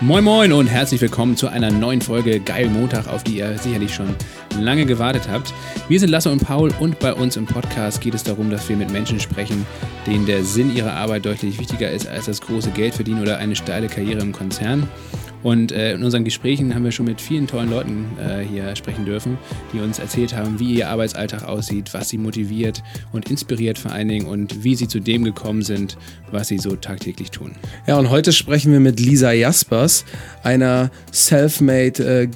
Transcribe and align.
Moin 0.00 0.22
Moin 0.22 0.52
und 0.52 0.68
herzlich 0.68 1.00
willkommen 1.00 1.36
zu 1.36 1.48
einer 1.48 1.72
neuen 1.72 2.00
Folge 2.00 2.38
Geil 2.38 2.68
Montag, 2.68 3.08
auf 3.08 3.24
die 3.24 3.38
ihr 3.38 3.58
sicherlich 3.58 3.92
schon 3.92 4.14
lange 4.60 4.86
gewartet 4.86 5.28
habt. 5.28 5.52
Wir 5.88 5.98
sind 5.98 6.10
Lasse 6.10 6.30
und 6.30 6.38
Paul 6.38 6.72
und 6.78 7.00
bei 7.00 7.12
uns 7.12 7.36
im 7.36 7.46
Podcast 7.46 8.00
geht 8.00 8.14
es 8.14 8.22
darum, 8.22 8.48
dass 8.48 8.68
wir 8.68 8.76
mit 8.76 8.92
Menschen 8.92 9.18
sprechen, 9.18 9.66
denen 10.06 10.24
der 10.24 10.44
Sinn 10.44 10.72
ihrer 10.74 10.92
Arbeit 10.92 11.26
deutlich 11.26 11.58
wichtiger 11.58 11.90
ist 11.90 12.06
als 12.06 12.26
das 12.26 12.40
große 12.40 12.70
Geld 12.70 12.94
verdienen 12.94 13.22
oder 13.22 13.38
eine 13.38 13.56
steile 13.56 13.88
Karriere 13.88 14.20
im 14.20 14.30
Konzern. 14.30 14.88
Und 15.42 15.72
äh, 15.72 15.94
in 15.94 16.02
unseren 16.02 16.24
Gesprächen 16.24 16.74
haben 16.74 16.84
wir 16.84 16.92
schon 16.92 17.06
mit 17.06 17.20
vielen 17.20 17.46
tollen 17.46 17.70
Leuten 17.70 18.06
äh, 18.18 18.42
hier 18.42 18.74
sprechen 18.74 19.04
dürfen, 19.04 19.38
die 19.72 19.80
uns 19.80 19.98
erzählt 19.98 20.34
haben, 20.34 20.58
wie 20.58 20.74
ihr 20.74 20.88
Arbeitsalltag 20.88 21.44
aussieht, 21.44 21.94
was 21.94 22.08
sie 22.08 22.18
motiviert 22.18 22.82
und 23.12 23.30
inspiriert 23.30 23.78
vor 23.78 23.92
allen 23.92 24.08
Dingen 24.08 24.26
und 24.26 24.64
wie 24.64 24.74
sie 24.74 24.88
zu 24.88 25.00
dem 25.00 25.24
gekommen 25.24 25.62
sind, 25.62 25.96
was 26.32 26.48
sie 26.48 26.58
so 26.58 26.76
tagtäglich 26.76 27.30
tun. 27.30 27.52
Ja, 27.86 27.98
und 27.98 28.10
heute 28.10 28.32
sprechen 28.32 28.72
wir 28.72 28.80
mit 28.80 29.00
Lisa 29.00 29.32
Jaspers, 29.32 30.04
einer 30.42 30.90
self-made 31.12 32.04
äh, 32.04 32.28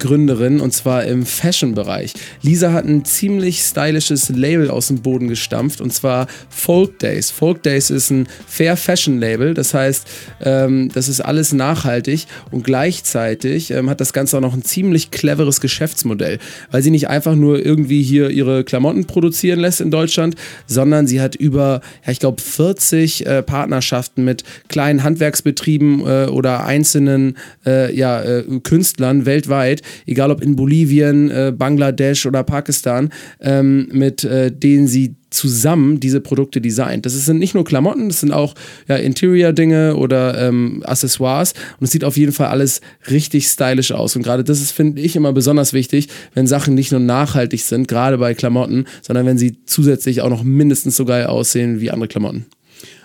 und 0.42 0.72
zwar 0.72 1.04
im 1.04 1.24
Fashion-Bereich. 1.24 2.14
Lisa 2.42 2.72
hat 2.72 2.84
ein 2.84 3.04
ziemlich 3.04 3.60
stylisches 3.60 4.28
Label 4.28 4.70
aus 4.70 4.88
dem 4.88 5.02
Boden 5.02 5.28
gestampft 5.28 5.80
und 5.80 5.92
zwar 5.92 6.26
Folk 6.48 6.98
Days. 6.98 7.30
Folk 7.30 7.62
Days 7.62 7.90
ist 7.90 8.10
ein 8.10 8.28
Fair 8.46 8.76
Fashion 8.76 9.18
Label, 9.18 9.54
das 9.54 9.74
heißt, 9.74 10.06
ähm, 10.42 10.90
das 10.92 11.08
ist 11.08 11.20
alles 11.20 11.52
nachhaltig 11.52 12.26
und 12.50 12.64
gleichzeitig 12.92 13.70
ähm, 13.70 13.88
hat 13.88 14.00
das 14.00 14.12
Ganze 14.12 14.36
auch 14.36 14.42
noch 14.42 14.52
ein 14.52 14.62
ziemlich 14.62 15.10
cleveres 15.10 15.60
Geschäftsmodell, 15.60 16.38
weil 16.70 16.82
sie 16.82 16.90
nicht 16.90 17.08
einfach 17.08 17.34
nur 17.34 17.64
irgendwie 17.64 18.02
hier 18.02 18.28
ihre 18.28 18.64
Klamotten 18.64 19.06
produzieren 19.06 19.60
lässt 19.60 19.80
in 19.80 19.90
Deutschland, 19.90 20.34
sondern 20.66 21.06
sie 21.06 21.20
hat 21.20 21.34
über, 21.34 21.80
ja, 22.04 22.12
ich 22.12 22.20
glaube, 22.20 22.42
40 22.42 23.24
äh, 23.24 23.42
Partnerschaften 23.42 24.24
mit 24.24 24.44
kleinen 24.68 25.02
Handwerksbetrieben 25.04 26.00
äh, 26.00 26.26
oder 26.26 26.64
einzelnen 26.66 27.38
äh, 27.64 27.94
ja, 27.94 28.22
äh, 28.22 28.44
Künstlern 28.62 29.24
weltweit, 29.24 29.80
egal 30.06 30.30
ob 30.30 30.42
in 30.42 30.54
Bolivien, 30.54 31.30
äh, 31.30 31.52
Bangladesch 31.56 32.26
oder 32.26 32.42
Pakistan, 32.42 33.10
ähm, 33.40 33.88
mit 33.90 34.24
äh, 34.24 34.52
denen 34.52 34.86
sie 34.86 35.14
zusammen 35.32 36.00
diese 36.00 36.20
Produkte 36.20 36.60
designt. 36.60 37.06
Das 37.06 37.12
sind 37.12 37.38
nicht 37.38 37.54
nur 37.54 37.64
Klamotten, 37.64 38.08
das 38.08 38.20
sind 38.20 38.32
auch 38.32 38.54
ja, 38.88 38.96
Interior-Dinge 38.96 39.96
oder 39.96 40.38
ähm, 40.48 40.82
Accessoires 40.84 41.54
und 41.78 41.84
es 41.84 41.90
sieht 41.90 42.04
auf 42.04 42.16
jeden 42.16 42.32
Fall 42.32 42.48
alles 42.48 42.80
richtig 43.10 43.46
stylisch 43.46 43.92
aus. 43.92 44.16
Und 44.16 44.22
gerade 44.22 44.44
das 44.44 44.70
finde 44.72 45.02
ich, 45.02 45.16
immer 45.16 45.32
besonders 45.32 45.72
wichtig, 45.72 46.08
wenn 46.34 46.46
Sachen 46.46 46.74
nicht 46.74 46.92
nur 46.92 47.00
nachhaltig 47.00 47.62
sind, 47.62 47.88
gerade 47.88 48.18
bei 48.18 48.34
Klamotten, 48.34 48.86
sondern 49.02 49.26
wenn 49.26 49.38
sie 49.38 49.56
zusätzlich 49.66 50.20
auch 50.22 50.30
noch 50.30 50.42
mindestens 50.42 50.96
so 50.96 51.04
geil 51.04 51.26
aussehen 51.26 51.80
wie 51.80 51.90
andere 51.90 52.08
Klamotten. 52.08 52.46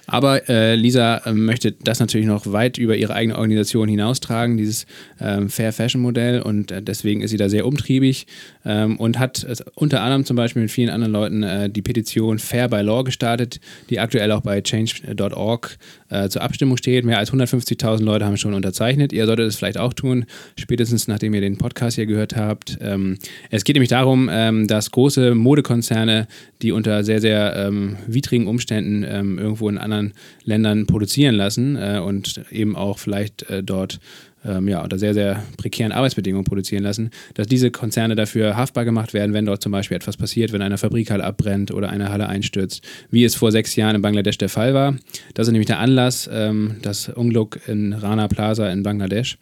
Aber 0.07 0.47
äh, 0.49 0.75
Lisa 0.75 1.17
äh, 1.17 1.33
möchte 1.33 1.73
das 1.73 1.99
natürlich 1.99 2.27
noch 2.27 2.51
weit 2.51 2.77
über 2.77 2.95
ihre 2.95 3.13
eigene 3.13 3.37
Organisation 3.37 3.89
hinaustragen, 3.89 4.55
dieses 4.55 4.85
ähm, 5.19 5.49
Fair 5.49 5.73
Fashion 5.73 6.01
Modell. 6.01 6.41
Und 6.41 6.71
äh, 6.71 6.81
deswegen 6.81 7.21
ist 7.21 7.31
sie 7.31 7.37
da 7.37 7.49
sehr 7.49 7.65
umtriebig 7.65 8.25
ähm, 8.65 8.97
und 8.97 9.19
hat 9.19 9.45
unter 9.75 10.01
anderem 10.01 10.23
zum 10.23 10.37
Beispiel 10.37 10.61
mit 10.61 10.71
vielen 10.71 10.89
anderen 10.89 11.11
Leuten 11.11 11.43
äh, 11.43 11.69
die 11.69 11.81
Petition 11.81 12.39
Fair 12.39 12.69
by 12.69 12.81
Law 12.81 13.03
gestartet, 13.03 13.59
die 13.89 13.99
aktuell 13.99 14.31
auch 14.31 14.41
bei 14.41 14.61
change.org 14.61 15.77
äh, 16.09 16.29
zur 16.29 16.41
Abstimmung 16.41 16.77
steht. 16.77 17.05
Mehr 17.05 17.17
als 17.17 17.31
150.000 17.31 18.01
Leute 18.01 18.25
haben 18.25 18.37
schon 18.37 18.53
unterzeichnet. 18.53 19.13
Ihr 19.13 19.25
solltet 19.25 19.47
es 19.47 19.55
vielleicht 19.55 19.77
auch 19.77 19.93
tun, 19.93 20.25
spätestens 20.57 21.07
nachdem 21.07 21.33
ihr 21.33 21.41
den 21.41 21.57
Podcast 21.57 21.95
hier 21.95 22.05
gehört 22.05 22.35
habt. 22.35 22.77
Ähm, 22.81 23.17
es 23.49 23.63
geht 23.63 23.75
nämlich 23.75 23.89
darum, 23.89 24.29
ähm, 24.31 24.67
dass 24.67 24.91
große 24.91 25.35
Modekonzerne, 25.35 26.27
die 26.61 26.71
unter 26.71 27.03
sehr, 27.03 27.21
sehr 27.21 27.55
ähm, 27.55 27.97
widrigen 28.07 28.47
Umständen 28.47 29.05
ähm, 29.07 29.37
irgendwo 29.37 29.69
in 29.69 29.77
anderen 29.77 30.13
Ländern 30.43 30.87
produzieren 30.87 31.35
lassen 31.35 31.75
äh, 31.75 31.99
und 31.99 32.41
eben 32.51 32.75
auch 32.75 32.99
vielleicht 32.99 33.49
äh, 33.49 33.63
dort 33.63 33.99
ähm, 34.47 34.67
ja, 34.67 34.81
unter 34.81 34.97
sehr, 34.97 35.13
sehr 35.13 35.43
prekären 35.57 35.91
Arbeitsbedingungen 35.91 36.45
produzieren 36.45 36.83
lassen, 36.83 37.11
dass 37.33 37.47
diese 37.47 37.71
Konzerne 37.71 38.15
dafür 38.15 38.55
haftbar 38.55 38.85
gemacht 38.85 39.13
werden, 39.13 39.33
wenn 39.33 39.45
dort 39.45 39.61
zum 39.61 39.71
Beispiel 39.71 39.97
etwas 39.97 40.17
passiert, 40.17 40.51
wenn 40.53 40.61
eine 40.61 40.77
Fabrikhalle 40.77 41.23
abbrennt 41.23 41.71
oder 41.71 41.89
eine 41.89 42.09
Halle 42.09 42.29
einstürzt, 42.29 42.83
wie 43.11 43.23
es 43.23 43.35
vor 43.35 43.51
sechs 43.51 43.75
Jahren 43.75 43.95
in 43.95 44.01
Bangladesch 44.01 44.37
der 44.37 44.49
Fall 44.49 44.73
war. 44.73 44.95
Das 45.33 45.47
ist 45.47 45.51
nämlich 45.51 45.67
der 45.67 45.79
Anlass, 45.79 46.29
ähm, 46.31 46.77
das 46.81 47.09
Unglück 47.09 47.59
in 47.67 47.93
Rana 47.93 48.27
Plaza 48.27 48.69
in 48.69 48.83
Bangladesch. 48.83 49.37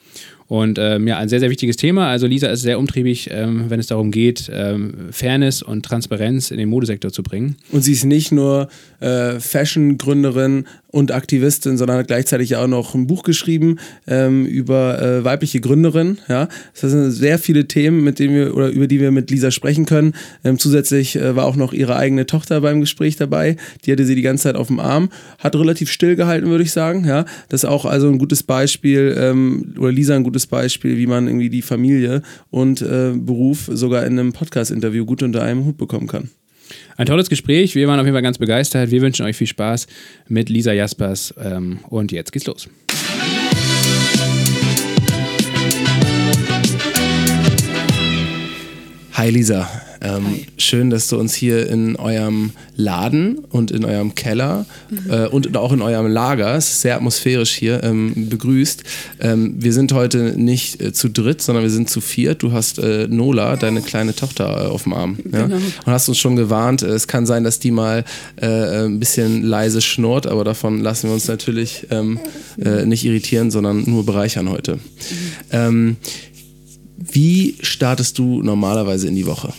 Und 0.47 0.77
ähm, 0.79 1.07
ja, 1.07 1.17
ein 1.17 1.27
sehr, 1.27 1.39
sehr 1.39 1.49
wichtiges 1.49 1.75
Thema. 1.75 2.07
Also 2.09 2.27
Lisa 2.27 2.47
ist 2.47 2.61
sehr 2.61 2.77
umtriebig, 2.77 3.29
ähm, 3.31 3.65
wenn 3.69 3.79
es 3.79 3.87
darum 3.87 4.11
geht, 4.11 4.49
ähm, 4.53 5.07
Fairness 5.09 5.63
und 5.63 5.83
Transparenz 5.83 6.51
in 6.51 6.57
den 6.57 6.69
Modesektor 6.69 7.11
zu 7.11 7.23
bringen. 7.23 7.55
Und 7.71 7.81
sie 7.81 7.93
ist 7.93 8.05
nicht 8.05 8.31
nur 8.31 8.69
äh, 8.99 9.39
Fashion-Gründerin 9.39 10.65
und 10.95 11.11
Aktivistin, 11.11 11.77
sondern 11.77 11.97
hat 11.97 12.07
gleichzeitig 12.07 12.55
auch 12.55 12.67
noch 12.67 12.95
ein 12.95 13.07
Buch 13.07 13.23
geschrieben 13.23 13.79
ähm, 14.07 14.45
über 14.45 15.01
äh, 15.01 15.23
weibliche 15.23 15.59
Gründerinnen. 15.59 16.19
Ja? 16.29 16.47
Das 16.79 16.91
sind 16.91 17.11
sehr 17.11 17.39
viele 17.39 17.67
Themen, 17.67 18.03
mit 18.03 18.19
denen 18.19 18.35
wir 18.35 18.55
oder 18.55 18.69
über 18.69 18.87
die 18.87 18.99
wir 18.99 19.11
mit 19.11 19.31
Lisa 19.31 19.51
sprechen 19.51 19.85
können. 19.85 20.13
Ähm, 20.43 20.59
zusätzlich 20.59 21.15
äh, 21.15 21.35
war 21.35 21.45
auch 21.45 21.55
noch 21.55 21.73
ihre 21.73 21.95
eigene 21.95 22.25
Tochter 22.25 22.61
beim 22.61 22.79
Gespräch 22.79 23.17
dabei. 23.17 23.57
Die 23.83 23.91
hatte 23.91 24.05
sie 24.05 24.15
die 24.15 24.21
ganze 24.21 24.43
Zeit 24.43 24.55
auf 24.55 24.67
dem 24.67 24.79
Arm, 24.79 25.09
hat 25.39 25.55
relativ 25.55 25.91
still 25.91 26.15
gehalten, 26.15 26.47
würde 26.47 26.63
ich 26.63 26.71
sagen. 26.71 27.03
Ja? 27.05 27.25
Das 27.49 27.63
ist 27.63 27.69
auch 27.69 27.85
also 27.85 28.07
ein 28.07 28.19
gutes 28.19 28.43
Beispiel 28.43 29.15
ähm, 29.19 29.73
oder 29.77 29.91
Lisa 29.91 30.15
ein 30.15 30.23
gutes 30.23 30.35
gutes 30.35 30.47
Beispiel, 30.47 30.97
wie 30.97 31.07
man 31.07 31.27
irgendwie 31.27 31.49
die 31.49 31.61
Familie 31.61 32.21
und 32.51 32.81
äh, 32.81 33.13
Beruf 33.15 33.69
sogar 33.71 34.05
in 34.05 34.19
einem 34.19 34.33
Podcast-Interview 34.33 35.05
gut 35.05 35.23
unter 35.23 35.41
einem 35.41 35.65
Hut 35.65 35.77
bekommen 35.77 36.07
kann. 36.07 36.29
Ein 36.97 37.05
tolles 37.05 37.29
Gespräch. 37.29 37.75
Wir 37.75 37.87
waren 37.87 37.99
auf 37.99 38.05
jeden 38.05 38.15
Fall 38.15 38.21
ganz 38.21 38.37
begeistert. 38.37 38.91
Wir 38.91 39.01
wünschen 39.01 39.25
euch 39.25 39.35
viel 39.35 39.47
Spaß 39.47 39.87
mit 40.27 40.49
Lisa 40.49 40.71
Jaspers. 40.73 41.33
Ähm, 41.41 41.79
und 41.89 42.11
jetzt 42.11 42.31
geht's 42.31 42.45
los. 42.45 42.69
Hi 49.13 49.29
Lisa, 49.29 49.69
ähm, 50.05 50.41
schön, 50.57 50.89
dass 50.89 51.07
du 51.07 51.17
uns 51.17 51.33
hier 51.33 51.67
in 51.69 51.95
eurem 51.95 52.51
Laden 52.75 53.39
und 53.49 53.71
in 53.71 53.85
eurem 53.85 54.15
Keller 54.15 54.65
mhm. 54.89 55.11
äh, 55.11 55.27
und 55.27 55.55
auch 55.57 55.71
in 55.71 55.81
eurem 55.81 56.07
Lager, 56.07 56.55
es 56.55 56.69
ist 56.69 56.81
sehr 56.81 56.95
atmosphärisch 56.95 57.53
hier, 57.53 57.83
ähm, 57.83 58.29
begrüßt. 58.29 58.83
Ähm, 59.19 59.55
wir 59.57 59.73
sind 59.73 59.93
heute 59.93 60.33
nicht 60.37 60.81
äh, 60.81 60.93
zu 60.93 61.09
dritt, 61.09 61.41
sondern 61.41 61.63
wir 61.63 61.71
sind 61.71 61.89
zu 61.89 62.01
viert. 62.01 62.43
Du 62.43 62.51
hast 62.51 62.79
äh, 62.79 63.07
Nola, 63.09 63.55
deine 63.55 63.81
kleine 63.81 64.15
Tochter, 64.15 64.65
äh, 64.65 64.67
auf 64.67 64.83
dem 64.83 64.93
Arm. 64.93 65.17
Ja? 65.31 65.43
Genau. 65.43 65.55
Und 65.55 65.85
hast 65.85 66.07
uns 66.07 66.17
schon 66.17 66.35
gewarnt, 66.35 66.83
äh, 66.83 66.87
es 66.87 67.07
kann 67.07 67.25
sein, 67.25 67.43
dass 67.43 67.59
die 67.59 67.71
mal 67.71 68.03
äh, 68.35 68.85
ein 68.85 68.99
bisschen 68.99 69.43
leise 69.43 69.81
schnurrt, 69.81 70.27
aber 70.27 70.43
davon 70.43 70.81
lassen 70.81 71.09
wir 71.09 71.13
uns 71.13 71.27
natürlich 71.27 71.87
ähm, 71.89 72.19
nicht 72.85 73.03
irritieren, 73.05 73.51
sondern 73.51 73.83
nur 73.89 74.05
bereichern 74.05 74.49
heute. 74.49 74.75
Mhm. 74.75 74.79
Ähm, 75.51 75.97
wie 76.97 77.55
startest 77.61 78.17
du 78.17 78.41
normalerweise 78.41 79.07
in 79.07 79.15
die 79.15 79.25
Woche? 79.25 79.53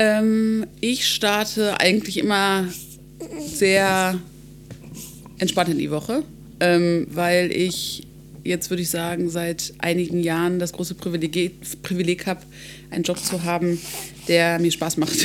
Ähm, 0.00 0.66
ich 0.80 1.06
starte 1.06 1.78
eigentlich 1.78 2.16
immer 2.16 2.66
sehr 3.38 4.18
entspannt 5.36 5.68
in 5.68 5.76
die 5.76 5.90
Woche, 5.90 6.22
ähm, 6.58 7.06
weil 7.10 7.52
ich 7.52 8.06
jetzt 8.42 8.70
würde 8.70 8.82
ich 8.82 8.88
sagen, 8.88 9.28
seit 9.28 9.74
einigen 9.76 10.22
Jahren 10.22 10.58
das 10.58 10.72
große 10.72 10.94
Privileg, 10.94 11.52
Privileg 11.82 12.26
habe, 12.26 12.40
einen 12.90 13.04
Job 13.04 13.18
zu 13.18 13.44
haben, 13.44 13.78
der 14.26 14.58
mir 14.58 14.72
Spaß 14.72 14.96
macht. 14.96 15.18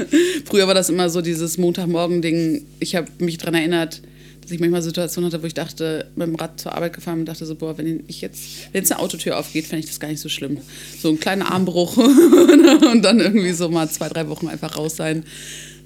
Früher 0.46 0.66
war 0.66 0.72
das 0.72 0.88
immer 0.88 1.10
so 1.10 1.20
dieses 1.20 1.58
Montagmorgen-Ding. 1.58 2.64
Ich 2.80 2.96
habe 2.96 3.08
mich 3.18 3.36
daran 3.36 3.56
erinnert, 3.56 4.00
dass 4.42 4.50
ich 4.50 4.60
manchmal 4.60 4.82
Situationen 4.82 5.30
hatte, 5.30 5.42
wo 5.42 5.46
ich 5.46 5.54
dachte, 5.54 6.10
mit 6.16 6.26
dem 6.26 6.34
Rad 6.34 6.60
zur 6.60 6.74
Arbeit 6.74 6.92
gefahren 6.92 7.20
und 7.20 7.26
dachte 7.26 7.46
so, 7.46 7.54
boah, 7.54 7.78
wenn 7.78 8.02
ich 8.08 8.20
jetzt, 8.20 8.40
wenn 8.72 8.82
jetzt 8.82 8.92
eine 8.92 9.00
Autotür 9.00 9.38
aufgeht, 9.38 9.66
fände 9.66 9.84
ich 9.84 9.86
das 9.86 10.00
gar 10.00 10.08
nicht 10.08 10.20
so 10.20 10.28
schlimm. 10.28 10.58
So 11.00 11.08
ein 11.10 11.20
kleiner 11.20 11.50
Armbruch 11.52 11.96
und 12.92 13.02
dann 13.02 13.20
irgendwie 13.20 13.52
so 13.52 13.68
mal 13.68 13.88
zwei, 13.88 14.08
drei 14.08 14.28
Wochen 14.28 14.48
einfach 14.48 14.76
raus 14.76 14.96
sein. 14.96 15.24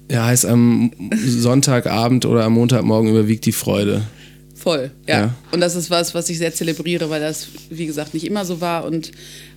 Ja, 0.09 0.25
heißt 0.25 0.45
am 0.45 0.91
Sonntagabend 1.25 2.25
oder 2.25 2.45
am 2.45 2.53
Montagmorgen 2.53 3.09
überwiegt 3.09 3.45
die 3.45 3.51
Freude. 3.51 4.03
Voll, 4.55 4.91
ja. 5.07 5.19
ja. 5.19 5.35
Und 5.51 5.61
das 5.61 5.75
ist 5.75 5.89
was, 5.91 6.15
was 6.15 6.29
ich 6.29 6.39
sehr 6.39 6.53
zelebriere, 6.53 7.09
weil 7.09 7.21
das, 7.21 7.47
wie 7.69 7.85
gesagt, 7.85 8.13
nicht 8.13 8.25
immer 8.25 8.43
so 8.43 8.59
war 8.59 8.85
und 8.85 9.11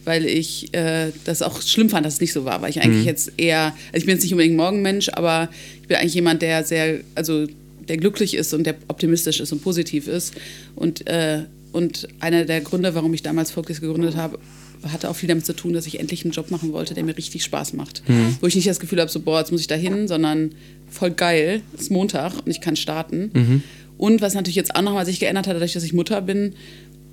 weil 0.04 0.26
ich 0.26 0.74
äh, 0.74 1.12
das 1.24 1.42
auch 1.42 1.62
schlimm 1.62 1.88
fand, 1.88 2.04
dass 2.04 2.14
es 2.14 2.20
nicht 2.20 2.32
so 2.32 2.44
war, 2.44 2.60
weil 2.62 2.70
ich 2.70 2.82
eigentlich 2.82 3.02
mhm. 3.02 3.06
jetzt 3.06 3.32
eher, 3.36 3.74
also 3.92 3.96
ich 3.96 4.04
bin 4.04 4.14
jetzt 4.14 4.22
nicht 4.22 4.32
unbedingt 4.32 4.56
Morgenmensch, 4.56 5.08
aber 5.12 5.48
ich 5.82 5.88
bin 5.88 5.96
eigentlich 5.96 6.14
jemand, 6.14 6.42
der 6.42 6.64
sehr, 6.64 7.00
also 7.14 7.46
der 7.90 7.96
glücklich 7.96 8.34
ist 8.34 8.54
und 8.54 8.64
der 8.64 8.76
optimistisch 8.86 9.40
ist 9.40 9.50
und 9.50 9.62
positiv 9.62 10.06
ist. 10.06 10.34
Und, 10.76 11.08
äh, 11.08 11.42
und 11.72 12.06
einer 12.20 12.44
der 12.44 12.60
Gründe, 12.60 12.94
warum 12.94 13.12
ich 13.14 13.22
damals 13.22 13.50
Focus 13.50 13.80
gegründet 13.80 14.14
habe, 14.14 14.38
hatte 14.84 15.10
auch 15.10 15.16
viel 15.16 15.28
damit 15.28 15.44
zu 15.44 15.54
tun, 15.54 15.72
dass 15.72 15.86
ich 15.86 15.98
endlich 15.98 16.24
einen 16.24 16.32
Job 16.32 16.52
machen 16.52 16.72
wollte, 16.72 16.94
der 16.94 17.02
mir 17.02 17.16
richtig 17.16 17.42
Spaß 17.42 17.72
macht. 17.72 18.08
Mhm. 18.08 18.36
Wo 18.40 18.46
ich 18.46 18.54
nicht 18.54 18.68
das 18.68 18.78
Gefühl 18.78 19.00
habe, 19.00 19.10
so, 19.10 19.20
boah, 19.20 19.40
jetzt 19.40 19.50
muss 19.50 19.60
ich 19.60 19.66
da 19.66 19.74
hin, 19.74 20.06
sondern 20.06 20.52
voll 20.88 21.10
geil, 21.10 21.62
es 21.74 21.82
ist 21.82 21.90
Montag 21.90 22.34
und 22.46 22.50
ich 22.50 22.60
kann 22.60 22.76
starten. 22.76 23.30
Mhm. 23.34 23.62
Und 23.98 24.22
was 24.22 24.34
natürlich 24.34 24.56
jetzt 24.56 24.76
auch 24.76 24.82
nochmal 24.82 25.04
sich 25.04 25.18
geändert 25.18 25.48
hat, 25.48 25.56
dadurch, 25.56 25.72
dass 25.72 25.82
ich 25.82 25.92
Mutter 25.92 26.22
bin, 26.22 26.54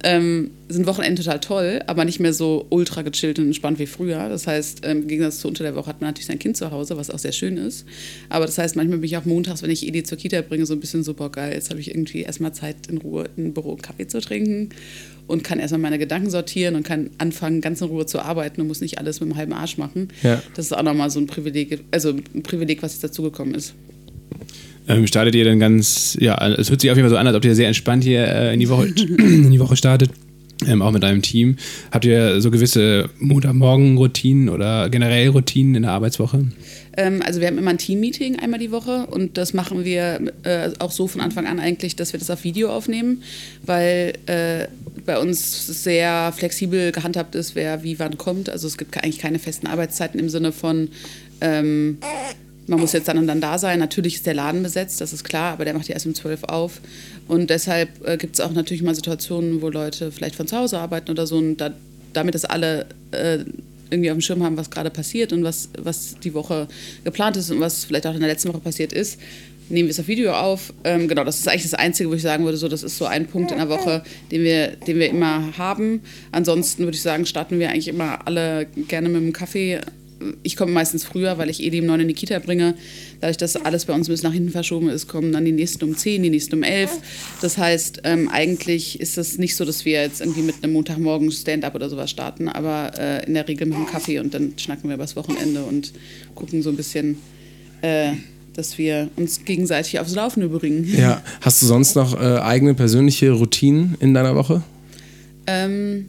ähm, 0.04 0.52
sind 0.70 0.86
Wochenende 0.86 1.24
total 1.24 1.40
toll, 1.40 1.82
aber 1.88 2.06
nicht 2.06 2.20
mehr 2.20 2.34
so 2.34 2.66
ultra 2.70 3.02
gechillt 3.02 3.40
und 3.40 3.46
entspannt 3.46 3.80
wie 3.80 3.88
früher. 3.88 4.30
Das 4.30 4.46
heißt, 4.46 4.82
ähm, 4.84 5.04
im 5.04 5.08
Gegensatz 5.08 5.40
zu 5.40 5.48
unter 5.48 5.64
der 5.64 5.76
Woche 5.76 5.88
hat 5.88 6.02
man 6.02 6.10
natürlich 6.10 6.28
sein 6.28 6.40
Kind 6.40 6.56
zu 6.56 6.72
Hause, 6.72 6.98
was 6.98 7.10
auch 7.10 7.20
sehr 7.20 7.32
schön 7.32 7.58
ist. 7.58 7.86
Aber 8.30 8.46
das 8.46 8.58
heißt, 8.58 8.76
manchmal 8.76 9.00
bin 9.00 9.06
ich 9.06 9.18
auch 9.18 9.26
montags, 9.26 9.64
wenn 9.64 9.72
ich 9.72 9.88
Edi 9.88 10.04
zur 10.04 10.18
Kita 10.18 10.42
bringe, 10.42 10.66
so 10.66 10.74
ein 10.74 10.80
bisschen 10.80 11.04
super 11.04 11.30
geil. 11.30 11.54
Jetzt 11.54 11.70
habe 11.70 11.80
ich 11.80 11.90
irgendwie 11.90 12.22
erstmal 12.22 12.54
Zeit 12.54 12.76
in 12.90 13.00
Ruhe 13.00 13.30
im 13.38 13.54
Büro 13.54 13.76
Kaffee 13.76 14.08
zu 14.08 14.22
trinken 14.22 14.70
und 15.26 15.44
kann 15.44 15.60
erstmal 15.60 15.82
meine 15.82 15.98
Gedanken 15.98 16.30
sortieren 16.30 16.76
und 16.76 16.84
kann 16.84 17.10
anfangen, 17.18 17.62
ganz 17.62 17.82
in 17.82 17.88
Ruhe 17.88 18.06
zu 18.06 18.20
arbeiten 18.20 18.62
und 18.62 18.68
muss 18.68 18.82
nicht 18.82 19.00
alles 19.00 19.20
mit 19.20 19.30
dem 19.30 19.36
halben 19.36 19.54
Arsch 19.54 19.78
machen. 19.78 20.10
Ja. 20.22 20.42
Das 20.56 20.66
ist 20.66 20.74
auch 20.74 20.84
nochmal 20.84 21.10
so 21.10 21.20
ein 21.20 21.28
Privileg, 21.28 21.84
also 21.92 22.10
ein 22.10 22.44
Privileg, 22.44 22.84
was 22.84 22.94
jetzt 22.94 23.04
dazugekommen 23.04 23.56
ist. 23.56 23.74
Ähm, 24.88 25.06
startet 25.07 25.36
ihr 25.36 25.45
dann 25.45 25.60
ganz, 25.60 26.18
ja, 26.19 26.36
es 26.48 26.69
hört 26.69 26.81
sich 26.81 26.89
auf 26.92 26.98
jeden 26.98 27.07
Fall 27.07 27.16
so 27.16 27.18
an, 27.18 27.28
als 27.28 27.36
ob 27.36 27.44
ihr 27.44 27.56
sehr 27.56 27.68
entspannt 27.68 28.04
hier 28.04 28.25
äh, 28.28 28.54
in, 28.54 28.60
die 28.60 28.69
Woche, 28.69 28.88
in 29.18 29.51
die 29.51 29.60
Woche 29.60 29.75
startet. 29.75 30.12
Ähm, 30.66 30.81
auch 30.81 30.92
mit 30.92 31.04
deinem 31.04 31.22
Team. 31.22 31.57
Habt 31.92 32.06
ihr 32.06 32.42
so 32.42 32.50
gewisse 32.50 33.10
Montagmorgen-Routinen 33.19 34.50
oder 34.50 34.89
generell 34.89 35.30
Routinen 35.30 35.75
in 35.75 35.84
der 35.84 35.92
Arbeitswoche? 35.92 36.48
Ähm, 36.98 37.22
also 37.24 37.39
wir 37.39 37.48
haben 37.48 37.60
immer 37.60 37.69
ein 37.69 37.78
Team-Meeting 37.78 38.39
einmal 38.39 38.60
die 38.60 38.72
Woche 38.72 39.06
und 39.06 39.38
das 39.38 39.54
machen 39.54 39.86
wir 39.86 40.19
äh, 40.44 40.72
auch 40.80 40.92
so 40.92 41.07
von 41.07 41.22
Anfang 41.22 41.45
an 41.45 41.60
eigentlich, 41.60 41.95
dass 41.95 42.12
wir 42.12 42.19
das 42.19 42.31
auf 42.31 42.44
Video 42.44 42.69
aufnehmen, 42.72 43.22
weil 43.63 44.13
äh, 44.25 44.68
bei 45.06 45.19
uns 45.19 45.84
sehr 45.84 46.34
flexibel 46.36 46.92
gehandhabt 46.92 47.36
ist, 47.36 47.54
wer 47.54 47.84
wie 47.84 48.00
wann 48.00 48.18
kommt. 48.18 48.50
Also 48.50 48.68
es 48.68 48.80
gibt 48.80 48.98
eigentlich 48.98 49.19
keine 49.19 49.38
festen 49.38 49.68
Arbeitszeiten 49.68 50.19
im 50.19 50.30
Sinne 50.30 50.51
von 50.51 50.89
ähm, 51.39 52.00
man 52.68 52.80
muss 52.80 52.92
jetzt 52.92 53.08
dann 53.08 53.18
und 53.18 53.28
dann 53.28 53.42
da 53.42 53.58
sein. 53.58 53.80
Natürlich 53.80 54.16
ist 54.16 54.25
der 54.25 54.34
Laden 54.34 54.62
besetzt, 54.62 55.02
das 55.02 55.14
ist 55.14 55.24
klar, 55.24 55.54
aber 55.54 55.66
der 55.66 55.74
macht 55.74 55.88
ja 55.88 55.94
erst 55.94 56.06
um 56.06 56.14
12 56.14 56.44
auf. 56.44 56.81
Und 57.28 57.50
deshalb 57.50 57.90
äh, 58.06 58.18
gibt 58.18 58.36
es 58.36 58.42
auch 58.42 58.52
natürlich 58.52 58.84
mal 58.84 58.94
Situationen, 58.96 59.62
wo 59.62 59.69
Leute 59.69 60.12
vielleicht 60.12 60.36
von 60.36 60.48
zu 60.48 60.58
Hause 60.58 60.80
arbeiten 60.80 61.10
oder 61.10 61.25
so. 61.25 61.38
Und 61.38 61.58
da, 61.58 61.72
damit 62.14 62.36
das 62.36 62.46
alle 62.46 62.86
äh, 63.12 63.40
irgendwie 63.90 64.12
auf 64.12 64.18
dem 64.18 64.22
Schirm 64.22 64.44
haben, 64.44 64.58
was 64.58 64.69
gerade 64.69 64.90
passiert 64.90 65.31
und 65.34 65.44
was, 65.44 65.69
was 65.78 66.18
die 66.19 66.34
Woche 66.34 66.68
geplant 67.04 67.38
ist 67.38 67.50
und 67.52 67.60
was 67.60 67.86
vielleicht 67.86 68.06
auch 68.06 68.14
in 68.14 68.19
der 68.19 68.30
letzten 68.30 68.50
Woche 68.50 68.60
passiert 68.60 68.92
ist, 68.92 69.20
nehmen 69.70 69.88
wir 69.88 69.92
es 69.92 70.00
auf 70.00 70.08
Video 70.08 70.34
auf. 70.34 70.74
Ähm, 70.84 71.08
genau, 71.08 71.24
das 71.24 71.40
ist 71.40 71.48
eigentlich 71.48 71.63
das 71.63 71.74
Einzige, 71.74 72.10
wo 72.10 72.13
ich 72.13 72.22
sagen 72.22 72.46
würde, 72.46 72.58
so, 72.58 72.68
das 72.68 72.84
ist 72.84 72.98
so 72.98 73.06
ein 73.06 73.28
Punkt 73.28 73.52
in 73.52 73.58
der 73.58 73.70
Woche, 73.70 74.04
den 74.31 74.44
wir, 74.44 74.68
den 74.75 75.00
wir 75.00 75.10
immer 75.10 75.58
haben. 75.58 76.02
Ansonsten 76.31 76.84
würde 76.84 76.96
ich 76.96 77.02
sagen, 77.02 77.25
starten 77.25 77.60
wir 77.60 77.70
eigentlich 77.70 77.88
immer 77.88 78.25
alle 78.28 78.66
gerne 78.88 79.10
mit 79.10 79.22
einem 79.22 79.34
Kaffee 79.34 79.80
ich 80.44 80.56
komme 80.56 80.72
meistens 80.72 81.04
früher, 81.04 81.38
weil 81.38 81.50
ich 81.50 81.62
eh 81.64 81.69
die 81.69 81.81
um 81.81 81.88
9 81.88 82.02
in 82.02 82.08
die 82.08 82.14
Kita 82.14 82.40
bringe. 82.40 82.75
Dadurch, 83.22 83.38
dass 83.38 83.56
alles 83.56 83.86
bei 83.86 83.94
uns 83.94 84.08
bis 84.08 84.24
nach 84.24 84.34
hinten 84.34 84.50
verschoben 84.50 84.90
ist, 84.90 85.08
kommen 85.08 85.31
dann 85.31 85.46
die 85.46 85.52
nächsten 85.52 85.84
um 85.84 85.96
10, 85.96 86.24
die 86.24 86.30
nächsten 86.30 86.56
um 86.56 86.64
11. 86.64 86.92
Das 87.42 87.58
heißt, 87.58 88.02
ähm, 88.04 88.30
eigentlich 88.30 89.00
ist 89.00 89.18
es 89.18 89.38
nicht 89.38 89.56
so, 89.56 89.66
dass 89.66 89.86
wir 89.86 90.02
jetzt 90.02 90.22
irgendwie 90.22 90.42
mit 90.42 90.56
einem 90.64 90.74
Montagmorgen 90.74 91.31
Stand-up 91.31 91.75
oder 91.75 91.90
sowas 91.90 92.10
starten, 92.10 92.48
aber 92.48 92.92
äh, 92.98 93.25
in 93.25 93.34
der 93.34 93.48
Regel 93.48 93.68
mit 93.68 93.75
einem 93.75 93.88
Kaffee 93.88 94.19
und 94.19 94.34
dann 94.34 94.54
schnacken 94.58 94.90
wir 94.90 94.96
übers 94.96 95.16
Wochenende 95.16 95.64
und 95.64 95.94
gucken 96.36 96.62
so 96.62 96.70
ein 96.70 96.75
bisschen, 96.75 97.18
äh, 97.81 98.12
dass 98.54 98.78
wir 98.78 99.10
uns 99.16 99.46
gegenseitig 99.46 100.00
aufs 100.00 100.16
Laufende 100.16 100.50
bringen. 100.50 100.92
Ja, 100.98 101.22
hast 101.42 101.62
du 101.62 101.68
sonst 101.68 101.96
noch 101.96 102.20
äh, 102.20 102.40
eigene 102.40 102.74
persönliche 102.74 103.31
Routinen 103.31 103.96
in 104.00 104.13
deiner 104.13 104.36
Woche? 104.36 104.63
Ähm, 105.46 106.08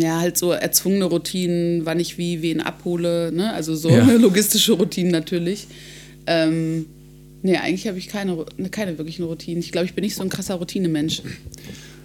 ja, 0.00 0.20
halt 0.20 0.36
so 0.36 0.52
erzwungene 0.52 1.04
Routinen, 1.04 1.86
wann 1.86 2.00
ich 2.00 2.18
wie 2.18 2.42
wen 2.42 2.60
abhole, 2.60 3.32
ne? 3.32 3.52
Also 3.52 3.74
so 3.74 3.88
Ja. 3.90 4.04
logistische 4.18 4.72
Routinen 4.72 5.12
natürlich. 5.12 5.66
Ähm, 6.26 6.86
nee, 7.42 7.56
eigentlich 7.56 7.86
habe 7.86 7.98
ich 7.98 8.08
keine, 8.08 8.44
keine 8.70 8.98
wirklichen 8.98 9.24
Routinen. 9.24 9.60
Ich 9.60 9.72
glaube, 9.72 9.86
ich 9.86 9.94
bin 9.94 10.04
nicht 10.04 10.16
so 10.16 10.22
ein 10.22 10.28
krasser 10.28 10.56
Routinemensch. 10.56 11.22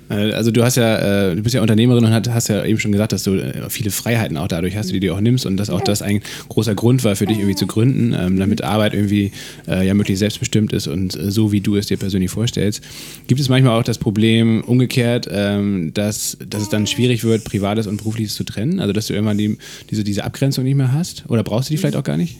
Äh, 0.10 0.34
Also 0.34 0.52
du 0.52 0.64
hast 0.64 0.76
ja, 0.76 1.32
äh, 1.32 1.36
du 1.36 1.44
bist 1.44 1.56
ja 1.56 1.62
Unternehmerin 1.62 2.04
und 2.04 2.34
hast 2.34 2.48
ja 2.50 2.66
eben 2.66 2.80
schon 2.80 2.92
gesagt, 2.92 3.12
dass 3.12 3.24
du 3.24 3.36
äh, 3.36 3.70
viele 3.70 3.92
Freiheiten 3.92 4.38
auch 4.38 4.48
dadurch 4.48 4.76
hast, 4.76 4.90
die 4.90 4.94
du 4.94 5.00
dir 5.00 5.16
auch 5.16 5.22
nimmst 5.22 5.46
und 5.46 5.58
dass 5.58 5.70
auch 5.70 5.82
das 5.82 6.02
ein 6.02 6.22
großer 6.50 6.76
Grund 6.76 7.04
war 7.04 7.16
für 7.16 7.26
dich 7.26 7.38
irgendwie 7.38 7.56
zu 7.56 7.68
gründen, 7.68 8.16
ähm, 8.20 8.40
damit 8.40 8.64
Arbeit 8.64 8.94
irgendwie 8.94 9.32
ja 9.68 9.94
möglichst 9.94 10.20
selbstbestimmt 10.20 10.74
ist 10.74 10.88
und 10.88 11.12
so 11.12 11.52
wie 11.52 11.62
du 11.62 11.76
es 11.76 11.88
dir 11.88 11.98
persönlich 11.98 12.32
vorstellst. 12.32 12.82
Gibt 13.28 13.40
es 13.40 13.50
manchmal 13.50 13.80
auch 13.80 13.84
das 13.84 13.98
Problem 13.98 14.64
umgekehrt, 14.64 15.28
ähm, 15.32 15.92
dass, 15.94 16.38
dass 16.48 16.64
es 16.64 16.70
dann 16.70 16.88
schwierig 16.88 17.24
wird, 17.24 17.44
Privates 17.44 17.86
und 17.86 17.98
Berufliches 17.98 18.36
zu 18.36 18.44
trennen? 18.44 18.80
Also 18.80 18.94
dass 18.94 19.08
du 19.08 19.14
irgendwann 19.14 19.38
die, 19.38 19.58
diese, 19.92 20.04
diese 20.04 20.24
Abgrenzung 20.24 20.64
nicht 20.64 20.76
mehr 20.76 20.92
hast? 20.92 21.26
Oder 21.28 21.44
brauchst 21.44 21.70
du 21.70 21.74
die 21.74 21.78
vielleicht 21.78 21.96
auch 21.96 22.04
gar 22.04 22.18
nicht? 22.18 22.38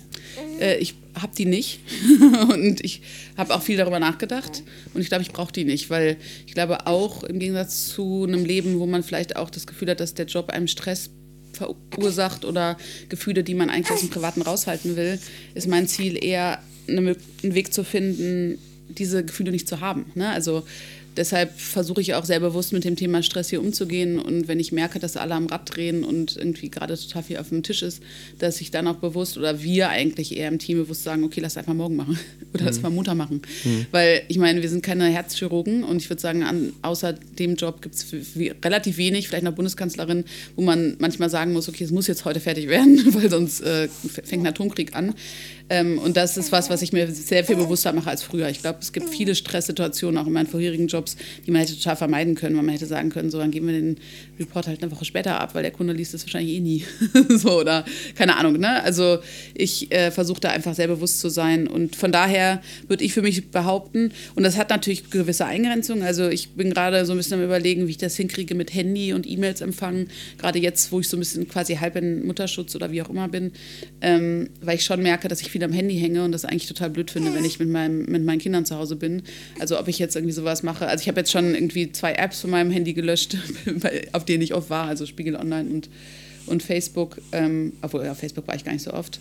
Ich 0.80 0.96
habe 1.16 1.36
die 1.36 1.46
nicht 1.46 1.80
und 2.50 2.84
ich 2.84 3.02
habe 3.38 3.54
auch 3.54 3.62
viel 3.62 3.78
darüber 3.78 4.00
nachgedacht 4.00 4.64
und 4.94 5.02
ich 5.02 5.10
glaube, 5.10 5.24
ich 5.24 5.32
brauche 5.32 5.52
die 5.52 5.66
nicht, 5.66 5.90
weil 5.90 6.18
ich 6.46 6.54
glaube 6.54 6.88
auch 6.88 7.24
im 7.24 7.40
Gegensatz 7.40 7.90
zu 7.90 8.26
einem 8.28 8.46
Leben, 8.46 8.80
wo 8.80 8.86
man 8.86 9.04
vielleicht 9.04 9.36
auch 9.36 9.50
das 9.50 9.68
Gefühl 9.68 9.90
hat, 9.90 10.00
dass 10.00 10.14
der 10.14 10.26
Job 10.26 10.50
einem 10.50 10.68
Stress 10.68 11.10
verursacht 11.54 12.46
oder 12.46 12.78
Gefühle, 13.10 13.44
die 13.44 13.56
man 13.56 13.70
eigentlich 13.70 13.92
aus 13.92 14.02
dem 14.02 14.10
Privaten 14.10 14.42
raushalten 14.42 14.96
will, 14.96 15.20
ist 15.56 15.68
mein 15.68 15.88
Ziel 15.88 16.24
eher 16.24 16.62
einen 16.88 17.16
Weg 17.42 17.74
zu 17.74 17.84
finden, 17.84 18.58
diese 18.90 19.24
Gefühle 19.24 19.52
nicht 19.52 19.68
zu 19.68 19.82
haben. 19.82 20.12
Ne? 20.16 20.30
Also 20.30 20.64
deshalb 21.18 21.58
versuche 21.60 22.02
ich 22.02 22.14
auch 22.14 22.26
sehr 22.26 22.40
bewusst 22.40 22.74
mit 22.74 22.84
dem 22.84 22.96
Thema 22.96 23.24
Stress 23.24 23.50
hier 23.50 23.62
umzugehen. 23.62 24.20
Und 24.20 24.48
wenn 24.48 24.60
ich 24.60 24.72
merke, 24.72 25.00
dass 25.00 25.18
alle 25.18 25.36
am 25.36 25.48
Rad 25.48 25.76
drehen 25.76 26.04
und 26.04 26.38
irgendwie 26.38 26.70
gerade 26.70 26.98
total 26.98 27.24
viel 27.24 27.38
auf 27.38 27.50
dem 27.50 27.64
Tisch 27.64 27.82
ist, 27.82 28.02
dass 28.40 28.62
ich 28.62 28.72
dann 28.72 28.88
auch 28.88 28.96
bewusst 28.96 29.38
oder 29.38 29.62
wir 29.62 29.90
eigentlich 29.90 30.36
eher 30.36 30.48
im 30.48 30.60
Team 30.60 30.78
bewusst 30.78 31.04
sagen, 31.04 31.24
okay, 31.24 31.42
lass 31.42 31.58
einfach 31.58 31.74
morgen 31.74 31.96
machen 31.96 32.20
oder 32.54 32.66
lass 32.66 32.82
mal 32.82 32.90
Montag 32.90 33.16
machen. 33.16 33.42
Weil 33.92 34.24
ich 34.28 34.38
meine, 34.38 34.62
wir 34.62 34.70
sind 34.70 34.84
keine 34.84 35.06
Herzchirurgen 35.06 35.84
und 35.84 35.98
ich 35.98 36.10
würde 36.10 36.22
sagen, 36.22 36.44
an, 36.44 36.74
außer 36.82 37.14
dem 37.14 37.56
Job 37.56 37.82
gibt 37.82 37.96
es 37.96 38.06
relativ 38.64 38.98
wenig, 38.98 39.28
vielleicht 39.28 39.44
noch 39.44 39.54
Bundeskanzlerin, 39.54 40.26
wo 40.56 40.62
man 40.62 40.96
manchmal 41.00 41.30
sagen 41.30 41.54
muss, 41.54 41.70
okay, 41.70 41.84
es 41.84 41.92
muss 41.92 42.08
jetzt 42.08 42.26
heute 42.26 42.40
fertig 42.40 42.68
werden, 42.68 43.02
weil 43.14 43.30
sonst 43.30 43.62
äh, 43.62 43.88
fängt 44.24 44.44
ein 44.44 44.48
Atomkrieg 44.48 44.96
an. 44.96 45.14
Ähm, 45.70 46.00
und 46.00 46.18
das 46.18 46.38
ist 46.38 46.52
was, 46.52 46.70
was 46.70 46.82
ich 46.82 46.94
mir 46.94 47.08
sehr 47.12 47.44
viel 47.44 47.56
bewusster 47.56 47.94
mache 47.94 48.10
als 48.10 48.24
früher. 48.24 48.50
Ich 48.50 48.62
glaube, 48.62 48.80
es 48.82 48.92
gibt 48.92 49.10
viele 49.10 49.36
Stresssituationen 49.36 50.18
auch 50.18 50.28
in 50.28 50.34
meinen 50.34 50.48
vorherigen 50.48 50.88
Jobs, 50.88 51.16
die 51.46 51.52
man 51.52 51.62
hätte 51.62 51.76
total 51.78 51.96
vermeiden 51.96 52.36
können, 52.36 52.56
weil 52.56 52.64
man 52.64 52.74
hätte 52.74 52.88
sagen 52.88 53.10
können, 53.10 53.30
so, 53.30 53.38
dann 53.38 53.52
geben 53.52 53.68
wir 53.68 53.74
den 53.74 53.98
Report 54.40 54.68
halt 54.68 54.82
eine 54.82 54.92
Woche 54.92 55.06
später 55.06 55.40
ab, 55.40 55.54
weil 55.54 55.64
der 55.64 55.72
Kunde 55.72 55.94
liest 55.94 56.14
es 56.14 56.24
wahrscheinlich 56.24 56.56
eh 56.56 56.60
nie. 56.60 56.86
so, 57.30 57.60
oder 57.60 57.86
keine 58.16 58.38
Ahnung, 58.38 58.58
ne? 58.60 58.82
Also 58.84 59.20
ich 59.54 59.92
äh, 59.92 60.12
versuche 60.12 60.40
da 60.40 60.50
einfach 60.50 60.74
sehr 60.74 60.88
bewusst 60.88 61.20
zu 61.20 61.30
sein. 61.30 61.68
Und 61.68 61.96
von 61.96 62.12
daher 62.12 62.62
würde 62.88 63.04
ich 63.04 63.14
für 63.14 63.22
mich 63.22 63.52
behaupten, 63.52 64.12
und 64.36 64.44
das 64.44 64.58
hat 64.58 64.70
natürlich 64.70 65.10
gewisse 65.10 65.46
Eingrenzungen. 65.46 66.04
Also 66.04 66.30
ich 66.30 66.50
bin 66.52 66.72
gerade 66.72 67.06
so 67.06 67.14
ein 67.14 67.18
bisschen 67.18 67.40
am 67.40 67.44
überlegen, 67.44 67.88
wie 67.88 67.92
ich 67.92 67.98
das 67.98 68.16
hinkriege 68.16 68.56
mit 68.56 68.74
Handy 68.74 69.14
und 69.14 69.30
E-Mails 69.30 69.62
empfangen. 69.62 70.10
Gerade 70.40 70.60
jetzt, 70.60 70.92
wo 70.92 71.00
ich 71.00 71.08
so 71.08 71.18
ein 71.18 71.20
bisschen 71.20 71.48
quasi 71.48 71.76
halb 71.76 71.96
in 71.96 72.26
Mutterschutz 72.26 72.76
oder 72.76 72.92
wie 72.92 73.02
auch 73.02 73.10
immer 73.10 73.28
bin, 73.28 73.52
ähm, 74.02 74.50
weil 74.62 74.76
ich 74.76 74.84
schon 74.84 75.02
merke, 75.04 75.28
dass 75.28 75.42
ich 75.42 75.52
viel 75.52 75.59
am 75.64 75.72
Handy 75.72 75.98
hänge 75.98 76.24
und 76.24 76.32
das 76.32 76.46
eigentlich 76.46 76.68
total 76.68 76.90
blöd 76.90 77.12
finde, 77.12 77.34
wenn 77.34 77.46
ich 77.46 77.60
mit, 77.60 77.70
meinem, 77.70 78.06
mit 78.06 78.24
meinen 78.24 78.40
Kindern 78.40 78.66
zu 78.66 78.76
Hause 78.76 78.96
bin. 78.96 79.24
Also 79.60 79.80
ob 79.80 79.88
ich 79.88 80.00
jetzt 80.00 80.16
irgendwie 80.16 80.34
sowas 80.34 80.64
mache. 80.64 80.88
Also 80.88 81.02
ich 81.02 81.08
habe 81.08 81.20
jetzt 81.20 81.32
schon 81.32 81.54
irgendwie 81.54 81.92
zwei 81.92 82.14
Apps 82.14 82.42
von 82.42 82.50
meinem 82.50 82.72
Handy 82.72 82.94
gelöscht, 82.94 83.38
auf 84.14 84.26
denen 84.26 84.42
ich 84.44 84.54
oft 84.54 84.70
war, 84.70 84.88
also 84.88 85.06
Spiegel 85.06 85.36
Online 85.36 85.70
und, 85.70 85.90
und 86.46 86.64
Facebook. 86.64 87.22
Ähm, 87.32 87.74
obwohl, 87.82 88.06
ja, 88.06 88.16
Facebook 88.16 88.48
war 88.48 88.56
ich 88.56 88.64
gar 88.64 88.74
nicht 88.74 88.84
so 88.84 88.94
oft. 88.94 89.20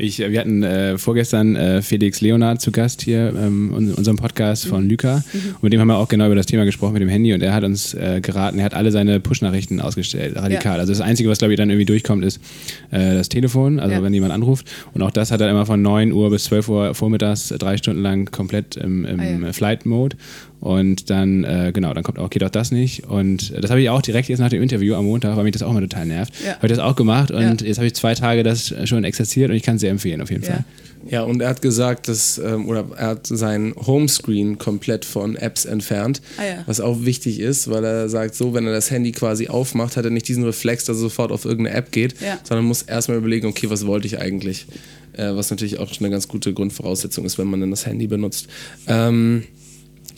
Ich, 0.00 0.20
äh, 0.20 0.30
wir 0.32 0.40
hatten 0.40 0.62
äh, 0.62 0.98
vorgestern 0.98 1.56
äh, 1.56 1.82
Felix 1.82 2.20
Leonard 2.20 2.60
zu 2.60 2.72
Gast 2.72 3.02
hier 3.02 3.32
ähm, 3.36 3.74
in 3.76 3.94
unserem 3.94 4.16
Podcast 4.16 4.66
von 4.66 4.88
Lyca. 4.88 5.16
Und 5.34 5.62
mit 5.62 5.72
dem 5.72 5.80
haben 5.80 5.88
wir 5.88 5.96
auch 5.98 6.08
genau 6.08 6.26
über 6.26 6.34
das 6.34 6.46
Thema 6.46 6.64
gesprochen 6.64 6.94
mit 6.94 7.02
dem 7.02 7.08
Handy 7.08 7.32
und 7.34 7.42
er 7.42 7.52
hat 7.54 7.64
uns 7.64 7.94
äh, 7.94 8.20
geraten, 8.22 8.58
er 8.58 8.64
hat 8.64 8.74
alle 8.74 8.90
seine 8.90 9.20
Push-Nachrichten 9.20 9.80
ausgestellt, 9.80 10.36
radikal. 10.36 10.74
Ja. 10.76 10.80
Also 10.80 10.92
das 10.92 11.00
Einzige, 11.00 11.28
was 11.28 11.38
glaube 11.38 11.52
ich 11.54 11.58
dann 11.58 11.70
irgendwie 11.70 11.84
durchkommt, 11.86 12.24
ist 12.24 12.40
äh, 12.90 13.14
das 13.14 13.28
Telefon, 13.28 13.78
also 13.78 13.94
Ja. 13.96 14.02
wenn 14.02 14.14
jemand 14.14 14.32
anruft. 14.32 14.70
Und 14.94 15.02
auch 15.02 15.10
das 15.10 15.30
hat 15.30 15.40
er 15.40 15.50
immer 15.50 15.66
von 15.66 15.82
9 15.82 16.12
Uhr 16.12 16.30
bis 16.30 16.44
12 16.44 16.68
Uhr 16.68 16.94
vormittags 16.94 17.48
drei 17.58 17.76
Stunden 17.76 18.02
lang 18.02 18.30
komplett 18.30 18.76
im, 18.76 19.04
im 19.04 19.20
Ah, 19.20 19.46
ja. 19.46 19.52
Flight-Mode. 19.52 20.16
Und 20.60 21.08
dann, 21.08 21.42
äh, 21.44 21.70
genau, 21.74 21.94
dann 21.94 22.04
kommt 22.04 22.18
auch, 22.18 22.28
geht 22.28 22.44
auch 22.44 22.50
das 22.50 22.70
nicht. 22.70 23.04
Und 23.08 23.52
das 23.58 23.70
habe 23.70 23.80
ich 23.80 23.88
auch 23.88 24.02
direkt 24.02 24.28
jetzt 24.28 24.40
nach 24.40 24.50
dem 24.50 24.62
Interview 24.62 24.94
am 24.94 25.06
Montag, 25.06 25.34
weil 25.36 25.44
mich 25.44 25.52
das 25.54 25.62
auch 25.62 25.72
mal 25.72 25.80
total 25.80 26.04
nervt, 26.04 26.34
Ja. 26.44 26.56
habe 26.56 26.66
ich 26.66 26.72
das 26.72 26.78
auch 26.80 26.96
gemacht 26.96 27.30
und 27.30 27.62
Ja. 27.62 27.66
jetzt 27.66 27.78
habe 27.78 27.86
ich 27.86 27.94
zwei 27.94 28.14
Tage 28.14 28.42
das 28.42 28.74
schon 28.84 29.04
exerziert 29.04 29.48
und 29.50 29.56
ich 29.56 29.62
kann 29.62 29.76
es 29.76 29.80
sehr 29.80 29.90
empfehlen 29.90 30.20
auf 30.20 30.30
jeden 30.30 30.42
Ja. 30.44 30.50
Fall. 30.52 30.64
Ja, 31.08 31.22
und 31.22 31.40
er 31.40 31.48
hat 31.48 31.62
gesagt, 31.62 32.08
dass, 32.08 32.36
ähm, 32.36 32.68
oder 32.68 32.84
er 32.94 33.06
hat 33.06 33.26
sein 33.26 33.72
Homescreen 33.86 34.58
komplett 34.58 35.06
von 35.06 35.34
Apps 35.34 35.64
entfernt, 35.64 36.20
Ah 36.36 36.44
ja. 36.44 36.62
was 36.66 36.78
auch 36.82 37.06
wichtig 37.06 37.40
ist, 37.40 37.70
weil 37.70 37.82
er 37.82 38.10
sagt, 38.10 38.34
so, 38.34 38.52
wenn 38.52 38.66
er 38.66 38.72
das 38.74 38.90
Handy 38.90 39.12
quasi 39.12 39.48
aufmacht, 39.48 39.96
hat 39.96 40.04
er 40.04 40.10
nicht 40.10 40.28
diesen 40.28 40.44
Reflex, 40.44 40.84
dass 40.84 40.98
er 40.98 41.00
sofort 41.00 41.32
auf 41.32 41.46
irgendeine 41.46 41.74
App 41.78 41.90
geht, 41.90 42.20
Ja. 42.20 42.38
sondern 42.46 42.66
muss 42.66 42.82
erstmal 42.82 43.16
überlegen, 43.16 43.46
okay, 43.46 43.70
was 43.70 43.86
wollte 43.86 44.06
ich 44.08 44.18
eigentlich? 44.18 44.66
Äh, 45.14 45.34
was 45.34 45.50
natürlich 45.50 45.78
auch 45.78 45.88
schon 45.92 46.04
eine 46.04 46.12
ganz 46.12 46.28
gute 46.28 46.52
Grundvoraussetzung 46.52 47.24
ist, 47.24 47.38
wenn 47.38 47.46
man 47.48 47.60
dann 47.60 47.70
das 47.70 47.86
Handy 47.86 48.06
benutzt. 48.06 48.48
Ähm, 48.86 49.44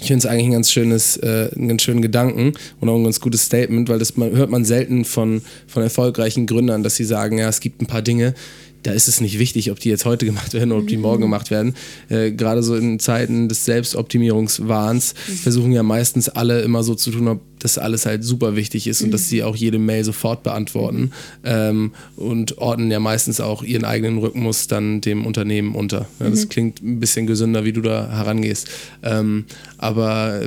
ich 0.02 0.08
finde 0.08 0.18
es 0.18 0.26
eigentlich 0.26 0.46
ein 0.46 0.52
ganz 0.52 0.70
schönes, 0.72 1.16
äh, 1.18 1.48
einen 1.54 1.68
ganz 1.68 1.82
schönen 1.82 2.02
Gedanken 2.02 2.54
und 2.80 2.88
auch 2.88 2.96
ein 2.96 3.04
ganz 3.04 3.20
gutes 3.20 3.44
Statement, 3.44 3.88
weil 3.88 4.00
das 4.00 4.16
man, 4.16 4.32
hört 4.32 4.50
man 4.50 4.64
selten 4.64 5.04
von, 5.04 5.42
von 5.68 5.82
erfolgreichen 5.82 6.46
Gründern, 6.46 6.82
dass 6.82 6.96
sie 6.96 7.04
sagen, 7.04 7.38
ja, 7.38 7.48
es 7.48 7.60
gibt 7.60 7.80
ein 7.80 7.86
paar 7.86 8.02
Dinge, 8.02 8.34
da 8.82 8.92
ist 8.92 9.06
es 9.08 9.20
nicht 9.20 9.38
wichtig, 9.38 9.70
ob 9.70 9.78
die 9.80 9.88
jetzt 9.90 10.04
heute 10.04 10.26
gemacht 10.26 10.54
werden 10.54 10.72
oder 10.72 10.80
ob 10.82 10.88
die 10.88 10.96
Mhm. 10.96 11.02
morgen 11.02 11.20
gemacht 11.22 11.50
werden. 11.50 11.74
Äh, 12.08 12.32
Gerade 12.32 12.62
so 12.62 12.74
in 12.74 12.98
Zeiten 12.98 13.48
des 13.48 13.64
Selbstoptimierungswahns 13.64 15.14
Mhm. 15.28 15.32
versuchen 15.34 15.72
ja 15.72 15.82
meistens 15.82 16.28
alle 16.28 16.62
immer 16.62 16.82
so 16.82 16.94
zu 16.94 17.10
tun, 17.10 17.28
ob 17.28 17.40
das 17.58 17.78
alles 17.78 18.06
halt 18.06 18.24
super 18.24 18.56
wichtig 18.56 18.86
ist 18.88 19.00
und 19.02 19.08
Mhm. 19.08 19.12
dass 19.12 19.28
sie 19.28 19.44
auch 19.44 19.54
jede 19.54 19.78
Mail 19.78 20.02
sofort 20.04 20.42
beantworten 20.42 21.12
ähm, 21.44 21.92
und 22.16 22.58
ordnen 22.58 22.90
ja 22.90 22.98
meistens 22.98 23.40
auch 23.40 23.62
ihren 23.62 23.84
eigenen 23.84 24.18
Rhythmus 24.18 24.66
dann 24.66 25.00
dem 25.00 25.24
Unternehmen 25.26 25.74
unter. 25.76 26.06
Ja, 26.18 26.26
Mhm. 26.26 26.30
das 26.32 26.48
klingt 26.48 26.82
ein 26.82 26.98
bisschen 26.98 27.26
gesünder, 27.26 27.64
wie 27.64 27.72
du 27.72 27.80
da 27.80 28.10
herangehst. 28.10 28.68
Ähm, 29.04 29.44
aber 29.78 30.40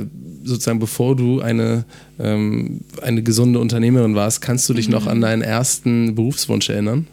sozusagen 0.44 0.78
bevor 0.78 1.16
du 1.16 1.40
eine, 1.40 1.84
ähm, 2.18 2.80
eine 3.02 3.22
gesunde 3.22 3.58
Unternehmerin 3.60 4.14
warst, 4.14 4.40
kannst 4.42 4.68
du 4.68 4.74
dich 4.74 4.88
Mhm. 4.88 4.92
noch 4.92 5.06
an 5.06 5.20
deinen 5.22 5.42
ersten 5.42 6.14
Berufswunsch 6.14 6.68
erinnern? 6.68 7.06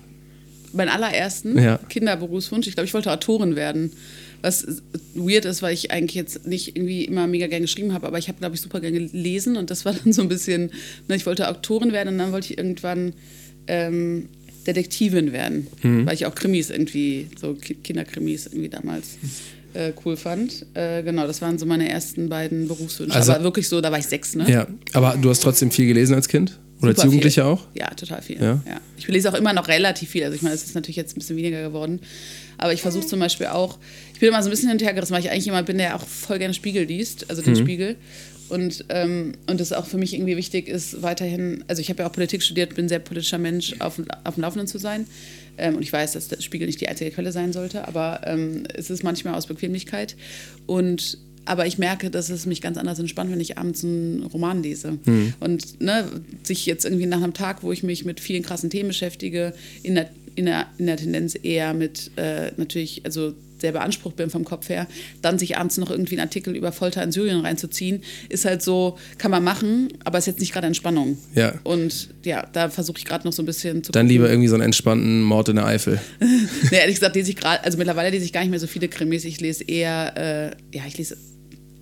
Meinen 0.74 0.90
allerersten 0.90 1.58
Ja. 1.62 1.78
Kinderberufswunsch. 1.90 2.68
Ich 2.68 2.74
glaube, 2.76 2.86
ich 2.88 2.94
wollte 2.94 3.12
Autorin 3.12 3.56
werden. 3.56 3.92
Was 4.42 4.66
weird 5.16 5.46
ist, 5.46 5.62
weil 5.62 5.74
ich 5.74 5.92
eigentlich 5.92 6.16
jetzt 6.16 6.46
nicht 6.46 6.76
irgendwie 6.76 7.06
immer 7.06 7.28
mega 7.28 7.48
gern 7.48 7.62
geschrieben 7.62 7.94
habe, 7.94 8.06
aber 8.08 8.18
ich 8.18 8.28
habe, 8.28 8.40
glaube 8.40 8.56
ich, 8.56 8.62
super 8.62 8.82
gern 8.82 8.94
gelesen 8.94 9.56
und 9.56 9.70
das 9.72 9.86
war 9.86 9.94
dann 9.94 10.12
so 10.12 10.22
ein 10.22 10.28
bisschen, 10.28 10.72
ne, 11.08 11.16
ich 11.16 11.26
wollte 11.26 11.48
Autorin 11.48 11.94
werden 11.94 12.10
und 12.10 12.18
dann 12.18 12.34
wollte 12.34 12.52
ich 12.52 12.58
irgendwann 12.58 13.14
ähm, 13.68 14.28
Detektivin 14.68 15.32
werden, 15.32 15.68
weil 15.82 16.14
ich 16.14 16.26
auch 16.26 16.36
Krimis 16.36 16.70
irgendwie, 16.70 17.28
so 17.40 17.54
Ki- 17.54 17.76
Kinderkrimis 17.76 18.48
irgendwie 18.48 18.68
damals 18.70 19.18
äh, 19.74 19.92
cool 20.06 20.18
fand. 20.18 20.66
Äh, 20.74 21.04
genau, 21.04 21.26
das 21.26 21.42
waren 21.42 21.58
so 21.58 21.66
meine 21.66 21.88
ersten 21.90 22.28
beiden 22.30 22.68
Berufswünsche. 22.68 23.16
Also- 23.16 23.32
aber 23.34 23.44
wirklich 23.46 23.68
so, 23.70 23.80
da 23.82 23.92
war 23.92 24.00
ich 24.00 24.06
sechs, 24.08 24.36
ne? 24.36 24.50
Ja, 24.52 24.68
aber 24.94 25.18
du 25.22 25.30
hast 25.30 25.42
trotzdem 25.42 25.72
viel 25.72 25.88
gelesen 25.88 26.16
als 26.16 26.28
Kind? 26.28 26.60
Oder 26.84 26.92
als 26.92 27.04
Jugendlicher 27.04 27.46
auch? 27.46 27.68
Ja, 27.74 27.90
total 27.90 28.22
viel. 28.22 28.42
Ja? 28.42 28.62
Ja. 28.68 28.82
Ich 28.98 29.08
lese 29.08 29.30
auch 29.30 29.34
immer 29.34 29.54
noch 29.54 29.68
relativ 29.68 30.10
viel. 30.10 30.24
Also 30.24 30.36
ich 30.36 30.42
meine, 30.42 30.56
es 30.56 30.64
ist 30.64 30.76
natürlich 30.76 30.98
jetzt 30.98 31.16
ein 31.16 31.20
bisschen 31.20 31.38
weniger 31.38 31.62
geworden. 31.64 32.02
Aber 32.58 32.74
ich 32.74 32.82
versuche 32.82 33.06
zum 33.06 33.20
Beispiel 33.20 33.48
auch, 33.48 33.80
ich 34.14 34.20
bin 34.20 34.30
immer 34.30 34.42
so 34.44 34.50
ein 34.50 34.52
bisschen 34.52 34.70
hinterhergerissen, 34.70 35.14
weil 35.14 35.24
ich 35.24 35.32
eigentlich 35.32 35.46
jemand 35.46 35.66
bin, 35.66 35.78
der 35.78 35.96
auch 35.96 36.06
voll 36.06 36.40
gerne 36.40 36.54
Spiegel 36.54 36.84
liest, 36.84 37.30
also 37.30 37.42
den 37.42 37.56
Spiegel. 37.56 37.96
Und, 38.50 38.86
ähm, 38.90 39.34
und 39.48 39.74
auch 39.74 39.86
für 39.86 39.98
mich 39.98 40.14
irgendwie 40.14 40.38
wichtig 40.38 40.68
ist, 40.68 41.02
weiterhin, 41.02 41.64
also 41.68 41.82
ich 41.82 41.90
habe 41.90 42.04
ja 42.04 42.10
auch 42.10 42.14
Politik 42.14 42.44
studiert, 42.44 42.76
bin 42.76 42.88
sehr 42.88 43.00
politischer 43.00 43.40
Mensch, 43.40 43.74
auf, 43.80 44.00
auf 44.24 44.36
dem 44.36 44.42
Laufenden 44.42 44.68
zu 44.68 44.78
sein. 44.78 45.08
Ähm, 45.58 45.76
und 45.76 45.82
ich 45.82 45.92
weiß, 45.92 46.14
dass 46.14 46.28
der 46.28 46.42
Spiegel 46.42 46.68
nicht 46.68 46.82
die 46.82 46.88
einzige 46.88 47.10
Quelle 47.12 47.32
sein 47.32 47.54
sollte, 47.54 47.88
aber 47.88 48.22
ähm, 48.26 48.66
es 48.74 48.90
ist 48.90 49.04
manchmal 49.04 49.36
aus 49.36 49.48
Bequemlichkeit. 49.48 50.16
Und 50.66 51.18
aber 51.46 51.66
ich 51.66 51.78
merke, 51.78 52.10
dass 52.10 52.30
es 52.30 52.46
mich 52.46 52.62
ganz 52.62 52.78
anders 52.78 53.00
entspannt, 53.00 53.32
wenn 53.32 53.40
ich 53.40 53.58
abends 53.58 53.84
einen 53.84 54.24
Roman 54.24 54.64
lese. 54.64 54.98
Und 55.40 55.82
ne, 55.82 56.06
sich 56.44 56.66
jetzt 56.66 56.86
irgendwie 56.86 57.06
nach 57.06 57.22
einem 57.22 57.34
Tag, 57.34 57.64
wo 57.64 57.72
ich 57.72 57.84
mich 57.84 58.06
mit 58.06 58.20
vielen 58.20 58.44
krassen 58.44 58.70
Themen 58.70 58.90
beschäftige, 58.90 59.54
in 59.82 59.96
der, 59.96 60.10
in 60.36 60.46
der, 60.46 60.68
in 60.78 60.86
der 60.88 60.98
Tendenz 60.98 61.38
eher 61.42 61.74
mit 61.74 62.12
äh, 62.16 62.52
natürlich, 62.58 63.02
also 63.06 63.34
sehr 63.64 63.72
beansprucht 63.72 64.18
bin 64.18 64.30
vom 64.30 64.44
Kopf 64.44 64.68
her, 64.68 64.88
dann 65.22 65.40
sich 65.40 65.58
abends 65.58 65.78
noch 65.78 65.90
irgendwie 65.90 66.16
einen 66.16 66.28
Artikel 66.28 66.54
über 66.54 66.74
Folter 66.74 67.02
in 67.02 67.14
Syrien 67.14 67.40
reinzuziehen, 67.40 68.04
ist 68.28 68.44
halt 68.44 68.62
so, 68.62 68.98
kann 69.18 69.32
man 69.32 69.42
machen, 69.42 69.88
aber 70.04 70.18
ist 70.18 70.28
jetzt 70.28 70.42
nicht 70.42 70.52
gerade 70.52 70.68
Entspannung. 70.68 71.18
Ja. 71.34 71.54
Und 71.64 72.10
ja, 72.26 72.46
da 72.52 72.70
versuche 72.70 72.98
ich 72.98 73.06
gerade 73.06 73.26
noch 73.26 73.32
so 73.32 73.42
ein 73.42 73.46
bisschen 73.46 73.82
zu 73.82 73.94
Dann 73.94 74.08
gucken. 74.08 74.10
lieber 74.10 74.30
irgendwie 74.30 74.50
so 74.50 74.56
einen 74.56 74.64
entspannten 74.64 75.22
Mord 75.22 75.48
in 75.48 75.56
der 75.56 75.66
Eifel. 75.66 76.02
nee, 76.20 76.78
ehrlich 76.78 76.96
gesagt 76.96 77.16
lese 77.16 77.32
ich 77.32 77.38
gerade, 77.38 77.64
also 77.64 77.78
mittlerweile 77.78 78.10
lese 78.10 78.26
ich 78.26 78.34
gar 78.34 78.42
nicht 78.42 78.50
mehr 78.50 78.60
so 78.60 78.68
viele 78.68 78.90
Krimis. 78.90 79.24
Ich 79.24 79.40
lese 79.40 79.64
eher, 79.64 80.14
äh, 80.18 80.78
ja, 80.78 80.84
ich 80.86 80.98
lese 80.98 81.16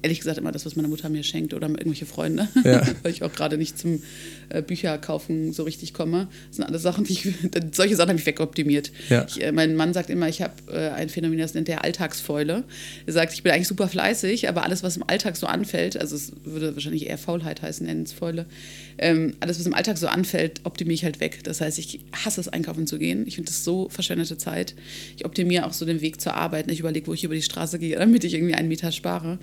ehrlich 0.02 0.20
gesagt 0.20 0.38
immer 0.38 0.52
das, 0.52 0.66
was 0.66 0.76
meine 0.76 0.88
Mutter 0.88 1.10
mir 1.10 1.24
schenkt 1.24 1.54
oder 1.54 1.68
irgendwelche 1.68 2.06
Freunde, 2.06 2.48
Ja. 2.64 2.86
weil 3.04 3.12
ich 3.12 3.24
auch 3.24 3.32
gerade 3.32 3.58
nicht 3.58 3.78
zum 3.78 4.02
äh, 4.50 4.62
Bücher 4.62 4.98
kaufen 4.98 5.54
so 5.54 5.64
richtig 5.64 5.94
komme. 5.94 6.28
Das 6.48 6.58
sind 6.58 6.66
alles 6.66 6.82
Sachen, 6.82 7.04
die 7.04 7.14
ich, 7.14 7.28
solche 7.72 7.96
Sachen 7.96 8.10
habe 8.10 8.20
ich 8.20 8.26
wegoptimiert. 8.26 8.92
Ja. 9.10 9.26
Ich, 9.28 9.42
äh, 9.42 9.52
mein 9.52 9.76
Mann 9.76 9.94
sagt 9.94 10.10
immer, 10.10 10.28
ich 10.30 10.42
habe 10.42 10.54
äh, 10.72 10.90
ein 10.90 11.10
Phänomen, 11.10 11.38
das 11.40 11.54
nennt 11.54 11.70
er 11.70 11.84
Alltagsfäule. 11.84 12.64
Er 13.06 13.14
sagt, 13.14 13.34
ich 13.34 13.44
bin 13.44 13.52
eigentlich 13.52 13.68
super 13.68 13.88
fleißig, 13.88 14.50
aber 14.50 14.64
alles, 14.64 14.84
was 14.84 14.98
im 14.98 15.04
Alltag 15.08 15.36
so 15.36 15.48
anfällt, 15.48 15.98
also 15.98 16.16
es 16.16 16.32
würde 16.44 16.74
wahrscheinlich 16.74 17.08
eher 17.08 17.18
Faulheit 17.18 17.62
heißen, 17.62 17.86
nennen 17.86 18.04
es 18.04 18.14
Fäule, 18.14 18.46
ähm, 18.98 19.36
alles, 19.40 19.60
was 19.60 19.66
im 19.66 19.74
Alltag 19.74 19.98
so 19.98 20.08
anfällt, 20.08 20.62
optimiere 20.64 20.94
ich 20.94 21.04
halt 21.04 21.20
weg. 21.20 21.44
Das 21.44 21.62
heißt, 21.62 21.80
ich 21.80 22.00
hasse 22.14 22.40
es, 22.42 22.48
einkaufen 22.48 22.88
zu 22.88 23.00
gehen. 23.00 23.26
Ich 23.28 23.36
finde 23.36 23.50
das 23.52 23.64
so 23.64 23.90
verschwendete 23.90 24.38
Zeit. 24.38 24.76
Ich 25.18 25.26
optimiere 25.26 25.66
auch 25.66 25.74
so 25.74 25.86
den 25.86 26.02
Weg 26.02 26.22
zur 26.22 26.36
Arbeit. 26.36 26.70
Ich 26.72 26.80
überlege, 26.80 27.08
wo 27.08 27.14
ich 27.14 27.24
über 27.24 27.34
die 27.34 27.42
Straße 27.42 27.80
gehe, 27.80 27.96
damit 28.00 28.24
ich 28.24 28.34
irgendwie 28.34 28.54
einen 28.54 28.68
Meter 28.68 28.92
spare. 28.92 29.40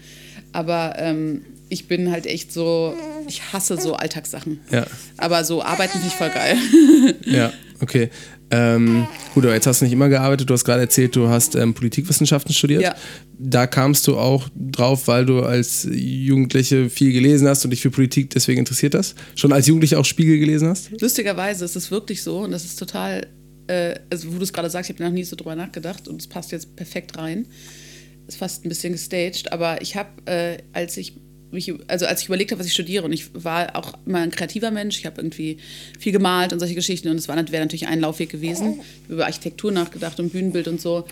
Aber 0.53 0.95
ähm, 0.99 1.43
ich 1.69 1.89
bin 1.89 2.11
halt 2.11 2.27
echt 2.27 2.53
so, 2.53 2.95
ich 3.27 3.53
hasse 3.53 3.81
so 3.81 3.95
Alltagssachen. 3.95 4.61
Ja. 4.71 4.87
Aber 5.17 5.45
so 5.45 5.63
arbeiten 5.63 5.93
finde 5.93 6.07
ich 6.09 6.15
voll 6.15 6.31
geil. 6.31 6.57
Ja, 7.25 7.53
okay. 7.81 8.11
Ähm, 8.51 9.07
gut, 9.35 9.45
aber 9.45 9.55
jetzt 9.55 9.67
hast 9.67 9.81
du 9.81 9.85
nicht 9.85 9.93
immer 9.93 10.09
gearbeitet. 10.09 10.49
Du 10.49 10.55
hast 10.55 10.65
gerade 10.65 10.81
erzählt, 10.81 11.15
du 11.15 11.29
hast 11.29 11.55
ähm, 11.55 11.75
Politikwissenschaften 11.75 12.55
studiert. 12.55 12.83
Ja. 12.83 12.95
Da 13.39 13.67
kamst 13.67 14.07
du 14.07 14.17
auch 14.17 14.49
drauf, 14.57 15.07
weil 15.07 15.27
du 15.27 15.43
als 15.43 15.87
Jugendliche 15.91 16.89
viel 16.89 17.13
gelesen 17.13 17.47
hast 17.47 17.65
und 17.65 17.71
dich 17.71 17.83
für 17.83 17.91
Politik 17.91 18.31
deswegen 18.31 18.61
interessiert 18.61 18.95
hast? 18.95 19.17
Schon 19.35 19.53
als 19.53 19.67
Jugendliche 19.67 19.99
auch 19.99 20.05
Spiegel 20.05 20.39
gelesen 20.39 20.69
hast? 20.69 20.91
Lustigerweise 21.01 21.65
ist 21.65 21.77
es 21.77 21.91
wirklich 21.91 22.23
so 22.23 22.39
und 22.39 22.53
das 22.53 22.65
ist 22.65 22.79
total, 22.79 23.27
äh, 23.67 23.97
also 24.11 24.33
wo 24.33 24.39
du 24.39 24.45
es 24.45 24.53
gerade 24.53 24.71
sagst, 24.71 24.89
ich 24.89 24.97
habe 24.97 25.05
noch 25.05 25.13
nie 25.13 25.25
so 25.25 25.37
drüber 25.37 25.55
nachgedacht 25.55 26.09
und 26.09 26.21
es 26.21 26.27
passt 26.27 26.51
jetzt 26.51 26.75
perfekt 26.75 27.19
rein. 27.19 27.47
Ist 28.29 28.39
fast 28.39 28.65
ein 28.65 28.69
bisschen 28.69 28.93
gestaged, 28.93 29.53
aber 29.53 29.83
ich 29.83 29.97
habe, 29.97 30.11
äh, 30.27 30.59
als 30.73 30.97
ich 30.97 31.15
mich, 31.51 31.73
also 31.89 32.07
als 32.07 32.21
ich 32.21 32.27
überlegt 32.29 32.51
habe, 32.53 32.61
was 32.61 32.67
ich 32.67 32.75
studiere 32.75 33.05
und 33.05 33.13
ich 33.13 33.31
war 33.33 33.75
auch 33.75 33.95
immer 34.07 34.19
ein 34.19 34.31
kreativer 34.31 34.71
Mensch, 34.71 34.99
ich 34.99 35.07
habe 35.07 35.21
irgendwie 35.21 35.57
viel 35.99 36.13
gemalt 36.13 36.53
und 36.53 36.59
solche 36.59 36.75
Geschichten 36.75 37.09
und 37.09 37.17
es 37.17 37.27
wäre 37.29 37.39
natürlich 37.39 37.87
ein 37.87 38.01
Laufweg 38.01 38.31
gewesen. 38.31 38.73
Ich 38.73 38.79
habe 38.79 39.15
über 39.15 39.27
Architektur 39.27 39.73
nachgedacht 39.73 40.21
und 40.21 40.31
Bühnenbild 40.31 40.69
und 40.69 40.81
so. 40.81 41.05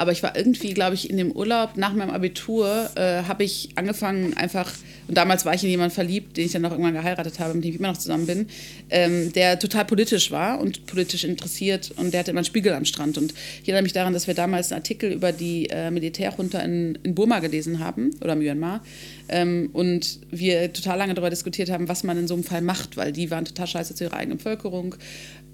Aber 0.00 0.12
ich 0.12 0.22
war 0.22 0.34
irgendwie, 0.34 0.72
glaube 0.72 0.94
ich, 0.94 1.10
in 1.10 1.18
dem 1.18 1.30
Urlaub 1.30 1.76
nach 1.76 1.92
meinem 1.92 2.08
Abitur 2.08 2.88
äh, 2.94 3.24
habe 3.24 3.44
ich 3.44 3.68
angefangen 3.74 4.34
einfach, 4.34 4.72
und 5.08 5.14
damals 5.14 5.44
war 5.44 5.52
ich 5.52 5.62
in 5.62 5.68
jemanden 5.68 5.94
verliebt, 5.94 6.38
den 6.38 6.46
ich 6.46 6.52
dann 6.52 6.64
auch 6.64 6.70
irgendwann 6.70 6.94
geheiratet 6.94 7.38
habe, 7.38 7.52
mit 7.52 7.64
dem 7.64 7.72
ich 7.72 7.78
immer 7.78 7.88
noch 7.88 7.98
zusammen 7.98 8.24
bin, 8.24 8.48
ähm, 8.88 9.30
der 9.34 9.58
total 9.58 9.84
politisch 9.84 10.30
war 10.30 10.58
und 10.58 10.86
politisch 10.86 11.24
interessiert 11.24 11.92
und 11.98 12.14
der 12.14 12.20
hatte 12.20 12.30
immer 12.30 12.38
einen 12.38 12.46
Spiegel 12.46 12.72
am 12.72 12.86
Strand. 12.86 13.18
Und 13.18 13.34
ich 13.62 13.68
erinnere 13.68 13.82
mich 13.82 13.92
daran, 13.92 14.14
dass 14.14 14.26
wir 14.26 14.32
damals 14.32 14.72
einen 14.72 14.80
Artikel 14.80 15.12
über 15.12 15.32
die 15.32 15.68
äh, 15.68 15.90
Militärjunta 15.90 16.60
in, 16.60 16.98
in 17.02 17.14
Burma 17.14 17.40
gelesen 17.40 17.80
haben, 17.80 18.12
oder 18.22 18.36
Myanmar, 18.36 18.82
ähm, 19.30 19.70
und 19.72 20.18
wir 20.30 20.72
total 20.72 20.98
lange 20.98 21.14
darüber 21.14 21.30
diskutiert 21.30 21.70
haben, 21.70 21.88
was 21.88 22.02
man 22.02 22.18
in 22.18 22.28
so 22.28 22.34
einem 22.34 22.44
Fall 22.44 22.62
macht, 22.62 22.96
weil 22.96 23.12
die 23.12 23.30
waren 23.30 23.44
total 23.44 23.66
scheiße 23.66 23.94
zu 23.94 24.04
ihrer 24.04 24.16
eigenen 24.16 24.38
Bevölkerung. 24.38 24.96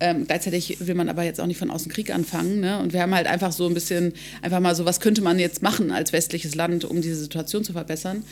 Ähm, 0.00 0.26
gleichzeitig 0.26 0.78
will 0.80 0.94
man 0.94 1.08
aber 1.08 1.22
jetzt 1.22 1.40
auch 1.40 1.46
nicht 1.46 1.58
von 1.58 1.70
außen 1.70 1.90
Krieg 1.90 2.14
anfangen. 2.14 2.60
Ne? 2.60 2.78
Und 2.80 2.92
wir 2.92 3.02
haben 3.02 3.14
halt 3.14 3.26
einfach 3.26 3.52
so 3.52 3.66
ein 3.66 3.74
bisschen, 3.74 4.12
einfach 4.42 4.60
mal 4.60 4.74
so, 4.74 4.84
was 4.84 5.00
könnte 5.00 5.22
man 5.22 5.38
jetzt 5.38 5.62
machen 5.62 5.90
als 5.90 6.12
westliches 6.12 6.54
Land, 6.54 6.84
um 6.84 7.00
diese 7.00 7.16
Situation 7.16 7.64
zu 7.64 7.72
verbessern. 7.72 8.24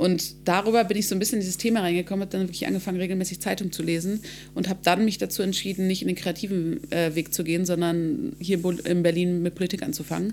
Und 0.00 0.48
darüber 0.48 0.82
bin 0.84 0.96
ich 0.96 1.08
so 1.08 1.14
ein 1.14 1.18
bisschen 1.18 1.36
in 1.36 1.40
dieses 1.40 1.58
Thema 1.58 1.80
reingekommen, 1.80 2.22
habe 2.22 2.32
dann 2.32 2.48
wirklich 2.48 2.66
angefangen, 2.66 2.98
regelmäßig 2.98 3.40
Zeitung 3.40 3.70
zu 3.70 3.82
lesen 3.82 4.20
und 4.54 4.70
habe 4.70 4.80
dann 4.82 5.04
mich 5.04 5.18
dazu 5.18 5.42
entschieden, 5.42 5.86
nicht 5.86 6.00
in 6.00 6.08
den 6.08 6.16
kreativen 6.16 6.90
äh, 6.90 7.14
Weg 7.14 7.34
zu 7.34 7.44
gehen, 7.44 7.66
sondern 7.66 8.32
hier 8.40 8.64
in 8.86 9.02
Berlin 9.02 9.42
mit 9.42 9.56
Politik 9.56 9.82
anzufangen. 9.82 10.32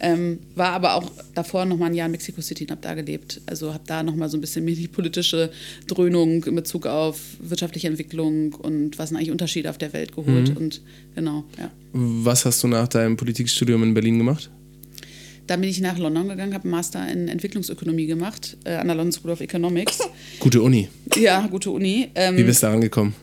Ähm, 0.00 0.40
war 0.56 0.70
aber 0.70 0.96
auch 0.96 1.08
davor 1.36 1.66
noch 1.66 1.76
mal 1.76 1.86
ein 1.86 1.94
Jahr 1.94 2.06
in 2.06 2.12
Mexico 2.12 2.40
City 2.40 2.64
und 2.64 2.72
habe 2.72 2.80
da 2.80 2.94
gelebt. 2.94 3.40
Also 3.46 3.72
habe 3.72 3.84
da 3.86 4.02
noch 4.02 4.16
mal 4.16 4.28
so 4.28 4.36
ein 4.38 4.40
bisschen 4.40 4.64
mir 4.64 4.74
die 4.74 4.88
politische 4.88 5.52
Dröhnung 5.86 6.42
in 6.42 6.56
Bezug 6.56 6.86
auf 6.86 7.20
wirtschaftliche 7.38 7.86
Entwicklung 7.86 8.54
und 8.54 8.98
was 8.98 9.10
sind 9.10 9.18
eigentlich 9.18 9.30
Unterschiede 9.30 9.70
auf 9.70 9.78
der 9.78 9.92
Welt 9.92 10.16
geholt. 10.16 10.56
Und 10.56 10.80
genau, 11.14 11.44
ja. 11.60 11.70
Was 11.92 12.44
hast 12.44 12.60
du 12.64 12.66
nach 12.66 12.88
deinem 12.88 13.16
Politikstudium 13.16 13.84
in 13.84 13.94
Berlin 13.94 14.18
gemacht? 14.18 14.50
Dann 15.46 15.60
bin 15.60 15.70
ich 15.70 15.80
nach 15.80 15.98
London 15.98 16.28
gegangen, 16.28 16.54
habe 16.54 16.64
einen 16.64 16.72
Master 16.72 17.08
in 17.08 17.28
Entwicklungsökonomie 17.28 18.06
gemacht 18.06 18.56
äh, 18.64 18.74
an 18.74 18.86
der 18.86 18.96
London 18.96 19.12
School 19.12 19.30
of 19.30 19.40
Economics. 19.40 20.00
Gute 20.40 20.62
Uni. 20.62 20.88
Ja, 21.16 21.46
gute 21.46 21.70
Uni. 21.70 22.08
Ähm, 22.14 22.36
Wie 22.36 22.42
bist 22.42 22.62
du 22.62 22.66
da 22.66 22.72
rangekommen? 22.72 23.14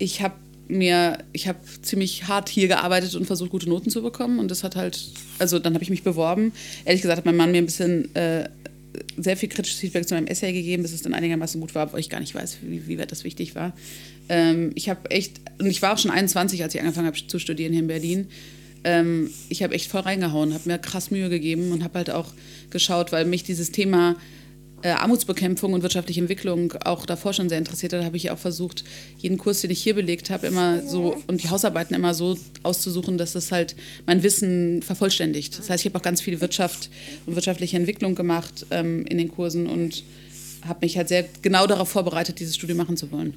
ich 0.00 0.22
habe 0.22 0.34
mir, 0.66 1.18
ich 1.32 1.46
habe 1.46 1.58
ziemlich 1.82 2.26
hart 2.26 2.48
hier 2.48 2.68
gearbeitet 2.68 3.14
und 3.14 3.26
versucht, 3.26 3.50
gute 3.50 3.68
Noten 3.68 3.90
zu 3.90 4.02
bekommen. 4.02 4.38
Und 4.38 4.50
das 4.50 4.64
hat 4.64 4.76
halt, 4.76 5.10
also 5.38 5.58
dann 5.58 5.74
habe 5.74 5.84
ich 5.84 5.90
mich 5.90 6.02
beworben. 6.02 6.52
Ehrlich 6.84 7.02
gesagt 7.02 7.18
hat 7.18 7.26
mein 7.26 7.36
Mann 7.36 7.52
mir 7.52 7.58
ein 7.58 7.66
bisschen 7.66 8.12
äh, 8.14 8.48
sehr 9.16 9.36
viel 9.36 9.48
kritisches 9.48 9.78
Feedback 9.78 10.08
zu 10.08 10.14
meinem 10.14 10.26
Essay 10.26 10.52
gegeben, 10.52 10.82
bis 10.82 10.92
es 10.92 11.02
dann 11.02 11.14
einigermaßen 11.14 11.60
gut 11.60 11.74
war, 11.74 11.86
obwohl 11.86 12.00
ich 12.00 12.08
gar 12.08 12.20
nicht 12.20 12.34
weiß, 12.34 12.58
wie, 12.62 12.88
wie 12.88 12.98
weit 12.98 13.12
das 13.12 13.24
wichtig 13.24 13.54
war. 13.54 13.72
Ähm, 14.28 14.70
ich 14.74 14.88
habe 14.88 15.10
echt, 15.10 15.40
und 15.58 15.66
ich 15.66 15.82
war 15.82 15.92
auch 15.92 15.98
schon 15.98 16.10
21, 16.10 16.62
als 16.62 16.74
ich 16.74 16.80
angefangen 16.80 17.06
habe 17.06 17.18
zu 17.26 17.38
studieren 17.38 17.72
hier 17.72 17.82
in 17.82 17.88
Berlin. 17.88 18.28
Ähm, 18.84 19.30
ich 19.48 19.62
habe 19.62 19.74
echt 19.74 19.90
voll 19.90 20.00
reingehauen, 20.00 20.54
habe 20.54 20.68
mir 20.68 20.78
krass 20.78 21.10
Mühe 21.10 21.28
gegeben 21.28 21.72
und 21.72 21.84
habe 21.84 21.98
halt 21.98 22.10
auch 22.10 22.32
geschaut, 22.70 23.12
weil 23.12 23.24
mich 23.24 23.44
dieses 23.44 23.72
Thema 23.72 24.16
äh, 24.82 24.88
Armutsbekämpfung 24.88 25.72
und 25.72 25.82
wirtschaftliche 25.82 26.20
Entwicklung 26.20 26.72
auch 26.84 27.04
davor 27.04 27.32
schon 27.32 27.48
sehr 27.48 27.58
interessiert 27.58 27.92
hat, 27.92 28.04
habe 28.04 28.16
ich 28.16 28.30
auch 28.30 28.38
versucht, 28.38 28.84
jeden 29.18 29.38
Kurs, 29.38 29.60
den 29.60 29.70
ich 29.70 29.82
hier 29.82 29.94
belegt 29.94 30.30
habe, 30.30 30.46
immer 30.46 30.82
so 30.82 31.16
und 31.26 31.42
die 31.42 31.50
Hausarbeiten 31.50 31.94
immer 31.94 32.14
so 32.14 32.38
auszusuchen, 32.62 33.18
dass 33.18 33.32
das 33.32 33.52
halt 33.52 33.76
mein 34.06 34.22
Wissen 34.22 34.82
vervollständigt. 34.82 35.58
Das 35.58 35.68
heißt, 35.68 35.84
ich 35.84 35.90
habe 35.90 35.98
auch 35.98 36.02
ganz 36.02 36.20
viel 36.20 36.40
Wirtschaft 36.40 36.90
und 37.26 37.34
wirtschaftliche 37.34 37.76
Entwicklung 37.76 38.14
gemacht 38.14 38.66
ähm, 38.70 39.04
in 39.06 39.18
den 39.18 39.28
Kursen 39.28 39.66
und 39.66 40.02
habe 40.66 40.80
mich 40.82 40.96
halt 40.96 41.08
sehr 41.08 41.26
genau 41.42 41.66
darauf 41.66 41.88
vorbereitet, 41.88 42.40
dieses 42.40 42.54
Studium 42.54 42.78
machen 42.78 42.96
zu 42.96 43.10
wollen. 43.10 43.34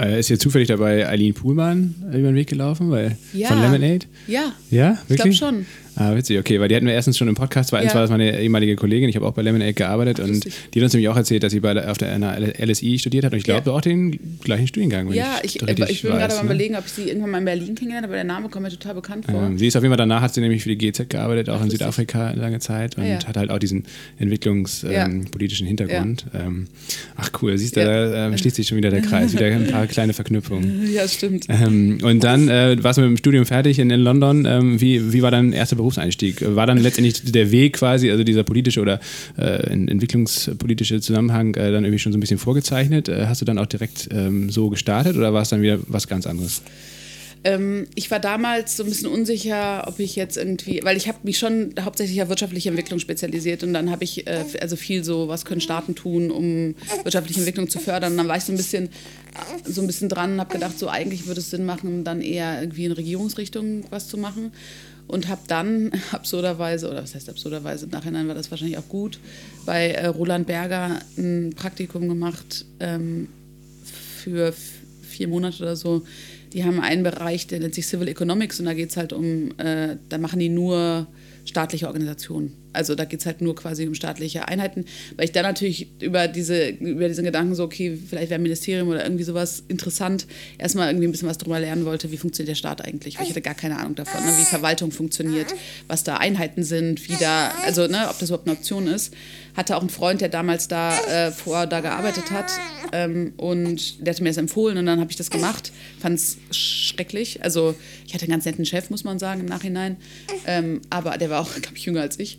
Äh, 0.00 0.18
ist 0.20 0.28
hier 0.28 0.38
zufällig 0.38 0.68
dabei 0.68 1.06
Eileen 1.08 1.34
Puhlmann 1.34 1.94
über 2.08 2.28
den 2.28 2.34
Weg 2.34 2.48
gelaufen, 2.48 2.90
weil 2.90 3.16
Ja. 3.34 3.48
von 3.48 3.60
Lemonade? 3.60 4.06
Ja. 4.26 4.52
Ja, 4.70 4.92
Ich 4.92 5.06
glaube 5.06 5.08
wirklich? 5.18 5.36
schon. 5.36 5.66
Ah, 5.96 6.14
witzig, 6.16 6.38
okay, 6.38 6.60
weil 6.60 6.68
die 6.68 6.76
hatten 6.76 6.86
wir 6.86 6.94
erstens 6.94 7.18
schon 7.18 7.28
im 7.28 7.34
Podcast, 7.34 7.70
zweitens 7.70 7.90
Ja. 7.90 7.94
war 7.96 8.02
das 8.02 8.10
meine 8.10 8.40
ehemalige 8.40 8.76
Kollegin, 8.76 9.08
ich 9.08 9.16
habe 9.16 9.26
auch 9.26 9.32
bei 9.32 9.42
Lemonade 9.42 9.74
gearbeitet 9.74 10.20
Ach, 10.22 10.28
und 10.28 10.44
die 10.44 10.78
hat 10.78 10.84
uns 10.84 10.92
nämlich 10.94 11.08
auch 11.08 11.16
erzählt, 11.16 11.42
dass 11.42 11.52
sie 11.52 11.60
bei 11.60 11.88
auf 11.88 11.98
der 11.98 12.16
LSI 12.58 12.98
studiert 12.98 13.24
hat 13.24 13.32
und 13.32 13.38
ich 13.38 13.44
glaube 13.44 13.68
Ja. 13.68 13.72
auch 13.72 13.80
den 13.80 14.18
gleichen 14.42 14.66
Studiengang, 14.66 15.12
Ja, 15.12 15.38
ich, 15.42 15.56
ich, 15.56 15.62
ich 15.62 15.78
weiß, 15.80 16.02
gerade 16.02 16.34
mal 16.34 16.40
ne? 16.40 16.44
überlegen, 16.46 16.76
ob 16.76 16.86
ich 16.86 16.92
sie 16.92 17.02
irgendwann 17.08 17.30
mal 17.30 17.38
in 17.38 17.44
Berlin 17.44 17.74
kennengelernt 17.74 18.04
habe, 18.04 18.14
aber 18.14 18.14
der 18.14 18.24
Name 18.24 18.48
kommt 18.48 18.64
mir 18.64 18.70
total 18.70 18.94
bekannt 18.94 19.26
vor. 19.26 19.42
Ähm, 19.42 19.58
sie 19.58 19.66
ist 19.66 19.76
auf 19.76 19.82
jeden 19.82 19.90
Fall 19.90 19.98
danach, 19.98 20.22
hat 20.22 20.32
sie 20.34 20.40
nämlich 20.40 20.62
für 20.62 20.68
die 20.74 20.78
GZ 20.78 21.08
gearbeitet, 21.10 21.48
auch 21.50 21.58
Ach, 21.60 21.64
in. 21.64 21.70
Südafrika 21.70 22.30
lange 22.32 22.60
Zeit 22.60 22.96
und 22.96 23.04
ja. 23.06 23.24
hat 23.26 23.36
halt 23.36 23.50
auch 23.50 23.58
diesen 23.58 23.84
entwicklungspolitischen 24.18 25.66
Ja. 25.66 25.68
Hintergrund. 25.68 26.26
Ähm, 26.34 26.66
ach 27.16 27.30
cool, 27.42 27.56
siehst 27.58 27.76
du, 27.76 27.84
da 27.84 28.26
ähm, 28.28 28.36
schließt 28.38 28.56
sich 28.56 28.68
schon 28.68 28.78
wieder 28.78 28.90
der 28.90 29.02
Kreis, 29.02 29.32
wieder 29.32 29.46
ein 29.46 29.66
paar 29.66 29.86
kleine 29.86 30.12
Verknüpfungen. 30.12 30.88
Ja, 30.90 31.06
stimmt. 31.06 31.46
Ähm, 31.48 31.98
und 32.02 32.24
dann 32.24 32.48
äh, 32.48 32.76
warst 32.82 32.98
du 32.98 33.02
mit 33.02 33.10
dem 33.10 33.16
Studium 33.16 33.44
fertig 33.46 33.78
in, 33.78 33.90
in 33.90 34.00
London. 34.00 34.44
Ähm, 34.46 34.80
wie, 34.80 35.12
wie 35.12 35.22
war 35.22 35.30
dein 35.30 35.52
erster 35.52 35.76
Berufseinstieg? 35.80 36.42
War 36.54 36.66
dann 36.66 36.78
letztendlich 36.78 37.22
der 37.32 37.50
Weg 37.50 37.74
quasi, 37.74 38.10
also 38.10 38.22
dieser 38.24 38.44
politische 38.44 38.80
oder 38.80 39.00
äh, 39.38 39.72
en- 39.72 39.88
entwicklungspolitische 39.88 41.00
Zusammenhang 41.00 41.54
äh, 41.54 41.72
dann 41.72 41.84
irgendwie 41.84 41.98
schon 41.98 42.12
so 42.12 42.18
ein 42.18 42.20
bisschen 42.20 42.38
vorgezeichnet? 42.38 43.08
Äh, 43.08 43.26
hast 43.26 43.40
du 43.40 43.44
dann 43.44 43.58
auch 43.58 43.66
direkt 43.66 44.08
ähm, 44.12 44.50
so 44.50 44.70
gestartet 44.70 45.16
oder 45.16 45.32
war 45.32 45.42
es 45.42 45.48
dann 45.48 45.62
wieder 45.62 45.78
was 45.88 46.06
ganz 46.06 46.26
anderes? 46.26 46.62
Ähm, 47.42 47.86
ich 47.94 48.10
war 48.10 48.20
damals 48.20 48.76
so 48.76 48.82
ein 48.82 48.90
bisschen 48.90 49.08
unsicher, 49.08 49.88
ob 49.88 49.98
ich 49.98 50.14
jetzt 50.14 50.36
irgendwie, 50.36 50.80
weil 50.82 50.98
ich 50.98 51.08
habe 51.08 51.20
mich 51.22 51.38
schon 51.38 51.72
hauptsächlich 51.80 52.20
auf 52.20 52.28
wirtschaftliche 52.28 52.68
Entwicklung 52.68 52.98
spezialisiert 52.98 53.62
und 53.62 53.72
dann 53.72 53.90
habe 53.90 54.04
ich 54.04 54.26
äh, 54.26 54.44
also 54.60 54.76
viel 54.76 55.04
so, 55.04 55.28
was 55.28 55.46
können 55.46 55.62
Staaten 55.62 55.94
tun, 55.94 56.30
um 56.30 56.74
wirtschaftliche 57.02 57.40
Entwicklung 57.40 57.70
zu 57.70 57.78
fördern. 57.78 58.12
Und 58.12 58.18
dann 58.18 58.28
war 58.28 58.36
ich 58.36 58.44
so 58.44 58.52
ein 58.52 58.58
bisschen 58.58 58.90
so 59.64 59.80
ein 59.80 59.86
bisschen 59.86 60.10
dran 60.10 60.34
und 60.34 60.40
habe 60.40 60.52
gedacht, 60.52 60.78
so 60.78 60.88
eigentlich 60.88 61.26
würde 61.26 61.40
es 61.40 61.48
Sinn 61.48 61.64
machen, 61.64 62.04
dann 62.04 62.20
eher 62.20 62.60
irgendwie 62.60 62.84
in 62.84 62.92
Regierungsrichtung 62.92 63.84
was 63.88 64.08
zu 64.08 64.18
machen. 64.18 64.52
Und 65.10 65.28
habe 65.28 65.40
dann 65.48 65.90
absurderweise, 66.12 66.88
oder 66.88 67.02
was 67.02 67.14
heißt 67.14 67.28
absurderweise, 67.28 67.86
im 67.86 67.90
Nachhinein 67.90 68.28
war 68.28 68.34
das 68.34 68.50
wahrscheinlich 68.50 68.78
auch 68.78 68.88
gut, 68.88 69.18
bei 69.66 69.90
äh, 69.90 70.06
Roland 70.06 70.46
Berger 70.46 71.00
ein 71.18 71.52
Praktikum 71.56 72.08
gemacht 72.08 72.64
ähm, 72.78 73.28
für 73.84 74.54
vier 75.02 75.28
Monate 75.28 75.62
oder 75.62 75.76
so. 75.76 76.02
Die 76.52 76.64
haben 76.64 76.80
einen 76.80 77.02
Bereich, 77.02 77.46
der 77.46 77.60
nennt 77.60 77.74
sich 77.74 77.86
Civil 77.86 78.08
Economics 78.08 78.58
und 78.60 78.66
da 78.66 78.74
geht 78.74 78.90
es 78.90 78.96
halt 78.96 79.12
um, 79.12 79.56
äh, 79.58 79.96
da 80.08 80.18
machen 80.18 80.38
die 80.38 80.48
nur 80.48 81.06
staatliche 81.44 81.86
Organisationen. 81.86 82.52
Also 82.72 82.94
da 82.94 83.04
geht 83.04 83.20
es 83.20 83.26
halt 83.26 83.40
nur 83.40 83.54
quasi 83.54 83.86
um 83.86 83.94
staatliche 83.94 84.48
Einheiten, 84.48 84.84
weil 85.16 85.24
ich 85.24 85.32
dann 85.32 85.42
natürlich 85.42 85.88
über, 86.00 86.28
diese, 86.28 86.68
über 86.68 87.08
diesen 87.08 87.24
Gedanken 87.24 87.54
so, 87.54 87.64
okay, 87.64 87.96
vielleicht 87.96 88.30
wäre 88.30 88.38
ein 88.38 88.42
Ministerium 88.42 88.88
oder 88.88 89.02
irgendwie 89.02 89.24
sowas 89.24 89.64
interessant, 89.68 90.26
erstmal 90.58 90.88
irgendwie 90.88 91.08
ein 91.08 91.12
bisschen 91.12 91.28
was 91.28 91.38
darüber 91.38 91.60
lernen 91.60 91.84
wollte, 91.84 92.10
wie 92.10 92.16
funktioniert 92.16 92.50
der 92.50 92.54
Staat 92.54 92.84
eigentlich, 92.84 93.18
weil 93.18 93.24
ich 93.24 93.30
hatte 93.30 93.42
gar 93.42 93.54
keine 93.54 93.78
Ahnung 93.78 93.94
davon, 93.94 94.24
ne, 94.24 94.32
wie 94.38 94.44
Verwaltung 94.44 94.92
funktioniert, 94.92 95.54
was 95.88 96.04
da 96.04 96.16
Einheiten 96.16 96.62
sind, 96.62 97.08
wie 97.08 97.16
da, 97.16 97.52
also 97.64 97.86
ne, 97.86 98.06
ob 98.08 98.18
das 98.18 98.30
überhaupt 98.30 98.48
eine 98.48 98.56
Option 98.56 98.86
ist. 98.86 99.14
Hatte 99.56 99.76
auch 99.76 99.80
einen 99.80 99.90
Freund, 99.90 100.20
der 100.20 100.28
damals 100.28 100.68
da 100.68 100.96
äh, 101.06 101.32
vor 101.32 101.66
da 101.66 101.80
gearbeitet 101.80 102.30
hat 102.30 102.52
ähm, 102.92 103.32
und 103.36 104.04
der 104.06 104.14
hatte 104.14 104.22
mir 104.22 104.30
das 104.30 104.36
empfohlen 104.36 104.78
und 104.78 104.86
dann 104.86 105.00
habe 105.00 105.10
ich 105.10 105.16
das 105.16 105.30
gemacht, 105.30 105.72
fand 105.98 106.18
es 106.18 106.38
schrecklich. 106.50 107.42
Also 107.42 107.74
ich 108.06 108.14
hatte 108.14 108.24
einen 108.24 108.32
ganz 108.32 108.44
netten 108.44 108.64
Chef, 108.64 108.90
muss 108.90 109.04
man 109.04 109.18
sagen, 109.18 109.40
im 109.40 109.46
Nachhinein, 109.46 109.96
ähm, 110.46 110.80
aber 110.88 111.18
der 111.18 111.30
war 111.30 111.40
auch, 111.40 111.52
glaube 111.60 111.76
ich, 111.76 111.84
jünger 111.84 112.02
als 112.02 112.18
ich. 112.18 112.38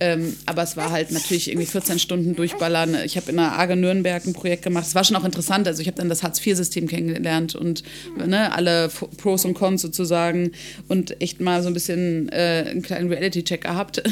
Ähm, 0.00 0.34
aber 0.46 0.62
es 0.62 0.76
war 0.76 0.90
halt 0.90 1.12
natürlich 1.12 1.48
irgendwie 1.48 1.66
14 1.66 1.98
Stunden 1.98 2.34
durchballern. 2.34 2.96
Ich 3.04 3.16
habe 3.16 3.30
in 3.30 3.36
der 3.36 3.58
AGE 3.58 3.76
Nürnberg 3.76 4.26
ein 4.26 4.32
Projekt 4.32 4.62
gemacht. 4.62 4.86
Es 4.86 4.94
war 4.94 5.04
schon 5.04 5.16
auch 5.16 5.24
interessant. 5.24 5.68
Also 5.68 5.82
ich 5.82 5.86
habe 5.86 5.96
dann 5.96 6.08
das 6.08 6.22
Hartz-IV-System 6.22 6.88
kennengelernt 6.88 7.54
und 7.54 7.84
ne, 8.16 8.52
alle 8.52 8.90
Pros 9.16 9.44
und 9.44 9.54
Cons 9.54 9.82
sozusagen 9.82 10.50
und 10.88 11.20
echt 11.20 11.40
mal 11.40 11.62
so 11.62 11.68
ein 11.68 11.74
bisschen 11.74 12.28
äh, 12.30 12.66
einen 12.68 12.82
kleinen 12.82 13.08
Reality-Check 13.08 13.62
gehabt. 13.62 14.02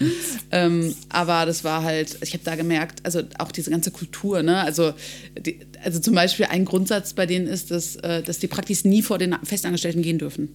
ähm, 0.50 0.94
aber 1.08 1.46
das 1.46 1.62
war 1.62 1.84
halt, 1.84 2.18
ich 2.22 2.32
habe 2.32 2.42
da 2.44 2.56
gemerkt, 2.56 3.00
also 3.04 3.22
auch 3.38 3.52
diese 3.52 3.70
ganze 3.70 3.92
Kultur, 3.92 4.42
ne? 4.42 4.58
Also, 4.58 4.92
die, 5.38 5.60
also 5.84 6.00
zum 6.00 6.14
Beispiel 6.14 6.46
ein 6.46 6.64
Grundsatz 6.64 7.12
bei 7.12 7.26
denen 7.26 7.46
ist, 7.46 7.70
dass, 7.70 7.96
äh, 7.96 8.22
dass 8.22 8.40
die 8.40 8.48
Praktis 8.48 8.84
nie 8.84 9.02
vor 9.02 9.18
den 9.18 9.36
Festangestellten 9.44 10.02
gehen 10.02 10.18
dürfen. 10.18 10.48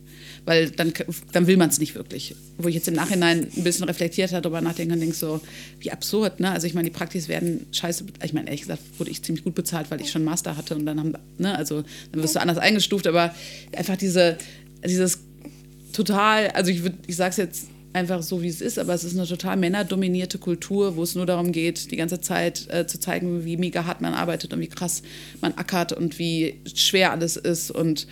Weil 0.46 0.72
dann, 0.72 0.92
dann 1.32 1.48
will 1.48 1.56
man 1.56 1.70
es 1.70 1.80
nicht 1.80 1.96
wirklich. 1.96 2.36
Wo 2.58 2.68
ich 2.68 2.76
jetzt 2.76 2.88
im 2.90 2.96
Nachhinein 2.96 3.48
ein 3.56 3.64
bisschen 3.64 3.86
reflektiert 3.86 4.32
habe, 4.32 4.42
darüber 4.42 4.62
nachdenken 4.74 4.94
und 4.94 5.00
denke 5.00 5.16
so, 5.16 5.42
wie 5.80 5.92
absurd, 5.92 6.40
ne? 6.40 6.52
Also 6.52 6.68
ich 6.68 6.74
meine, 6.74 6.90
die 6.90 6.94
Praktis 6.96 7.28
werden 7.28 7.66
scheiße, 7.72 8.06
ich 8.24 8.34
meine, 8.34 8.48
ehrlich 8.48 8.62
gesagt 8.62 8.82
wurde 8.98 9.12
ich 9.12 9.24
ziemlich 9.24 9.44
gut 9.44 9.56
bezahlt, 9.56 9.92
weil 9.92 10.02
ich 10.02 10.12
schon 10.12 10.24
Master 10.24 10.58
hatte 10.58 10.76
und 10.76 10.86
dann 10.86 11.00
haben, 11.00 11.14
ne, 11.38 11.56
also 11.58 11.84
dann 12.12 12.24
wirst 12.24 12.36
du 12.36 12.42
anders 12.42 12.58
eingestuft, 12.58 13.08
aber 13.08 13.34
einfach 13.76 13.98
diese, 13.98 14.38
dieses 14.86 15.20
total, 15.94 16.48
also 16.50 16.72
ich 16.72 16.84
würde, 16.84 16.98
ich 17.08 17.16
sage 17.16 17.32
es 17.32 17.38
jetzt 17.38 17.68
einfach 17.94 18.24
so, 18.24 18.42
wie 18.42 18.48
es 18.48 18.60
ist, 18.60 18.80
aber 18.80 18.94
es 18.94 19.04
ist 19.04 19.16
eine 19.16 19.28
total 19.28 19.56
männerdominierte 19.56 20.40
Kultur, 20.40 20.96
wo 20.96 21.04
es 21.04 21.14
nur 21.14 21.28
darum 21.28 21.52
geht, 21.52 21.92
die 21.92 21.96
ganze 21.96 22.20
Zeit 22.20 22.68
äh, 22.70 22.88
zu 22.88 23.00
zeigen, 23.00 23.46
wie 23.46 23.56
mega 23.56 23.86
hart 23.86 24.02
man 24.02 24.16
arbeitet 24.16 24.52
und 24.52 24.60
wie 24.60 24.68
krass 24.68 25.04
man 25.42 25.54
ackert 25.54 25.94
und 25.94 26.18
wie 26.18 26.60
schwer 26.74 27.12
alles 27.12 27.38
ist 27.38 27.70
und 27.70 28.08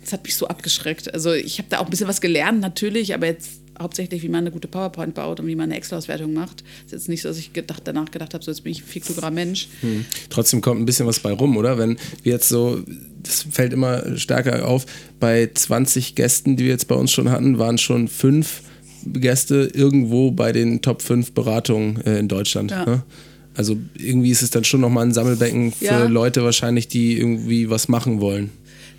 das 0.00 0.12
hat 0.12 0.24
mich 0.24 0.36
so 0.36 0.46
abgeschreckt. 0.46 1.12
Also 1.12 1.32
ich 1.32 1.58
habe 1.58 1.68
da 1.68 1.78
auch 1.78 1.84
ein 1.84 1.90
bisschen 1.90 2.08
was 2.08 2.20
gelernt, 2.20 2.60
natürlich, 2.60 3.12
aber 3.12 3.26
jetzt 3.26 3.60
hauptsächlich, 3.80 4.22
wie 4.22 4.28
man 4.28 4.40
eine 4.40 4.50
gute 4.50 4.68
PowerPoint 4.68 5.14
baut 5.14 5.40
und 5.40 5.46
wie 5.46 5.54
man 5.56 5.64
eine 5.64 5.76
Excel-Auswertung 5.76 6.32
macht. 6.32 6.62
ist 6.84 6.92
jetzt 6.92 7.08
nicht 7.08 7.22
so, 7.22 7.28
dass 7.28 7.38
ich 7.38 7.52
gedacht, 7.52 7.82
danach 7.84 8.10
gedacht 8.10 8.34
habe, 8.34 8.44
so 8.44 8.50
jetzt 8.50 8.62
bin 8.62 8.72
ich 8.72 8.82
ein 8.82 8.86
viel 8.86 9.02
klugerer 9.02 9.30
Mensch. 9.30 9.68
Trotzdem 10.30 10.60
kommt 10.60 10.80
ein 10.80 10.86
bisschen 10.86 11.06
was 11.06 11.20
bei 11.20 11.32
rum, 11.32 11.56
oder? 11.56 11.78
Wenn 11.78 11.98
wir 12.22 12.32
jetzt 12.32 12.48
so, 12.48 12.82
das 13.22 13.46
fällt 13.50 13.72
immer 13.72 14.16
stärker 14.16 14.66
auf, 14.66 14.86
bei 15.20 15.50
20 15.52 16.14
Gästen, 16.14 16.56
die 16.56 16.64
wir 16.64 16.70
jetzt 16.72 16.88
bei 16.88 16.94
uns 16.94 17.12
schon 17.12 17.30
hatten, 17.30 17.58
waren 17.58 17.78
schon 17.78 18.08
fünf 18.08 18.62
Gäste 19.12 19.70
irgendwo 19.72 20.30
bei 20.32 20.52
den 20.52 20.82
Top 20.82 21.02
5 21.02 21.32
Beratungen 21.32 22.00
äh, 22.04 22.18
in 22.18 22.28
Deutschland. 22.28 22.70
Ja. 22.70 22.84
Ne? 22.84 23.02
Also 23.54 23.76
irgendwie 23.96 24.30
ist 24.30 24.42
es 24.42 24.50
dann 24.50 24.64
schon 24.64 24.80
nochmal 24.80 25.06
ein 25.06 25.14
Sammelbecken 25.14 25.72
für 25.72 25.84
Ja. 25.84 26.04
Leute 26.06 26.42
wahrscheinlich, 26.44 26.88
die 26.88 27.16
irgendwie 27.16 27.70
was 27.70 27.88
machen 27.88 28.20
wollen. 28.20 28.50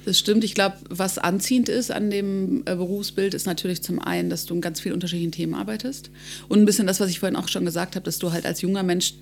Das 0.07 0.17
stimmt. 0.17 0.45
Ich 0.45 0.53
glaube, 0.53 0.77
was 0.89 1.17
anziehend 1.17 1.67
ist 1.67 1.91
an 1.91 2.09
dem 2.09 2.61
äh, 2.61 2.75
Berufsbild, 2.77 3.33
ist 3.33 3.45
natürlich 3.45 3.81
zum 3.83 3.99
einen, 3.99 4.29
dass 4.29 4.45
du 4.45 4.55
in 4.55 4.61
ganz 4.61 4.79
vielen 4.79 4.93
unterschiedlichen 4.93 5.33
Themen 5.33 5.53
arbeitest. 5.53 6.11
Und 6.47 6.59
ein 6.59 6.65
bisschen 6.65 6.87
das, 6.87 7.01
was 7.01 7.09
ich 7.09 7.19
vorhin 7.19 7.35
auch 7.35 7.49
schon 7.49 7.65
gesagt 7.65 7.97
habe, 7.97 8.05
dass 8.05 8.17
du 8.17 8.31
halt 8.31 8.45
als 8.45 8.61
junger 8.61 8.83
Mensch 8.83 9.15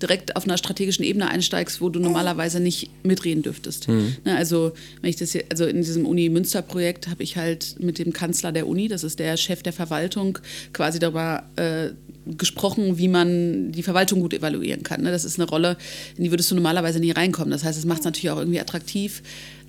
direkt 0.00 0.36
auf 0.36 0.44
einer 0.44 0.58
strategischen 0.58 1.04
Ebene 1.04 1.28
einsteigst, 1.28 1.80
wo 1.80 1.88
du 1.88 1.98
normalerweise 1.98 2.60
nicht 2.60 2.88
mitreden 3.02 3.42
dürftest. 3.42 3.88
Ne, 4.24 4.36
also, 4.36 4.74
wenn 5.00 5.10
ich 5.10 5.16
das 5.16 5.32
hier, 5.32 5.42
also 5.50 5.64
in 5.64 5.78
diesem 5.78 6.06
Uni-Münster-Projekt 6.06 7.08
habe 7.08 7.24
ich 7.24 7.36
halt 7.36 7.74
mit 7.80 7.98
dem 7.98 8.12
Kanzler 8.12 8.52
der 8.52 8.68
Uni, 8.68 8.86
das 8.86 9.02
ist 9.02 9.18
der 9.18 9.36
Chef 9.36 9.64
der 9.64 9.72
Verwaltung, 9.72 10.38
quasi 10.72 11.00
darüber 11.00 11.42
äh, 11.56 11.88
gesprochen, 12.26 12.98
wie 12.98 13.08
man 13.08 13.72
die 13.72 13.82
Verwaltung 13.82 14.20
gut 14.20 14.34
evaluieren 14.34 14.82
kann. 14.82 15.02
Ne? 15.02 15.10
Das 15.10 15.24
ist 15.24 15.40
eine 15.40 15.48
Rolle, 15.48 15.76
in 16.16 16.24
die 16.24 16.30
würdest 16.30 16.50
du 16.50 16.54
normalerweise 16.54 17.00
nie 17.00 17.10
reinkommen. 17.10 17.50
Das 17.50 17.64
heißt, 17.64 17.78
es 17.78 17.86
macht 17.86 18.00
es 18.00 18.04
natürlich 18.04 18.30
auch 18.30 18.38
irgendwie 18.38 18.60
attraktiv 18.60 19.22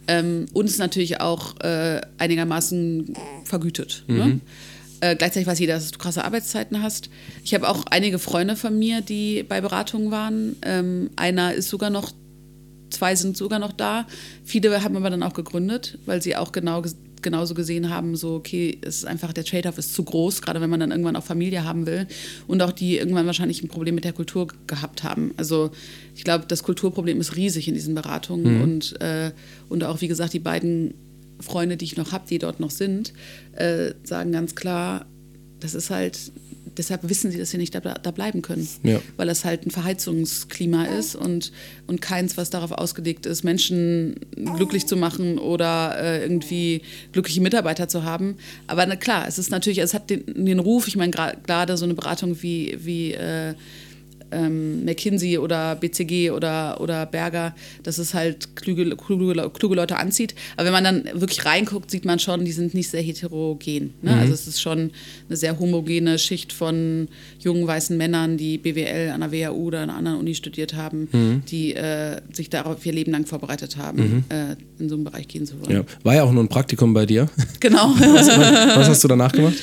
ähm, 0.07 0.45
und 0.53 0.65
ist 0.65 0.79
natürlich 0.79 1.19
auch 1.21 1.59
äh, 1.61 2.01
einigermaßen 2.17 3.13
vergütet. 3.43 4.03
Ne? 4.07 4.39
Äh, 4.99 5.15
gleichzeitig 5.15 5.47
weiß 5.47 5.59
jeder, 5.59 5.75
dass 5.75 5.91
du 5.91 5.99
krasse 5.99 6.23
Arbeitszeiten 6.25 6.81
hast. 6.81 7.09
Ich 7.43 7.53
habe 7.53 7.69
auch 7.69 7.85
einige 7.89 8.17
Freunde 8.17 8.55
von 8.55 8.77
mir, 8.77 9.01
die 9.01 9.43
bei 9.43 9.61
Beratungen 9.61 10.11
waren. 10.11 10.55
Ähm, 10.63 11.11
einer 11.15 11.53
ist 11.53 11.69
sogar 11.69 11.89
noch, 11.89 12.11
zwei 12.89 13.15
sind 13.15 13.37
sogar 13.37 13.59
noch 13.59 13.73
da. 13.73 14.07
Viele 14.43 14.83
haben 14.83 14.95
aber 14.95 15.09
dann 15.09 15.23
auch 15.23 15.33
gegründet, 15.33 15.99
weil 16.05 16.21
sie 16.21 16.35
auch 16.35 16.51
genau 16.51 16.81
genauso 17.21 17.53
gesehen 17.53 17.89
haben, 17.89 18.15
so 18.15 18.35
okay, 18.35 18.77
es 18.81 18.97
ist 18.97 19.05
einfach 19.05 19.33
der 19.33 19.43
Trade-off 19.43 19.77
ist 19.77 19.93
zu 19.93 20.03
groß, 20.03 20.41
gerade 20.41 20.61
wenn 20.61 20.69
man 20.69 20.79
dann 20.79 20.91
irgendwann 20.91 21.15
auch 21.15 21.23
Familie 21.23 21.63
haben 21.63 21.85
will 21.85 22.07
und 22.47 22.61
auch 22.61 22.71
die 22.71 22.97
irgendwann 22.97 23.25
wahrscheinlich 23.25 23.63
ein 23.63 23.67
Problem 23.67 23.95
mit 23.95 24.03
der 24.03 24.13
Kultur 24.13 24.47
gehabt 24.67 25.03
haben. 25.03 25.33
Also 25.37 25.71
ich 26.15 26.23
glaube, 26.23 26.45
das 26.47 26.63
Kulturproblem 26.63 27.19
ist 27.19 27.35
riesig 27.35 27.67
in 27.67 27.73
diesen 27.73 27.95
Beratungen 27.95 28.61
und, 28.61 29.01
äh, 29.01 29.31
und 29.69 29.83
auch 29.83 30.01
wie 30.01 30.07
gesagt 30.07 30.33
die 30.33 30.39
beiden 30.39 30.93
Freunde, 31.39 31.77
die 31.77 31.85
ich 31.85 31.97
noch 31.97 32.11
habe, 32.11 32.25
die 32.27 32.39
dort 32.39 32.59
noch 32.59 32.71
sind, 32.71 33.13
äh, 33.53 33.93
sagen 34.03 34.31
ganz 34.31 34.55
klar, 34.55 35.05
das 35.59 35.75
ist 35.75 35.89
halt, 35.89 36.31
deshalb 36.77 37.07
wissen 37.07 37.31
sie, 37.31 37.37
dass 37.37 37.51
sie 37.51 37.57
nicht 37.57 37.73
da, 37.73 37.79
da 37.79 38.11
bleiben 38.11 38.41
können. 38.41 38.67
Ja. 38.83 38.99
Weil 39.15 39.27
das 39.27 39.45
halt 39.45 39.65
ein 39.65 39.71
Verheizungsklima 39.71 40.85
ist 40.85 41.15
und, 41.15 41.51
und 41.87 42.01
keins, 42.01 42.37
was 42.37 42.49
darauf 42.49 42.71
ausgelegt 42.71 43.25
ist, 43.25 43.43
Menschen 43.43 44.15
glücklich 44.55 44.87
zu 44.87 44.97
machen 44.97 45.37
oder 45.37 45.97
äh, 45.99 46.21
irgendwie 46.21 46.81
glückliche 47.11 47.41
Mitarbeiter 47.41 47.87
zu 47.87 48.03
haben. 48.03 48.37
Aber 48.67 48.85
na 48.85 48.95
klar, 48.95 49.27
es 49.27 49.37
ist 49.39 49.51
natürlich, 49.51 49.79
es 49.79 49.93
hat 49.93 50.09
den, 50.09 50.45
den 50.45 50.59
Ruf, 50.59 50.87
ich 50.87 50.95
meine, 50.95 51.11
gerade 51.11 51.77
so 51.77 51.85
eine 51.85 51.93
Beratung 51.93 52.41
wie, 52.41 52.77
wie 52.79 53.13
äh, 53.13 53.53
ähm, 54.31 54.85
McKinsey 54.85 55.37
oder 55.37 55.75
BCG 55.75 56.31
oder, 56.31 56.79
oder 56.81 57.05
Berger, 57.05 57.55
dass 57.83 57.97
es 57.97 58.13
halt 58.13 58.55
kluge, 58.55 58.95
kluge, 58.95 59.49
kluge 59.51 59.75
Leute 59.75 59.97
anzieht. 59.97 60.35
Aber 60.55 60.65
wenn 60.65 60.73
man 60.73 60.83
dann 60.83 61.05
wirklich 61.13 61.45
reinguckt, 61.45 61.91
sieht 61.91 62.05
man 62.05 62.19
schon, 62.19 62.45
die 62.45 62.51
sind 62.51 62.73
nicht 62.73 62.89
sehr 62.89 63.01
heterogen. 63.01 63.93
Ne? 64.01 64.11
Mhm. 64.11 64.19
Also 64.19 64.33
es 64.33 64.47
ist 64.47 64.61
schon 64.61 64.91
eine 65.27 65.37
sehr 65.37 65.59
homogene 65.59 66.19
Schicht 66.19 66.53
von 66.53 67.07
jungen 67.39 67.67
weißen 67.67 67.97
Männern, 67.97 68.37
die 68.37 68.57
BWL 68.57 69.11
an 69.11 69.21
der 69.21 69.31
WHU 69.31 69.67
oder 69.67 69.81
an 69.81 69.89
einer 69.89 69.97
anderen 69.97 70.19
Uni 70.19 70.35
studiert 70.35 70.73
haben, 70.73 71.07
mhm. 71.11 71.43
die 71.49 71.75
äh, 71.75 72.21
sich 72.31 72.49
darauf 72.49 72.85
ihr 72.85 72.93
Leben 72.93 73.11
lang 73.11 73.25
vorbereitet 73.25 73.77
haben, 73.77 73.97
mhm. 73.97 74.23
äh, 74.29 74.55
in 74.79 74.89
so 74.89 74.95
einen 74.95 75.03
Bereich 75.03 75.27
gehen 75.27 75.45
zu 75.45 75.59
wollen. 75.61 75.71
Ja. 75.71 75.83
War 76.03 76.15
ja 76.15 76.23
auch 76.23 76.31
nur 76.31 76.43
ein 76.43 76.49
Praktikum 76.49 76.93
bei 76.93 77.05
dir. 77.05 77.27
Genau. 77.59 77.89
was, 77.97 78.27
was 78.27 78.87
hast 78.87 79.03
du 79.03 79.07
danach 79.07 79.31
gemacht? 79.31 79.55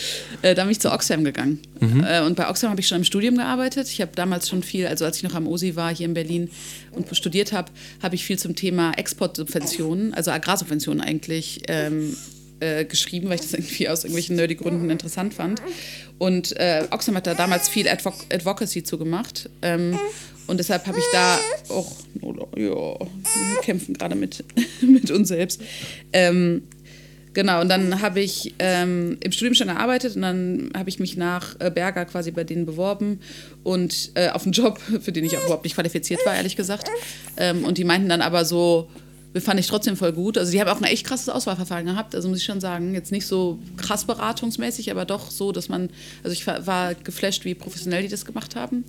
Äh, 0.42 0.54
da 0.54 0.62
bin 0.64 0.72
ich 0.72 0.80
zu 0.80 0.92
Oxfam 0.92 1.24
gegangen. 1.24 1.60
Mhm. 1.80 2.04
Äh, 2.04 2.22
und 2.22 2.36
bei 2.36 2.48
Oxfam 2.50 2.70
habe 2.70 2.80
ich 2.80 2.88
schon 2.88 2.98
im 2.98 3.04
Studium 3.04 3.36
gearbeitet. 3.36 3.88
Ich 3.88 4.00
habe 4.00 4.10
damals 4.14 4.48
schon 4.48 4.53
viel, 4.62 4.86
also 4.86 5.04
als 5.04 5.16
ich 5.16 5.22
noch 5.22 5.34
am 5.34 5.46
OSI 5.46 5.76
war 5.76 5.94
hier 5.94 6.06
in 6.06 6.14
Berlin 6.14 6.50
und 6.92 7.14
studiert 7.16 7.52
habe, 7.52 7.70
habe 8.02 8.14
ich 8.14 8.24
viel 8.24 8.38
zum 8.38 8.54
Thema 8.54 8.92
Exportsubventionen, 8.92 10.14
also 10.14 10.30
Agrarsubventionen 10.30 11.00
eigentlich, 11.00 11.62
ähm, 11.68 12.16
äh, 12.60 12.84
geschrieben, 12.84 13.28
weil 13.28 13.36
ich 13.36 13.42
das 13.42 13.52
irgendwie 13.54 13.88
aus 13.88 14.04
irgendwelchen 14.04 14.36
nerdy 14.36 14.54
Gründen 14.54 14.88
interessant 14.90 15.34
fand. 15.34 15.60
Und 16.18 16.56
äh, 16.56 16.86
Oxfam 16.90 17.16
hat 17.16 17.26
da 17.26 17.34
damals 17.34 17.68
viel 17.68 17.88
Advo 17.88 18.12
Advocacy 18.30 18.82
zugemacht. 18.84 19.50
Ähm, 19.62 19.98
und 20.46 20.58
deshalb 20.58 20.86
habe 20.86 20.98
ich 20.98 21.04
da 21.12 21.38
auch, 21.68 21.92
oh, 22.20 22.34
ja, 22.56 22.74
wir 22.74 23.60
kämpfen 23.62 23.94
gerade 23.94 24.14
mit, 24.14 24.44
mit 24.80 25.10
uns 25.10 25.28
selbst. 25.28 25.60
Ähm, 26.12 26.62
Genau, 27.34 27.60
und 27.60 27.68
dann 27.68 28.00
habe 28.00 28.20
ich 28.20 28.54
ähm, 28.60 29.18
im 29.20 29.32
Studium 29.32 29.54
schon 29.54 29.66
gearbeitet 29.66 30.14
und 30.16 30.22
dann 30.22 30.70
habe 30.76 30.88
ich 30.88 31.00
mich 31.00 31.16
nach 31.16 31.56
äh, 31.58 31.70
Berger 31.70 32.04
quasi 32.04 32.30
bei 32.30 32.44
denen 32.44 32.64
beworben 32.64 33.20
und 33.64 34.12
äh, 34.14 34.30
auf 34.30 34.44
einen 34.44 34.52
Job, 34.52 34.78
für 35.00 35.12
den 35.12 35.24
ich 35.24 35.36
auch 35.36 35.42
überhaupt 35.42 35.64
nicht 35.64 35.74
qualifiziert 35.74 36.24
war, 36.24 36.34
ehrlich 36.34 36.56
gesagt. 36.56 36.88
Ähm, 37.36 37.64
und 37.64 37.76
die 37.76 37.84
meinten 37.84 38.08
dann 38.08 38.22
aber 38.22 38.44
so, 38.44 38.88
fand 39.40 39.58
ich 39.58 39.66
trotzdem 39.66 39.96
voll 39.96 40.12
gut. 40.12 40.38
Also 40.38 40.52
die 40.52 40.60
haben 40.60 40.68
auch 40.68 40.80
ein 40.80 40.84
echt 40.84 41.06
krasses 41.06 41.28
Auswahlverfahren 41.28 41.86
gehabt, 41.86 42.14
also 42.14 42.28
muss 42.28 42.38
ich 42.38 42.44
schon 42.44 42.60
sagen. 42.60 42.94
Jetzt 42.94 43.10
nicht 43.10 43.26
so 43.26 43.58
krass 43.76 44.04
beratungsmäßig, 44.04 44.90
aber 44.92 45.04
doch 45.04 45.30
so, 45.30 45.50
dass 45.50 45.68
man, 45.68 45.90
also 46.22 46.32
ich 46.32 46.46
war 46.46 46.94
geflasht, 46.94 47.44
wie 47.44 47.54
professionell 47.54 48.02
die 48.02 48.08
das 48.08 48.24
gemacht 48.24 48.54
haben. 48.54 48.84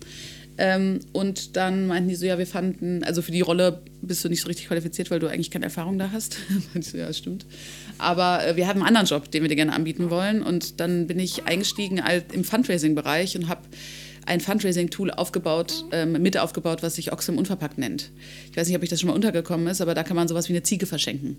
Ähm, 0.58 1.00
und 1.12 1.58
dann 1.58 1.88
meinten 1.88 2.10
die 2.10 2.16
so, 2.16 2.26
ja, 2.26 2.38
wir 2.38 2.48
fanden, 2.48 3.04
also 3.04 3.22
für 3.22 3.32
die 3.32 3.42
Rolle 3.42 3.82
bist 4.02 4.24
du 4.24 4.30
nicht 4.30 4.42
so 4.42 4.48
richtig 4.48 4.68
qualifiziert, 4.68 5.12
weil 5.12 5.20
du 5.20 5.28
eigentlich 5.28 5.52
keine 5.52 5.66
Erfahrung 5.66 5.98
da 5.98 6.12
hast. 6.12 6.38
ich 6.74 6.88
so, 6.88 6.98
ja, 6.98 7.12
stimmt. 7.12 7.46
Aber 7.98 8.46
äh, 8.46 8.56
wir 8.56 8.68
haben 8.68 8.80
einen 8.80 8.88
anderen 8.88 9.08
Job, 9.08 9.30
den 9.32 9.44
wir 9.44 9.50
dir 9.50 9.56
gerne 9.56 9.74
anbieten 9.74 10.10
wollen. 10.10 10.42
Und 10.42 10.80
dann 10.80 11.08
bin 11.08 11.20
ich 11.20 11.46
eingestiegen 11.46 12.02
im 12.32 12.44
Fundraising-Bereich 12.44 13.38
und 13.38 13.50
habe 13.50 13.62
ein 14.26 14.40
Fundraising-Tool 14.40 15.12
aufgebaut, 15.12 15.86
ähm, 15.92 16.14
mit 16.14 16.38
aufgebaut, 16.38 16.82
was 16.82 16.96
sich 16.96 17.12
Oxfam 17.12 17.38
Unverpackt 17.38 17.78
nennt. 17.78 18.12
Ich 18.50 18.58
weiß 18.58 18.68
nicht, 18.68 18.76
ob 18.76 18.84
ich 18.84 18.90
das 18.90 19.00
schon 19.00 19.10
mal 19.10 19.14
untergekommen 19.14 19.68
ist, 19.68 19.82
aber 19.82 19.94
da 19.94 20.04
kann 20.04 20.16
man 20.16 20.28
sowas 20.28 20.50
wie 20.50 20.54
eine 20.54 20.64
Ziege 20.64 20.86
verschenken. 20.86 21.38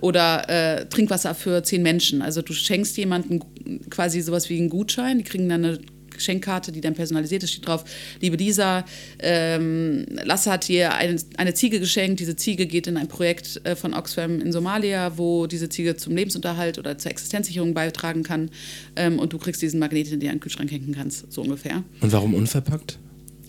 Oder 0.00 0.48
äh, 0.48 0.86
Trinkwasser 0.86 1.34
für 1.34 1.62
zehn 1.62 1.82
Menschen. 1.82 2.22
Also 2.22 2.42
du 2.42 2.52
schenkst 2.52 2.96
jemandem 2.96 3.42
quasi 3.90 4.20
sowas 4.20 4.48
wie 4.50 4.58
einen 4.58 4.70
Gutschein, 4.70 5.18
die 5.18 5.24
kriegen 5.24 5.48
dann 5.48 5.64
eine 5.64 5.78
Geschenkkarte, 6.16 6.72
die 6.72 6.80
dann 6.80 6.94
personalisiert 6.94 7.42
ist, 7.42 7.52
steht 7.52 7.66
drauf, 7.66 7.84
liebe 8.20 8.36
Lisa, 8.36 8.84
ähm, 9.18 10.06
Lasse 10.24 10.50
hat 10.50 10.68
dir 10.68 10.94
eine, 10.94 11.16
eine, 11.36 11.54
Ziege 11.54 11.80
geschenkt. 11.80 12.20
Diese 12.20 12.36
Ziege 12.36 12.66
geht 12.66 12.86
in 12.86 12.96
ein 12.96 13.08
Projekt 13.08 13.60
äh, 13.64 13.76
von 13.76 13.94
Oxfam 13.94 14.40
in 14.40 14.52
Somalia, 14.52 15.16
wo 15.16 15.46
diese 15.46 15.68
Ziege 15.68 15.96
zum 15.96 16.16
Lebensunterhalt 16.16 16.78
oder 16.78 16.98
zur 16.98 17.10
Existenzsicherung 17.10 17.74
beitragen 17.74 18.22
kann. 18.22 18.50
Ähm, 18.96 19.18
und 19.18 19.32
du 19.32 19.38
kriegst 19.38 19.62
diesen 19.62 19.80
Magnet, 19.80 20.10
den 20.10 20.20
du 20.20 20.26
an 20.26 20.34
den 20.34 20.40
Kühlschrank 20.40 20.70
hängen 20.70 20.94
kannst, 20.94 21.32
so 21.32 21.42
ungefähr. 21.42 21.82
Und 22.00 22.12
warum 22.12 22.34
unverpackt? 22.34 22.98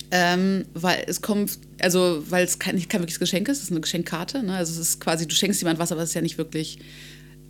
Ähm, 0.10 0.66
weil 0.74 1.04
es 1.08 1.22
kommt, 1.22 1.60
also 1.82 2.24
weil 2.30 2.46
es 2.46 2.60
kein, 2.60 2.76
kein 2.88 3.02
wirkliches 3.02 3.20
Geschenk 3.20 3.50
ist, 3.50 3.58
es 3.58 3.64
ist 3.66 3.72
eine 3.72 3.82
Geschenkkarte. 3.82 4.42
Ne? 4.42 4.56
Also 4.56 4.72
es 4.74 4.80
ist 4.80 5.00
quasi, 5.02 5.28
du 5.28 5.36
schenkst 5.36 5.62
jemand 5.62 5.80
was, 5.80 5.92
aber 5.92 6.02
es 6.02 6.10
ist 6.10 6.16
ja 6.16 6.22
nicht 6.22 6.38
wirklich 6.38 6.80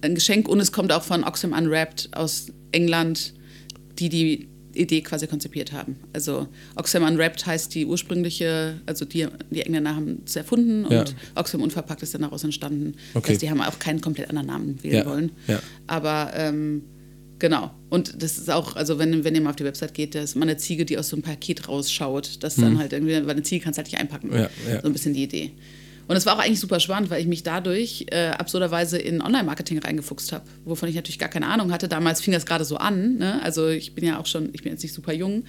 ein 0.02 0.16
Geschenk. 0.16 0.48
Und 0.48 0.60
es 0.60 0.72
kommt 0.72 0.92
auch 0.92 1.04
von 1.04 1.24
Oxfam 1.24 1.54
Unwrapped 1.54 2.10
aus 2.14 2.48
England, 2.72 3.34
die 4.00 4.10
die 4.10 4.48
Idee 4.78 5.02
quasi 5.02 5.28
konzipiert 5.28 5.72
haben. 5.72 5.98
Also 6.14 6.48
Oxfam 6.76 7.04
Unwrapped 7.04 7.46
heißt 7.46 7.74
die 7.76 7.86
ursprüngliche, 7.86 8.82
also 8.86 9.06
die, 9.06 9.28
die 9.50 9.62
Engländer 9.62 9.96
haben 9.96 10.22
es 10.26 10.36
erfunden 10.36 10.86
und 10.86 10.92
ja. 10.92 11.06
Oxfam 11.36 11.62
Unverpackt 11.62 12.04
ist 12.04 12.14
dann 12.14 12.22
daraus 12.22 12.44
entstanden. 12.44 12.96
Okay. 13.14 13.34
Das 13.34 13.40
die 13.40 13.50
haben 13.50 13.62
auch 13.62 13.80
keinen 13.80 14.02
komplett 14.02 14.30
anderen 14.30 14.48
Namen 14.48 14.84
wählen 14.84 14.96
ja. 14.96 15.06
wollen. 15.06 15.32
Ja. 15.48 15.60
Aber 15.88 16.32
ähm, 16.36 16.84
genau. 17.40 17.72
Und 17.90 18.22
das 18.22 18.38
ist 18.38 18.50
auch, 18.50 18.76
also 18.76 19.00
wenn, 19.00 19.24
wenn 19.24 19.36
ihr 19.36 19.42
mal 19.42 19.52
auf 19.52 19.56
die 19.56 19.66
Website 19.66 19.94
geht, 19.94 20.16
da 20.16 20.22
ist 20.22 20.36
immer 20.36 20.46
eine 20.46 20.58
Ziege, 20.58 20.86
die 20.86 20.98
aus 20.98 21.10
so 21.10 21.16
einem 21.16 21.24
Paket 21.24 21.68
rausschaut. 21.68 22.44
Das 22.44 22.58
mhm. 22.58 22.62
dann 22.62 22.80
halt 22.80 22.94
irgendwie, 22.94 23.14
weil 23.14 23.30
eine 23.30 23.44
Ziege 23.44 23.64
kannst 23.64 23.78
du 23.78 23.84
halt 23.84 23.92
nicht 23.92 24.00
einpacken. 24.00 24.30
So 24.82 24.88
ein 24.88 24.94
bisschen 24.94 25.14
die 25.14 25.24
Idee. 25.24 25.52
Und 26.08 26.16
es 26.16 26.26
war 26.26 26.36
auch 26.36 26.40
eigentlich 26.40 26.60
super 26.60 26.80
spannend, 26.80 27.10
weil 27.10 27.22
ich 27.22 27.28
mich 27.28 27.44
dadurch 27.44 28.06
äh, 28.12 28.30
absurderweise 28.30 28.98
in 28.98 29.22
Online-Marketing 29.22 29.80
reingefuchst 29.80 30.32
habe, 30.32 30.46
wovon 30.64 30.88
ich 30.88 30.96
natürlich 30.96 31.20
gar 31.20 31.30
keine 31.30 31.48
Ahnung 31.48 31.72
hatte. 31.72 31.88
Damals 31.88 32.22
fing 32.22 32.34
das 32.34 32.46
gerade 32.46 32.64
so 32.64 32.78
an. 32.78 33.18
Ne? 33.18 33.42
Also 33.44 33.68
ich 33.68 33.94
bin 33.94 34.06
ja 34.06 34.20
auch 34.20 34.26
schon, 34.26 34.50
ich 34.54 34.64
bin 34.64 34.72
jetzt 34.72 34.84
nicht 34.84 34.94
super 34.94 35.12
jung. 35.12 35.44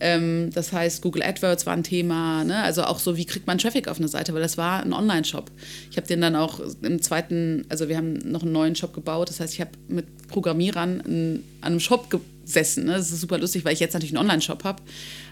Ähm, 0.00 0.50
das 0.52 0.72
heißt, 0.72 1.02
Google 1.02 1.22
AdWords 1.22 1.64
war 1.64 1.72
ein 1.72 1.84
Thema. 1.84 2.44
Ne? 2.44 2.62
Also 2.62 2.84
auch 2.84 2.98
so, 2.98 3.16
wie 3.16 3.24
kriegt 3.24 3.46
man 3.46 3.56
Traffic 3.56 3.88
auf 3.88 3.98
eine 3.98 4.08
Seite? 4.08 4.34
Weil 4.34 4.42
das 4.42 4.58
war 4.58 4.82
ein 4.82 4.92
Online-Shop. 4.92 5.50
Ich 5.90 5.96
habe 5.96 6.06
den 6.06 6.20
dann 6.20 6.36
auch 6.36 6.60
im 6.82 7.00
zweiten, 7.00 7.64
also 7.70 7.88
wir 7.88 7.96
haben 7.96 8.18
noch 8.30 8.42
einen 8.42 8.52
neuen 8.52 8.76
Shop 8.76 8.92
gebaut. 8.92 9.30
Das 9.30 9.40
heißt, 9.40 9.54
ich 9.54 9.60
habe 9.60 9.70
mit 9.88 10.28
Programmierern 10.28 11.00
an 11.00 11.42
einem 11.62 11.80
Shop 11.80 12.10
gebaut 12.10 12.33
gesessen. 12.44 12.84
Ne? 12.84 12.92
Das 12.92 13.10
ist 13.10 13.20
super 13.20 13.38
lustig, 13.38 13.64
weil 13.64 13.72
ich 13.72 13.80
jetzt 13.80 13.94
natürlich 13.94 14.12
einen 14.12 14.22
Online-Shop 14.22 14.64
habe. 14.64 14.82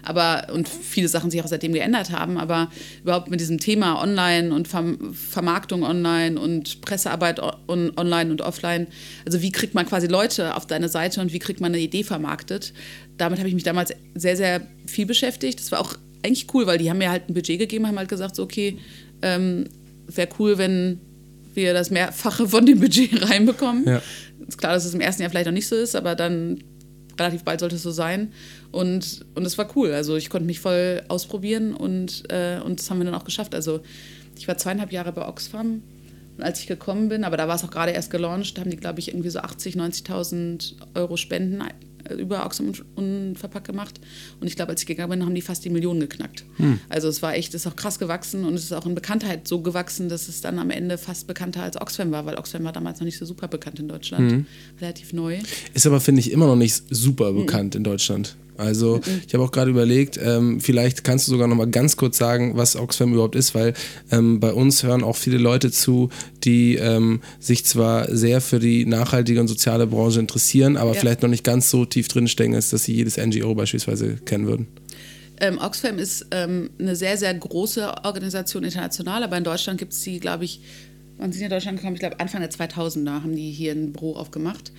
Aber 0.03 0.47
und 0.53 0.67
viele 0.67 1.07
Sachen 1.07 1.31
sich 1.31 1.41
auch 1.41 1.47
seitdem 1.47 1.73
geändert 1.73 2.11
haben. 2.11 2.37
Aber 2.37 2.69
überhaupt 3.03 3.29
mit 3.29 3.39
diesem 3.39 3.59
Thema 3.59 4.01
Online 4.01 4.53
und 4.53 4.67
Vermarktung 4.67 5.83
online 5.83 6.39
und 6.39 6.81
Pressearbeit 6.81 7.39
on 7.67 7.91
online 7.97 8.31
und 8.31 8.41
offline. 8.41 8.87
Also 9.25 9.41
wie 9.41 9.51
kriegt 9.51 9.73
man 9.73 9.85
quasi 9.85 10.07
Leute 10.07 10.55
auf 10.55 10.65
deine 10.65 10.89
Seite 10.89 11.21
und 11.21 11.33
wie 11.33 11.39
kriegt 11.39 11.61
man 11.61 11.71
eine 11.71 11.81
Idee 11.81 12.03
vermarktet? 12.03 12.73
Damit 13.17 13.39
habe 13.39 13.47
ich 13.47 13.55
mich 13.55 13.63
damals 13.63 13.93
sehr, 14.15 14.37
sehr 14.37 14.61
viel 14.85 15.05
beschäftigt. 15.05 15.59
Das 15.59 15.71
war 15.71 15.79
auch 15.79 15.95
eigentlich 16.23 16.47
cool, 16.53 16.67
weil 16.67 16.77
die 16.77 16.89
haben 16.89 16.97
mir 16.97 17.11
halt 17.11 17.29
ein 17.29 17.33
Budget 17.33 17.59
gegeben, 17.59 17.87
haben 17.87 17.97
halt 17.97 18.09
gesagt, 18.09 18.35
so, 18.35 18.43
okay, 18.43 18.77
ähm, 19.21 19.65
wäre 20.07 20.29
cool, 20.39 20.57
wenn 20.57 20.99
wir 21.53 21.73
das 21.73 21.91
Mehrfache 21.91 22.47
von 22.47 22.65
dem 22.65 22.79
Budget 22.79 23.29
reinbekommen. 23.29 23.85
Ja. 23.85 24.01
Ist 24.47 24.57
klar, 24.57 24.73
dass 24.73 24.85
es 24.85 24.93
im 24.93 25.01
ersten 25.01 25.21
Jahr 25.21 25.31
vielleicht 25.31 25.45
noch 25.45 25.53
nicht 25.53 25.67
so 25.67 25.75
ist, 25.75 25.95
aber 25.95 26.15
dann 26.15 26.63
relativ 27.19 27.43
bald 27.43 27.59
sollte 27.59 27.75
es 27.75 27.83
so 27.83 27.91
sein. 27.91 28.31
Und, 28.71 29.25
und 29.35 29.45
es 29.45 29.57
war 29.57 29.69
cool. 29.75 29.91
Also 29.91 30.15
ich 30.15 30.29
konnte 30.29 30.45
mich 30.45 30.59
voll 30.59 31.03
ausprobieren 31.07 31.73
und, 31.73 32.23
äh, 32.29 32.59
und 32.63 32.79
das 32.79 32.89
haben 32.89 32.99
wir 32.99 33.05
dann 33.05 33.15
auch 33.15 33.25
geschafft. 33.25 33.55
Also 33.55 33.81
ich 34.37 34.47
war 34.47 34.57
zweieinhalb 34.57 34.91
Jahre 34.91 35.11
bei 35.11 35.27
Oxfam. 35.27 35.83
Und 36.37 36.43
als 36.43 36.59
ich 36.59 36.67
gekommen 36.67 37.09
bin, 37.09 37.23
aber 37.23 37.37
da 37.37 37.47
war 37.47 37.55
es 37.55 37.63
auch 37.63 37.69
gerade 37.69 37.91
erst 37.91 38.09
gelauncht, 38.09 38.59
haben 38.59 38.71
die, 38.71 38.77
glaube 38.77 38.99
ich, 38.99 39.09
irgendwie 39.09 39.29
so 39.29 39.39
80.000, 39.39 40.05
90.000 40.07 40.73
Euro 40.95 41.15
Spenden 41.15 41.61
über 42.09 42.45
Oxfam 42.45 42.73
unverpackt 42.95 43.67
gemacht. 43.67 43.99
Und 44.39 44.47
ich 44.47 44.55
glaube, 44.55 44.71
als 44.71 44.81
ich 44.81 44.87
gegangen 44.87 45.11
bin, 45.11 45.25
haben 45.25 45.35
die 45.35 45.41
fast 45.41 45.63
die 45.65 45.69
Millionen 45.69 45.99
geknackt. 45.99 46.45
Hm. 46.57 46.79
Also 46.89 47.07
es 47.07 47.21
war 47.21 47.35
echt, 47.35 47.53
es 47.53 47.65
ist 47.65 47.71
auch 47.71 47.75
krass 47.75 47.99
gewachsen 47.99 48.45
und 48.45 48.55
es 48.55 48.63
ist 48.63 48.73
auch 48.73 48.85
in 48.85 48.95
Bekanntheit 48.95 49.47
so 49.47 49.61
gewachsen, 49.61 50.09
dass 50.09 50.27
es 50.27 50.41
dann 50.41 50.59
am 50.59 50.69
Ende 50.69 50.97
fast 50.97 51.27
bekannter 51.27 51.63
als 51.63 51.79
Oxfam 51.79 52.11
war, 52.11 52.25
weil 52.25 52.35
Oxfam 52.35 52.63
war 52.63 52.71
damals 52.71 52.99
noch 52.99 53.05
nicht 53.05 53.17
so 53.17 53.25
super 53.25 53.47
bekannt 53.47 53.79
in 53.79 53.87
Deutschland. 53.87 54.31
Hm. 54.31 54.45
Relativ 54.81 55.13
neu. 55.13 55.39
Ist 55.73 55.87
aber, 55.87 55.99
finde 56.01 56.21
ich, 56.21 56.31
immer 56.31 56.47
noch 56.47 56.55
nicht 56.55 56.83
super 56.89 57.33
bekannt 57.33 57.75
hm. 57.75 57.79
in 57.79 57.83
Deutschland. 57.83 58.35
Also 58.57 58.97
mhm. 58.97 59.21
ich 59.27 59.33
habe 59.33 59.43
auch 59.43 59.51
gerade 59.51 59.71
überlegt, 59.71 60.19
ähm, 60.21 60.59
vielleicht 60.59 61.03
kannst 61.03 61.27
du 61.27 61.31
sogar 61.31 61.47
noch 61.47 61.55
mal 61.55 61.69
ganz 61.69 61.97
kurz 61.97 62.17
sagen, 62.17 62.55
was 62.55 62.75
Oxfam 62.75 63.13
überhaupt 63.13 63.35
ist, 63.35 63.55
weil 63.55 63.73
ähm, 64.11 64.39
bei 64.39 64.53
uns 64.53 64.83
hören 64.83 65.03
auch 65.03 65.15
viele 65.15 65.37
Leute 65.37 65.71
zu, 65.71 66.09
die 66.43 66.75
ähm, 66.75 67.21
sich 67.39 67.65
zwar 67.65 68.13
sehr 68.15 68.41
für 68.41 68.59
die 68.59 68.85
nachhaltige 68.85 69.39
und 69.39 69.47
soziale 69.47 69.87
Branche 69.87 70.19
interessieren, 70.19 70.77
aber 70.77 70.93
ja. 70.93 70.99
vielleicht 70.99 71.21
noch 71.21 71.29
nicht 71.29 71.43
ganz 71.43 71.69
so 71.69 71.85
tief 71.85 72.07
drinstecken 72.07 72.53
ist, 72.53 72.73
dass 72.73 72.83
sie 72.83 72.93
jedes 72.93 73.17
NGO 73.17 73.55
beispielsweise 73.55 74.15
kennen 74.17 74.47
würden. 74.47 74.67
Ähm, 75.39 75.57
Oxfam 75.57 75.97
ist 75.97 76.27
ähm, 76.31 76.69
eine 76.79 76.95
sehr, 76.95 77.17
sehr 77.17 77.33
große 77.33 78.03
Organisation 78.03 78.63
international, 78.63 79.23
aber 79.23 79.37
in 79.37 79.43
Deutschland 79.43 79.79
gibt 79.79 79.93
es 79.93 80.01
die, 80.01 80.19
glaube 80.19 80.45
ich, 80.45 80.61
wann 81.17 81.31
sind 81.31 81.43
in 81.43 81.49
Deutschland 81.49 81.77
gekommen? 81.77 81.95
Ich 81.95 81.99
glaube, 81.99 82.19
Anfang 82.19 82.41
der 82.41 82.51
2000er 82.51 83.23
haben 83.23 83.35
die 83.35 83.51
hier 83.51 83.73
ein 83.73 83.93
Büro 83.93 84.13
aufgemacht. 84.13 84.71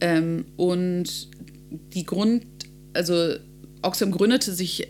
Ähm, 0.00 0.44
und 0.56 1.28
die 1.94 2.04
Grund, 2.04 2.44
also 2.94 3.34
Oxfam 3.82 4.10
gründete 4.10 4.52
sich, 4.52 4.88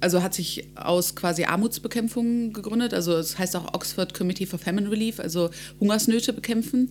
also 0.00 0.22
hat 0.22 0.34
sich 0.34 0.68
aus 0.74 1.14
quasi 1.14 1.44
Armutsbekämpfung 1.44 2.52
gegründet. 2.52 2.94
Also 2.94 3.12
es 3.16 3.38
heißt 3.38 3.56
auch 3.56 3.74
Oxford 3.74 4.14
Committee 4.14 4.46
for 4.46 4.58
Famine 4.58 4.90
Relief, 4.90 5.20
also 5.20 5.50
Hungersnöte 5.80 6.32
bekämpfen. 6.32 6.90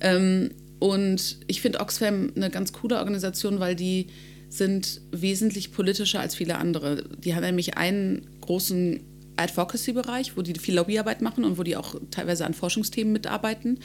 Ähm, 0.00 0.50
und 0.78 1.38
ich 1.46 1.60
finde 1.60 1.80
Oxfam 1.80 2.32
eine 2.34 2.50
ganz 2.50 2.72
coole 2.72 2.98
Organisation, 2.98 3.60
weil 3.60 3.76
die 3.76 4.06
sind 4.48 5.00
wesentlich 5.12 5.72
politischer 5.72 6.20
als 6.20 6.34
viele 6.34 6.58
andere. 6.58 7.04
Die 7.18 7.34
haben 7.34 7.44
nämlich 7.44 7.76
einen 7.76 8.26
großen 8.40 9.00
Advocacy-Bereich, 9.36 10.36
wo 10.36 10.42
die 10.42 10.58
viel 10.58 10.74
Lobbyarbeit 10.74 11.22
machen 11.22 11.44
und 11.44 11.58
wo 11.58 11.62
die 11.62 11.76
auch 11.76 11.94
teilweise 12.10 12.44
an 12.44 12.54
Forschungsthemen 12.54 13.12
mitarbeiten. 13.12 13.78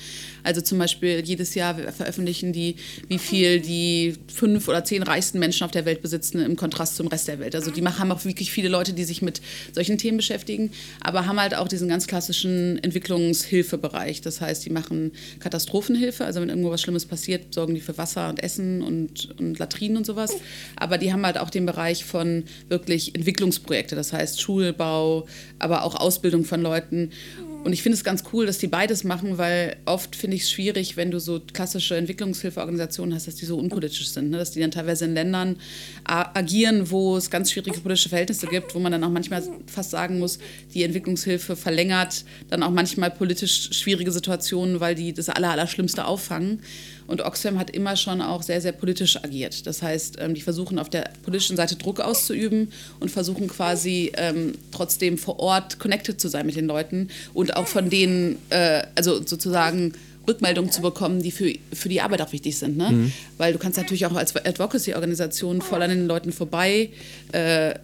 Also 0.44 0.62
zum 0.62 0.78
Beispiel 0.78 1.22
jedes 1.24 1.56
Jahr 1.56 1.76
veröffentlichen 1.76 2.54
die, 2.54 2.76
wie 3.08 3.18
viel 3.18 3.60
die 3.60 4.16
fünf 4.28 4.68
oder 4.68 4.84
zehn 4.84 5.04
reichsten 5.04 5.40
Menschen 5.40 5.64
auf 5.64 5.72
der 5.72 5.86
Welt 5.86 6.02
besitzen 6.02 6.40
im 6.40 6.56
Kontrast 6.56 6.96
zum 6.96 7.08
Rest 7.08 7.28
der 7.28 7.40
Welt. 7.40 7.56
Also 7.56 7.72
die 7.72 7.86
haben 7.86 8.12
auch 8.12 8.26
wirklich 8.26 8.52
viele 8.52 8.70
Leute, 8.70 8.94
die 8.94 9.04
sich 9.04 9.22
mit 9.22 9.42
solchen 9.74 9.98
Themen 9.98 10.18
beschäftigen, 10.18 10.72
aber 11.02 11.26
haben 11.26 11.40
halt 11.40 11.56
auch 11.56 11.68
diesen 11.68 11.88
ganz 11.88 12.08
klassischen 12.08 12.84
Entwicklungshilfebereich. 12.84 14.22
Das 14.22 14.42
heißt, 14.42 14.66
die 14.66 14.70
machen 14.70 15.12
Katastrophenhilfe, 15.40 16.26
also 16.26 16.42
wenn 16.42 16.50
irgendwo 16.50 16.72
was 16.72 16.82
Schlimmes 16.82 17.06
passiert, 17.06 17.54
sorgen 17.54 17.76
die 17.76 17.82
für 17.82 17.98
Wasser 17.98 18.30
und 18.30 18.44
Essen 18.44 18.82
und, 18.82 19.40
und 19.40 19.58
Latrinen 19.60 19.98
und 19.98 20.06
sowas. 20.06 20.34
Aber 20.76 20.98
die 20.98 21.14
haben 21.14 21.26
halt 21.26 21.38
auch 21.38 21.50
den 21.50 21.66
Bereich 21.66 22.06
von 22.06 22.44
wirklich 22.70 23.16
Entwicklungsprojekte, 23.16 23.96
das 23.96 24.14
heißt 24.14 24.42
Schulbau, 24.42 25.28
aber 25.60 25.84
auch 25.84 25.96
Ausbildung 25.96 26.46
von 26.46 26.62
Leuten. 26.62 27.12
Und 27.66 27.74
ich 27.74 27.82
finde 27.82 27.96
es 27.96 28.04
ganz 28.04 28.24
cool, 28.32 28.46
dass 28.46 28.60
die 28.60 28.68
beides 28.68 29.04
machen, 29.04 29.40
weil 29.40 29.78
oft 29.86 30.16
finde 30.16 30.38
ich 30.38 30.44
es 30.44 30.52
schwierig, 30.52 30.98
wenn 30.98 31.10
du 31.10 31.20
so 31.20 31.42
klassische 31.52 31.98
Entwicklungshilfeorganisationen 31.98 33.16
hast, 33.16 33.26
dass 33.26 33.38
die 33.38 33.46
so 33.46 33.58
unpolitisch 33.58 34.08
sind. 34.10 34.30
Ne? 34.30 34.38
Dass 34.38 34.52
die 34.52 34.60
dann 34.60 34.70
teilweise 34.70 35.06
in 35.06 35.16
Ländern 35.16 35.56
agieren, 36.04 36.92
wo 36.92 37.18
es 37.18 37.32
ganz 37.32 37.52
schwierige 37.52 37.80
politische 37.80 38.10
Verhältnisse 38.10 38.46
gibt, 38.46 38.76
wo 38.76 38.80
man 38.80 38.92
dann 38.92 39.04
auch 39.04 39.10
manchmal 39.10 39.42
fast 39.66 39.90
sagen 39.90 40.20
muss, 40.20 40.38
die 40.76 40.84
Entwicklungshilfe 40.84 41.56
verlängert 41.56 42.24
dann 42.52 42.62
auch 42.62 42.70
manchmal 42.70 43.10
politisch 43.10 43.72
schwierige 43.72 44.12
Situationen, 44.12 44.80
weil 44.80 44.94
die 44.94 45.14
das 45.14 45.30
Allerallerschlimmste 45.30 46.06
auffangen. 46.06 46.62
Und 47.08 47.22
Oxfam 47.22 47.60
hat 47.60 47.70
immer 47.70 47.96
schon 47.96 48.22
auch 48.22 48.44
sehr, 48.44 48.62
sehr 48.62 48.72
politisch 48.72 49.18
agiert. 49.18 49.68
Das 49.68 49.82
heißt, 49.82 50.18
ähm, 50.20 50.34
die 50.34 50.42
versuchen 50.42 50.80
auf 50.80 50.90
der 50.90 51.10
politischen 51.24 51.56
Seite 51.56 51.76
Druck 51.76 52.00
auszuüben 52.00 52.72
und 53.00 53.12
versuchen 53.12 53.48
quasi 53.48 54.12
ähm, 54.18 54.54
trotzdem 54.72 55.18
vor 55.18 55.40
Ort 55.40 55.80
connected 55.80 56.20
zu 56.20 56.28
sein 56.28 56.46
mit 56.46 56.56
den 56.56 56.66
Leuten 56.66 57.10
und 57.34 57.56
auch 57.56 57.68
von 57.68 57.90
denen, 57.90 58.38
äh, 58.50 58.84
also 58.96 59.26
sozusagen 59.26 59.94
Rückmeldungen 60.28 60.72
zu 60.72 60.82
bekommen, 60.82 61.22
die 61.22 61.32
für, 61.32 61.54
für 61.72 61.90
die 61.90 62.02
Arbeit 62.02 62.22
auch 62.22 62.32
wichtig 62.32 62.58
sind. 62.58 62.78
Ne? 62.78 62.90
Mhm. 62.92 63.14
Weil 63.38 63.54
du 63.54 63.60
kannst 63.60 63.78
natürlich 63.78 64.06
auch 64.06 64.16
als 64.16 64.36
Advocacy-Organisation 64.36 65.62
voll 65.62 65.82
an 65.82 65.90
den 65.90 66.08
Leuten 66.08 66.32
vorbei 66.32 66.90
äh, 67.32 67.76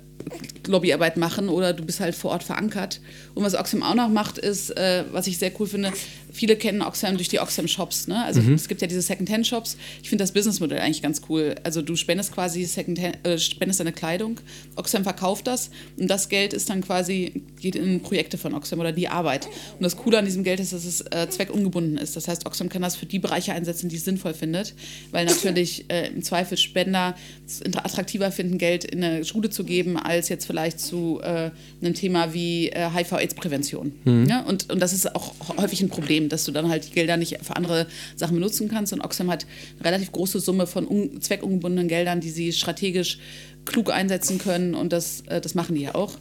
Lobbyarbeit 0.68 1.18
machen 1.18 1.50
oder 1.50 1.74
du 1.74 1.84
bist 1.84 2.00
halt 2.00 2.16
vor 2.16 2.32
Ort 2.32 2.44
verankert. 2.44 3.02
Und 3.34 3.44
was 3.44 3.56
Oxfam 3.56 3.84
auch 3.84 3.96
noch 3.96 4.10
macht, 4.10 4.38
ist, 4.38 4.72
äh, 4.78 5.04
was 5.12 5.28
ich 5.28 5.38
sehr 5.38 5.52
cool 5.60 5.68
finde, 5.68 5.92
viele 6.32 6.56
kennen 6.56 6.82
Oxfam 6.82 7.18
durch 7.18 7.30
die 7.30 7.40
Oxfam 7.40 7.68
Shops. 7.68 8.08
Ne? 8.08 8.24
Also 8.24 8.42
mhm. 8.42 8.54
es 8.54 8.68
gibt 8.68 8.82
ja 8.82 8.88
diese 8.88 9.02
Second-Hand-Shops. 9.02 9.78
Ich 10.02 10.10
finde 10.10 10.24
das 10.24 10.32
Businessmodell 10.32 10.80
eigentlich 10.80 11.02
ganz 11.02 11.22
cool. 11.30 11.56
Also 11.64 11.82
du 11.82 11.96
spendest 11.96 12.34
quasi 12.34 12.64
Second-Hand, 12.66 13.26
äh, 13.26 13.38
spendest 13.38 13.80
deine 13.80 13.92
Kleidung, 13.92 14.40
Oxfam 14.76 15.04
verkauft 15.04 15.48
das 15.48 15.70
und 15.98 16.08
das 16.08 16.30
Geld 16.30 16.54
ist 16.54 16.70
dann 16.70 16.82
quasi, 16.82 17.44
geht 17.60 17.76
in 17.76 18.02
Projekte 18.02 18.38
von 18.38 18.54
Oxfam 18.54 18.80
oder 18.80 18.92
die 18.92 19.08
Arbeit. 19.08 19.48
Und 19.48 19.84
das 19.84 19.98
Coole 19.98 20.18
an 20.18 20.26
diesem 20.26 20.44
Geld 20.44 20.60
ist, 20.60 20.74
dass 20.74 20.86
es 20.86 21.02
äh, 21.02 21.28
zweckungebunden 21.30 21.98
ist. 21.98 22.16
Das 22.16 22.28
heißt, 22.28 22.46
Oxfam 22.46 22.70
kann 22.70 22.82
das 22.82 22.96
für 22.96 23.06
die 23.06 23.20
Bereiche 23.20 23.54
einsetzen, 23.54 23.90
die 23.90 23.98
es 23.98 24.06
sinnvoll 24.06 24.34
findet, 24.34 24.74
weil 25.12 25.26
natürlich 25.26 25.86
äh, 25.90 26.08
im 26.08 26.24
Zweifel 26.24 26.58
Spender 26.58 27.16
es 27.46 27.62
attraktiver 27.62 28.32
finden, 28.32 28.58
Geld 28.58 28.86
in 28.86 29.04
eine 29.04 29.26
Schule 29.26 29.50
zu 29.50 29.64
geben, 29.64 29.98
als 30.12 30.30
jetzt 30.30 30.46
vielleicht 30.46 30.80
zu 30.80 31.20
äh, 31.24 31.52
einem 31.82 31.94
Thema 31.94 32.34
wie 32.34 32.70
äh, 32.70 32.90
HIV-Aids-Prävention. 32.94 33.92
Mhm. 34.06 34.26
Ja? 34.26 34.42
Und, 34.42 34.72
und 34.72 34.80
das 34.82 34.94
ist 34.94 35.16
auch 35.16 35.34
häufig 35.58 35.82
ein 35.82 35.90
Problem 35.90 36.30
dass 36.32 36.46
du 36.46 36.52
dann 36.52 36.70
halt 36.70 36.88
die 36.88 36.92
Gelder 36.92 37.18
nicht 37.18 37.38
für 37.42 37.56
andere 37.56 37.88
Sachen 38.16 38.36
benutzen 38.36 38.70
kannst. 38.70 38.94
Und 38.94 39.02
Oxfam 39.02 39.30
hat 39.30 39.46
eine 39.80 39.90
relativ 39.90 40.12
große 40.12 40.40
Summe 40.40 40.68
von 40.68 40.88
zweckungebundenen 41.20 41.88
Geldern, 41.88 42.22
die 42.22 42.30
sie 42.30 42.52
strategisch 42.54 43.20
klug 43.66 43.92
einsetzen 43.92 44.38
können. 44.38 44.74
Und 44.74 44.94
das, 44.94 45.22
äh, 45.28 45.42
das 45.42 45.56
machen 45.56 45.76
die 45.76 45.82
ja 45.82 45.96
auch. 45.96 46.14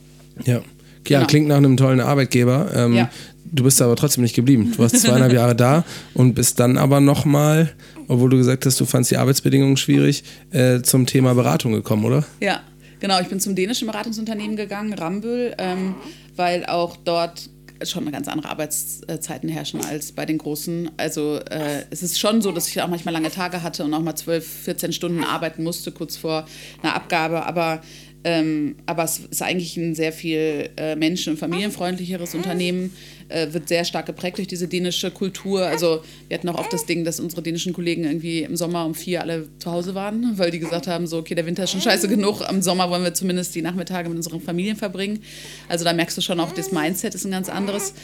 Ja. 0.45 0.63
Ja, 1.09 1.21
genau. 1.21 1.29
klingt 1.29 1.49
nach 1.49 1.57
einem 1.57 1.79
tollen 1.79 2.01
Arbeitgeber. 2.01 2.71
Ähm, 2.75 2.95
ja. 2.95 3.11
Du 3.53 3.65
bist 3.65 3.81
aber 3.81 3.97
trotzdem 3.97 4.23
nicht 4.23 4.37
geblieben. 4.37 4.71
Du 4.77 4.79
warst 4.81 5.01
zweieinhalb 5.01 5.33
Jahre 5.33 5.57
da 5.57 5.85
und 6.13 6.35
bist 6.35 6.61
dann 6.61 6.77
aber 6.77 7.01
nochmal, 7.01 7.73
obwohl 8.07 8.29
du 8.29 8.37
gesagt 8.37 8.67
hast, 8.67 8.79
du 8.79 8.85
fandst 8.85 9.11
die 9.11 9.17
Arbeitsbedingungen 9.17 9.79
schwierig, 9.79 10.25
äh, 10.51 10.83
zum 10.83 11.07
Thema 11.07 11.35
Beratung 11.35 11.73
gekommen, 11.73 12.05
oder? 12.05 12.27
Ja, 12.41 12.61
genau. 13.01 13.21
Ich 13.21 13.29
bin 13.29 13.41
zum 13.41 13.55
dänischen 13.55 13.87
Beratungsunternehmen 13.87 14.57
gegangen, 14.57 14.93
Ramböll, 14.93 15.55
ähm, 15.59 15.95
weil 16.37 16.67
auch 16.67 16.97
dort 16.97 17.51
schon 17.83 18.11
ganz 18.13 18.29
andere 18.29 18.51
Arbeitszeiten 18.51 19.49
herrschen 19.49 19.83
als 19.83 20.13
bei 20.13 20.27
den 20.27 20.39
Großen. 20.39 20.91
Also 20.97 21.37
äh, 21.51 21.85
es 21.91 22.03
ist 22.03 22.21
schon 22.21 22.43
so, 22.43 22.53
dass 22.53 22.69
ich 22.69 22.81
auch 22.83 22.89
manchmal 22.89 23.15
lange 23.15 23.31
Tage 23.31 23.63
hatte 23.63 23.85
und 23.85 23.95
auch 23.95 24.03
mal 24.03 24.15
12, 24.15 24.47
14 24.47 24.93
Stunden 24.93 25.25
arbeiten 25.25 25.63
musste, 25.63 25.91
kurz 25.91 26.17
vor 26.17 26.47
einer 26.83 26.95
Abgabe. 26.95 27.47
Aber 27.47 27.81
ähm, 28.23 28.77
aber 28.85 29.05
es 29.05 29.19
ist 29.19 29.43
eigentlich 29.43 29.77
ein 29.77 29.95
sehr 29.95 30.13
viel 30.13 30.71
äh, 30.77 30.95
menschen- 30.95 31.33
und 31.33 31.39
familienfreundlicheres 31.39 32.35
Unternehmen, 32.35 32.95
äh, 33.31 33.53
wird 33.53 33.69
sehr 33.69 33.85
stark 33.85 34.07
geprägt 34.07 34.39
durch 34.39 34.49
diese 34.49 34.69
dänische 34.69 35.11
Kultur. 35.11 35.67
Also 35.67 36.03
wir 36.29 36.37
hatten 36.37 36.49
auch 36.49 36.59
oft 36.59 36.73
das 36.73 36.87
Ding, 36.87 37.05
dass 37.05 37.21
unsere 37.21 37.43
dänischen 37.43 37.73
Kollegen 37.73 38.05
irgendwie 38.05 38.43
im 38.43 38.57
Sommer 38.57 38.85
um 38.85 38.95
vier 38.95 39.23
alle 39.23 39.49
zu 39.59 39.71
Hause 39.71 39.95
waren, 39.95 40.33
weil 40.39 40.51
die 40.51 40.59
gesagt 40.59 40.87
haben, 40.87 41.07
so, 41.07 41.19
okay, 41.19 41.35
der 41.35 41.47
Winter 41.47 41.65
ist 41.65 41.71
schon 41.71 41.81
scheiße 41.81 42.09
genug, 42.09 42.43
am 42.43 42.63
Sommer 42.63 42.91
wollen 42.91 43.05
wir 43.05 43.15
zumindest 43.15 43.55
die 43.55 43.63
Nachmittage 43.63 44.09
mit 44.09 44.17
unseren 44.17 44.41
Familien 44.41 44.77
verbringen. 44.77 45.21
Also 45.69 45.85
da 45.85 45.93
merkst 45.93 46.17
du 46.17 46.23
schon 46.23 46.41
auch, 46.41 46.53
das 46.53 46.73
Mindset 46.73 47.15
ist 47.15 47.25
ein 47.25 47.31
ganz 47.31 47.49
anderes. 47.49 47.95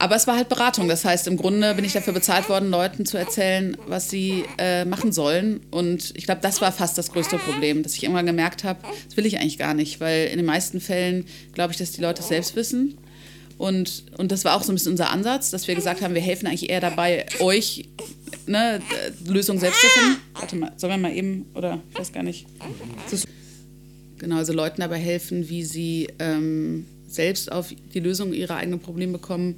Aber 0.00 0.16
es 0.16 0.26
war 0.26 0.36
halt 0.36 0.48
Beratung. 0.48 0.88
Das 0.88 1.04
heißt, 1.04 1.26
im 1.28 1.36
Grunde 1.36 1.74
bin 1.74 1.84
ich 1.84 1.92
dafür 1.92 2.14
bezahlt 2.14 2.48
worden, 2.48 2.70
Leuten 2.70 3.04
zu 3.04 3.18
erzählen, 3.18 3.76
was 3.86 4.08
sie 4.08 4.44
äh, 4.56 4.86
machen 4.86 5.12
sollen. 5.12 5.60
Und 5.70 6.14
ich 6.16 6.24
glaube, 6.24 6.40
das 6.40 6.62
war 6.62 6.72
fast 6.72 6.96
das 6.96 7.12
größte 7.12 7.36
Problem, 7.36 7.82
dass 7.82 7.94
ich 7.94 8.02
irgendwann 8.04 8.24
gemerkt 8.24 8.64
habe, 8.64 8.80
das 9.06 9.18
will 9.18 9.26
ich 9.26 9.38
eigentlich 9.38 9.58
gar 9.58 9.74
nicht, 9.74 10.00
weil 10.00 10.28
in 10.28 10.38
den 10.38 10.46
meisten 10.46 10.80
Fällen 10.80 11.26
glaube 11.52 11.72
ich, 11.72 11.78
dass 11.78 11.92
die 11.92 12.00
Leute 12.00 12.22
es 12.22 12.28
selbst 12.28 12.56
wissen. 12.56 12.96
Und, 13.60 14.04
und 14.16 14.32
das 14.32 14.46
war 14.46 14.56
auch 14.56 14.62
so 14.62 14.72
ein 14.72 14.76
bisschen 14.76 14.92
unser 14.92 15.10
Ansatz, 15.10 15.50
dass 15.50 15.68
wir 15.68 15.74
gesagt 15.74 16.00
haben, 16.00 16.14
wir 16.14 16.22
helfen 16.22 16.46
eigentlich 16.46 16.70
eher 16.70 16.80
dabei, 16.80 17.26
euch 17.40 17.90
ne, 18.46 18.80
Lösungen 19.26 19.60
selbst 19.60 19.82
zu 19.82 19.86
finden. 19.88 20.16
Warte 20.32 20.56
mal, 20.56 20.72
sollen 20.78 20.94
wir 20.94 20.96
mal 20.96 21.14
eben, 21.14 21.44
oder 21.54 21.78
ich 21.90 21.98
weiß 21.98 22.10
gar 22.10 22.22
nicht. 22.22 22.46
Genau, 24.16 24.36
also 24.36 24.54
Leuten 24.54 24.80
dabei 24.80 24.96
helfen, 24.96 25.50
wie 25.50 25.62
sie 25.62 26.08
ähm, 26.20 26.86
selbst 27.06 27.52
auf 27.52 27.68
die 27.92 28.00
Lösung 28.00 28.32
ihrer 28.32 28.56
eigenen 28.56 28.80
Probleme 28.80 29.12
bekommen, 29.12 29.56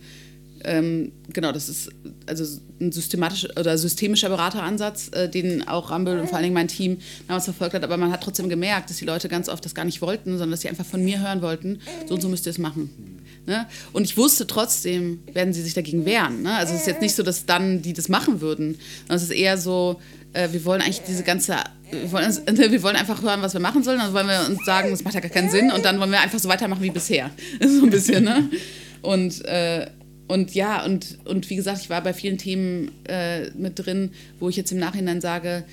ähm, 0.64 1.12
genau, 1.32 1.52
das 1.52 1.68
ist 1.68 1.90
also 2.26 2.60
ein 2.80 2.92
systematischer 2.92 3.50
oder 3.58 3.76
systemischer 3.78 4.28
Berateransatz, 4.28 5.10
äh, 5.12 5.28
den 5.28 5.66
auch 5.66 5.90
Rambel 5.90 6.18
und 6.18 6.28
vor 6.28 6.36
allen 6.36 6.44
Dingen 6.44 6.54
mein 6.54 6.68
Team 6.68 6.98
damals 7.26 7.44
verfolgt 7.44 7.74
hat. 7.74 7.84
Aber 7.84 7.96
man 7.96 8.12
hat 8.12 8.22
trotzdem 8.22 8.48
gemerkt, 8.48 8.90
dass 8.90 8.98
die 8.98 9.04
Leute 9.04 9.28
ganz 9.28 9.48
oft 9.48 9.64
das 9.64 9.74
gar 9.74 9.84
nicht 9.84 10.02
wollten, 10.02 10.32
sondern 10.32 10.50
dass 10.50 10.60
sie 10.60 10.68
einfach 10.68 10.86
von 10.86 11.04
mir 11.04 11.20
hören 11.20 11.42
wollten, 11.42 11.80
so 12.06 12.14
und 12.14 12.20
so 12.20 12.28
müsst 12.28 12.46
ihr 12.46 12.50
es 12.50 12.58
machen. 12.58 13.11
Ne? 13.46 13.66
Und 13.92 14.04
ich 14.04 14.16
wusste 14.16 14.46
trotzdem, 14.46 15.20
werden 15.32 15.52
sie 15.52 15.62
sich 15.62 15.74
dagegen 15.74 16.04
wehren. 16.04 16.42
Ne? 16.42 16.54
Also 16.54 16.74
es 16.74 16.82
ist 16.82 16.86
jetzt 16.86 17.00
nicht 17.00 17.14
so, 17.14 17.22
dass 17.22 17.44
dann 17.44 17.82
die 17.82 17.92
das 17.92 18.08
machen 18.08 18.40
würden, 18.40 18.78
sondern 19.00 19.16
es 19.16 19.24
ist 19.24 19.30
eher 19.30 19.58
so, 19.58 20.00
äh, 20.32 20.48
wir 20.52 20.64
wollen 20.64 20.80
eigentlich 20.80 21.02
diese 21.02 21.24
ganze 21.24 21.56
wir 21.92 22.10
wollen, 22.10 22.32
wir 22.72 22.82
wollen, 22.82 22.96
einfach 22.96 23.22
hören, 23.22 23.42
was 23.42 23.52
wir 23.52 23.60
machen 23.60 23.82
sollen. 23.82 23.98
Dann 23.98 24.14
wollen 24.14 24.26
wir 24.26 24.46
uns 24.48 24.64
sagen, 24.64 24.90
das 24.90 25.04
macht 25.04 25.14
ja 25.14 25.20
gar 25.20 25.30
keinen 25.30 25.50
Sinn. 25.50 25.70
Und 25.70 25.84
dann 25.84 26.00
wollen 26.00 26.10
wir 26.10 26.20
einfach 26.20 26.38
so 26.38 26.48
weitermachen 26.48 26.82
wie 26.82 26.90
bisher. 26.90 27.30
So 27.60 27.84
ein 27.84 27.90
bisschen, 27.90 28.24
ne? 28.24 28.48
Und, 29.02 29.44
äh, 29.44 29.86
und 30.28 30.54
ja, 30.54 30.84
und, 30.84 31.18
und 31.24 31.50
wie 31.50 31.56
gesagt, 31.56 31.80
ich 31.82 31.90
war 31.90 32.02
bei 32.02 32.14
vielen 32.14 32.38
Themen 32.38 32.90
äh, 33.04 33.50
mit 33.50 33.78
drin, 33.78 34.12
wo 34.40 34.48
ich 34.48 34.56
jetzt 34.56 34.72
im 34.72 34.78
Nachhinein 34.78 35.20
sage, 35.20 35.64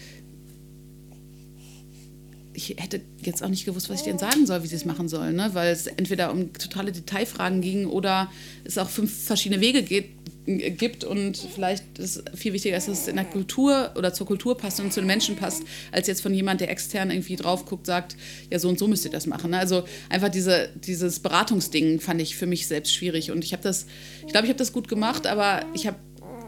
ich 2.53 2.75
hätte 2.77 3.01
jetzt 3.21 3.43
auch 3.43 3.49
nicht 3.49 3.65
gewusst, 3.65 3.89
was 3.89 3.99
ich 3.99 4.05
denen 4.05 4.19
sagen 4.19 4.45
soll, 4.45 4.63
wie 4.63 4.67
sie 4.67 4.75
es 4.75 4.85
machen 4.85 5.07
sollen, 5.07 5.35
ne? 5.35 5.49
weil 5.53 5.71
es 5.71 5.88
entweder 5.88 6.31
um 6.31 6.51
totale 6.53 6.91
Detailfragen 6.91 7.62
ging 7.62 7.85
oder 7.85 8.31
es 8.63 8.77
auch 8.77 8.89
fünf 8.89 9.25
verschiedene 9.25 9.62
Wege 9.62 9.83
geht, 9.83 10.09
gibt 10.45 11.03
und 11.03 11.38
vielleicht 11.38 11.99
ist 11.99 12.23
viel 12.33 12.53
wichtiger, 12.53 12.75
dass 12.75 12.88
es 12.88 13.07
in 13.07 13.17
der 13.17 13.25
Kultur 13.25 13.91
oder 13.95 14.13
zur 14.13 14.25
Kultur 14.25 14.57
passt 14.57 14.79
und 14.79 14.91
zu 14.91 14.99
den 14.99 15.05
Menschen 15.07 15.35
passt, 15.35 15.63
als 15.91 16.07
jetzt 16.07 16.21
von 16.21 16.33
jemand, 16.33 16.62
der 16.62 16.71
extern 16.71 17.12
irgendwie 17.12 17.35
drauf 17.35 17.65
guckt, 17.65 17.85
sagt, 17.85 18.15
ja, 18.49 18.57
so 18.57 18.67
und 18.67 18.79
so 18.79 18.88
müsst 18.88 19.05
ihr 19.05 19.12
das 19.12 19.27
machen. 19.27 19.51
Ne? 19.51 19.59
Also 19.59 19.83
einfach 20.09 20.29
diese, 20.29 20.69
dieses 20.83 21.19
Beratungsding 21.19 21.99
fand 21.99 22.19
ich 22.21 22.35
für 22.35 22.47
mich 22.47 22.67
selbst 22.67 22.93
schwierig 22.93 23.31
und 23.31 23.43
ich 23.43 23.53
habe 23.53 23.62
das, 23.62 23.85
ich 24.25 24.31
glaube, 24.31 24.47
ich 24.47 24.49
habe 24.49 24.57
das 24.59 24.73
gut 24.73 24.88
gemacht, 24.88 25.27
aber 25.27 25.65
ich 25.75 25.85
habe 25.85 25.97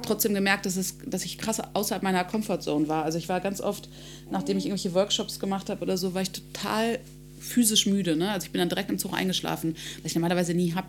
trotzdem 0.01 0.33
gemerkt, 0.33 0.65
dass, 0.65 0.77
es, 0.77 0.97
dass 1.05 1.25
ich 1.25 1.37
krass 1.37 1.61
außerhalb 1.73 2.03
meiner 2.03 2.23
Comfortzone 2.23 2.87
war. 2.87 3.03
Also 3.03 3.17
ich 3.17 3.29
war 3.29 3.39
ganz 3.39 3.61
oft, 3.61 3.89
nachdem 4.29 4.57
ich 4.57 4.65
irgendwelche 4.65 4.93
Workshops 4.93 5.39
gemacht 5.39 5.69
habe 5.69 5.81
oder 5.81 5.97
so, 5.97 6.13
war 6.13 6.21
ich 6.21 6.31
total 6.31 6.99
physisch 7.39 7.87
müde. 7.87 8.15
Ne? 8.15 8.29
Also 8.31 8.45
ich 8.45 8.51
bin 8.51 8.59
dann 8.59 8.69
direkt 8.69 8.89
im 8.89 8.99
Zug 8.99 9.13
eingeschlafen, 9.13 9.75
was 10.01 10.11
ich 10.11 10.15
normalerweise 10.15 10.53
nie 10.53 10.73
habe. 10.73 10.87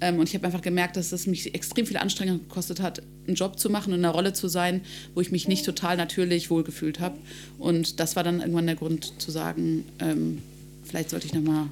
Ähm, 0.00 0.18
und 0.18 0.28
ich 0.28 0.34
habe 0.34 0.46
einfach 0.46 0.62
gemerkt, 0.62 0.96
dass 0.96 1.12
es 1.12 1.26
mich 1.26 1.54
extrem 1.54 1.86
viel 1.86 1.98
Anstrengung 1.98 2.38
gekostet 2.38 2.80
hat, 2.80 3.02
einen 3.26 3.36
Job 3.36 3.58
zu 3.58 3.68
machen 3.70 3.92
und 3.92 3.98
in 3.98 4.04
einer 4.04 4.14
Rolle 4.14 4.32
zu 4.32 4.48
sein, 4.48 4.80
wo 5.14 5.20
ich 5.20 5.30
mich 5.30 5.46
nicht 5.46 5.64
total 5.64 5.96
natürlich 5.96 6.50
wohlgefühlt 6.50 7.00
habe. 7.00 7.16
Und 7.58 8.00
das 8.00 8.16
war 8.16 8.24
dann 8.24 8.40
irgendwann 8.40 8.66
der 8.66 8.76
Grund 8.76 9.20
zu 9.20 9.30
sagen, 9.30 9.84
ähm, 9.98 10.42
vielleicht 10.84 11.10
sollte 11.10 11.26
ich 11.26 11.34
nochmal 11.34 11.66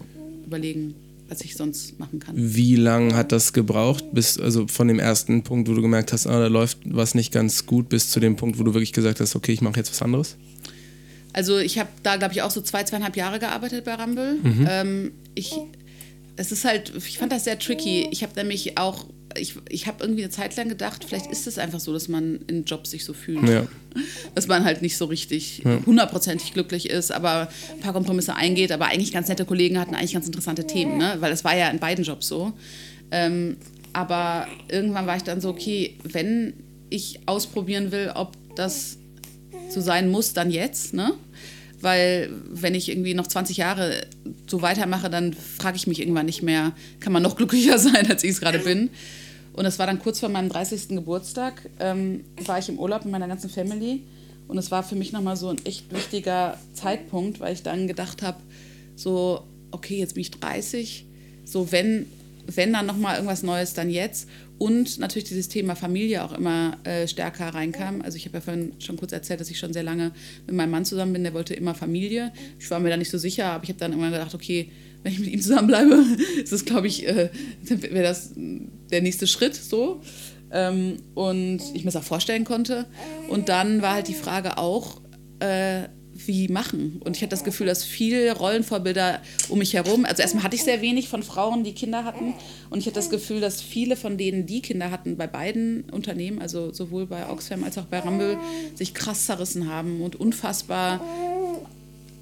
überlegen, 0.47 0.95
was 1.29 1.43
ich 1.43 1.57
sonst 1.57 1.99
machen 1.99 2.19
kann. 2.19 2.35
Wie 2.37 2.77
lange 2.77 3.15
hat 3.15 3.33
das 3.33 3.53
gebraucht, 3.53 4.05
bis, 4.13 4.39
also 4.39 4.67
von 4.67 4.89
dem 4.89 4.99
ersten 4.99 5.43
Punkt, 5.43 5.69
wo 5.69 5.75
du 5.75 5.83
gemerkt 5.83 6.13
hast, 6.13 6.27
ah, 6.27 6.39
da 6.39 6.47
läuft 6.47 6.79
was 6.85 7.15
nicht 7.15 7.33
ganz 7.33 7.67
gut, 7.67 7.89
bis 7.89 8.11
zu 8.11 8.21
dem 8.21 8.37
Punkt, 8.37 8.59
wo 8.59 8.65
du 8.65 8.75
wirklich 8.75 8.93
gesagt 8.93 9.21
hast, 9.21 9.37
okay, 9.37 9.53
ich 9.53 9.61
mache 9.61 9.77
jetzt 9.77 9.91
was 9.91 10.03
anderes? 10.03 10.37
Also 11.33 11.59
ich 11.59 11.79
habe 11.79 11.91
da, 12.03 12.17
glaube 12.17 12.35
ich, 12.35 12.43
auch 12.43 12.51
so 12.51 12.61
zwei, 12.63 12.85
zweieinhalb 12.85 13.17
Jahre 13.17 13.39
gearbeitet 13.39 13.85
bei 13.85 13.95
Rumble. 13.95 14.39
Mhm. 14.43 14.67
Ähm, 14.69 15.13
ich 15.35 15.55
es 16.39 16.53
ist 16.53 16.65
halt, 16.65 16.93
ich 16.97 17.19
fand 17.19 17.33
das 17.33 17.45
sehr 17.45 17.59
tricky. 17.59 18.09
Ich 18.13 18.23
habe 18.23 18.33
nämlich 18.37 18.79
auch, 18.79 19.07
ich, 19.37 19.55
ich 19.69 19.87
habe 19.87 20.03
irgendwie 20.03 20.23
eine 20.23 20.31
Zeit 20.31 20.57
lang 20.57 20.69
gedacht, 20.69 21.05
vielleicht 21.05 21.31
ist 21.31 21.47
es 21.47 21.59
einfach 21.59 21.81
so, 21.81 21.93
dass 21.93 22.09
man 22.09 22.41
in 22.47 22.65
Jobs 22.65 22.91
sich 22.91 23.05
so 23.05 23.13
fühlt. 23.13 23.49
Ja. 23.49 23.67
Dass 24.35 24.47
man 24.47 24.65
halt 24.65 24.81
nicht 24.83 24.97
so 24.97 25.07
richtig 25.07 25.63
hundertprozentig 25.87 26.53
glücklich 26.53 26.89
ist, 26.89 27.11
aber 27.11 27.49
ein 27.73 27.81
paar 27.81 27.93
Kompromisse 27.93 28.35
eingeht, 28.35 28.71
aber 28.71 28.87
eigentlich 28.87 29.13
ganz 29.13 29.29
nette 29.29 29.45
Kollegen 29.45 29.79
hatten 29.79 29.95
eigentlich 29.95 30.13
ganz 30.13 30.27
interessante 30.27 30.67
Themen, 30.67 30.99
ne? 30.99 31.17
weil 31.21 31.33
es 31.33 31.43
war 31.43 31.57
ja 31.57 31.69
in 31.69 31.79
beiden 31.79 32.05
Jobs 32.05 32.29
so. 32.29 32.53
Ähm, 33.11 33.57
aber 33.93 34.47
irgendwann 34.71 35.07
war 35.07 35.17
ich 35.17 35.25
dann 35.25 35.41
so, 35.41 35.49
okay, 35.49 35.97
wenn 36.05 36.53
ich 36.91 37.21
ausprobieren 37.27 37.91
will, 37.91 38.13
ob 38.15 38.37
das 38.55 38.99
so 39.69 39.81
sein 39.81 40.11
muss, 40.11 40.33
dann 40.33 40.51
jetzt, 40.51 40.95
ne? 40.95 41.15
Weil 41.81 42.31
wenn 42.51 42.75
ich 42.75 42.89
irgendwie 42.89 43.15
noch 43.15 43.27
20 43.27 43.57
Jahre 43.57 44.07
so 44.49 44.63
weitermache, 44.63 45.11
dann 45.11 45.33
frage 45.33 45.77
ich 45.77 45.87
mich 45.87 46.01
irgendwann 46.01 46.27
nicht 46.27 46.43
mehr, 46.43 46.73
kann 47.01 47.13
man 47.13 47.23
noch 47.23 47.37
glücklicher 47.37 47.79
sein, 47.79 48.11
als 48.11 48.25
ich 48.25 48.31
es 48.31 48.41
gerade 48.41 48.59
bin. 48.59 48.91
Und 49.53 49.65
das 49.65 49.79
war 49.79 49.87
dann 49.87 49.99
kurz 49.99 50.21
vor 50.21 50.29
meinem 50.29 50.49
30. 50.49 50.89
Geburtstag, 50.91 51.69
ähm, 51.81 52.25
war 52.45 52.59
ich 52.59 52.69
im 52.69 52.79
Urlaub 52.79 53.05
mit 53.05 53.13
meiner 53.13 53.29
ganzen 53.29 53.51
Family. 53.51 54.03
Und 54.47 54.57
es 54.57 54.71
war 54.71 54.83
für 54.83 54.97
mich 54.97 55.13
nochmal 55.13 55.37
so 55.37 55.49
ein 55.49 55.59
echt 55.65 55.93
wichtiger 55.93 56.59
Zeitpunkt, 56.73 57.41
weil 57.41 57.53
ich 57.53 57.63
dann 57.63 57.87
gedacht 57.87 58.23
habe, 58.23 58.39
so, 58.97 59.43
okay, 59.71 59.99
jetzt 59.99 60.15
bin 60.15 60.23
ich 60.23 60.31
30, 60.31 61.07
so 61.45 61.71
wenn, 61.71 62.07
wenn 62.47 62.73
dann 62.73 62.87
nochmal 62.87 63.17
irgendwas 63.17 63.43
Neues, 63.43 63.75
dann 63.75 63.91
jetzt. 63.91 64.29
Und 64.59 64.99
natürlich 64.99 65.29
dieses 65.29 65.49
Thema 65.49 65.77
Familie 65.77 66.25
auch 66.25 66.33
immer 66.33 66.77
äh, 66.85 67.07
stärker 67.07 67.49
reinkam. 67.49 68.03
Also 68.03 68.17
ich 68.17 68.27
habe 68.27 68.39
ja 68.39 68.41
vorhin 68.41 68.73
schon 68.81 68.97
kurz 68.97 69.13
erzählt, 69.13 69.41
dass 69.41 69.51
ich 69.51 69.59
schon 69.59 69.73
sehr 69.73 69.85
lange 69.85 70.13
mit 70.47 70.57
meinem 70.57 70.71
Mann 70.71 70.85
zusammen 70.85 71.13
bin, 71.13 71.23
der 71.23 71.35
wollte 71.35 71.55
immer 71.55 71.75
Familie. 71.75 72.33
Ich 72.59 72.71
war 72.71 72.81
mir 72.81 72.91
da 72.91 72.97
nicht 72.97 73.11
so 73.11 73.19
sicher, 73.19 73.47
aber 73.47 73.65
ich 73.65 73.71
habe 73.71 73.79
dann 73.79 73.93
immer 73.93 74.11
gedacht, 74.11 74.35
okay, 74.35 74.71
wenn 75.03 75.13
ich 75.13 75.21
mit 75.21 75.29
ihm 75.29 75.41
zusammenbleibe, 75.41 76.05
ist 76.43 76.53
das, 76.53 76.65
glaube 76.65 76.89
ich, 76.89 77.07
äh, 77.07 77.31
wäre 77.63 78.03
das 78.03 78.33
der 78.35 79.03
nächste 79.03 79.27
Schritt 79.27 79.55
so. 79.55 80.03
Ähm, 80.51 80.97
und 81.15 81.61
ich 81.75 81.85
mir 81.85 81.91
das 81.93 81.97
auch 81.97 82.07
vorstellen 82.07 82.45
konnte. 82.45 82.87
Und 83.29 83.49
dann 83.49 83.81
war 83.83 83.95
halt 83.95 84.09
die 84.09 84.15
Frage 84.15 84.59
auch, 84.59 85.01
äh, 85.41 85.85
wie 86.27 86.49
machen. 86.49 87.01
Und 87.05 87.17
ich 87.17 87.23
hatte 87.23 87.31
das 87.31 87.45
Gefühl, 87.45 87.67
dass 87.67 87.85
viele 87.85 88.33
Rollenvorbilder 88.37 89.21
um 89.49 89.59
mich 89.59 89.75
herum, 89.75 90.05
also 90.05 90.23
erstmal 90.23 90.45
hatte 90.45 90.57
ich 90.57 90.65
sehr 90.65 90.81
wenig 90.81 91.09
von 91.09 91.23
Frauen, 91.23 91.65
die 91.65 91.73
Kinder 91.73 92.05
hatten. 92.05 92.35
Und 92.71 92.81
ich 92.81 92.87
hatte 92.87 92.97
das 92.97 93.11
Gefühl, 93.11 93.41
dass 93.41 93.63
viele 93.63 93.97
von 93.97 94.19
denen, 94.19 94.47
die 94.47 94.61
Kinder 94.61 94.91
hatten, 94.91 95.17
bei 95.17 95.27
beiden 95.27 95.85
Unternehmen, 95.91 96.41
also 96.41 96.73
sowohl 96.73 97.07
bei 97.07 97.29
Oxfam 97.29 97.65
als 97.65 97.79
auch 97.79 97.85
bei 97.85 98.01
Rumble, 98.01 98.39
sich 98.75 98.95
krass 98.95 99.27
zerrissen 99.27 99.69
haben 99.71 100.01
und 100.01 100.17
unfassbar 100.17 101.01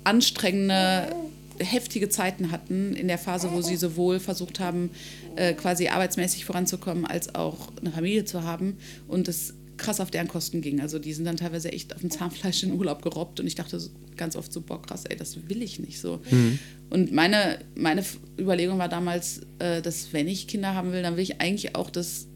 anstrengende, 0.04 1.14
heftige 1.58 2.08
Zeiten 2.08 2.50
hatten 2.50 2.94
in 2.94 3.08
der 3.08 3.18
Phase, 3.18 3.50
wo 3.52 3.62
sie 3.62 3.76
sowohl 3.76 4.20
versucht 4.20 4.60
haben, 4.60 4.90
äh, 5.36 5.54
quasi 5.54 5.88
arbeitsmäßig 5.88 6.44
voranzukommen, 6.44 7.06
als 7.06 7.34
auch 7.34 7.72
eine 7.80 7.90
Familie 7.90 8.24
zu 8.24 8.44
haben. 8.44 8.76
Und 9.08 9.28
das 9.28 9.54
krass 9.76 10.00
auf 10.00 10.10
deren 10.10 10.28
Kosten 10.28 10.60
ging. 10.60 10.80
Also 10.80 10.98
die 10.98 11.12
sind 11.12 11.24
dann 11.24 11.36
teilweise 11.36 11.72
echt 11.72 11.94
auf 11.94 12.00
dem 12.00 12.10
Zahnfleisch 12.10 12.62
in 12.62 12.72
Urlaub 12.72 13.02
gerobbt 13.02 13.40
und 13.40 13.46
ich 13.46 13.54
dachte 13.54 13.80
ganz 14.16 14.36
oft 14.36 14.52
so, 14.52 14.60
boah, 14.60 14.80
krass, 14.80 15.04
ey, 15.04 15.16
das 15.16 15.48
will 15.48 15.62
ich 15.62 15.78
nicht 15.78 16.00
so. 16.00 16.20
Mhm. 16.30 16.58
Und 16.90 17.12
meine, 17.12 17.58
meine 17.74 18.04
Überlegung 18.38 18.78
war 18.78 18.88
damals, 18.88 19.40
äh, 19.58 19.82
dass 19.82 20.12
wenn 20.12 20.28
ich 20.28 20.46
Kinder 20.46 20.74
haben 20.74 20.92
will, 20.92 21.02
dann 21.02 21.16
will 21.16 21.22
ich 21.22 21.40
eigentlich 21.40 21.74
auch 21.74 21.90
das 21.90 22.26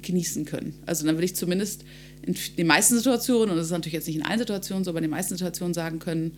genießen 0.00 0.44
können. 0.44 0.74
Also 0.86 1.06
dann 1.06 1.16
will 1.16 1.24
ich 1.24 1.36
zumindest 1.36 1.84
in 2.22 2.36
den 2.56 2.66
meisten 2.66 2.96
Situationen, 2.96 3.50
und 3.50 3.56
das 3.56 3.66
ist 3.66 3.72
natürlich 3.72 3.94
jetzt 3.94 4.06
nicht 4.06 4.16
in 4.16 4.24
allen 4.24 4.38
Situationen 4.38 4.84
so, 4.84 4.90
aber 4.90 4.98
in 4.98 5.04
den 5.04 5.10
meisten 5.10 5.34
Situationen 5.34 5.74
sagen 5.74 5.98
können, 5.98 6.36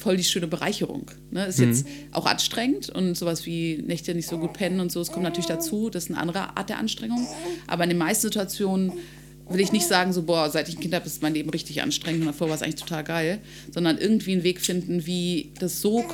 voll 0.00 0.16
die 0.16 0.24
schöne 0.24 0.46
Bereicherung. 0.46 1.10
Ne? 1.30 1.46
Ist 1.46 1.58
jetzt 1.58 1.86
auch 2.12 2.26
anstrengend 2.26 2.88
und 2.88 3.16
sowas 3.16 3.46
wie 3.46 3.82
Nächte 3.86 4.14
nicht 4.14 4.28
so 4.28 4.38
gut 4.38 4.54
pennen 4.54 4.80
und 4.80 4.90
so, 4.90 5.00
es 5.00 5.12
kommt 5.12 5.24
natürlich 5.24 5.46
dazu, 5.46 5.90
das 5.90 6.04
ist 6.04 6.10
eine 6.10 6.18
andere 6.18 6.56
Art 6.56 6.68
der 6.68 6.78
Anstrengung. 6.78 7.26
Aber 7.66 7.84
in 7.84 7.90
den 7.90 7.98
meisten 7.98 8.22
Situationen 8.28 8.92
will 9.48 9.60
ich 9.60 9.72
nicht 9.72 9.86
sagen, 9.86 10.12
so, 10.12 10.22
boah, 10.22 10.48
seit 10.48 10.68
ich 10.68 10.76
ein 10.76 10.80
Kind 10.80 10.94
habe, 10.94 11.06
ist 11.06 11.22
mein 11.22 11.34
Leben 11.34 11.50
richtig 11.50 11.82
anstrengend 11.82 12.22
und 12.22 12.28
davor 12.28 12.48
war 12.48 12.54
es 12.54 12.62
eigentlich 12.62 12.80
total 12.80 13.04
geil, 13.04 13.40
sondern 13.72 13.98
irgendwie 13.98 14.32
einen 14.32 14.42
Weg 14.42 14.60
finden, 14.60 15.06
wie 15.06 15.52
das 15.58 15.80
so 15.80 16.04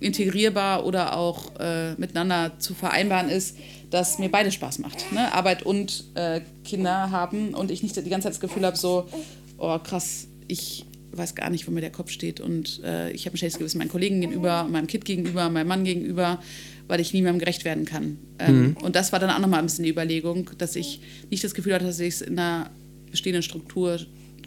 integrierbar 0.00 0.84
oder 0.84 1.16
auch 1.16 1.52
äh, 1.58 1.94
miteinander 1.94 2.52
zu 2.58 2.74
vereinbaren 2.74 3.30
ist, 3.30 3.56
dass 3.90 4.18
mir 4.18 4.28
beide 4.28 4.50
Spaß 4.50 4.80
macht. 4.80 5.12
Ne? 5.12 5.32
Arbeit 5.32 5.62
und 5.62 6.04
äh, 6.14 6.40
Kinder 6.64 7.10
haben 7.10 7.54
und 7.54 7.70
ich 7.70 7.82
nicht 7.82 7.96
die 7.96 8.10
ganze 8.10 8.24
Zeit 8.24 8.34
das 8.34 8.40
Gefühl 8.40 8.66
habe, 8.66 8.76
so, 8.76 9.08
oh 9.56 9.78
krass, 9.78 10.26
ich 10.48 10.84
weiß 11.16 11.34
gar 11.34 11.50
nicht, 11.50 11.66
wo 11.66 11.70
mir 11.70 11.80
der 11.80 11.90
Kopf 11.90 12.10
steht 12.10 12.40
und 12.40 12.80
äh, 12.84 13.10
ich 13.12 13.26
habe 13.26 13.34
ein 13.34 13.38
schlechtes 13.38 13.58
Gewissen 13.58 13.78
meinen 13.78 13.88
Kollegen 13.90 14.20
gegenüber, 14.20 14.64
meinem 14.70 14.86
Kind 14.86 15.04
gegenüber, 15.04 15.48
meinem 15.50 15.68
Mann 15.68 15.84
gegenüber, 15.84 16.40
weil 16.88 17.00
ich 17.00 17.12
niemandem 17.12 17.38
gerecht 17.40 17.64
werden 17.64 17.84
kann. 17.84 18.18
Ähm, 18.38 18.76
Und 18.82 18.96
das 18.96 19.12
war 19.12 19.18
dann 19.18 19.30
auch 19.30 19.38
nochmal 19.38 19.60
ein 19.60 19.66
bisschen 19.66 19.84
die 19.84 19.90
Überlegung, 19.90 20.50
dass 20.58 20.76
ich 20.76 21.00
nicht 21.30 21.42
das 21.44 21.54
Gefühl 21.54 21.74
hatte, 21.74 21.86
dass 21.86 22.00
ich 22.00 22.14
es 22.14 22.22
in 22.22 22.38
einer 22.38 22.70
bestehenden 23.10 23.42
Struktur 23.42 23.98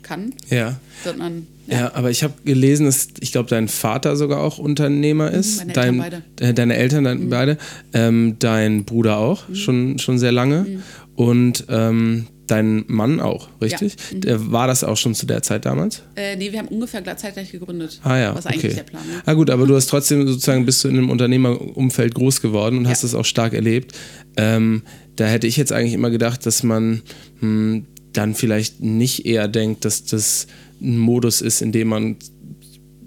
kann, 0.04 0.34
Ja. 0.50 0.80
sondern 1.04 1.48
Ja, 1.68 1.94
aber 1.96 2.12
ich 2.12 2.24
habe 2.24 2.34
gelesen, 2.46 2.86
dass 2.86 3.08
ich 3.20 3.32
glaube, 3.32 3.50
dein 3.50 3.68
Vater 3.68 4.16
sogar 4.16 4.42
auch 4.42 4.58
Unternehmer 4.58 5.32
ist. 5.32 5.58
meine 5.58 5.74
dein, 5.74 6.00
Eltern 6.02 6.24
Äh, 6.40 6.54
deine 6.54 6.76
Eltern 6.76 7.04
dann 7.04 7.30
beide. 7.30 7.58
Ähm, 7.94 8.36
dein 8.40 8.86
Bruder 8.86 9.18
auch, 9.18 9.44
schon, 9.54 10.00
schon 10.00 10.18
sehr 10.20 10.32
lange. 10.32 10.82
Und 11.16 11.66
ähm, 11.70 12.28
dein 12.48 12.86
Mann 12.88 13.20
auch, 13.20 13.50
richtig? 13.62 13.96
Der, 14.12 14.52
war 14.52 14.68
das 14.68 14.84
auch 14.84 14.98
schon 14.98 15.14
zu 15.14 15.26
der 15.26 15.44
Zeit 15.44 15.66
damals? 15.66 16.02
Äh, 16.16 16.36
nee, 16.38 16.52
wir 16.52 16.60
haben 16.60 16.70
ungefähr 16.70 17.02
gleich- 17.02 17.18
zeitgleich 17.18 17.52
gegründet. 17.52 18.00
Ah 18.04 18.18
ja, 18.18 18.36
Was 18.36 18.46
eigentlich 18.46 18.66
okay. 18.66 18.76
der 18.76 18.84
Plan 18.84 19.04
ne? 19.08 19.22
Ah 19.26 19.34
gut, 19.34 19.50
aber 19.50 19.68
du 19.68 19.76
hast 19.76 19.88
trotzdem 19.88 20.28
sozusagen 20.28 20.66
bist 20.66 20.84
du 20.84 20.88
in 20.88 20.98
einem 20.98 21.10
Unternehmerumfeld 21.10 22.16
groß 22.16 22.42
geworden 22.42 22.78
und 22.78 22.88
hast 22.88 23.04
das 23.04 23.14
auch 23.16 23.26
stark 23.26 23.54
erlebt. 23.54 23.94
Ähm, 24.38 24.84
da 25.16 25.26
hätte 25.26 25.48
ich 25.48 25.58
jetzt 25.58 25.72
eigentlich 25.74 25.94
immer 25.94 26.10
gedacht, 26.10 26.46
dass 26.46 26.64
man 26.64 27.02
hm, 27.40 27.86
dann 28.14 28.34
vielleicht 28.34 28.82
nicht 28.82 29.26
eher 29.26 29.48
denkt, 29.48 29.86
dass 29.86 30.06
das 30.06 30.48
ein 30.82 30.98
Modus 30.98 31.42
ist, 31.42 31.62
in 31.62 31.72
dem 31.72 31.88
man 31.90 32.16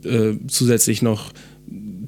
äh, 0.05 0.33
zusätzlich 0.49 1.03
noch 1.03 1.33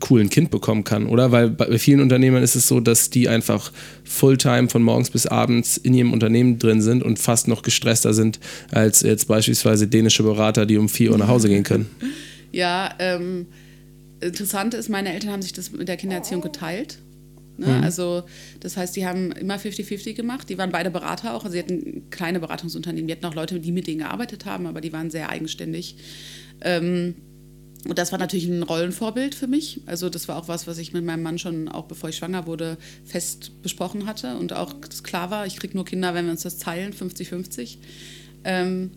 coolen 0.02 0.28
Kind 0.28 0.50
bekommen 0.50 0.84
kann, 0.84 1.06
oder? 1.06 1.32
Weil 1.32 1.48
bei 1.48 1.78
vielen 1.78 2.00
Unternehmern 2.00 2.42
ist 2.42 2.56
es 2.56 2.66
so, 2.66 2.80
dass 2.80 3.08
die 3.08 3.28
einfach 3.28 3.72
Fulltime 4.04 4.68
von 4.68 4.82
morgens 4.82 5.10
bis 5.10 5.26
abends 5.26 5.78
in 5.78 5.94
ihrem 5.94 6.12
Unternehmen 6.12 6.58
drin 6.58 6.82
sind 6.82 7.02
und 7.02 7.18
fast 7.18 7.48
noch 7.48 7.62
gestresster 7.62 8.12
sind 8.12 8.40
als 8.72 9.02
jetzt 9.02 9.28
beispielsweise 9.28 9.86
dänische 9.86 10.24
Berater, 10.24 10.66
die 10.66 10.76
um 10.76 10.88
4 10.88 11.12
Uhr 11.12 11.18
nach 11.18 11.28
Hause 11.28 11.48
gehen 11.48 11.64
können. 11.64 11.86
Ja, 12.54 12.94
ähm, 12.98 13.46
interessant 14.20 14.74
ist, 14.74 14.90
meine 14.90 15.14
Eltern 15.14 15.30
haben 15.30 15.40
sich 15.40 15.54
das 15.54 15.72
mit 15.72 15.88
der 15.88 15.96
Kindererziehung 15.96 16.42
geteilt. 16.42 16.98
Ne? 17.56 17.80
Also, 17.82 18.24
das 18.60 18.76
heißt, 18.76 18.94
die 18.94 19.06
haben 19.06 19.32
immer 19.32 19.56
50-50 19.56 20.12
gemacht. 20.12 20.50
Die 20.50 20.58
waren 20.58 20.70
beide 20.70 20.90
Berater 20.90 21.32
auch. 21.32 21.44
Also, 21.44 21.52
sie 21.52 21.60
hatten 21.60 22.10
kleine 22.10 22.40
Beratungsunternehmen. 22.40 23.06
Die 23.08 23.14
hatten 23.14 23.24
auch 23.24 23.34
Leute, 23.34 23.58
die 23.58 23.72
mit 23.72 23.86
denen 23.86 24.00
gearbeitet 24.00 24.44
haben, 24.44 24.66
aber 24.66 24.82
die 24.82 24.92
waren 24.92 25.10
sehr 25.10 25.30
eigenständig. 25.30 25.96
Ähm, 26.60 27.14
und 27.88 27.98
das 27.98 28.12
war 28.12 28.18
natürlich 28.18 28.46
ein 28.46 28.62
Rollenvorbild 28.62 29.34
für 29.34 29.48
mich. 29.48 29.80
Also 29.86 30.08
das 30.08 30.28
war 30.28 30.36
auch 30.36 30.46
was, 30.46 30.66
was 30.66 30.78
ich 30.78 30.92
mit 30.92 31.04
meinem 31.04 31.22
Mann 31.22 31.38
schon, 31.38 31.68
auch 31.68 31.86
bevor 31.86 32.10
ich 32.10 32.16
schwanger 32.16 32.46
wurde, 32.46 32.78
fest 33.04 33.50
besprochen 33.62 34.06
hatte. 34.06 34.36
Und 34.36 34.52
auch 34.52 34.72
das 34.88 35.02
klar 35.02 35.30
war, 35.30 35.46
ich 35.46 35.56
kriege 35.56 35.74
nur 35.74 35.84
Kinder, 35.84 36.14
wenn 36.14 36.26
wir 36.26 36.32
uns 36.32 36.42
das 36.42 36.58
teilen, 36.58 36.92
50-50. 36.92 37.78
Ähm, 38.44 38.92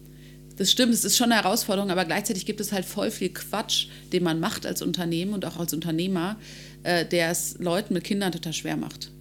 das 0.58 0.72
stimmt, 0.72 0.94
es 0.94 1.04
ist 1.04 1.18
schon 1.18 1.32
eine 1.32 1.42
Herausforderung, 1.42 1.90
aber 1.90 2.06
gleichzeitig 2.06 2.46
gibt 2.46 2.62
es 2.62 2.72
halt 2.72 2.86
voll 2.86 3.12
viel 3.12 3.30
Quatsch, 3.30 3.88
den 4.14 4.24
man 4.24 4.40
macht 4.40 4.66
als 4.66 4.82
Unternehmen 4.82 5.34
und 5.34 5.46
auch 5.46 5.58
als 5.58 5.74
Unternehmer, 5.74 6.38
äh, 6.84 7.06
der 7.06 7.32
es 7.32 7.58
Leuten 7.60 7.94
mit 7.94 8.04
Kindern 8.04 8.32
total 8.32 8.54
schwer 8.54 8.78
macht. 8.78 9.12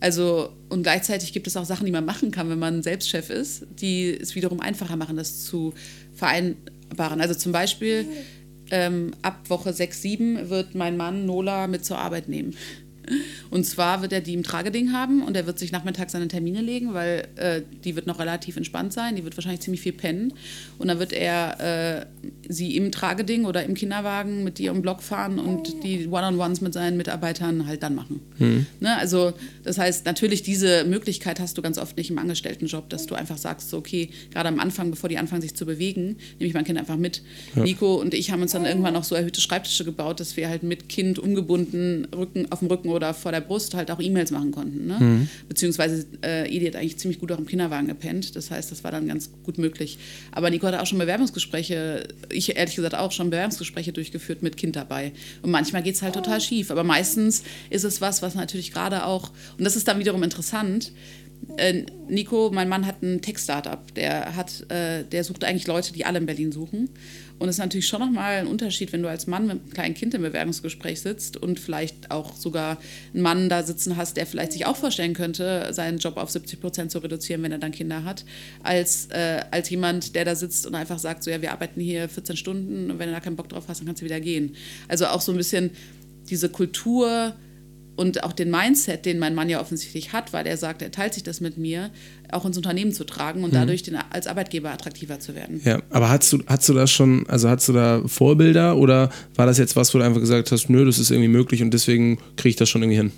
Also, 0.00 0.50
und 0.68 0.82
gleichzeitig 0.82 1.32
gibt 1.32 1.46
es 1.46 1.56
auch 1.56 1.64
Sachen, 1.64 1.86
die 1.86 1.92
man 1.92 2.04
machen 2.04 2.30
kann, 2.30 2.50
wenn 2.50 2.58
man 2.58 2.82
selbst 2.82 3.08
Chef 3.08 3.30
ist, 3.30 3.64
die 3.80 4.10
es 4.10 4.34
wiederum 4.34 4.60
einfacher 4.60 4.96
machen, 4.96 5.16
das 5.16 5.44
zu 5.44 5.72
vereinbaren. 6.12 7.22
Also 7.22 7.34
zum 7.34 7.52
Beispiel, 7.52 8.06
ähm, 8.70 9.12
ab 9.22 9.48
Woche 9.48 9.72
6, 9.72 10.02
7 10.02 10.50
wird 10.50 10.74
mein 10.74 10.96
Mann 10.96 11.26
Nola 11.26 11.66
mit 11.66 11.84
zur 11.84 11.98
Arbeit 11.98 12.28
nehmen. 12.28 12.56
Und 13.50 13.64
zwar 13.64 14.02
wird 14.02 14.12
er 14.12 14.20
die 14.20 14.34
im 14.34 14.42
Trageding 14.42 14.92
haben 14.92 15.22
und 15.22 15.36
er 15.36 15.46
wird 15.46 15.58
sich 15.58 15.72
nachmittags 15.72 16.12
seine 16.12 16.28
Termine 16.28 16.60
legen, 16.60 16.94
weil 16.94 17.28
äh, 17.36 17.62
die 17.84 17.96
wird 17.96 18.06
noch 18.06 18.18
relativ 18.18 18.56
entspannt 18.56 18.92
sein. 18.92 19.16
Die 19.16 19.24
wird 19.24 19.36
wahrscheinlich 19.36 19.60
ziemlich 19.60 19.80
viel 19.80 19.92
pennen. 19.92 20.32
Und 20.78 20.88
dann 20.88 20.98
wird 20.98 21.12
er 21.12 22.00
äh, 22.00 22.06
sie 22.48 22.76
im 22.76 22.92
Trageding 22.92 23.44
oder 23.44 23.64
im 23.64 23.74
Kinderwagen 23.74 24.44
mit 24.44 24.60
ihr 24.60 24.70
im 24.70 24.82
Block 24.82 25.02
fahren 25.02 25.38
und 25.38 25.82
die 25.84 26.06
One-on-Ones 26.06 26.60
mit 26.60 26.72
seinen 26.72 26.96
Mitarbeitern 26.96 27.66
halt 27.66 27.82
dann 27.82 27.94
machen. 27.94 28.20
Ne? 28.80 28.96
Also, 28.96 29.32
das 29.62 29.78
heißt, 29.78 30.06
natürlich, 30.06 30.42
diese 30.42 30.84
Möglichkeit 30.84 31.40
hast 31.40 31.56
du 31.58 31.62
ganz 31.62 31.78
oft 31.78 31.96
nicht 31.96 32.10
im 32.10 32.18
Angestelltenjob, 32.18 32.88
dass 32.90 33.06
du 33.06 33.14
einfach 33.14 33.38
sagst, 33.38 33.70
so, 33.70 33.78
okay, 33.78 34.10
gerade 34.30 34.48
am 34.48 34.60
Anfang, 34.60 34.90
bevor 34.90 35.08
die 35.08 35.18
anfangen, 35.18 35.42
sich 35.42 35.54
zu 35.54 35.66
bewegen, 35.66 36.16
nehme 36.38 36.48
ich 36.48 36.54
mein 36.54 36.64
Kind 36.64 36.78
einfach 36.78 36.96
mit. 36.96 37.22
Nico 37.54 37.94
und 37.94 38.14
ich 38.14 38.30
haben 38.30 38.42
uns 38.42 38.52
dann 38.52 38.64
irgendwann 38.64 38.94
noch 38.94 39.04
so 39.04 39.14
erhöhte 39.14 39.40
Schreibtische 39.40 39.84
gebaut, 39.84 40.20
dass 40.20 40.36
wir 40.36 40.48
halt 40.48 40.62
mit 40.62 40.88
Kind 40.88 41.18
umgebunden 41.18 42.06
Rücken, 42.14 42.50
auf 42.50 42.60
dem 42.60 42.68
Rücken 42.68 42.88
oder 42.94 43.14
vor 43.14 43.32
der 43.32 43.40
Brust 43.40 43.74
halt 43.74 43.90
auch 43.90 44.00
E-Mails 44.00 44.30
machen 44.30 44.50
konnten. 44.50 44.86
Ne? 44.86 44.98
Mhm. 44.98 45.28
Beziehungsweise 45.48 46.06
äh, 46.22 46.48
Edi 46.48 46.66
hat 46.66 46.76
eigentlich 46.76 46.98
ziemlich 46.98 47.20
gut 47.20 47.30
auch 47.32 47.38
im 47.38 47.46
Kinderwagen 47.46 47.86
gepennt. 47.86 48.36
Das 48.36 48.50
heißt, 48.50 48.70
das 48.70 48.84
war 48.84 48.90
dann 48.90 49.06
ganz 49.06 49.30
gut 49.42 49.58
möglich. 49.58 49.98
Aber 50.32 50.50
Nico 50.50 50.66
hat 50.66 50.74
auch 50.74 50.86
schon 50.86 50.98
Bewerbungsgespräche, 50.98 52.08
ich 52.30 52.56
ehrlich 52.56 52.76
gesagt 52.76 52.94
auch 52.94 53.12
schon 53.12 53.30
Bewerbungsgespräche 53.30 53.92
durchgeführt 53.92 54.42
mit 54.42 54.56
Kind 54.56 54.76
dabei. 54.76 55.12
Und 55.42 55.50
manchmal 55.50 55.82
geht 55.82 55.96
es 55.96 56.02
halt 56.02 56.14
total 56.14 56.40
schief. 56.40 56.70
Aber 56.70 56.84
meistens 56.84 57.42
ist 57.70 57.84
es 57.84 58.00
was, 58.00 58.22
was 58.22 58.34
natürlich 58.34 58.72
gerade 58.72 59.04
auch, 59.06 59.30
und 59.58 59.64
das 59.64 59.76
ist 59.76 59.88
dann 59.88 59.98
wiederum 59.98 60.22
interessant, 60.22 60.92
äh, 61.56 61.84
Nico, 62.08 62.50
mein 62.52 62.68
Mann, 62.68 62.86
hat 62.86 63.02
ein 63.02 63.20
Tech-Startup. 63.20 63.94
Der, 63.94 64.36
hat, 64.36 64.70
äh, 64.70 65.04
der 65.04 65.24
sucht 65.24 65.44
eigentlich 65.44 65.66
Leute, 65.66 65.92
die 65.92 66.04
alle 66.04 66.18
in 66.18 66.26
Berlin 66.26 66.52
suchen. 66.52 66.90
Und 67.38 67.48
es 67.48 67.56
ist 67.56 67.60
natürlich 67.60 67.88
schon 67.88 68.00
nochmal 68.00 68.36
ein 68.36 68.46
Unterschied, 68.46 68.92
wenn 68.92 69.02
du 69.02 69.08
als 69.08 69.26
Mann 69.26 69.46
mit 69.46 69.60
einem 69.60 69.70
kleinen 69.70 69.94
Kind 69.94 70.14
im 70.14 70.22
Bewerbungsgespräch 70.22 71.00
sitzt 71.00 71.36
und 71.36 71.58
vielleicht 71.58 72.10
auch 72.10 72.36
sogar 72.36 72.78
einen 73.12 73.22
Mann 73.22 73.48
da 73.48 73.62
sitzen 73.62 73.96
hast, 73.96 74.16
der 74.16 74.26
vielleicht 74.26 74.52
sich 74.52 74.66
auch 74.66 74.76
vorstellen 74.76 75.14
könnte, 75.14 75.72
seinen 75.72 75.98
Job 75.98 76.16
auf 76.16 76.30
70 76.30 76.60
Prozent 76.60 76.90
zu 76.92 76.98
reduzieren, 76.98 77.42
wenn 77.42 77.52
er 77.52 77.58
dann 77.58 77.72
Kinder 77.72 78.04
hat, 78.04 78.24
als, 78.62 79.08
äh, 79.10 79.42
als 79.50 79.68
jemand, 79.70 80.14
der 80.14 80.24
da 80.24 80.36
sitzt 80.36 80.66
und 80.66 80.74
einfach 80.74 80.98
sagt, 80.98 81.24
so 81.24 81.30
ja, 81.30 81.42
wir 81.42 81.52
arbeiten 81.52 81.80
hier 81.80 82.08
14 82.08 82.36
Stunden 82.36 82.90
und 82.90 82.98
wenn 82.98 83.08
du 83.08 83.14
da 83.14 83.20
keinen 83.20 83.36
Bock 83.36 83.48
drauf 83.48 83.64
hast, 83.66 83.80
dann 83.80 83.86
kannst 83.86 84.02
du 84.02 84.06
wieder 84.06 84.20
gehen. 84.20 84.54
Also 84.88 85.06
auch 85.06 85.20
so 85.20 85.32
ein 85.32 85.38
bisschen 85.38 85.70
diese 86.30 86.48
Kultur, 86.48 87.34
und 87.96 88.24
auch 88.24 88.32
den 88.32 88.50
Mindset, 88.50 89.06
den 89.06 89.18
mein 89.18 89.34
Mann 89.34 89.48
ja 89.48 89.60
offensichtlich 89.60 90.12
hat, 90.12 90.32
weil 90.32 90.46
er 90.46 90.56
sagt, 90.56 90.82
er 90.82 90.90
teilt 90.90 91.14
sich 91.14 91.22
das 91.22 91.40
mit 91.40 91.58
mir, 91.58 91.90
auch 92.32 92.44
ins 92.44 92.56
Unternehmen 92.56 92.92
zu 92.92 93.04
tragen 93.04 93.44
und 93.44 93.52
mhm. 93.52 93.56
dadurch 93.56 93.82
den, 93.82 93.96
als 93.96 94.26
Arbeitgeber 94.26 94.70
attraktiver 94.70 95.20
zu 95.20 95.34
werden. 95.34 95.60
Ja, 95.64 95.80
aber 95.90 96.08
hast 96.08 96.32
du, 96.32 96.42
hast 96.46 96.68
du 96.68 96.74
das 96.74 96.90
schon, 96.90 97.26
also 97.28 97.48
hast 97.48 97.68
du 97.68 97.72
da 97.72 98.02
Vorbilder 98.06 98.76
oder 98.76 99.10
war 99.36 99.46
das 99.46 99.58
jetzt 99.58 99.76
was, 99.76 99.94
wo 99.94 99.98
du 99.98 100.04
einfach 100.04 100.20
gesagt 100.20 100.50
hast, 100.50 100.68
nö, 100.68 100.84
das 100.84 100.98
ist 100.98 101.10
irgendwie 101.10 101.28
möglich 101.28 101.62
und 101.62 101.72
deswegen 101.72 102.18
kriege 102.36 102.50
ich 102.50 102.56
das 102.56 102.68
schon 102.68 102.82
irgendwie 102.82 102.98
hin? 102.98 103.12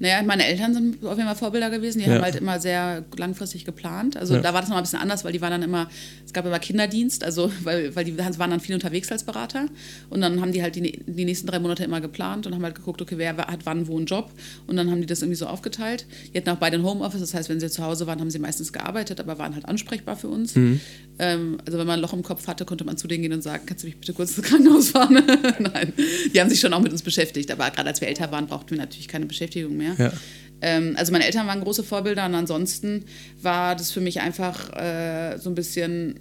Naja, 0.00 0.22
meine 0.22 0.46
Eltern 0.46 0.74
sind 0.74 1.04
auf 1.04 1.16
jeden 1.16 1.28
Fall 1.28 1.36
Vorbilder 1.36 1.70
gewesen. 1.70 1.98
Die 1.98 2.06
ja. 2.06 2.14
haben 2.14 2.22
halt 2.22 2.36
immer 2.36 2.60
sehr 2.60 3.04
langfristig 3.16 3.64
geplant. 3.64 4.16
Also 4.16 4.34
ja. 4.34 4.40
da 4.40 4.54
war 4.54 4.60
das 4.60 4.70
noch 4.70 4.76
ein 4.76 4.82
bisschen 4.82 5.00
anders, 5.00 5.24
weil 5.24 5.32
die 5.32 5.40
waren 5.40 5.50
dann 5.50 5.62
immer, 5.62 5.88
es 6.24 6.32
gab 6.32 6.46
immer 6.46 6.58
Kinderdienst, 6.58 7.24
also 7.24 7.50
weil, 7.64 7.94
weil 7.96 8.04
die 8.04 8.16
waren 8.18 8.50
dann 8.50 8.60
viel 8.60 8.74
unterwegs 8.74 9.10
als 9.10 9.24
Berater. 9.24 9.66
Und 10.10 10.20
dann 10.20 10.40
haben 10.40 10.52
die 10.52 10.62
halt 10.62 10.76
die, 10.76 11.02
die 11.06 11.24
nächsten 11.24 11.46
drei 11.46 11.58
Monate 11.58 11.84
immer 11.84 12.00
geplant 12.00 12.46
und 12.46 12.54
haben 12.54 12.62
halt 12.62 12.76
geguckt, 12.76 13.02
okay, 13.02 13.18
wer 13.18 13.36
hat 13.36 13.60
wann 13.64 13.88
wo 13.88 13.96
einen 13.96 14.06
Job. 14.06 14.30
Und 14.66 14.76
dann 14.76 14.90
haben 14.90 15.00
die 15.00 15.06
das 15.06 15.22
irgendwie 15.22 15.38
so 15.38 15.46
aufgeteilt. 15.46 16.06
Die 16.32 16.38
hatten 16.38 16.50
auch 16.50 16.56
beide 16.56 16.76
ein 16.76 16.84
Homeoffice, 16.84 17.20
das 17.20 17.34
heißt, 17.34 17.48
wenn 17.48 17.60
sie 17.60 17.70
zu 17.70 17.82
Hause 17.82 18.06
waren, 18.06 18.20
haben 18.20 18.30
sie 18.30 18.38
meistens 18.38 18.72
gearbeitet, 18.72 19.20
aber 19.20 19.38
waren 19.38 19.54
halt 19.54 19.66
ansprechbar 19.66 20.16
für 20.16 20.28
uns. 20.28 20.54
Mhm. 20.54 20.80
Ähm, 21.18 21.58
also 21.66 21.78
wenn 21.78 21.86
man 21.86 21.98
ein 21.98 22.02
Loch 22.02 22.12
im 22.12 22.22
Kopf 22.22 22.46
hatte, 22.46 22.64
konnte 22.64 22.84
man 22.84 22.96
zu 22.96 23.08
denen 23.08 23.22
gehen 23.22 23.32
und 23.32 23.42
sagen, 23.42 23.64
kannst 23.66 23.82
du 23.82 23.88
mich 23.88 23.98
bitte 23.98 24.12
kurz 24.12 24.36
ins 24.36 24.46
Krankenhaus 24.46 24.90
fahren? 24.90 25.14
Nein, 25.58 25.92
die 26.32 26.40
haben 26.40 26.48
sich 26.48 26.60
schon 26.60 26.72
auch 26.72 26.80
mit 26.80 26.92
uns 26.92 27.02
beschäftigt. 27.02 27.50
Aber 27.50 27.70
gerade 27.70 27.88
als 27.88 28.00
wir 28.00 28.08
älter 28.08 28.30
waren, 28.30 28.46
brauchten 28.46 28.70
wir 28.70 28.78
natürlich 28.78 29.08
keine 29.08 29.26
Beschäftigung 29.26 29.76
mehr. 29.76 29.94
Ja. 29.98 30.12
Ähm, 30.60 30.94
also 30.96 31.12
meine 31.12 31.24
Eltern 31.24 31.46
waren 31.46 31.60
große 31.60 31.82
Vorbilder 31.82 32.26
und 32.26 32.34
ansonsten 32.34 33.04
war 33.40 33.76
das 33.76 33.90
für 33.90 34.00
mich 34.00 34.20
einfach 34.20 34.72
äh, 34.76 35.38
so 35.38 35.50
ein 35.50 35.54
bisschen 35.54 36.20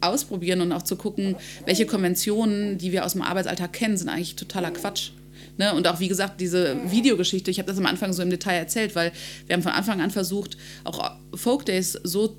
ausprobieren 0.00 0.60
und 0.60 0.72
auch 0.72 0.82
zu 0.82 0.96
gucken, 0.96 1.36
welche 1.66 1.86
Konventionen, 1.86 2.78
die 2.78 2.92
wir 2.92 3.04
aus 3.04 3.12
dem 3.12 3.22
Arbeitsalltag 3.22 3.72
kennen, 3.72 3.96
sind 3.96 4.08
eigentlich 4.08 4.36
totaler 4.36 4.70
Quatsch. 4.70 5.10
Ne? 5.58 5.74
Und 5.74 5.86
auch, 5.86 6.00
wie 6.00 6.08
gesagt, 6.08 6.40
diese 6.40 6.78
Videogeschichte, 6.90 7.50
ich 7.50 7.58
habe 7.58 7.68
das 7.68 7.78
am 7.78 7.86
Anfang 7.86 8.12
so 8.12 8.22
im 8.22 8.30
Detail 8.30 8.56
erzählt, 8.56 8.94
weil 8.94 9.12
wir 9.46 9.54
haben 9.54 9.62
von 9.62 9.72
Anfang 9.72 10.00
an 10.00 10.10
versucht, 10.10 10.56
auch 10.84 11.16
Folk 11.34 11.66
Days 11.66 11.98
so 12.02 12.36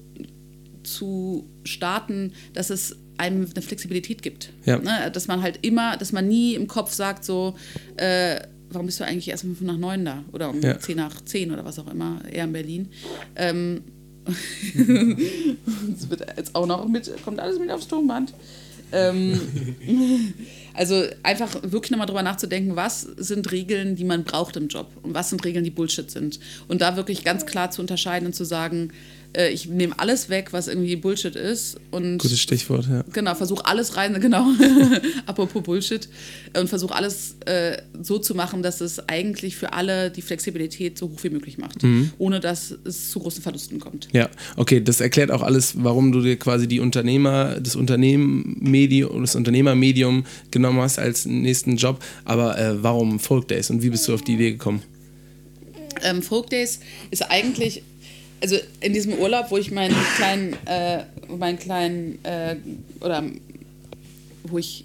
zu 0.84 1.49
starten, 1.63 2.34
dass 2.53 2.69
es 2.69 2.97
einem 3.17 3.47
eine 3.53 3.61
Flexibilität 3.61 4.21
gibt. 4.21 4.51
Ja. 4.65 4.79
Ne? 4.79 5.11
Dass 5.13 5.27
man 5.27 5.41
halt 5.41 5.59
immer, 5.61 5.97
dass 5.97 6.11
man 6.11 6.27
nie 6.27 6.55
im 6.55 6.67
Kopf 6.67 6.93
sagt, 6.93 7.23
so, 7.23 7.55
äh, 7.97 8.39
warum 8.69 8.88
bist 8.88 8.99
du 8.99 9.05
eigentlich 9.05 9.29
erst 9.29 9.43
um 9.43 9.55
5 9.55 9.71
nach 9.71 9.77
9 9.77 10.05
da? 10.05 10.23
Oder 10.32 10.49
um 10.49 10.61
ja. 10.61 10.79
10 10.79 10.97
nach 10.97 11.21
10 11.21 11.51
oder 11.51 11.63
was 11.63 11.77
auch 11.79 11.91
immer, 11.91 12.21
eher 12.32 12.45
in 12.45 12.53
Berlin. 12.53 12.89
Ähm, 13.36 13.84
das 14.25 16.09
wird 16.09 16.25
jetzt 16.38 16.55
auch 16.55 16.65
noch 16.65 16.88
mit, 16.88 17.11
kommt 17.23 17.39
alles 17.39 17.59
mit 17.59 17.69
aufs 17.69 17.88
Tonband. 17.88 18.34
Ähm, 18.91 19.39
also 20.73 21.03
einfach 21.23 21.55
wirklich 21.63 21.91
nochmal 21.91 22.07
drüber 22.07 22.23
nachzudenken, 22.23 22.75
was 22.75 23.01
sind 23.01 23.51
Regeln, 23.51 23.95
die 23.95 24.03
man 24.03 24.23
braucht 24.23 24.57
im 24.57 24.67
Job 24.67 24.88
und 25.01 25.13
was 25.13 25.29
sind 25.29 25.43
Regeln, 25.45 25.63
die 25.63 25.71
Bullshit 25.71 26.09
sind. 26.11 26.39
Und 26.67 26.82
da 26.82 26.95
wirklich 26.95 27.23
ganz 27.23 27.45
klar 27.45 27.71
zu 27.71 27.82
unterscheiden 27.82 28.27
und 28.27 28.34
zu 28.34 28.45
sagen, 28.45 28.91
äh, 29.34 29.49
ich 29.49 29.67
nehme 29.67 29.97
alles 29.97 30.29
weg, 30.29 30.49
was 30.51 30.67
irgendwie 30.67 30.95
Bullshit 30.95 31.36
ist. 31.36 31.77
Und 31.91 32.17
Gutes 32.17 32.39
Stichwort, 32.39 32.88
ja. 32.89 33.03
Genau, 33.13 33.36
versuche 33.36 33.65
alles 33.65 33.95
rein, 33.97 34.13
genau, 34.21 34.47
apropos 35.25 35.63
Bullshit, 35.63 36.07
und 36.57 36.67
versuche 36.67 36.93
alles 36.93 37.36
äh, 37.45 37.77
so 38.01 38.19
zu 38.19 38.36
machen, 38.36 38.63
dass 38.63 38.82
es 38.82 39.07
eigentlich 39.07 39.55
für 39.55 39.73
alle 39.73 40.11
die 40.11 40.21
Flexibilität 40.21 40.97
so 40.97 41.09
hoch 41.09 41.23
wie 41.23 41.29
möglich 41.29 41.57
macht, 41.57 41.84
mhm. 41.84 42.11
ohne 42.17 42.39
dass 42.39 42.75
es 42.84 43.11
zu 43.11 43.19
großen 43.19 43.41
Verlusten 43.41 43.79
kommt. 43.79 44.07
Ja, 44.11 44.29
okay, 44.57 44.82
das 44.82 44.99
erklärt 45.01 45.32
auch 45.32 45.41
alles, 45.41 45.73
warum 45.77 46.11
du 46.11 46.21
dir 46.21 46.38
quasi 46.38 46.67
die 46.67 46.79
Unternehmer, 46.79 47.59
das 47.59 47.75
Unternehmermedium, 47.75 49.21
das 49.21 49.36
Unternehmermedium 49.36 50.25
genommen 50.51 50.82
hast 50.82 50.99
als 50.99 51.25
nächsten 51.25 51.77
Job. 51.77 52.03
Aber 52.25 52.57
äh, 52.57 52.84
warum 52.84 53.19
Folk 53.19 53.47
Days 53.47 53.69
und 53.69 53.82
wie 53.82 53.89
bist 53.89 54.07
du 54.07 54.13
auf 54.13 54.21
die 54.21 54.34
Idee 54.34 54.51
gekommen? 54.51 54.82
Ähm, 56.03 56.21
Folk 56.21 56.49
Days 56.49 56.79
ist 57.11 57.29
eigentlich 57.29 57.84
also 58.41 58.57
in 58.79 58.93
diesem 58.93 59.13
Urlaub, 59.13 59.51
wo 59.51 59.57
ich 59.57 59.71
meinen 59.71 59.95
kleinen, 60.15 60.57
äh, 60.65 61.03
meinen 61.29 61.59
kleinen, 61.59 62.23
äh, 62.23 62.55
oder 62.99 63.23
wo 64.43 64.57
ich 64.57 64.83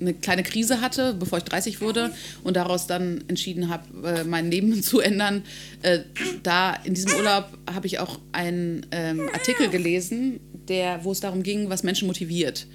eine 0.00 0.14
kleine 0.14 0.42
Krise 0.42 0.80
hatte, 0.80 1.14
bevor 1.14 1.38
ich 1.38 1.44
30 1.44 1.80
wurde 1.80 2.12
und 2.44 2.56
daraus 2.56 2.86
dann 2.86 3.24
entschieden 3.28 3.68
habe, 3.68 3.84
äh, 4.08 4.24
mein 4.24 4.50
Leben 4.50 4.82
zu 4.82 5.00
ändern. 5.00 5.42
Äh, 5.82 6.00
da 6.42 6.74
in 6.84 6.94
diesem 6.94 7.14
Urlaub 7.16 7.46
habe 7.72 7.86
ich 7.86 7.98
auch 7.98 8.18
einen 8.32 8.86
ähm, 8.90 9.28
Artikel 9.32 9.68
gelesen, 9.68 10.40
der, 10.68 11.04
wo 11.04 11.12
es 11.12 11.20
darum 11.20 11.42
ging, 11.42 11.70
was 11.70 11.82
Menschen 11.82 12.06
motiviert. 12.06 12.66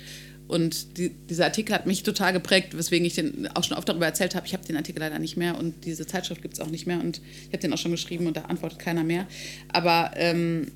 Und 0.47 0.97
die, 0.97 1.09
dieser 1.09 1.45
Artikel 1.45 1.73
hat 1.73 1.85
mich 1.85 2.03
total 2.03 2.33
geprägt, 2.33 2.77
weswegen 2.77 3.05
ich 3.05 3.15
den 3.15 3.47
auch 3.55 3.63
schon 3.63 3.77
oft 3.77 3.87
darüber 3.87 4.05
erzählt 4.05 4.35
habe. 4.35 4.45
Ich 4.45 4.53
habe 4.53 4.65
den 4.65 4.75
Artikel 4.75 4.99
leider 4.99 5.19
nicht 5.19 5.37
mehr 5.37 5.57
und 5.57 5.85
diese 5.85 6.05
Zeitschrift 6.05 6.41
gibt 6.41 6.55
es 6.55 6.59
auch 6.59 6.69
nicht 6.69 6.85
mehr 6.85 6.99
und 6.99 7.21
ich 7.43 7.47
habe 7.47 7.59
den 7.59 7.73
auch 7.73 7.77
schon 7.77 7.91
geschrieben 7.91 8.27
und 8.27 8.37
da 8.37 8.41
antwortet 8.43 8.79
keiner 8.79 9.03
mehr. 9.03 9.25
Aber 9.69 10.11
ähm, 10.15 10.67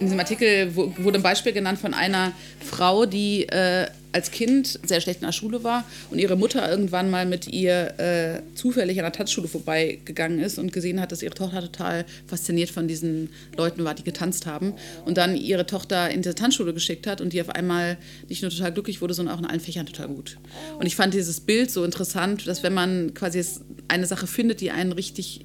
in 0.00 0.06
diesem 0.06 0.18
Artikel 0.18 0.74
wurde 0.74 1.18
ein 1.18 1.22
Beispiel 1.22 1.52
genannt 1.52 1.78
von 1.78 1.94
einer 1.94 2.32
Frau, 2.60 3.06
die 3.06 3.48
äh, 3.48 3.86
als 4.12 4.30
Kind 4.30 4.80
sehr 4.82 5.02
schlecht 5.02 5.20
in 5.20 5.26
der 5.26 5.32
Schule 5.32 5.62
war 5.62 5.84
und 6.10 6.18
ihre 6.18 6.36
Mutter 6.36 6.68
irgendwann 6.68 7.10
mal 7.10 7.26
mit 7.26 7.48
ihr 7.48 7.98
äh, 7.98 8.40
zufällig 8.54 8.98
an 8.98 9.04
der 9.04 9.12
Tanzschule 9.12 9.46
vorbeigegangen 9.46 10.38
ist 10.38 10.58
und 10.58 10.72
gesehen 10.72 11.00
hat, 11.00 11.12
dass 11.12 11.22
ihre 11.22 11.34
Tochter 11.34 11.60
total 11.60 12.06
fasziniert 12.26 12.70
von 12.70 12.88
diesen 12.88 13.28
Leuten 13.58 13.84
war, 13.84 13.94
die 13.94 14.04
getanzt 14.04 14.46
haben. 14.46 14.72
Und 15.04 15.18
dann 15.18 15.36
ihre 15.36 15.66
Tochter 15.66 16.10
in 16.10 16.22
diese 16.22 16.34
Tanzschule 16.34 16.72
geschickt 16.72 17.06
hat 17.06 17.20
und 17.20 17.34
die 17.34 17.42
auf 17.42 17.50
einmal 17.50 17.98
nicht 18.28 18.40
nur 18.40 18.50
total 18.50 18.72
glücklich 18.72 19.02
wurde, 19.02 19.12
sondern 19.12 19.34
auch 19.34 19.40
in 19.40 19.46
allen 19.46 19.60
Fächern 19.60 19.84
total 19.84 20.08
gut. 20.08 20.38
Und 20.78 20.86
ich 20.86 20.96
fand 20.96 21.12
dieses 21.12 21.40
Bild 21.40 21.70
so 21.70 21.84
interessant, 21.84 22.46
dass 22.46 22.62
wenn 22.62 22.72
man 22.72 23.12
quasi 23.12 23.44
eine 23.88 24.06
Sache 24.06 24.26
findet, 24.26 24.62
die 24.62 24.70
einen 24.70 24.92
richtig 24.92 25.44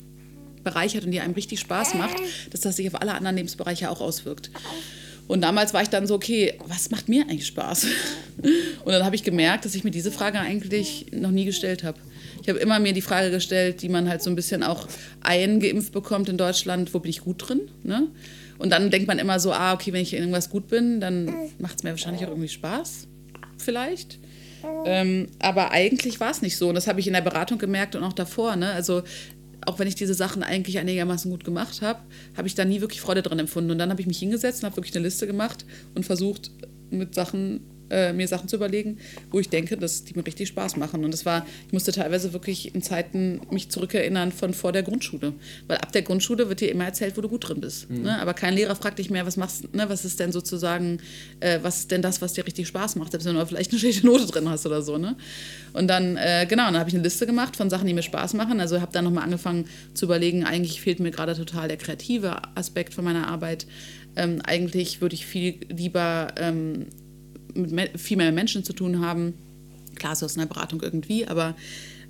bereichert 0.64 1.06
und 1.06 1.12
die 1.12 1.20
einem 1.20 1.34
richtig 1.34 1.60
Spaß 1.60 1.96
macht, 1.96 2.18
dass 2.52 2.62
das 2.62 2.76
sich 2.76 2.88
auf 2.88 3.02
alle 3.02 3.14
anderen 3.14 3.36
Lebensbereiche 3.36 3.90
auch 3.90 4.02
auswirkt. 4.02 4.52
Und 5.28 5.42
damals 5.42 5.74
war 5.74 5.82
ich 5.82 5.90
dann 5.90 6.08
so, 6.08 6.16
okay, 6.16 6.60
was 6.68 6.92
macht 6.92 7.08
mir 7.08 7.24
eigentlich 7.24 7.48
Spaß? 7.48 7.86
Und 8.84 8.92
dann 8.92 9.06
habe 9.06 9.16
ich 9.16 9.24
gemerkt, 9.24 9.64
dass 9.64 9.76
ich 9.76 9.86
mir 9.86 9.92
diese 9.92 10.12
Frage 10.12 10.40
eigentlich 10.40 11.06
noch 11.14 11.32
nie 11.32 11.46
gestellt 11.46 11.86
habe. 11.86 12.00
Ich 12.42 12.50
habe 12.50 12.60
immer 12.60 12.80
mir 12.80 12.92
die 12.92 13.02
Frage 13.02 13.32
gestellt, 13.32 13.82
die 13.82 13.88
man 13.88 14.10
halt 14.10 14.22
so 14.22 14.30
ein 14.30 14.36
bisschen 14.36 14.62
auch 14.62 14.88
eingeimpft 15.22 15.94
bekommt 15.94 16.28
in 16.28 16.38
Deutschland, 16.38 16.94
wo 16.94 17.00
bin 17.00 17.12
ich 17.12 17.22
gut 17.22 17.48
drin? 17.48 17.62
Ne? 17.84 18.08
Und 18.58 18.72
dann 18.72 18.92
denkt 18.92 19.08
man 19.08 19.20
immer 19.20 19.40
so, 19.40 19.54
ah, 19.54 19.74
okay, 19.74 19.94
wenn 19.94 20.02
ich 20.02 20.14
in 20.14 20.20
irgendwas 20.20 20.50
gut 20.50 20.68
bin, 20.68 21.00
dann 21.00 21.34
macht 21.60 21.78
es 21.78 21.84
mir 21.84 21.92
wahrscheinlich 21.92 22.26
auch 22.26 22.30
irgendwie 22.30 22.50
Spaß, 22.50 23.08
vielleicht. 23.58 24.20
Ähm, 24.86 25.28
aber 25.40 25.72
eigentlich 25.72 26.20
war 26.20 26.32
es 26.32 26.42
nicht 26.42 26.58
so. 26.58 26.70
Und 26.70 26.76
das 26.76 26.88
habe 26.88 27.00
ich 27.00 27.08
in 27.08 27.14
der 27.14 27.22
Beratung 27.22 27.58
gemerkt 27.58 27.96
und 27.96 28.04
auch 28.04 28.14
davor. 28.14 28.56
Ne? 28.56 28.72
Also 28.72 29.04
auch 29.66 29.80
wenn 29.80 29.88
ich 29.88 29.96
diese 29.96 30.14
Sachen 30.14 30.44
eigentlich 30.44 30.80
einigermaßen 30.80 31.30
gut 31.30 31.44
gemacht 31.44 31.82
habe, 31.82 32.00
habe 32.36 32.48
ich 32.48 32.56
da 32.56 32.66
nie 32.66 32.82
wirklich 32.82 33.02
Freude 33.02 33.22
dran 33.22 33.40
empfunden. 33.40 33.72
Und 33.72 33.78
dann 33.78 33.90
habe 33.90 34.02
ich 34.02 34.08
mich 34.08 34.20
hingesetzt 34.20 34.64
und 34.64 34.68
habe 34.68 34.78
wirklich 34.78 34.96
eine 34.96 35.06
Liste 35.06 35.28
gemacht 35.28 35.66
und 35.96 36.06
versucht, 36.06 36.52
mit 36.90 37.16
Sachen 37.16 37.62
äh, 37.92 38.14
mir 38.14 38.28
Sachen 38.28 38.48
zu 38.48 38.56
überlegen, 38.56 38.98
wo 39.30 39.40
ich 39.40 39.50
denke, 39.50 39.78
dass 39.78 40.04
die 40.04 40.16
mir 40.16 40.26
richtig 40.26 40.48
Spaß 40.48 40.78
machen. 40.78 41.04
Und 41.04 41.12
das 41.12 41.26
war, 41.26 41.46
ich 41.68 41.74
musste 41.74 41.92
teilweise 41.92 42.34
wirklich 42.34 42.74
in 42.74 42.82
Zeiten 42.82 43.42
mich 43.52 43.70
zurückerinnern 43.70 44.32
von 44.32 44.54
vor 44.54 44.72
der 44.72 44.84
Grundschule. 44.84 45.34
Weil 45.68 45.78
ab 45.78 45.92
der 45.92 46.02
Grundschule 46.02 46.50
wird 46.50 46.62
dir 46.62 46.72
immer 46.72 46.86
erzählt, 46.86 47.18
wo 47.18 47.22
du 47.22 47.30
gut 47.30 47.48
drin 47.48 47.62
bist. 47.62 47.90
Mhm. 47.90 48.04
Ne? 48.04 48.20
Aber 48.20 48.34
kein 48.34 48.54
Lehrer 48.54 48.76
fragt 48.76 49.00
dich 49.00 49.10
mehr, 49.10 49.26
was 49.26 49.38
machst, 49.38 49.74
ne? 49.74 49.90
was 49.90 50.06
ist 50.06 50.20
denn 50.20 50.32
sozusagen, 50.32 51.00
äh, 51.40 51.60
was 51.62 51.80
ist 51.80 51.92
denn 51.92 52.02
das, 52.02 52.22
was 52.22 52.34
dir 52.34 52.46
richtig 52.46 52.68
Spaß 52.68 52.96
macht, 52.96 53.12
selbst 53.12 53.26
wenn 53.26 53.36
du 53.36 53.46
vielleicht 53.46 53.72
eine 53.72 53.80
schlechte 53.80 54.06
Note 54.06 54.26
drin 54.26 54.50
hast 54.50 54.66
oder 54.66 54.82
so. 54.82 54.98
Ne? 54.98 55.16
Und 55.74 55.88
dann, 55.88 56.18
äh, 56.18 56.46
genau, 56.48 56.66
dann 56.66 56.80
habe 56.80 56.90
ich 56.90 56.96
eine 56.96 57.04
Liste 57.04 57.26
gemacht 57.26 57.56
von 57.56 57.70
Sachen, 57.70 57.88
die 57.88 57.94
mir 57.94 58.04
Spaß 58.04 58.34
machen. 58.34 58.60
Also 58.60 58.82
habe 58.82 58.92
dann 58.92 59.04
nochmal 59.04 59.24
angefangen 59.24 59.66
zu 59.94 60.06
überlegen, 60.06 60.44
eigentlich 60.44 60.82
fehlt 60.82 61.00
mir 61.00 61.12
gerade 61.12 61.36
total 61.36 61.68
der 61.68 61.78
kreative 61.78 62.42
Aspekt 62.56 62.94
von 62.94 63.04
meiner 63.04 63.28
Arbeit. 63.28 63.66
Ähm, 64.16 64.42
eigentlich 64.44 65.02
würde 65.02 65.16
ich 65.16 65.26
viel 65.26 65.60
lieber 65.70 66.28
ähm, 66.38 66.88
mit 67.54 68.00
viel 68.00 68.18
mehr 68.18 68.32
Menschen 68.32 68.64
zu 68.64 68.74
tun 68.74 69.06
haben. 69.06 69.34
Klar, 69.96 70.16
so 70.16 70.26
aus 70.26 70.38
einer 70.38 70.48
Beratung 70.48 70.82
irgendwie, 70.82 71.28
aber 71.28 71.56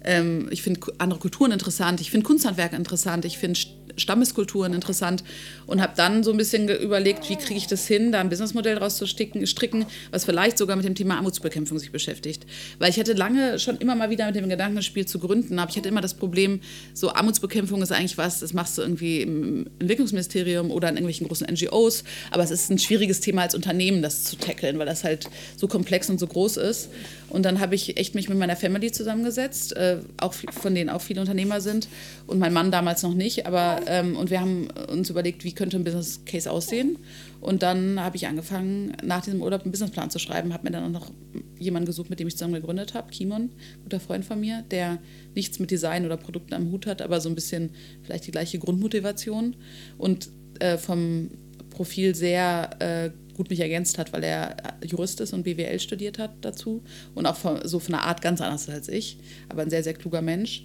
Ähm, 0.03 0.47
ich 0.49 0.63
finde 0.63 0.81
andere 0.97 1.19
Kulturen 1.19 1.51
interessant, 1.51 2.01
ich 2.01 2.09
finde 2.09 2.25
Kunsthandwerk 2.25 2.73
interessant, 2.73 3.23
ich 3.23 3.37
finde 3.37 3.59
Stammeskulturen 3.97 4.73
interessant 4.73 5.23
und 5.67 5.81
habe 5.81 5.93
dann 5.95 6.23
so 6.23 6.31
ein 6.31 6.37
bisschen 6.37 6.69
überlegt, 6.69 7.29
wie 7.29 7.35
kriege 7.35 7.57
ich 7.57 7.67
das 7.67 7.87
hin, 7.87 8.11
da 8.11 8.19
ein 8.19 8.29
Businessmodell 8.29 8.75
draus 8.75 8.97
zu 8.97 9.05
stricken, 9.05 9.45
stricken, 9.47 9.85
was 10.11 10.25
vielleicht 10.25 10.57
sogar 10.57 10.75
mit 10.75 10.85
dem 10.85 10.95
Thema 10.95 11.17
Armutsbekämpfung 11.17 11.79
sich 11.79 11.91
beschäftigt. 11.91 12.45
Weil 12.79 12.89
ich 12.89 12.99
hatte 12.99 13.13
lange 13.13 13.59
schon 13.59 13.77
immer 13.77 13.95
mal 13.95 14.09
wieder 14.09 14.25
mit 14.27 14.35
dem 14.35 14.49
Gedankenspiel 14.49 15.05
zu 15.05 15.19
gründen, 15.19 15.59
aber 15.59 15.69
ich 15.69 15.77
hatte 15.77 15.89
immer 15.89 16.01
das 16.01 16.13
Problem, 16.13 16.61
so 16.93 17.13
Armutsbekämpfung 17.13 17.81
ist 17.81 17.91
eigentlich 17.91 18.17
was, 18.17 18.39
das 18.39 18.53
machst 18.53 18.77
du 18.77 18.81
irgendwie 18.81 19.21
im 19.21 19.67
Entwicklungsministerium 19.79 20.71
oder 20.71 20.89
in 20.89 20.95
irgendwelchen 20.95 21.27
großen 21.27 21.47
NGOs, 21.47 22.03
aber 22.31 22.43
es 22.43 22.51
ist 22.51 22.69
ein 22.69 22.79
schwieriges 22.79 23.19
Thema 23.19 23.43
als 23.43 23.55
Unternehmen, 23.55 24.01
das 24.01 24.23
zu 24.23 24.35
tackeln, 24.37 24.79
weil 24.79 24.85
das 24.85 25.03
halt 25.03 25.29
so 25.57 25.67
komplex 25.67 26.09
und 26.09 26.19
so 26.19 26.27
groß 26.27 26.57
ist. 26.57 26.89
Und 27.29 27.43
dann 27.43 27.59
habe 27.59 27.75
ich 27.75 27.97
echt 27.97 28.13
mich 28.13 28.27
mit 28.27 28.37
meiner 28.37 28.55
Family 28.55 28.91
zusammengesetzt, 28.91 29.75
äh, 29.75 29.97
auch 30.17 30.33
von 30.33 30.75
denen 30.75 30.89
auch 30.89 31.01
viele 31.01 31.21
Unternehmer 31.21 31.61
sind 31.61 31.87
und 32.27 32.39
mein 32.39 32.53
Mann 32.53 32.71
damals 32.71 33.03
noch 33.03 33.13
nicht, 33.13 33.45
aber 33.45 33.80
ähm, 33.87 34.15
und 34.15 34.29
wir 34.29 34.41
haben 34.41 34.67
uns 34.89 35.09
überlegt, 35.09 35.43
wie 35.43 35.53
könnte 35.53 35.77
ein 35.77 35.83
Business 35.83 36.21
Case 36.25 36.49
aussehen. 36.49 36.97
Und 37.39 37.63
dann 37.63 37.99
habe 37.99 38.15
ich 38.15 38.27
angefangen, 38.27 38.95
nach 39.03 39.23
diesem 39.23 39.41
Urlaub 39.41 39.63
einen 39.63 39.71
Businessplan 39.71 40.09
zu 40.09 40.19
schreiben, 40.19 40.53
habe 40.53 40.63
mir 40.63 40.71
dann 40.71 40.83
auch 40.83 41.01
noch 41.01 41.11
jemanden 41.57 41.87
gesucht, 41.87 42.09
mit 42.09 42.19
dem 42.19 42.27
ich 42.27 42.35
zusammen 42.35 42.53
gegründet 42.53 42.93
habe, 42.93 43.11
Kimon, 43.11 43.49
guter 43.83 43.99
Freund 43.99 44.25
von 44.25 44.39
mir, 44.39 44.63
der 44.71 44.99
nichts 45.35 45.59
mit 45.59 45.71
Design 45.71 46.05
oder 46.05 46.17
Produkten 46.17 46.53
am 46.53 46.71
Hut 46.71 46.85
hat, 46.85 47.01
aber 47.01 47.19
so 47.21 47.29
ein 47.29 47.35
bisschen 47.35 47.71
vielleicht 48.03 48.27
die 48.27 48.31
gleiche 48.31 48.59
Grundmotivation 48.59 49.55
und 49.97 50.29
äh, 50.59 50.77
vom 50.77 51.29
Profil 51.69 52.13
sehr 52.15 52.69
äh, 52.79 53.11
gut 53.35 53.49
mich 53.49 53.59
ergänzt 53.59 53.97
hat, 53.97 54.13
weil 54.13 54.23
er 54.23 54.55
Jurist 54.85 55.19
ist 55.21 55.33
und 55.33 55.43
BWL 55.43 55.79
studiert 55.79 56.19
hat 56.19 56.31
dazu 56.41 56.83
und 57.15 57.25
auch 57.25 57.35
von, 57.35 57.67
so 57.67 57.79
von 57.79 57.93
der 57.93 58.03
Art 58.03 58.21
ganz 58.21 58.41
anders 58.41 58.69
als 58.69 58.87
ich, 58.87 59.17
aber 59.49 59.63
ein 59.63 59.69
sehr, 59.69 59.83
sehr 59.83 59.93
kluger 59.93 60.21
Mensch. 60.21 60.63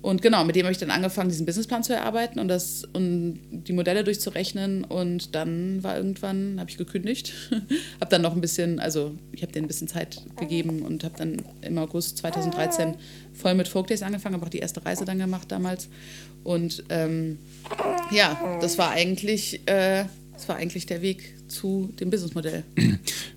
Und 0.00 0.22
genau, 0.22 0.44
mit 0.44 0.54
dem 0.54 0.64
habe 0.64 0.72
ich 0.72 0.78
dann 0.78 0.90
angefangen, 0.90 1.28
diesen 1.28 1.44
Businessplan 1.44 1.82
zu 1.82 1.92
erarbeiten 1.92 2.38
und, 2.38 2.48
das, 2.48 2.84
und 2.92 3.40
die 3.50 3.72
Modelle 3.72 4.04
durchzurechnen. 4.04 4.84
Und 4.84 5.34
dann 5.34 5.82
war 5.82 5.96
irgendwann, 5.96 6.60
habe 6.60 6.70
ich 6.70 6.76
gekündigt, 6.76 7.32
habe 8.00 8.10
dann 8.10 8.22
noch 8.22 8.32
ein 8.32 8.40
bisschen, 8.40 8.78
also 8.78 9.14
ich 9.32 9.42
habe 9.42 9.52
denen 9.52 9.64
ein 9.64 9.68
bisschen 9.68 9.88
Zeit 9.88 10.22
gegeben 10.38 10.82
und 10.82 11.02
habe 11.02 11.14
dann 11.16 11.42
im 11.62 11.78
August 11.78 12.18
2013 12.18 12.94
voll 13.32 13.54
mit 13.54 13.66
Folk 13.66 13.88
Days 13.88 14.02
angefangen, 14.02 14.36
habe 14.36 14.46
auch 14.46 14.50
die 14.50 14.58
erste 14.58 14.84
Reise 14.84 15.04
dann 15.04 15.18
gemacht 15.18 15.50
damals. 15.50 15.88
Und 16.44 16.84
ähm, 16.90 17.38
ja, 18.12 18.58
das 18.60 18.78
war 18.78 18.90
eigentlich, 18.90 19.66
äh, 19.66 20.04
das 20.32 20.48
war 20.48 20.56
eigentlich 20.56 20.86
der 20.86 21.02
Weg 21.02 21.34
zu 21.48 21.92
dem 21.98 22.10
Businessmodell. 22.10 22.64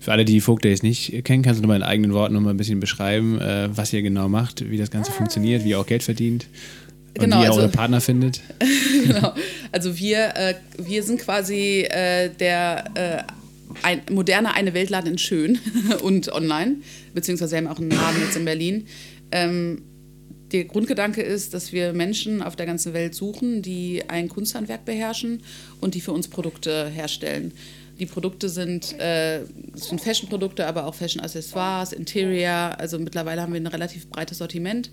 Für 0.00 0.12
alle, 0.12 0.24
die 0.24 0.40
Folk 0.40 0.62
Days 0.62 0.82
nicht 0.82 1.24
kennen, 1.24 1.42
kannst 1.42 1.58
du 1.58 1.62
nochmal 1.62 1.78
in 1.78 1.82
eigenen 1.82 2.12
Worten 2.12 2.34
nochmal 2.34 2.54
ein 2.54 2.56
bisschen 2.56 2.80
beschreiben, 2.80 3.40
äh, 3.40 3.68
was 3.74 3.92
ihr 3.92 4.02
genau 4.02 4.28
macht, 4.28 4.68
wie 4.70 4.78
das 4.78 4.90
Ganze 4.90 5.12
funktioniert, 5.12 5.64
wie 5.64 5.70
ihr 5.70 5.80
auch 5.80 5.86
Geld 5.86 6.02
verdient 6.02 6.46
und 7.18 7.24
genau, 7.24 7.38
wie 7.38 7.42
ihr 7.42 7.48
also, 7.48 7.60
eure 7.60 7.68
Partner 7.70 8.00
findet. 8.00 8.40
genau. 9.06 9.34
Also 9.70 9.98
wir, 9.98 10.34
äh, 10.36 10.54
wir 10.78 11.02
sind 11.02 11.20
quasi 11.20 11.82
äh, 11.82 12.30
der 12.30 12.84
äh, 12.94 13.22
ein 13.82 14.02
moderner 14.10 14.54
eine 14.54 14.74
Weltladen 14.74 15.12
in 15.12 15.18
Schön 15.18 15.58
und 16.02 16.32
online, 16.32 16.76
beziehungsweise 17.14 17.52
wir 17.52 17.58
haben 17.58 17.68
auch 17.68 17.78
einen 17.78 17.90
Laden 17.90 18.20
jetzt 18.22 18.36
in 18.36 18.44
Berlin. 18.44 18.86
Ähm, 19.30 19.82
der 20.52 20.64
Grundgedanke 20.64 21.22
ist, 21.22 21.54
dass 21.54 21.72
wir 21.72 21.92
Menschen 21.92 22.42
auf 22.42 22.56
der 22.56 22.66
ganzen 22.66 22.92
Welt 22.92 23.14
suchen, 23.14 23.62
die 23.62 24.02
ein 24.08 24.28
Kunsthandwerk 24.28 24.84
beherrschen 24.84 25.42
und 25.80 25.94
die 25.94 26.00
für 26.00 26.12
uns 26.12 26.28
Produkte 26.28 26.88
herstellen. 26.88 27.52
Die 27.98 28.06
Produkte 28.06 28.48
sind, 28.48 28.98
äh, 28.98 29.44
sind 29.74 30.00
Fashion-Produkte, 30.00 30.66
aber 30.66 30.86
auch 30.86 30.94
Fashion-Accessoires, 30.94 31.92
Interior. 31.92 32.78
Also 32.78 32.98
mittlerweile 32.98 33.42
haben 33.42 33.52
wir 33.52 33.60
ein 33.60 33.66
relativ 33.66 34.08
breites 34.08 34.38
Sortiment. 34.38 34.90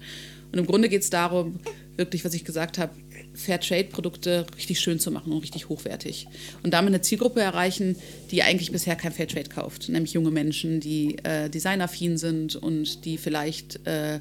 Und 0.51 0.59
im 0.59 0.65
Grunde 0.65 0.89
geht 0.89 1.03
es 1.03 1.09
darum, 1.09 1.59
wirklich, 1.95 2.25
was 2.25 2.33
ich 2.33 2.43
gesagt 2.43 2.77
habe, 2.77 2.93
Fairtrade-Produkte 3.33 4.45
richtig 4.55 4.79
schön 4.79 4.99
zu 4.99 5.11
machen 5.11 5.31
und 5.31 5.39
richtig 5.39 5.69
hochwertig. 5.69 6.27
Und 6.63 6.73
damit 6.73 6.89
eine 6.89 7.01
Zielgruppe 7.01 7.41
erreichen, 7.41 7.95
die 8.31 8.43
eigentlich 8.43 8.71
bisher 8.71 8.95
kein 8.95 9.11
Fairtrade 9.11 9.49
kauft, 9.49 9.89
nämlich 9.89 10.13
junge 10.13 10.31
Menschen, 10.31 10.79
die 10.79 11.17
äh, 11.23 11.49
designaffin 11.49 12.17
sind 12.17 12.55
und 12.55 13.05
die 13.05 13.17
vielleicht, 13.17 13.85
äh, 13.85 14.19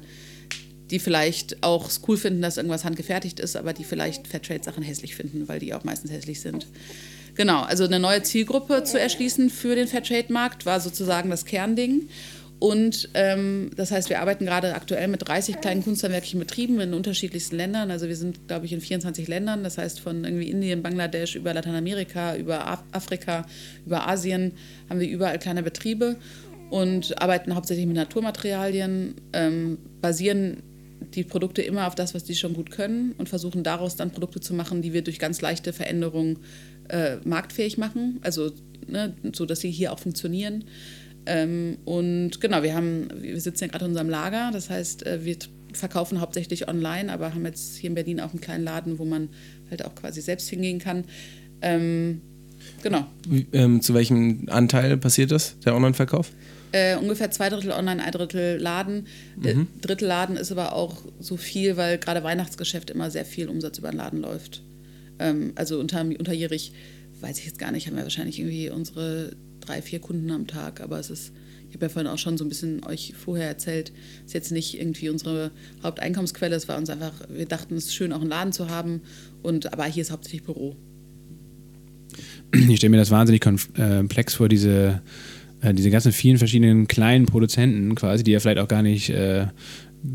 die 0.91 0.99
vielleicht 0.99 1.63
auch 1.63 1.89
cool 2.07 2.17
finden, 2.17 2.41
dass 2.41 2.57
irgendwas 2.57 2.85
handgefertigt 2.85 3.39
ist, 3.39 3.55
aber 3.55 3.73
die 3.73 3.83
vielleicht 3.83 4.27
Fairtrade-Sachen 4.27 4.83
hässlich 4.83 5.15
finden, 5.15 5.47
weil 5.47 5.59
die 5.59 5.73
auch 5.73 5.83
meistens 5.83 6.11
hässlich 6.11 6.41
sind. 6.41 6.67
Genau, 7.39 7.61
also 7.61 7.85
eine 7.85 8.01
neue 8.01 8.21
Zielgruppe 8.21 8.83
zu 8.83 8.99
erschließen 8.99 9.49
für 9.49 9.73
den 9.73 9.87
Fairtrade-Markt 9.87 10.65
war 10.65 10.81
sozusagen 10.81 11.29
das 11.29 11.45
Kernding. 11.45 12.09
Und 12.59 13.07
ähm, 13.13 13.71
das 13.77 13.91
heißt, 13.91 14.09
wir 14.09 14.19
arbeiten 14.19 14.45
gerade 14.45 14.75
aktuell 14.75 15.07
mit 15.07 15.25
30 15.25 15.61
kleinen 15.61 15.81
kunsthandwerklichen 15.81 16.41
Betrieben 16.41 16.81
in 16.81 16.93
unterschiedlichsten 16.93 17.55
Ländern. 17.55 17.91
Also 17.91 18.09
wir 18.09 18.17
sind, 18.17 18.49
glaube 18.49 18.65
ich, 18.65 18.73
in 18.73 18.81
24 18.81 19.29
Ländern. 19.29 19.63
Das 19.63 19.77
heißt, 19.77 20.01
von 20.01 20.25
irgendwie 20.25 20.49
Indien, 20.49 20.83
Bangladesch 20.83 21.37
über 21.37 21.53
Lateinamerika, 21.53 22.35
über 22.35 22.67
Af 22.67 22.83
Afrika, 22.91 23.45
über 23.85 24.05
Asien 24.05 24.51
haben 24.89 24.99
wir 24.99 25.07
überall 25.07 25.39
kleine 25.39 25.63
Betriebe 25.63 26.17
und 26.69 27.21
arbeiten 27.21 27.55
hauptsächlich 27.55 27.85
mit 27.85 27.95
Naturmaterialien, 27.95 29.15
ähm, 29.31 29.77
basieren 30.01 30.61
die 31.15 31.23
Produkte 31.23 31.61
immer 31.61 31.87
auf 31.87 31.95
das, 31.95 32.13
was 32.13 32.25
die 32.25 32.35
schon 32.35 32.53
gut 32.53 32.69
können 32.69 33.13
und 33.17 33.29
versuchen 33.29 33.63
daraus 33.63 33.95
dann 33.95 34.11
Produkte 34.11 34.41
zu 34.41 34.53
machen, 34.53 34.81
die 34.81 34.91
wir 34.91 35.03
durch 35.03 35.19
ganz 35.19 35.39
leichte 35.39 35.71
Veränderungen 35.71 36.39
äh, 36.89 37.17
marktfähig 37.23 37.77
machen, 37.77 38.19
also 38.21 38.51
ne, 38.87 39.13
so, 39.33 39.45
dass 39.45 39.61
sie 39.61 39.71
hier 39.71 39.93
auch 39.93 39.99
funktionieren. 39.99 40.65
Ähm, 41.25 41.77
und 41.85 42.41
genau, 42.41 42.63
wir 42.63 42.73
haben, 42.73 43.07
wir 43.15 43.39
sitzen 43.39 43.65
ja 43.65 43.67
gerade 43.69 43.85
in 43.85 43.91
unserem 43.91 44.09
Lager, 44.09 44.49
das 44.51 44.69
heißt, 44.69 45.05
äh, 45.05 45.23
wir 45.23 45.37
verkaufen 45.73 46.19
hauptsächlich 46.19 46.67
online, 46.67 47.11
aber 47.11 47.33
haben 47.33 47.45
jetzt 47.45 47.77
hier 47.77 47.89
in 47.89 47.95
Berlin 47.95 48.19
auch 48.19 48.31
einen 48.31 48.41
kleinen 48.41 48.63
Laden, 48.63 48.99
wo 48.99 49.05
man 49.05 49.29
halt 49.69 49.85
auch 49.85 49.95
quasi 49.95 50.21
selbst 50.21 50.49
hingehen 50.49 50.79
kann. 50.79 51.05
Ähm, 51.61 52.21
genau. 52.81 53.05
Wie, 53.27 53.45
ähm, 53.53 53.81
zu 53.81 53.93
welchem 53.93 54.47
Anteil 54.49 54.97
passiert 54.97 55.31
das, 55.31 55.59
der 55.59 55.75
Online-Verkauf? 55.75 56.31
Äh, 56.71 56.97
ungefähr 56.97 57.31
zwei 57.31 57.49
Drittel 57.49 57.71
online, 57.71 58.03
ein 58.03 58.11
Drittel 58.11 58.57
Laden. 58.57 59.07
Mhm. 59.37 59.67
Drittel 59.81 60.07
Laden 60.07 60.37
ist 60.37 60.51
aber 60.51 60.73
auch 60.73 60.97
so 61.19 61.35
viel, 61.35 61.77
weil 61.77 61.97
gerade 61.97 62.23
Weihnachtsgeschäft 62.23 62.91
immer 62.91 63.09
sehr 63.09 63.25
viel 63.25 63.49
Umsatz 63.49 63.79
über 63.79 63.89
den 63.89 63.97
Laden 63.97 64.21
läuft. 64.21 64.61
Ähm, 65.19 65.51
also 65.55 65.79
unter, 65.79 66.01
unterjährig, 66.01 66.71
weiß 67.21 67.39
ich 67.39 67.45
jetzt 67.45 67.59
gar 67.59 67.71
nicht, 67.71 67.87
haben 67.87 67.95
wir 67.95 68.03
wahrscheinlich 68.03 68.39
irgendwie 68.39 68.69
unsere 68.69 69.35
drei, 69.59 69.81
vier 69.81 69.99
Kunden 69.99 70.31
am 70.31 70.47
Tag, 70.47 70.81
aber 70.81 70.99
es 70.99 71.09
ist, 71.09 71.33
ich 71.67 71.75
habe 71.75 71.85
ja 71.85 71.89
vorhin 71.89 72.09
auch 72.09 72.17
schon 72.17 72.37
so 72.37 72.45
ein 72.45 72.49
bisschen 72.49 72.83
euch 72.85 73.13
vorher 73.17 73.47
erzählt, 73.47 73.91
ist 74.25 74.33
jetzt 74.33 74.51
nicht 74.51 74.79
irgendwie 74.79 75.09
unsere 75.09 75.51
Haupteinkommensquelle, 75.83 76.55
es 76.55 76.67
war 76.67 76.77
uns 76.77 76.89
einfach, 76.89 77.13
wir 77.29 77.45
dachten, 77.45 77.75
es 77.75 77.85
ist 77.85 77.95
schön, 77.95 78.13
auch 78.13 78.21
einen 78.21 78.29
Laden 78.29 78.53
zu 78.53 78.69
haben, 78.69 79.01
und, 79.43 79.71
aber 79.73 79.85
hier 79.85 80.01
ist 80.01 80.11
hauptsächlich 80.11 80.43
Büro. 80.43 80.75
Ich 82.51 82.77
stelle 82.77 82.91
mir 82.91 82.97
das 82.97 83.11
wahnsinnig 83.11 83.41
komplex 83.41 84.33
vor, 84.33 84.49
diese, 84.49 85.01
äh, 85.61 85.73
diese 85.73 85.91
ganzen 85.91 86.11
vielen 86.11 86.37
verschiedenen 86.37 86.87
kleinen 86.87 87.25
Produzenten 87.25 87.93
quasi, 87.95 88.23
die 88.23 88.31
ja 88.31 88.39
vielleicht 88.39 88.59
auch 88.59 88.67
gar 88.67 88.81
nicht 88.81 89.09
äh, 89.09 89.47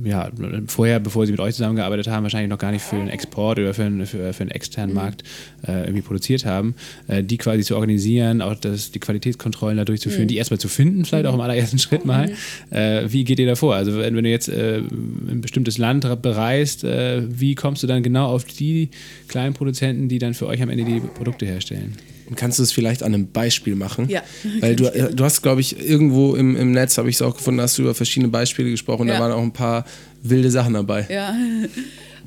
ja, 0.04 0.30
vorher, 0.66 0.98
bevor 0.98 1.26
sie 1.26 1.32
mit 1.32 1.40
euch 1.40 1.54
zusammengearbeitet 1.54 2.08
haben, 2.08 2.22
wahrscheinlich 2.22 2.48
noch 2.48 2.58
gar 2.58 2.72
nicht 2.72 2.82
für 2.82 2.96
einen 2.96 3.08
Export 3.08 3.58
oder 3.58 3.74
für 3.74 3.84
einen, 3.84 4.06
für, 4.06 4.32
für 4.32 4.40
einen 4.42 4.50
externen 4.50 4.94
mhm. 4.94 5.00
Markt 5.00 5.24
äh, 5.66 5.82
irgendwie 5.82 6.00
produziert 6.00 6.46
haben, 6.46 6.74
äh, 7.06 7.22
die 7.22 7.36
quasi 7.36 7.62
zu 7.62 7.74
organisieren, 7.74 8.40
auch 8.40 8.54
das, 8.54 8.92
die 8.92 8.98
Qualitätskontrollen 8.98 9.76
da 9.76 9.84
durchzuführen, 9.84 10.24
mhm. 10.24 10.28
die 10.28 10.36
erstmal 10.36 10.58
zu 10.58 10.68
finden, 10.68 11.04
vielleicht 11.04 11.26
auch 11.26 11.34
im 11.34 11.40
allerersten 11.40 11.78
Schritt 11.78 12.04
mal. 12.04 12.28
Mhm. 12.28 12.76
Äh, 12.76 13.12
wie 13.12 13.24
geht 13.24 13.38
ihr 13.38 13.46
da 13.46 13.56
vor? 13.56 13.74
Also 13.74 13.98
wenn, 13.98 14.16
wenn 14.16 14.24
du 14.24 14.30
jetzt 14.30 14.48
äh, 14.48 14.78
ein 14.78 15.40
bestimmtes 15.42 15.76
Land 15.76 16.06
bereist, 16.22 16.84
äh, 16.84 17.22
wie 17.28 17.54
kommst 17.54 17.82
du 17.82 17.86
dann 17.86 18.02
genau 18.02 18.28
auf 18.28 18.44
die 18.44 18.88
kleinen 19.28 19.54
Produzenten, 19.54 20.08
die 20.08 20.18
dann 20.18 20.34
für 20.34 20.46
euch 20.46 20.62
am 20.62 20.70
Ende 20.70 20.84
die 20.84 21.00
Produkte 21.00 21.44
herstellen? 21.44 21.94
Kannst 22.36 22.58
du 22.58 22.62
es 22.62 22.72
vielleicht 22.72 23.02
an 23.02 23.14
einem 23.14 23.30
Beispiel 23.30 23.74
machen? 23.74 24.08
Ja. 24.08 24.22
Weil 24.60 24.76
du, 24.76 24.86
äh, 24.86 25.14
du 25.14 25.24
hast, 25.24 25.42
glaube 25.42 25.60
ich, 25.60 25.78
irgendwo 25.78 26.34
im, 26.34 26.56
im 26.56 26.72
Netz, 26.72 26.98
habe 26.98 27.10
ich 27.10 27.16
es 27.16 27.22
auch 27.22 27.36
gefunden, 27.36 27.60
hast 27.60 27.78
du 27.78 27.82
über 27.82 27.94
verschiedene 27.94 28.30
Beispiele 28.30 28.70
gesprochen. 28.70 29.08
Ja. 29.08 29.14
Da 29.14 29.20
waren 29.20 29.32
auch 29.32 29.42
ein 29.42 29.52
paar 29.52 29.84
wilde 30.22 30.50
Sachen 30.50 30.74
dabei. 30.74 31.06
Ja. 31.10 31.34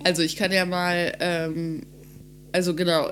Also 0.04 0.22
ich 0.22 0.36
kann 0.36 0.52
ja 0.52 0.64
mal, 0.64 1.12
ähm, 1.20 1.82
also 2.52 2.76
genau, 2.76 3.12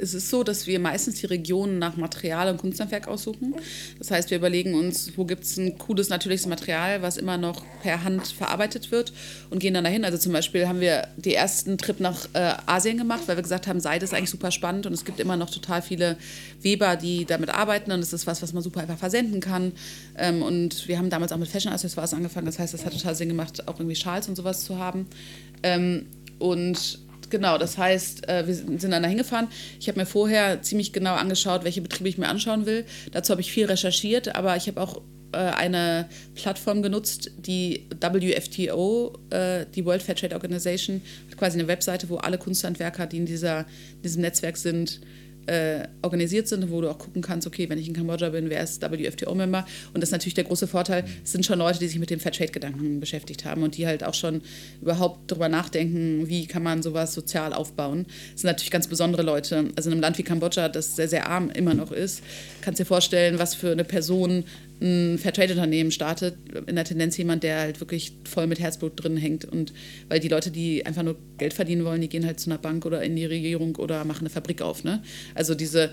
es 0.00 0.14
ist 0.14 0.30
so, 0.30 0.44
dass 0.44 0.66
wir 0.66 0.78
meistens 0.78 1.16
die 1.16 1.26
Regionen 1.26 1.78
nach 1.78 1.96
Material 1.96 2.48
und 2.48 2.58
Kunsthandwerk 2.58 3.08
aussuchen. 3.08 3.54
Das 3.98 4.10
heißt, 4.10 4.30
wir 4.30 4.38
überlegen 4.38 4.74
uns, 4.74 5.12
wo 5.16 5.24
gibt 5.24 5.44
es 5.44 5.56
ein 5.56 5.78
cooles, 5.78 6.08
natürliches 6.08 6.46
Material, 6.46 7.02
was 7.02 7.16
immer 7.16 7.36
noch 7.36 7.64
per 7.82 8.04
Hand 8.04 8.28
verarbeitet 8.28 8.90
wird 8.90 9.12
und 9.50 9.58
gehen 9.58 9.74
dann 9.74 9.84
dahin. 9.84 10.04
Also 10.04 10.18
zum 10.18 10.32
Beispiel 10.32 10.68
haben 10.68 10.80
wir 10.80 11.08
den 11.16 11.32
ersten 11.32 11.78
Trip 11.78 12.00
nach 12.00 12.26
äh, 12.32 12.54
Asien 12.66 12.98
gemacht, 12.98 13.22
weil 13.26 13.36
wir 13.36 13.42
gesagt 13.42 13.66
haben, 13.66 13.80
Seide 13.80 14.04
ist 14.04 14.14
eigentlich 14.14 14.30
super 14.30 14.50
spannend 14.50 14.86
und 14.86 14.92
es 14.92 15.04
gibt 15.04 15.20
immer 15.20 15.36
noch 15.36 15.50
total 15.50 15.82
viele 15.82 16.16
Weber, 16.60 16.96
die 16.96 17.24
damit 17.24 17.50
arbeiten 17.50 17.92
und 17.92 18.00
es 18.00 18.12
ist 18.12 18.26
was, 18.26 18.42
was 18.42 18.52
man 18.52 18.62
super 18.62 18.80
einfach 18.80 18.98
versenden 18.98 19.40
kann. 19.40 19.72
Ähm, 20.16 20.42
und 20.42 20.88
wir 20.88 20.98
haben 20.98 21.10
damals 21.10 21.32
auch 21.32 21.38
mit 21.38 21.48
Fashion-Accessoires 21.48 22.14
angefangen. 22.14 22.46
Das 22.46 22.58
heißt, 22.58 22.74
es 22.74 22.84
hat 22.84 22.92
total 22.92 23.14
Sinn 23.14 23.28
gemacht, 23.28 23.66
auch 23.68 23.78
irgendwie 23.78 23.96
Schals 23.96 24.28
und 24.28 24.36
sowas 24.36 24.64
zu 24.64 24.78
haben. 24.78 25.06
Ähm, 25.62 26.06
und 26.38 27.00
Genau, 27.30 27.58
das 27.58 27.78
heißt, 27.78 28.28
äh, 28.28 28.46
wir 28.46 28.54
sind 28.54 28.82
dann 28.84 29.02
da 29.02 29.08
hingefahren. 29.08 29.48
Ich 29.80 29.88
habe 29.88 29.98
mir 29.98 30.06
vorher 30.06 30.62
ziemlich 30.62 30.92
genau 30.92 31.14
angeschaut, 31.14 31.64
welche 31.64 31.80
Betriebe 31.80 32.08
ich 32.08 32.18
mir 32.18 32.28
anschauen 32.28 32.66
will. 32.66 32.84
Dazu 33.12 33.30
habe 33.32 33.40
ich 33.40 33.52
viel 33.52 33.66
recherchiert, 33.66 34.34
aber 34.34 34.56
ich 34.56 34.66
habe 34.66 34.80
auch 34.80 35.02
äh, 35.32 35.38
eine 35.38 36.08
Plattform 36.34 36.82
genutzt, 36.82 37.30
die 37.36 37.86
WFTO, 38.00 39.18
äh, 39.30 39.66
die 39.74 39.84
World 39.84 40.02
Fair 40.02 40.16
Trade 40.16 40.34
Organization, 40.34 41.02
hat 41.30 41.36
quasi 41.36 41.58
eine 41.58 41.68
Webseite, 41.68 42.08
wo 42.08 42.16
alle 42.16 42.38
Kunsthandwerker, 42.38 43.06
die 43.06 43.18
in 43.18 43.26
dieser, 43.26 43.66
diesem 44.02 44.22
Netzwerk 44.22 44.56
sind, 44.56 45.00
äh, 45.48 45.88
organisiert 46.02 46.48
sind, 46.48 46.70
wo 46.70 46.80
du 46.80 46.90
auch 46.90 46.98
gucken 46.98 47.22
kannst, 47.22 47.46
okay, 47.46 47.68
wenn 47.68 47.78
ich 47.78 47.88
in 47.88 47.94
Kambodscha 47.94 48.28
bin, 48.28 48.50
wer 48.50 48.62
ist 48.62 48.82
WFTO-Member? 48.82 49.66
Und 49.94 50.00
das 50.00 50.08
ist 50.08 50.12
natürlich 50.12 50.34
der 50.34 50.44
große 50.44 50.66
Vorteil, 50.66 51.04
es 51.24 51.32
sind 51.32 51.44
schon 51.44 51.58
Leute, 51.58 51.78
die 51.78 51.88
sich 51.88 51.98
mit 51.98 52.10
dem 52.10 52.20
Fairtrade-Gedanken 52.20 53.00
beschäftigt 53.00 53.44
haben 53.44 53.62
und 53.62 53.76
die 53.76 53.86
halt 53.86 54.04
auch 54.04 54.14
schon 54.14 54.42
überhaupt 54.80 55.30
darüber 55.30 55.48
nachdenken, 55.48 56.28
wie 56.28 56.46
kann 56.46 56.62
man 56.62 56.82
sowas 56.82 57.14
sozial 57.14 57.52
aufbauen. 57.52 58.06
Das 58.32 58.42
sind 58.42 58.48
natürlich 58.48 58.70
ganz 58.70 58.86
besondere 58.86 59.22
Leute. 59.22 59.70
Also 59.76 59.88
in 59.88 59.94
einem 59.94 60.02
Land 60.02 60.18
wie 60.18 60.22
Kambodscha, 60.22 60.68
das 60.68 60.96
sehr, 60.96 61.08
sehr 61.08 61.28
arm 61.28 61.50
immer 61.50 61.74
noch 61.74 61.92
ist, 61.92 62.22
kannst 62.60 62.78
du 62.78 62.84
dir 62.84 62.88
vorstellen, 62.88 63.38
was 63.38 63.54
für 63.54 63.72
eine 63.72 63.84
Person 63.84 64.44
ein 64.80 65.18
Fairtrade-Unternehmen 65.18 65.90
startet, 65.90 66.36
in 66.66 66.76
der 66.76 66.84
Tendenz 66.84 67.16
jemand, 67.16 67.42
der 67.42 67.60
halt 67.60 67.80
wirklich 67.80 68.12
voll 68.24 68.46
mit 68.46 68.60
Herzblut 68.60 68.92
drin 69.02 69.16
hängt. 69.16 69.44
Und 69.44 69.72
weil 70.08 70.20
die 70.20 70.28
Leute, 70.28 70.50
die 70.50 70.86
einfach 70.86 71.02
nur 71.02 71.16
Geld 71.36 71.52
verdienen 71.52 71.84
wollen, 71.84 72.00
die 72.00 72.08
gehen 72.08 72.24
halt 72.24 72.38
zu 72.38 72.50
einer 72.50 72.58
Bank 72.58 72.86
oder 72.86 73.02
in 73.02 73.16
die 73.16 73.26
Regierung 73.26 73.76
oder 73.76 74.04
machen 74.04 74.20
eine 74.20 74.30
Fabrik 74.30 74.62
auf. 74.62 74.84
Ne? 74.84 75.02
Also 75.34 75.54
diese 75.54 75.92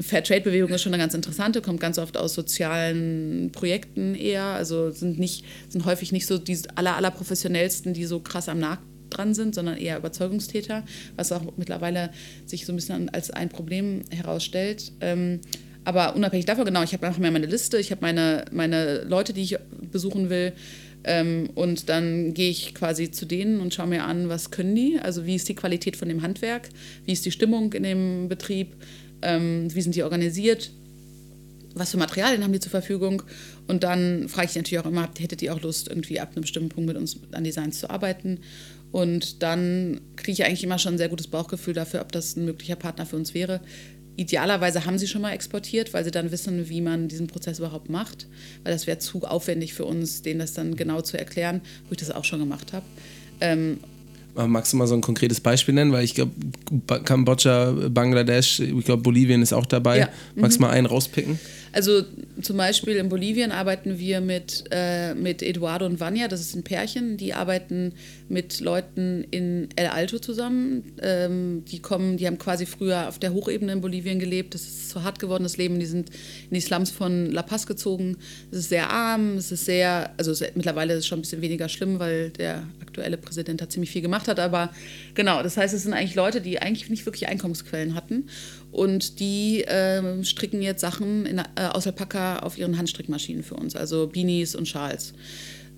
Fairtrade-Bewegung 0.00 0.70
ist 0.70 0.82
schon 0.82 0.92
eine 0.92 1.02
ganz 1.02 1.14
interessante, 1.14 1.62
kommt 1.62 1.80
ganz 1.80 1.98
oft 1.98 2.16
aus 2.16 2.34
sozialen 2.34 3.50
Projekten 3.52 4.14
eher. 4.14 4.44
Also 4.44 4.90
sind 4.90 5.18
nicht, 5.18 5.44
sind 5.68 5.84
häufig 5.84 6.12
nicht 6.12 6.26
so 6.26 6.38
die 6.38 6.58
aller, 6.74 6.96
aller 6.96 7.10
professionellsten, 7.10 7.94
die 7.94 8.04
so 8.04 8.20
krass 8.20 8.48
am 8.48 8.60
Markt 8.60 8.82
dran 9.10 9.34
sind, 9.34 9.54
sondern 9.54 9.76
eher 9.76 9.98
Überzeugungstäter, 9.98 10.84
was 11.16 11.32
auch 11.32 11.42
mittlerweile 11.56 12.10
sich 12.46 12.64
so 12.64 12.72
ein 12.72 12.76
bisschen 12.76 13.08
als 13.08 13.30
ein 13.30 13.48
Problem 13.48 14.02
herausstellt. 14.10 14.92
Ähm, 15.00 15.40
aber 15.84 16.14
unabhängig 16.14 16.46
davon, 16.46 16.64
genau, 16.64 16.82
ich 16.82 16.92
habe 16.92 17.06
einfach 17.06 17.20
mehr 17.20 17.30
meine 17.30 17.46
Liste, 17.46 17.78
ich 17.78 17.90
habe 17.90 18.02
meine, 18.02 18.44
meine 18.52 19.02
Leute, 19.04 19.32
die 19.32 19.42
ich 19.42 19.56
besuchen 19.90 20.30
will. 20.30 20.52
Ähm, 21.02 21.48
und 21.54 21.88
dann 21.88 22.34
gehe 22.34 22.50
ich 22.50 22.74
quasi 22.74 23.10
zu 23.10 23.24
denen 23.24 23.60
und 23.60 23.72
schaue 23.72 23.86
mir 23.86 24.04
an, 24.04 24.28
was 24.28 24.50
können 24.50 24.74
die, 24.74 24.98
also 25.00 25.24
wie 25.24 25.36
ist 25.36 25.48
die 25.48 25.54
Qualität 25.54 25.96
von 25.96 26.08
dem 26.08 26.20
Handwerk, 26.20 26.68
wie 27.06 27.12
ist 27.12 27.24
die 27.24 27.30
Stimmung 27.30 27.72
in 27.72 27.84
dem 27.84 28.28
Betrieb, 28.28 28.74
ähm, 29.22 29.74
wie 29.74 29.80
sind 29.80 29.94
die 29.94 30.02
organisiert, 30.02 30.70
was 31.74 31.92
für 31.92 31.96
Materialien 31.96 32.44
haben 32.44 32.52
die 32.52 32.60
zur 32.60 32.70
Verfügung. 32.70 33.22
Und 33.66 33.82
dann 33.82 34.28
frage 34.28 34.48
ich 34.50 34.56
natürlich 34.56 34.84
auch 34.84 34.90
immer, 34.90 35.08
hättet 35.18 35.40
ihr 35.40 35.54
auch 35.54 35.62
Lust, 35.62 35.88
irgendwie 35.88 36.20
ab 36.20 36.32
einem 36.32 36.42
bestimmten 36.42 36.68
Punkt 36.68 36.88
mit 36.88 36.96
uns 36.98 37.18
an 37.32 37.44
Designs 37.44 37.80
zu 37.80 37.88
arbeiten? 37.88 38.40
Und 38.92 39.42
dann 39.42 40.00
kriege 40.16 40.32
ich 40.32 40.44
eigentlich 40.44 40.64
immer 40.64 40.78
schon 40.78 40.94
ein 40.94 40.98
sehr 40.98 41.08
gutes 41.08 41.28
Bauchgefühl 41.28 41.74
dafür, 41.74 42.00
ob 42.00 42.12
das 42.12 42.36
ein 42.36 42.44
möglicher 42.44 42.76
Partner 42.76 43.06
für 43.06 43.16
uns 43.16 43.34
wäre. 43.34 43.60
Idealerweise 44.20 44.84
haben 44.84 44.98
sie 44.98 45.08
schon 45.08 45.22
mal 45.22 45.32
exportiert, 45.32 45.94
weil 45.94 46.04
sie 46.04 46.10
dann 46.10 46.30
wissen, 46.30 46.68
wie 46.68 46.82
man 46.82 47.08
diesen 47.08 47.26
Prozess 47.26 47.58
überhaupt 47.58 47.88
macht. 47.88 48.26
Weil 48.64 48.74
das 48.74 48.86
wäre 48.86 48.98
zu 48.98 49.22
aufwendig 49.24 49.72
für 49.72 49.86
uns, 49.86 50.20
denen 50.20 50.40
das 50.40 50.52
dann 50.52 50.76
genau 50.76 51.00
zu 51.00 51.18
erklären, 51.18 51.62
wo 51.88 51.92
ich 51.92 51.96
das 51.96 52.10
auch 52.10 52.24
schon 52.24 52.38
gemacht 52.38 52.74
habe. 52.74 52.84
Ähm, 53.40 53.78
Magst 54.34 54.74
du 54.74 54.76
mal 54.76 54.86
so 54.86 54.94
ein 54.94 55.00
konkretes 55.00 55.40
Beispiel 55.40 55.74
nennen? 55.74 55.90
Weil 55.92 56.04
ich 56.04 56.14
glaube, 56.14 56.32
Kambodscha, 57.02 57.72
Bangladesch, 57.88 58.60
ich 58.60 58.84
glaube, 58.84 59.02
Bolivien 59.02 59.40
ist 59.40 59.54
auch 59.54 59.64
dabei. 59.64 60.00
Ja. 60.00 60.08
Magst 60.34 60.58
du 60.58 60.60
mhm. 60.60 60.68
mal 60.68 60.74
einen 60.74 60.86
rauspicken? 60.86 61.40
Also 61.72 62.02
zum 62.42 62.56
Beispiel 62.56 62.96
in 62.96 63.08
Bolivien 63.08 63.52
arbeiten 63.52 63.98
wir 63.98 64.20
mit, 64.20 64.64
äh, 64.70 65.14
mit 65.14 65.42
Eduardo 65.42 65.86
und 65.86 66.00
Vanya, 66.00 66.26
das 66.28 66.40
ist 66.40 66.54
ein 66.54 66.64
Pärchen, 66.64 67.16
die 67.16 67.32
arbeiten 67.32 67.92
mit 68.28 68.60
Leuten 68.60 69.24
in 69.30 69.68
El 69.76 69.86
Alto 69.88 70.18
zusammen. 70.18 70.92
Ähm, 71.00 71.64
die 71.70 71.80
kommen, 71.80 72.16
die 72.16 72.26
haben 72.26 72.38
quasi 72.38 72.66
früher 72.66 73.08
auf 73.08 73.18
der 73.18 73.32
Hochebene 73.32 73.72
in 73.72 73.80
Bolivien 73.80 74.18
gelebt. 74.18 74.54
Das 74.54 74.62
ist 74.62 74.90
so 74.90 75.02
hart 75.02 75.18
geworden, 75.18 75.42
das 75.44 75.56
Leben. 75.56 75.78
Die 75.78 75.86
sind 75.86 76.10
in 76.50 76.54
die 76.54 76.60
Slums 76.60 76.90
von 76.90 77.30
La 77.30 77.42
Paz 77.42 77.66
gezogen. 77.66 78.16
Es 78.50 78.58
ist 78.58 78.68
sehr 78.68 78.90
arm, 78.90 79.36
es 79.36 79.52
ist 79.52 79.64
sehr, 79.64 80.12
also 80.16 80.32
es, 80.32 80.42
mittlerweile 80.54 80.94
ist 80.94 81.00
es 81.00 81.06
schon 81.06 81.18
ein 81.18 81.22
bisschen 81.22 81.42
weniger 81.42 81.68
schlimm, 81.68 81.98
weil 81.98 82.30
der 82.30 82.64
aktuelle 82.80 83.16
Präsident 83.16 83.60
da 83.60 83.68
ziemlich 83.68 83.90
viel 83.90 84.02
gemacht 84.02 84.28
hat. 84.28 84.40
Aber 84.40 84.70
genau, 85.14 85.42
das 85.42 85.56
heißt, 85.56 85.74
es 85.74 85.82
sind 85.84 85.92
eigentlich 85.92 86.14
Leute, 86.14 86.40
die 86.40 86.60
eigentlich 86.60 86.90
nicht 86.90 87.06
wirklich 87.06 87.28
Einkommensquellen 87.28 87.94
hatten. 87.94 88.28
Und 88.72 89.18
die 89.18 89.64
äh, 89.64 90.22
stricken 90.24 90.62
jetzt 90.62 90.80
Sachen 90.80 91.26
in, 91.26 91.38
äh, 91.38 91.44
aus 91.72 91.86
Alpaka 91.86 92.38
auf 92.40 92.56
ihren 92.56 92.78
Handstrickmaschinen 92.78 93.42
für 93.42 93.56
uns, 93.56 93.74
also 93.74 94.06
Beanies 94.06 94.54
und 94.54 94.68
Schals. 94.68 95.12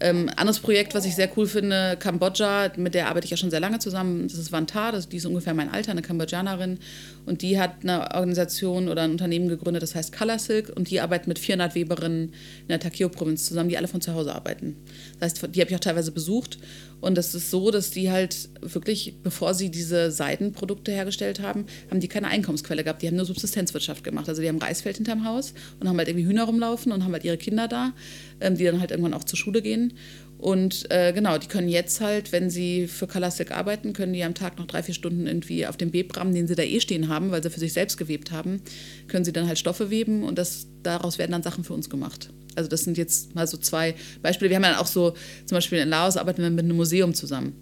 Ähm, 0.03 0.29
anderes 0.35 0.59
Projekt, 0.59 0.95
was 0.95 1.05
ich 1.05 1.15
sehr 1.15 1.31
cool 1.37 1.47
finde, 1.47 1.97
Kambodscha, 1.97 2.73
mit 2.77 2.95
der 2.95 3.09
arbeite 3.09 3.25
ich 3.25 3.31
ja 3.31 3.37
schon 3.37 3.51
sehr 3.51 3.61
lange 3.61 3.79
zusammen, 3.79 4.27
das 4.27 4.37
ist 4.37 4.51
Vantar, 4.51 4.91
das, 4.91 5.09
die 5.09 5.19
ist 5.19 5.27
ungefähr 5.27 5.55
mein 5.55 5.71
Alter, 5.71 5.93
eine 5.93 6.03
Kambodschanerin. 6.03 6.81
Und 7.25 7.43
die 7.43 7.61
hat 7.61 7.85
eine 7.85 8.13
Organisation 8.13 8.89
oder 8.89 9.03
ein 9.03 9.13
Unternehmen 9.13 9.47
gegründet, 9.49 9.81
das 9.81 9.95
heißt 9.95 10.13
Color 10.13 10.41
Silk. 10.41 10.73
Und 10.75 10.91
die 10.91 11.01
arbeitet 11.01 11.29
mit 11.29 11.39
400 11.39 11.77
Weberinnen 11.77 12.31
in 12.63 12.69
der 12.69 12.81
Takeo-Provinz 12.81 13.47
zusammen, 13.47 13.69
die 13.69 13.79
alle 13.79 13.87
von 13.87 14.01
zu 14.01 14.13
Hause 14.13 14.35
arbeiten. 14.35 14.77
Das 15.23 15.35
heißt, 15.35 15.55
die 15.55 15.61
habe 15.61 15.71
ich 15.71 15.77
auch 15.77 15.81
teilweise 15.81 16.11
besucht. 16.11 16.59
Und 17.01 17.17
es 17.17 17.35
ist 17.35 17.51
so, 17.51 17.71
dass 17.71 17.91
die 17.91 18.11
halt 18.11 18.49
wirklich, 18.61 19.15
bevor 19.23 19.55
sie 19.55 19.71
diese 19.71 20.11
Seidenprodukte 20.11 20.91
hergestellt 20.91 21.41
haben, 21.41 21.67
haben 21.91 22.01
die 22.01 22.09
keine 22.09 22.27
Einkommensquelle 22.27 22.83
gehabt. 22.83 23.03
Die 23.03 23.07
haben 23.07 23.17
nur 23.17 23.25
Subsistenzwirtschaft 23.25 24.03
gemacht. 24.03 24.29
Also 24.29 24.43
die 24.43 24.49
haben 24.49 24.59
Reisfeld 24.59 24.97
hinterm 24.97 25.25
Haus 25.25 25.55
und 25.79 25.89
haben 25.89 25.97
halt 25.97 26.09
irgendwie 26.09 26.27
Hühner 26.27 26.45
rumlaufen 26.45 26.91
und 26.91 27.05
haben 27.05 27.13
halt 27.13 27.25
ihre 27.25 27.37
Kinder 27.37 27.69
da, 27.69 27.93
ähm, 28.41 28.57
die 28.57 28.65
dann 28.65 28.81
halt 28.81 28.91
irgendwann 28.91 29.15
auch 29.15 29.23
zur 29.23 29.39
Schule 29.39 29.63
gehen. 29.63 29.95
Und 30.39 30.91
äh, 30.91 31.13
genau, 31.13 31.39
die 31.39 31.47
können 31.47 31.69
jetzt 31.69 32.01
halt, 32.01 32.33
wenn 32.33 32.51
sie 32.51 32.89
für 32.89 33.07
Kalastik 33.07 33.53
arbeiten, 33.53 33.93
können 33.93 34.13
die 34.13 34.25
am 34.25 34.35
Tag 34.35 34.59
noch 34.59 34.67
drei, 34.67 34.83
vier 34.83 34.95
Stunden 34.95 35.29
irgendwie 35.29 35.69
auf 35.69 35.77
dem 35.77 35.93
Webrahmen, 35.93 36.35
den 36.35 36.49
sie 36.49 36.57
da 36.57 36.65
eh 36.65 36.81
stehen 36.81 37.07
haben, 37.07 37.31
weil 37.31 37.45
sie 37.45 37.51
für 37.51 37.61
sich 37.61 37.73
selbst 37.73 37.97
gewebt 37.97 38.33
haben, 38.33 38.61
können 39.07 39.25
sie 39.25 39.33
dann 39.33 39.47
halt 39.47 39.61
Stoffe 39.61 39.89
weben 39.89 40.25
und 40.25 40.39
das, 40.39 40.67
daraus 40.83 41.19
werden 41.19 41.31
dann 41.31 41.45
Sachen 41.45 41.63
für 41.63 41.75
uns 41.75 41.89
gemacht. 41.89 42.31
Also 42.57 42.69
das 42.69 42.83
sind 42.83 42.99
jetzt 42.99 43.35
mal 43.35 43.47
so 43.47 43.57
zwei 43.57 43.95
Beispiele. 44.23 44.51
Wir 44.51 44.57
haben 44.57 44.63
dann 44.63 44.77
auch 44.77 44.87
so, 44.87 45.15
zum 45.47 45.57
Beispiel 45.57 45.79
in 45.79 45.89
Laos 45.89 46.17
arbeiten 46.17 46.43
wir 46.43 46.51
mit 46.51 46.65
einem 46.65 46.77
Museum 46.77 47.15
zusammen. 47.15 47.55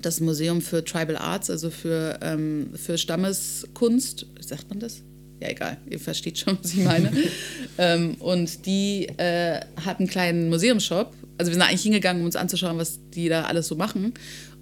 Das 0.00 0.20
Museum 0.20 0.60
für 0.60 0.84
Tribal 0.84 1.16
Arts, 1.16 1.50
also 1.50 1.70
für, 1.70 2.18
ähm, 2.22 2.70
für 2.74 2.98
Stammeskunst, 2.98 4.26
sagt 4.40 4.68
man 4.68 4.80
das? 4.80 5.02
Ja, 5.40 5.48
egal, 5.48 5.78
ihr 5.90 5.98
versteht 5.98 6.38
schon, 6.38 6.58
was 6.62 6.72
ich 6.74 6.84
meine. 6.84 7.10
ähm, 7.78 8.14
und 8.16 8.66
die 8.66 9.06
äh, 9.16 9.60
hat 9.84 9.98
einen 9.98 10.08
kleinen 10.08 10.48
Museumsshop. 10.48 11.14
Also 11.38 11.50
wir 11.50 11.54
sind 11.54 11.62
eigentlich 11.62 11.82
hingegangen, 11.82 12.20
um 12.20 12.26
uns 12.26 12.36
anzuschauen, 12.36 12.78
was 12.78 12.98
die 13.14 13.28
da 13.28 13.44
alles 13.44 13.66
so 13.66 13.76
machen. 13.76 14.14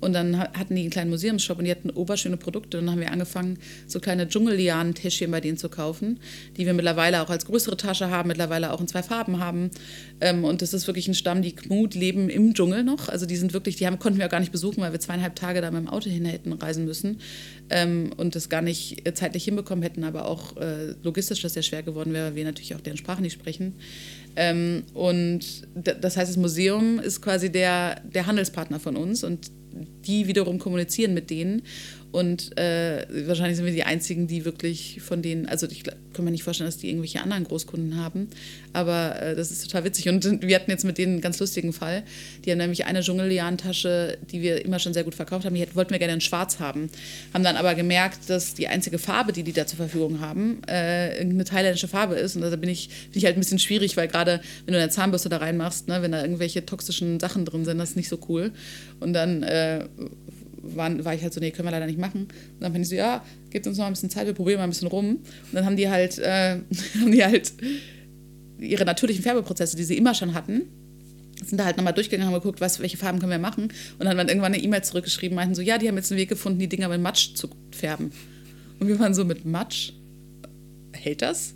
Und 0.02 0.14
dann 0.14 0.36
hatten 0.38 0.74
die 0.74 0.82
einen 0.82 0.90
kleinen 0.90 1.10
Museumsshop 1.10 1.58
und 1.58 1.64
die 1.64 1.70
hatten 1.70 1.90
oberschöne 1.90 2.36
Produkte. 2.36 2.78
Und 2.78 2.86
dann 2.86 2.94
haben 2.94 3.00
wir 3.00 3.12
angefangen, 3.12 3.58
so 3.86 4.00
kleine 4.00 4.28
Dschungellianen-Täschchen 4.28 5.30
bei 5.30 5.40
denen 5.40 5.56
zu 5.56 5.68
kaufen, 5.68 6.18
die 6.56 6.66
wir 6.66 6.74
mittlerweile 6.74 7.22
auch 7.22 7.30
als 7.30 7.46
größere 7.46 7.76
Tasche 7.76 8.10
haben, 8.10 8.28
mittlerweile 8.28 8.72
auch 8.72 8.80
in 8.80 8.88
zwei 8.88 9.04
Farben 9.04 9.38
haben. 9.38 9.70
Ähm, 10.20 10.44
und 10.44 10.60
das 10.60 10.74
ist 10.74 10.88
wirklich 10.88 11.06
ein 11.06 11.14
Stamm, 11.14 11.40
die 11.40 11.54
Kmut 11.54 11.94
leben 11.94 12.28
im 12.28 12.52
Dschungel 12.52 12.82
noch. 12.82 13.08
Also 13.08 13.26
die 13.26 13.36
sind 13.36 13.52
wirklich, 13.52 13.76
die 13.76 13.86
haben, 13.86 14.00
konnten 14.00 14.18
wir 14.18 14.26
auch 14.26 14.30
gar 14.30 14.40
nicht 14.40 14.50
besuchen, 14.50 14.80
weil 14.80 14.90
wir 14.90 14.98
zweieinhalb 14.98 15.36
Tage 15.36 15.60
da 15.60 15.70
mit 15.70 15.80
dem 15.80 15.88
Auto 15.88 16.10
hin 16.10 16.24
hätten 16.24 16.52
reisen 16.52 16.84
müssen 16.84 17.20
ähm, 17.70 18.10
und 18.16 18.34
das 18.34 18.48
gar 18.48 18.62
nicht 18.62 19.02
zeitlich 19.14 19.44
hinbekommen 19.44 19.84
hätten, 19.84 20.02
aber 20.02 20.26
auch 20.26 20.56
äh, 20.56 20.94
logistisch 21.04 21.42
das 21.42 21.54
sehr 21.54 21.62
schwer 21.62 21.84
geworden 21.84 22.12
wäre, 22.12 22.26
weil 22.26 22.34
wir 22.34 22.44
natürlich 22.44 22.74
auch 22.74 22.80
deren 22.80 22.96
Sprache 22.96 23.22
nicht 23.22 23.34
sprechen. 23.34 23.74
Ähm, 24.34 24.82
und 24.94 25.68
das 25.74 26.16
heißt, 26.16 26.30
das 26.30 26.36
Museum 26.36 26.98
ist 26.98 27.20
quasi 27.20 27.52
der, 27.52 28.00
der 28.00 28.26
Handelspartner 28.26 28.80
von 28.80 28.96
uns 28.96 29.22
und 29.22 29.50
die 30.06 30.26
wiederum 30.26 30.58
kommunizieren 30.58 31.14
mit 31.14 31.30
denen. 31.30 31.62
Und 32.12 32.56
äh, 32.58 33.06
wahrscheinlich 33.26 33.56
sind 33.56 33.64
wir 33.64 33.72
die 33.72 33.84
Einzigen, 33.84 34.26
die 34.26 34.44
wirklich 34.44 35.00
von 35.00 35.22
denen, 35.22 35.46
also 35.46 35.66
ich 35.66 35.82
kann 35.82 36.24
mir 36.26 36.30
nicht 36.30 36.44
vorstellen, 36.44 36.68
dass 36.68 36.76
die 36.76 36.88
irgendwelche 36.88 37.22
anderen 37.22 37.44
Großkunden 37.44 37.96
haben, 37.96 38.28
aber 38.74 39.20
äh, 39.20 39.34
das 39.34 39.50
ist 39.50 39.64
total 39.64 39.84
witzig. 39.84 40.10
Und 40.10 40.42
wir 40.42 40.54
hatten 40.54 40.70
jetzt 40.70 40.84
mit 40.84 40.98
denen 40.98 41.14
einen 41.14 41.20
ganz 41.22 41.40
lustigen 41.40 41.72
Fall. 41.72 42.02
Die 42.44 42.50
haben 42.50 42.58
nämlich 42.58 42.84
eine 42.84 43.00
Dschungellian-Tasche, 43.00 44.18
die 44.30 44.42
wir 44.42 44.62
immer 44.62 44.78
schon 44.78 44.92
sehr 44.92 45.04
gut 45.04 45.14
verkauft 45.14 45.46
haben, 45.46 45.54
die 45.54 45.66
wollten 45.74 45.90
wir 45.90 45.98
gerne 45.98 46.12
in 46.12 46.20
schwarz 46.20 46.60
haben. 46.60 46.90
Haben 47.32 47.44
dann 47.44 47.56
aber 47.56 47.74
gemerkt, 47.74 48.28
dass 48.28 48.52
die 48.52 48.68
einzige 48.68 48.98
Farbe, 48.98 49.32
die 49.32 49.42
die 49.42 49.54
da 49.54 49.66
zur 49.66 49.78
Verfügung 49.78 50.20
haben, 50.20 50.60
äh, 50.68 51.16
irgendeine 51.16 51.44
thailändische 51.44 51.88
Farbe 51.88 52.16
ist. 52.16 52.36
Und 52.36 52.42
da 52.42 52.54
bin 52.56 52.68
ich, 52.68 52.88
bin 53.10 53.18
ich 53.18 53.24
halt 53.24 53.38
ein 53.38 53.40
bisschen 53.40 53.58
schwierig, 53.58 53.96
weil 53.96 54.08
gerade 54.08 54.42
wenn 54.66 54.74
du 54.74 54.78
eine 54.78 54.90
Zahnbürste 54.90 55.30
da 55.30 55.38
reinmachst, 55.38 55.88
ne, 55.88 56.02
wenn 56.02 56.12
da 56.12 56.20
irgendwelche 56.20 56.66
toxischen 56.66 57.20
Sachen 57.20 57.46
drin 57.46 57.64
sind, 57.64 57.78
das 57.78 57.90
ist 57.90 57.96
nicht 57.96 58.10
so 58.10 58.18
cool. 58.28 58.52
Und 59.00 59.14
dann 59.14 59.42
äh, 59.62 59.88
waren, 60.62 61.04
war 61.04 61.14
ich 61.14 61.22
halt 61.22 61.32
so, 61.32 61.40
nee, 61.40 61.50
können 61.50 61.66
wir 61.66 61.72
leider 61.72 61.86
nicht 61.86 61.98
machen. 61.98 62.22
Und 62.22 62.60
dann 62.60 62.72
fand 62.72 62.84
ich 62.84 62.88
so, 62.88 62.94
ja, 62.94 63.24
gebt 63.50 63.66
uns 63.66 63.78
noch 63.78 63.86
ein 63.86 63.92
bisschen 63.92 64.10
Zeit, 64.10 64.26
wir 64.26 64.34
probieren 64.34 64.58
mal 64.58 64.64
ein 64.64 64.70
bisschen 64.70 64.88
rum. 64.88 65.16
Und 65.16 65.52
dann 65.52 65.64
haben 65.64 65.76
die 65.76 65.88
halt, 65.88 66.18
äh, 66.18 66.58
haben 67.00 67.12
die 67.12 67.24
halt 67.24 67.52
ihre 68.58 68.84
natürlichen 68.84 69.22
Färbeprozesse, 69.22 69.76
die 69.76 69.84
sie 69.84 69.96
immer 69.96 70.14
schon 70.14 70.34
hatten, 70.34 70.62
sind 71.44 71.58
da 71.58 71.64
halt 71.64 71.76
nochmal 71.76 71.92
durchgegangen, 71.92 72.26
haben 72.26 72.40
geguckt, 72.40 72.60
was, 72.60 72.80
welche 72.80 72.96
Farben 72.96 73.18
können 73.18 73.32
wir 73.32 73.38
machen. 73.38 73.64
Und 73.64 73.72
dann 73.98 74.08
haben 74.08 74.16
wir 74.16 74.28
irgendwann 74.28 74.54
eine 74.54 74.62
E-Mail 74.62 74.84
zurückgeschrieben, 74.84 75.34
meinten 75.34 75.54
so, 75.54 75.62
ja, 75.62 75.78
die 75.78 75.88
haben 75.88 75.96
jetzt 75.96 76.12
einen 76.12 76.20
Weg 76.20 76.28
gefunden, 76.28 76.60
die 76.60 76.68
Dinger 76.68 76.88
mit 76.88 77.00
Matsch 77.00 77.34
zu 77.34 77.48
färben. 77.72 78.12
Und 78.78 78.88
wir 78.88 78.98
waren 79.00 79.14
so, 79.14 79.24
mit 79.24 79.44
Matsch? 79.44 79.92
Hält 80.92 81.22
das? 81.22 81.54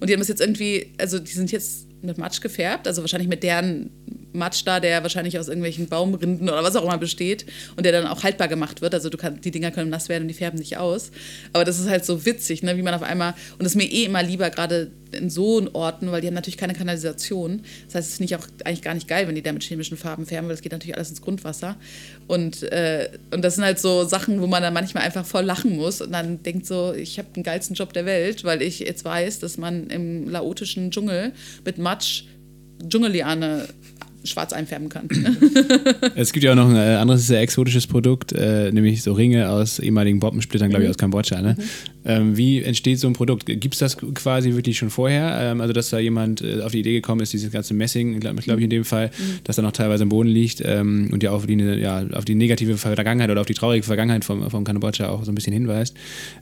Und 0.00 0.10
die 0.10 0.14
haben 0.14 0.20
es 0.20 0.28
jetzt 0.28 0.40
irgendwie, 0.40 0.92
also 0.98 1.18
die 1.18 1.30
sind 1.30 1.52
jetzt 1.52 1.86
mit 2.02 2.18
Matsch 2.18 2.40
gefärbt, 2.40 2.86
also 2.86 3.02
wahrscheinlich 3.02 3.28
mit 3.28 3.42
deren 3.42 3.90
Matsch 4.38 4.62
da, 4.64 4.80
der 4.80 5.02
wahrscheinlich 5.02 5.38
aus 5.38 5.48
irgendwelchen 5.48 5.88
Baumrinden 5.88 6.48
oder 6.48 6.62
was 6.62 6.76
auch 6.76 6.84
immer 6.84 6.98
besteht 6.98 7.46
und 7.76 7.84
der 7.84 7.92
dann 7.92 8.06
auch 8.06 8.22
haltbar 8.22 8.48
gemacht 8.48 8.80
wird. 8.80 8.94
Also 8.94 9.10
du 9.10 9.18
kannst, 9.18 9.44
die 9.44 9.50
Dinger 9.50 9.70
können 9.70 9.90
nass 9.90 10.08
werden 10.08 10.22
und 10.22 10.28
die 10.28 10.34
färben 10.34 10.58
nicht 10.58 10.78
aus. 10.78 11.10
Aber 11.52 11.64
das 11.64 11.78
ist 11.78 11.88
halt 11.88 12.04
so 12.04 12.24
witzig, 12.24 12.62
ne? 12.62 12.76
wie 12.76 12.82
man 12.82 12.94
auf 12.94 13.02
einmal, 13.02 13.34
und 13.52 13.64
das 13.64 13.72
ist 13.72 13.76
mir 13.76 13.90
eh 13.90 14.04
immer 14.04 14.22
lieber, 14.22 14.50
gerade 14.50 14.90
in 15.12 15.30
so 15.30 15.68
Orten, 15.72 16.10
weil 16.10 16.20
die 16.20 16.26
haben 16.26 16.34
natürlich 16.34 16.56
keine 16.56 16.74
Kanalisation. 16.74 17.62
Das 17.86 17.94
heißt, 17.94 18.08
es 18.08 18.14
ist 18.14 18.20
nicht 18.20 18.36
auch 18.36 18.46
eigentlich 18.64 18.82
gar 18.82 18.94
nicht 18.94 19.08
geil, 19.08 19.26
wenn 19.26 19.34
die 19.34 19.42
da 19.42 19.52
mit 19.52 19.62
chemischen 19.62 19.96
Farben 19.96 20.26
färben, 20.26 20.48
weil 20.48 20.54
das 20.54 20.62
geht 20.62 20.72
natürlich 20.72 20.96
alles 20.96 21.10
ins 21.10 21.22
Grundwasser. 21.22 21.76
Und, 22.26 22.62
äh, 22.64 23.08
und 23.32 23.42
das 23.42 23.54
sind 23.54 23.64
halt 23.64 23.78
so 23.78 24.04
Sachen, 24.04 24.40
wo 24.40 24.46
man 24.46 24.62
dann 24.62 24.74
manchmal 24.74 25.04
einfach 25.04 25.24
voll 25.24 25.44
lachen 25.44 25.76
muss 25.76 26.00
und 26.00 26.12
dann 26.12 26.42
denkt 26.42 26.66
so, 26.66 26.92
ich 26.92 27.18
habe 27.18 27.28
den 27.34 27.42
geilsten 27.42 27.74
Job 27.74 27.92
der 27.92 28.06
Welt, 28.06 28.44
weil 28.44 28.62
ich 28.62 28.80
jetzt 28.80 29.04
weiß, 29.04 29.38
dass 29.38 29.58
man 29.58 29.88
im 29.88 30.28
laotischen 30.28 30.90
Dschungel 30.90 31.32
mit 31.64 31.78
Matsch 31.78 32.24
Dschungelliane 32.86 33.68
schwarz 34.24 34.52
einfärben 34.52 34.88
kann. 34.88 35.08
es 36.14 36.32
gibt 36.32 36.44
ja 36.44 36.52
auch 36.52 36.56
noch 36.56 36.68
ein 36.68 36.76
äh, 36.76 36.96
anderes 36.96 37.26
sehr 37.26 37.40
exotisches 37.40 37.86
Produkt, 37.86 38.32
äh, 38.32 38.70
nämlich 38.72 39.02
so 39.02 39.12
Ringe 39.12 39.48
aus 39.50 39.78
ehemaligen 39.78 40.20
Bombensplittern, 40.20 40.70
glaube 40.70 40.84
ich, 40.84 40.88
mhm. 40.88 40.92
aus 40.92 40.98
Kambodscha. 40.98 41.40
Ne? 41.40 41.56
Mhm. 41.58 41.62
Ähm, 42.04 42.36
wie 42.36 42.62
entsteht 42.62 42.98
so 42.98 43.06
ein 43.06 43.12
Produkt? 43.12 43.46
Gibt 43.46 43.74
es 43.74 43.80
das 43.80 43.96
quasi 43.96 44.54
wirklich 44.54 44.78
schon 44.78 44.90
vorher? 44.90 45.38
Ähm, 45.40 45.60
also, 45.60 45.72
dass 45.72 45.90
da 45.90 45.98
jemand 45.98 46.42
äh, 46.42 46.60
auf 46.62 46.72
die 46.72 46.80
Idee 46.80 46.94
gekommen 46.94 47.20
ist, 47.20 47.32
dieses 47.32 47.50
ganze 47.50 47.74
Messing, 47.74 48.20
glaube 48.20 48.40
glaub 48.42 48.58
ich 48.58 48.64
in 48.64 48.70
dem 48.70 48.84
Fall, 48.84 49.08
mhm. 49.08 49.40
dass 49.44 49.56
da 49.56 49.62
noch 49.62 49.72
teilweise 49.72 50.04
im 50.04 50.08
Boden 50.08 50.28
liegt 50.28 50.62
ähm, 50.64 51.08
und 51.12 51.22
ja 51.22 51.32
auf, 51.32 51.46
die, 51.46 51.54
ja 51.54 52.06
auf 52.12 52.24
die 52.24 52.34
negative 52.34 52.76
Vergangenheit 52.76 53.30
oder 53.30 53.40
auf 53.40 53.46
die 53.46 53.54
traurige 53.54 53.84
Vergangenheit 53.84 54.24
vom, 54.24 54.48
vom 54.50 54.64
Kambodscha 54.64 55.08
auch 55.08 55.24
so 55.24 55.32
ein 55.32 55.34
bisschen 55.34 55.52
hinweist. 55.52 55.94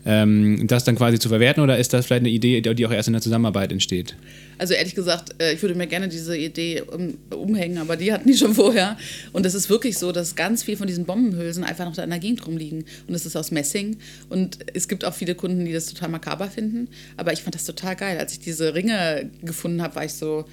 Ähm, 0.04 0.66
das 0.66 0.84
dann 0.84 0.96
quasi 0.96 1.18
zu 1.18 1.28
verwerten 1.28 1.62
oder 1.62 1.78
ist 1.78 1.92
das 1.92 2.06
vielleicht 2.06 2.22
eine 2.22 2.30
Idee, 2.30 2.60
die 2.60 2.86
auch 2.86 2.92
erst 2.92 3.08
in 3.08 3.14
der 3.14 3.22
Zusammenarbeit 3.22 3.72
entsteht? 3.72 4.14
Also 4.58 4.74
ehrlich 4.74 4.94
gesagt, 4.94 5.34
äh, 5.40 5.52
ich 5.52 5.62
würde 5.62 5.74
mir 5.74 5.86
gerne 5.86 6.08
diese 6.08 6.36
Idee 6.36 6.82
um, 6.82 7.18
umhängen, 7.30 7.78
aber 7.78 7.96
die 7.96 8.12
hatten 8.12 8.28
die 8.28 8.36
schon 8.36 8.54
vorher. 8.54 8.96
Und 9.32 9.44
es 9.44 9.54
ist 9.54 9.68
wirklich 9.68 9.98
so, 9.98 10.12
dass 10.12 10.34
ganz 10.34 10.62
viel 10.62 10.76
von 10.76 10.86
diesen 10.86 11.04
Bombenhülsen 11.04 11.64
einfach 11.64 11.84
noch 11.84 11.94
da 11.94 12.04
in 12.04 12.10
der 12.10 12.18
Gegend 12.18 12.46
rumliegen. 12.46 12.84
Und 13.06 13.14
es 13.14 13.26
ist 13.26 13.36
aus 13.36 13.50
Messing. 13.50 13.98
Und 14.28 14.58
es 14.72 14.88
gibt 14.88 15.04
auch 15.04 15.14
viele 15.14 15.34
Kunden, 15.34 15.55
die 15.64 15.72
das 15.72 15.86
total 15.86 16.08
makaber 16.08 16.48
finden. 16.48 16.88
Aber 17.16 17.32
ich 17.32 17.42
fand 17.42 17.54
das 17.54 17.64
total 17.64 17.96
geil. 17.96 18.18
Als 18.18 18.32
ich 18.32 18.40
diese 18.40 18.74
Ringe 18.74 19.30
gefunden 19.42 19.82
habe, 19.82 19.96
war 19.96 20.04
ich 20.04 20.14
so, 20.14 20.44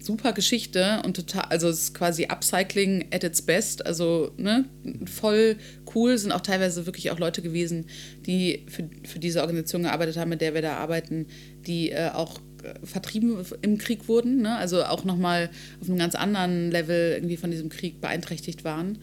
super 0.00 0.32
Geschichte 0.32 1.02
und 1.04 1.16
total, 1.16 1.46
also 1.48 1.68
es 1.68 1.80
ist 1.84 1.94
quasi 1.94 2.26
Upcycling 2.26 3.06
at 3.12 3.24
its 3.24 3.42
best, 3.42 3.84
also 3.84 4.30
ne, 4.36 4.64
voll 5.06 5.56
cool, 5.94 6.16
sind 6.16 6.32
auch 6.32 6.40
teilweise 6.40 6.86
wirklich 6.86 7.10
auch 7.10 7.18
Leute 7.18 7.42
gewesen, 7.42 7.86
die 8.26 8.64
für, 8.68 8.88
für 9.04 9.18
diese 9.18 9.40
Organisation 9.40 9.82
gearbeitet 9.82 10.16
haben, 10.16 10.28
mit 10.28 10.40
der 10.40 10.54
wir 10.54 10.62
da 10.62 10.76
arbeiten, 10.76 11.26
die 11.66 11.90
äh, 11.90 12.10
auch 12.12 12.40
vertrieben 12.82 13.44
im 13.62 13.78
Krieg 13.78 14.08
wurden, 14.08 14.42
ne? 14.42 14.56
also 14.56 14.84
auch 14.84 15.04
nochmal 15.04 15.50
auf 15.80 15.88
einem 15.88 15.98
ganz 15.98 16.14
anderen 16.14 16.70
Level 16.70 17.12
irgendwie 17.14 17.36
von 17.36 17.50
diesem 17.50 17.68
Krieg 17.68 18.00
beeinträchtigt 18.00 18.64
waren. 18.64 18.98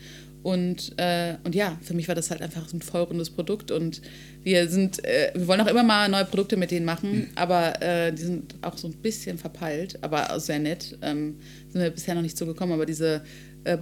Und, 0.46 0.94
äh, 0.98 1.38
und 1.44 1.56
ja, 1.56 1.76
für 1.82 1.96
mich 1.96 2.08
war 2.08 2.14
das 2.14 2.30
halt 2.30 2.44
einfach 2.44 2.70
so 2.70 2.78
ein 2.78 2.82
vollrundes 2.84 3.32
Produkt. 3.32 3.72
Und 3.72 4.04
wir 4.44 4.70
sind, 4.70 5.04
äh, 5.04 5.32
wir 5.34 5.48
wollen 5.48 5.60
auch 5.60 5.66
immer 5.66 5.82
mal 5.82 6.08
neue 6.08 6.26
Produkte 6.26 6.56
mit 6.56 6.70
denen 6.70 6.86
machen, 6.86 7.32
aber 7.34 7.82
äh, 7.82 8.14
die 8.14 8.22
sind 8.22 8.54
auch 8.62 8.78
so 8.78 8.88
ein 8.88 8.94
bisschen 8.94 9.40
verpeilt, 9.40 9.98
aber 10.04 10.40
sehr 10.40 10.60
nett. 10.60 11.00
Ähm, 11.02 11.38
sind 11.70 11.82
wir 11.82 11.90
bisher 11.90 12.14
noch 12.14 12.22
nicht 12.22 12.38
so 12.38 12.46
gekommen, 12.46 12.74
aber 12.74 12.86
diese, 12.86 13.24
äh, 13.64 13.80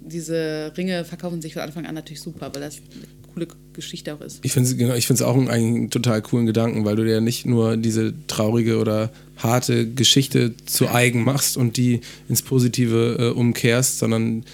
diese 0.00 0.72
Ringe 0.76 1.04
verkaufen 1.04 1.40
sich 1.40 1.52
von 1.52 1.62
Anfang 1.62 1.86
an 1.86 1.94
natürlich 1.94 2.22
super, 2.22 2.50
weil 2.52 2.62
das 2.62 2.82
coole 3.32 3.46
Geschichte 3.72 4.12
auch 4.12 4.20
ist. 4.20 4.40
Ich 4.42 4.50
finde 4.50 4.68
es 4.68 4.76
genau, 4.76 4.94
auch 5.24 5.36
einen, 5.36 5.48
einen, 5.48 5.90
total 5.90 6.22
coolen 6.22 6.46
Gedanken, 6.46 6.84
weil 6.84 6.96
du 6.96 7.04
dir 7.04 7.20
nicht 7.20 7.46
nur 7.46 7.76
diese 7.76 8.14
traurige 8.26 8.78
oder 8.78 9.12
harte 9.36 9.88
Geschichte 9.88 10.56
zu 10.66 10.88
eigen 10.88 11.22
machst 11.22 11.56
und 11.56 11.76
die 11.76 12.00
ins 12.28 12.42
Positive 12.42 13.16
äh, 13.20 13.38
umkehrst, 13.38 14.00
sondern 14.00 14.44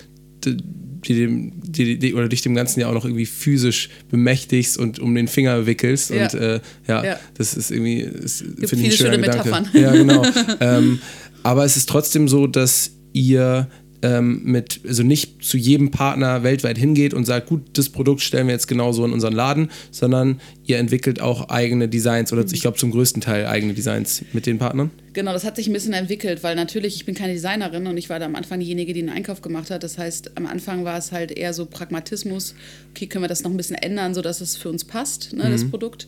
die, 1.09 1.14
die, 1.14 1.52
die, 1.54 1.98
die, 1.98 2.14
oder 2.14 2.28
dich 2.28 2.42
dem 2.42 2.54
Ganzen 2.54 2.80
ja 2.80 2.88
auch 2.88 2.94
noch 2.94 3.04
irgendwie 3.04 3.26
physisch 3.26 3.90
bemächtigst 4.11 4.78
und 4.78 4.98
um 4.98 5.14
den 5.14 5.28
Finger 5.28 5.66
wickelst. 5.66 6.11
Ja. 6.11 6.24
Und 6.24 6.34
äh, 6.34 6.61
ja, 6.86 7.04
ja, 7.04 7.20
das 7.34 7.54
ist 7.54 7.70
irgendwie, 7.70 8.02
finde 8.02 8.76
ich 8.76 8.84
ein 8.84 8.92
schöner 8.92 9.18
Gedanke. 9.18 9.48
Metaphern. 9.48 9.68
Ja, 9.72 9.92
genau. 9.92 10.24
ähm, 10.61 11.00
aber 11.42 11.64
es 11.64 11.76
ist 11.76 11.88
trotzdem 11.88 12.28
so, 12.28 12.46
dass 12.46 12.92
ihr 13.12 13.68
ähm, 14.07 14.42
mit, 14.44 14.80
also 14.86 15.02
nicht 15.02 15.44
zu 15.44 15.57
jedem 15.57 15.90
Partner 15.90 16.44
weltweit 16.44 16.78
hingeht 16.78 17.12
und 17.12 17.24
sagt, 17.24 17.48
gut, 17.48 17.62
das 17.72 17.88
Produkt 17.88 18.20
stellen 18.20 18.46
wir 18.46 18.54
jetzt 18.54 18.68
genauso 18.68 19.04
in 19.04 19.12
unseren 19.12 19.32
Laden, 19.32 19.70
sondern 19.90 20.40
ihr 20.64 20.78
entwickelt 20.78 21.20
auch 21.20 21.48
eigene 21.48 21.88
Designs 21.88 22.32
oder 22.32 22.44
ich 22.44 22.61
glaube 22.61 22.76
zum 22.76 22.92
größten 22.92 23.20
Teil 23.20 23.46
eigene 23.46 23.74
Designs 23.74 24.24
mit 24.32 24.46
den 24.46 24.59
Partnern? 24.59 24.90
Genau, 25.12 25.32
das 25.32 25.44
hat 25.44 25.57
sich 25.57 25.66
ein 25.66 25.72
bisschen 25.72 25.94
entwickelt, 25.94 26.44
weil 26.44 26.54
natürlich, 26.54 26.94
ich 26.94 27.04
bin 27.04 27.14
keine 27.14 27.32
Designerin 27.32 27.86
und 27.86 27.96
ich 27.96 28.09
war 28.09 28.20
da 28.20 28.26
am 28.26 28.36
Anfang 28.36 28.61
diejenige, 28.61 28.92
die 28.92 29.00
den 29.00 29.11
Einkauf 29.11 29.40
gemacht 29.40 29.70
hat. 29.70 29.82
Das 29.82 29.98
heißt, 29.98 30.36
am 30.36 30.46
Anfang 30.46 30.84
war 30.84 30.98
es 30.98 31.11
halt 31.11 31.32
eher 31.32 31.52
so 31.52 31.66
Pragmatismus, 31.66 32.54
okay, 32.90 33.07
können 33.07 33.24
wir 33.24 33.28
das 33.28 33.42
noch 33.42 33.50
ein 33.50 33.57
bisschen 33.57 33.76
ändern, 33.76 34.14
sodass 34.14 34.40
es 34.40 34.57
für 34.57 34.68
uns 34.68 34.84
passt, 34.84 35.32
ne, 35.32 35.46
mhm. 35.46 35.52
das 35.52 35.64
Produkt. 35.64 36.07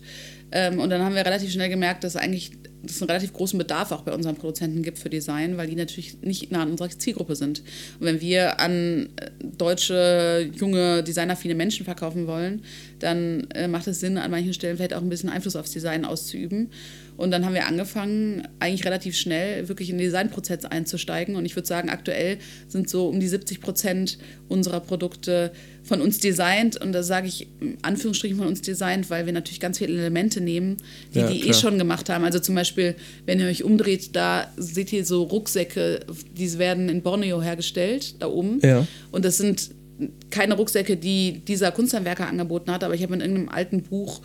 Ähm, 0.53 0.79
und 0.79 0.91
dann 0.91 1.03
haben 1.03 1.15
wir 1.15 1.27
relativ 1.27 1.51
schnell 1.51 1.69
gemerkt, 1.69 2.05
dass 2.05 2.17
eigentlich 2.17 2.53
es 2.85 3.01
einen 3.03 3.11
relativ 3.11 3.33
großen 3.33 3.59
Bedarf 3.59 3.93
auch 3.93 4.03
bei 4.03 4.13
unseren 4.13 4.37
Produzenten 4.37 4.83
gibt 4.83 4.99
für 4.99 5.11
Design, 5.11 5.57
weil 5.57 5.67
die 5.67 5.77
natürlich 5.77 6.21
nicht 6.23 6.51
nah 6.53 6.63
an 6.63 6.71
unserer 6.71 6.91
Zielgruppe 6.91 7.37
sind. 7.37 7.63
Und 7.99 8.07
wenn 8.07 8.21
wir 8.21 8.61
an 8.61 9.09
äh, 9.17 9.31
deutsche, 9.43 10.51
junge, 10.55 11.03
designaffine 11.03 11.55
Menschen 11.55 11.85
verkaufen 11.85 12.27
wollen, 12.27 12.63
dann 12.99 13.49
äh, 13.51 13.69
macht 13.69 13.87
es 13.87 14.01
Sinn, 14.01 14.19
an 14.19 14.31
manchen 14.31 14.55
Stellen 14.55 14.77
vielleicht 14.77 14.95
auch 14.95 15.03
ein 15.03 15.09
bisschen 15.09 15.29
Einfluss 15.31 15.57
aufs 15.57 15.73
Design 15.73 16.05
auszuüben. 16.05 16.71
Und 17.17 17.33
dann 17.33 17.45
haben 17.45 17.55
wir 17.55 17.67
angefangen, 17.67 18.47
eigentlich 18.61 18.85
relativ 18.85 19.17
schnell 19.17 19.69
wirklich 19.69 19.91
in 19.91 19.99
den 19.99 20.05
Designprozess 20.05 20.65
einzusteigen. 20.65 21.35
Und 21.35 21.45
ich 21.47 21.57
würde 21.57 21.67
sagen, 21.67 21.91
aktuell 21.91 22.39
sind 22.69 22.89
so 22.89 23.09
um 23.09 23.19
die 23.19 23.27
70 23.27 23.61
Prozent 23.61 24.19
unserer 24.49 24.79
Produkte 24.79 25.53
von 25.89 26.01
uns 26.01 26.19
designt. 26.19 26.81
Und 26.81 26.93
da 26.93 27.03
sage 27.03 27.27
ich 27.27 27.49
Anführungsstrichen 27.83 28.37
von 28.37 28.47
uns 28.47 28.61
designt, 28.61 29.11
weil 29.11 29.27
wir 29.27 29.33
natürlich 29.33 29.59
ganz 29.59 29.79
viele 29.79 29.95
Elemente 29.95 30.41
nehmen, 30.41 30.77
die 31.15 31.21
ja, 31.21 31.27
die 31.29 31.49
eh 31.49 31.55
schon 31.55 31.79
gemacht 31.79 32.09
haben. 32.09 32.25
Also 32.25 32.39
zum 32.39 32.55
Beispiel, 32.55 32.95
wenn 33.27 33.41
ihr 33.41 33.47
euch 33.47 33.65
umdreht, 33.65 34.15
da 34.15 34.53
seht 34.57 34.93
ihr 34.93 35.05
so 35.05 35.25
Rucksäcke, 35.25 36.01
die 36.37 36.59
werden 36.59 36.89
in 36.89 37.03
Borneo 37.03 37.43
hergestellt, 37.43 38.15
da 38.21 38.29
oben. 38.29 38.61
Ja. 38.63 38.87
Und 39.11 39.25
das 39.25 39.39
sind 39.39 39.71
keine 40.31 40.55
Rucksäcke, 40.55 40.97
die 40.97 41.41
dieser 41.47 41.73
Kunsthandwerker 41.73 42.29
angeboten 42.29 42.71
hat, 42.71 42.85
aber 42.85 42.95
ich 42.95 43.03
habe 43.03 43.15
in 43.15 43.21
irgendeinem 43.21 43.49
alten 43.49 43.83
Buch 43.83 44.21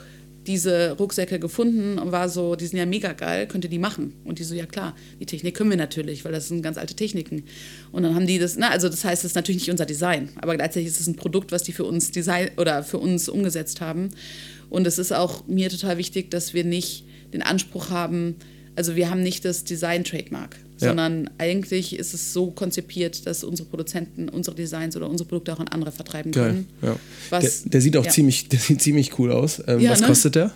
diese 0.48 0.92
Rucksäcke 0.98 1.40
gefunden 1.40 1.98
und 1.98 2.12
war 2.12 2.30
so, 2.30 2.56
die 2.56 2.66
sind 2.66 2.78
ja 2.78 2.86
mega 2.86 3.14
geil, 3.14 3.48
könnt 3.48 3.64
ihr 3.64 3.70
die 3.70 3.80
machen? 3.80 4.14
Und 4.24 4.40
die 4.40 4.44
so, 4.44 4.56
ja 4.56 4.66
klar, 4.66 4.96
die 5.20 5.26
Technik 5.26 5.56
können 5.56 5.70
wir 5.70 5.78
natürlich, 5.78 6.26
weil 6.26 6.32
das 6.32 6.48
sind 6.48 6.62
ganz 6.62 6.78
alte 6.78 6.96
Techniken. 6.96 7.44
Und 7.92 8.04
dann 8.04 8.16
haben 8.16 8.28
die 8.28 8.40
das, 8.40 8.58
na, 8.58 8.70
also 8.70 8.90
das 8.90 9.04
heißt, 9.04 9.24
es 9.24 9.32
ist 9.32 9.36
natürlich 9.36 9.62
nicht 9.62 9.72
unser 9.72 9.86
Design, 9.86 10.30
aber 10.36 10.56
gleichzeitig 10.56 10.88
ist 10.88 11.00
es 11.00 11.08
ein 11.08 11.16
Produkt, 11.16 11.52
was 11.52 11.64
die 11.64 11.72
für 11.72 11.86
uns 11.86 12.12
Design 12.12 12.52
oder 12.58 12.84
für 12.84 12.98
uns 12.98 13.30
umgesetzt 13.30 13.82
haben. 13.82 14.10
Und 14.70 14.88
es 14.88 14.98
ist 14.98 15.12
auch 15.12 15.48
mir 15.48 15.70
total 15.70 15.98
wichtig, 15.98 16.32
dass 16.32 16.54
wir 16.54 16.64
nicht 16.64 17.06
den 17.34 17.42
Anspruch 17.42 17.90
haben, 17.90 18.36
also 18.76 18.96
wir 18.96 19.10
haben 19.10 19.22
nicht 19.22 19.46
das 19.46 19.64
Design-Trademark, 19.64 20.58
ja. 20.80 20.88
sondern 20.88 21.30
eigentlich 21.38 21.98
ist 21.98 22.14
es 22.14 22.34
so 22.34 22.52
konzipiert, 22.52 23.26
dass 23.28 23.44
unsere 23.44 23.70
Produzenten 23.70 24.30
unsere 24.30 24.56
Designs 24.56 24.96
oder 24.96 25.10
unsere 25.10 25.28
Produkte 25.28 25.54
auch 25.54 25.60
an 25.60 25.68
andere 25.68 25.92
vertreiben 25.92 26.32
können. 26.32 26.68
Ja. 26.82 26.96
Was, 27.30 27.64
der, 27.64 27.72
der, 27.72 27.82
sieht 27.82 27.98
auch 27.98 28.06
ja. 28.06 28.12
ziemlich, 28.12 28.48
der 28.50 28.60
sieht 28.60 28.82
ziemlich 28.82 29.18
cool 29.20 29.32
aus. 29.32 29.62
Ähm, 29.68 29.88
was 29.88 30.02
ne? 30.02 30.08
kostet 30.08 30.36
der? 30.36 30.52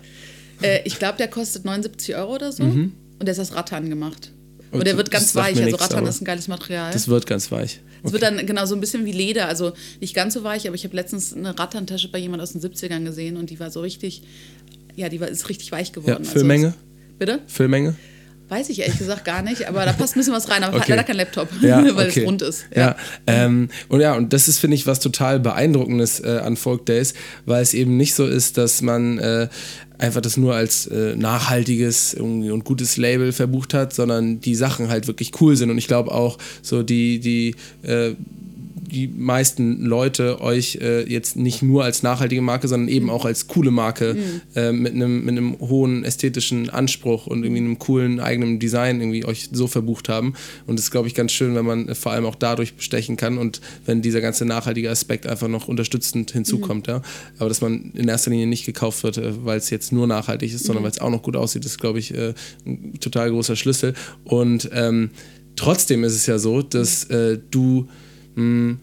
Äh, 0.62 0.80
ich 0.84 0.98
glaube, 0.98 1.18
der 1.18 1.28
kostet 1.28 1.64
79 1.64 2.16
Euro 2.16 2.34
oder 2.34 2.52
so. 2.52 2.64
Mhm. 2.64 2.92
Und 3.18 3.26
der 3.26 3.32
ist 3.32 3.40
aus 3.40 3.54
Rattan 3.54 3.88
gemacht. 3.88 4.32
Und, 4.70 4.80
und 4.80 4.86
der 4.86 4.96
wird 4.96 5.10
ganz 5.10 5.34
weich. 5.34 5.60
Also 5.60 5.76
Rattan 5.76 6.06
ist 6.06 6.20
ein 6.20 6.24
geiles 6.24 6.48
Material. 6.48 6.92
Das 6.92 7.08
wird 7.08 7.26
ganz 7.26 7.50
weich. 7.50 7.80
Es 8.00 8.04
okay. 8.04 8.12
wird 8.12 8.22
dann 8.22 8.46
genau 8.46 8.64
so 8.64 8.74
ein 8.74 8.80
bisschen 8.80 9.04
wie 9.04 9.12
Leder, 9.12 9.48
also 9.48 9.72
nicht 10.00 10.14
ganz 10.14 10.34
so 10.34 10.44
weich, 10.44 10.68
aber 10.68 10.76
ich 10.76 10.84
habe 10.84 10.94
letztens 10.94 11.34
eine 11.34 11.58
Rattantasche 11.58 12.08
bei 12.08 12.18
jemand 12.18 12.40
aus 12.42 12.52
den 12.52 12.60
70ern 12.60 13.04
gesehen 13.04 13.36
und 13.36 13.50
die 13.50 13.58
war 13.58 13.72
so 13.72 13.80
richtig, 13.80 14.22
ja, 14.94 15.08
die 15.08 15.20
war, 15.20 15.26
ist 15.26 15.48
richtig 15.48 15.72
weich 15.72 15.92
geworden. 15.92 16.22
Ja, 16.22 16.30
Füllmenge? 16.30 16.66
Also, 16.66 16.78
bitte? 17.18 17.40
Füllmenge? 17.46 17.94
Weiß 18.48 18.70
ich 18.70 18.80
ehrlich 18.80 18.96
gesagt 18.96 19.26
gar 19.26 19.42
nicht, 19.42 19.68
aber 19.68 19.84
da 19.84 19.92
passt 19.92 20.16
ein 20.16 20.20
bisschen 20.20 20.32
was 20.32 20.48
rein, 20.48 20.64
aber 20.64 20.72
okay. 20.72 20.82
hat 20.82 20.88
leider 20.88 21.04
kein 21.04 21.16
Laptop, 21.16 21.48
ja, 21.60 21.84
weil 21.94 22.08
okay. 22.08 22.20
es 22.20 22.26
rund 22.26 22.40
ist. 22.40 22.64
Ja. 22.74 22.80
ja. 22.80 22.96
Ähm, 23.26 23.68
und 23.88 24.00
ja, 24.00 24.14
und 24.14 24.32
das 24.32 24.48
ist, 24.48 24.58
finde 24.58 24.74
ich, 24.74 24.86
was 24.86 25.00
total 25.00 25.38
Beeindruckendes 25.38 26.20
äh, 26.20 26.40
an 26.42 26.56
Folk 26.56 26.86
Days, 26.86 27.12
weil 27.44 27.62
es 27.62 27.74
eben 27.74 27.98
nicht 27.98 28.14
so 28.14 28.26
ist, 28.26 28.56
dass 28.56 28.80
man 28.80 29.18
äh, 29.18 29.48
einfach 29.98 30.22
das 30.22 30.38
nur 30.38 30.54
als 30.54 30.86
äh, 30.86 31.14
nachhaltiges 31.16 32.14
und 32.14 32.64
gutes 32.64 32.96
Label 32.96 33.32
verbucht 33.32 33.74
hat, 33.74 33.92
sondern 33.92 34.40
die 34.40 34.54
Sachen 34.54 34.88
halt 34.88 35.08
wirklich 35.08 35.32
cool 35.42 35.56
sind. 35.56 35.70
Und 35.70 35.76
ich 35.76 35.88
glaube 35.88 36.12
auch 36.12 36.38
so 36.62 36.82
die, 36.82 37.18
die 37.18 37.54
äh, 37.82 38.14
die 38.90 39.08
meisten 39.08 39.84
Leute 39.84 40.40
euch 40.40 40.78
äh, 40.80 41.08
jetzt 41.10 41.36
nicht 41.36 41.62
nur 41.62 41.84
als 41.84 42.02
nachhaltige 42.02 42.42
Marke, 42.42 42.68
sondern 42.68 42.88
eben 42.88 43.10
auch 43.10 43.24
als 43.24 43.46
coole 43.46 43.70
Marke 43.70 44.14
mhm. 44.14 44.40
äh, 44.54 44.72
mit 44.72 44.94
einem 44.94 45.24
mit 45.24 45.36
einem 45.36 45.58
hohen 45.60 46.04
ästhetischen 46.04 46.70
Anspruch 46.70 47.26
und 47.26 47.44
irgendwie 47.44 47.60
einem 47.60 47.78
coolen 47.78 48.20
eigenen 48.20 48.58
Design 48.58 49.00
irgendwie 49.00 49.24
euch 49.24 49.50
so 49.52 49.66
verbucht 49.66 50.08
haben. 50.08 50.34
Und 50.66 50.78
das 50.78 50.86
ist, 50.86 50.90
glaube 50.90 51.08
ich, 51.08 51.14
ganz 51.14 51.32
schön, 51.32 51.54
wenn 51.54 51.66
man 51.66 51.94
vor 51.94 52.12
allem 52.12 52.24
auch 52.24 52.34
dadurch 52.34 52.74
bestechen 52.74 53.16
kann 53.16 53.38
und 53.38 53.60
wenn 53.84 54.02
dieser 54.02 54.20
ganze 54.20 54.44
nachhaltige 54.44 54.90
Aspekt 54.90 55.26
einfach 55.26 55.48
noch 55.48 55.68
unterstützend 55.68 56.30
hinzukommt. 56.30 56.86
Mhm. 56.86 56.94
Ja. 56.94 57.02
Aber 57.38 57.48
dass 57.48 57.60
man 57.60 57.92
in 57.94 58.08
erster 58.08 58.30
Linie 58.30 58.46
nicht 58.46 58.64
gekauft 58.64 59.02
wird, 59.02 59.18
äh, 59.18 59.44
weil 59.44 59.58
es 59.58 59.70
jetzt 59.70 59.92
nur 59.92 60.06
nachhaltig 60.06 60.52
ist, 60.52 60.64
sondern 60.64 60.82
mhm. 60.82 60.84
weil 60.86 60.92
es 60.92 61.00
auch 61.00 61.10
noch 61.10 61.22
gut 61.22 61.36
aussieht, 61.36 61.64
ist, 61.64 61.78
glaube 61.78 61.98
ich, 61.98 62.14
äh, 62.14 62.34
ein 62.66 62.94
total 63.00 63.30
großer 63.30 63.56
Schlüssel. 63.56 63.94
Und 64.24 64.70
ähm, 64.72 65.10
trotzdem 65.56 66.04
ist 66.04 66.14
es 66.14 66.26
ja 66.26 66.38
so, 66.38 66.62
dass 66.62 67.04
äh, 67.04 67.38
du 67.50 67.88
mh, 68.38 68.76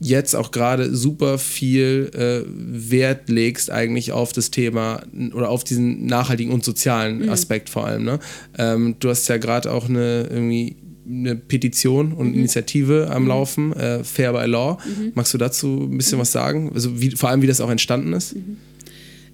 jetzt 0.00 0.36
auch 0.36 0.50
gerade 0.50 0.94
super 0.94 1.38
viel 1.38 2.10
äh, 2.14 2.42
Wert 2.46 3.30
legst 3.30 3.70
eigentlich 3.70 4.12
auf 4.12 4.32
das 4.34 4.50
Thema 4.50 5.02
oder 5.32 5.48
auf 5.48 5.64
diesen 5.64 6.04
nachhaltigen 6.04 6.52
und 6.52 6.62
sozialen 6.64 7.22
Mhm. 7.22 7.28
Aspekt 7.30 7.70
vor 7.70 7.86
allem. 7.86 8.04
Ne? 8.04 8.18
Ähm, 8.58 8.96
du 9.00 9.08
hast 9.08 9.26
ja 9.28 9.38
gerade 9.38 9.72
auch 9.72 9.88
eine 9.88 10.24
irgendwie 10.30 10.76
eine 11.08 11.36
Petition 11.36 12.12
und 12.12 12.28
Mhm. 12.28 12.34
Initiative 12.40 13.08
am 13.10 13.26
Laufen, 13.28 13.72
äh, 13.72 14.02
Fair 14.04 14.32
by 14.32 14.44
Law. 14.50 14.76
Magst 15.14 15.32
du 15.32 15.38
dazu 15.38 15.66
ein 15.84 15.92
Mhm. 15.94 15.96
bisschen 15.98 16.18
was 16.18 16.32
sagen? 16.32 16.72
Also 16.74 17.00
wie, 17.00 17.12
vor 17.12 17.30
allem, 17.30 17.40
wie 17.42 17.46
das 17.46 17.60
auch 17.62 17.70
entstanden 17.70 18.12
ist? 18.12 18.34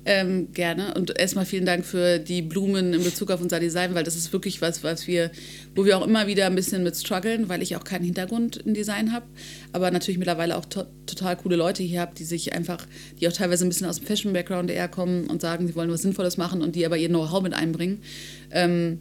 Ähm, 0.04 0.48
gerne. 0.52 0.94
Und 0.94 1.16
erstmal 1.16 1.46
vielen 1.46 1.64
Dank 1.64 1.84
für 1.84 2.18
die 2.18 2.42
Blumen 2.42 2.92
in 2.92 3.04
Bezug 3.04 3.30
auf 3.30 3.40
unser 3.40 3.60
Design, 3.60 3.94
weil 3.94 4.02
das 4.02 4.16
ist 4.16 4.32
wirklich 4.32 4.60
was, 4.60 4.82
was 4.82 5.06
wir, 5.06 5.30
wo 5.76 5.84
wir 5.84 5.96
auch 5.96 6.04
immer 6.04 6.26
wieder 6.26 6.46
ein 6.46 6.56
bisschen 6.56 6.82
mit 6.82 6.96
strugglen, 6.96 7.48
weil 7.48 7.62
ich 7.62 7.76
auch 7.76 7.84
keinen 7.84 8.04
Hintergrund 8.04 8.56
im 8.56 8.74
Design 8.74 9.12
habe, 9.12 9.26
aber 9.72 9.92
natürlich 9.92 10.18
mittlerweile 10.18 10.56
auch 10.56 10.64
to 10.64 10.84
total 11.06 11.36
coole 11.36 11.56
Leute 11.56 11.82
hier 11.82 12.00
habe, 12.00 12.14
die 12.14 12.24
sich 12.24 12.52
einfach, 12.52 12.86
die 13.20 13.28
auch 13.28 13.32
teilweise 13.32 13.66
ein 13.66 13.68
bisschen 13.68 13.86
aus 13.86 13.98
dem 13.98 14.06
Fashion-Background 14.06 14.70
eher 14.70 14.88
kommen 14.88 15.26
und 15.28 15.40
sagen, 15.40 15.66
sie 15.66 15.74
wollen 15.74 15.90
was 15.90 16.02
Sinnvolles 16.02 16.36
machen 16.36 16.62
und 16.62 16.74
die 16.74 16.86
aber 16.86 16.96
ihr 16.96 17.08
Know-how 17.08 17.42
mit 17.42 17.54
einbringen. 17.54 18.02
Ähm, 18.50 19.00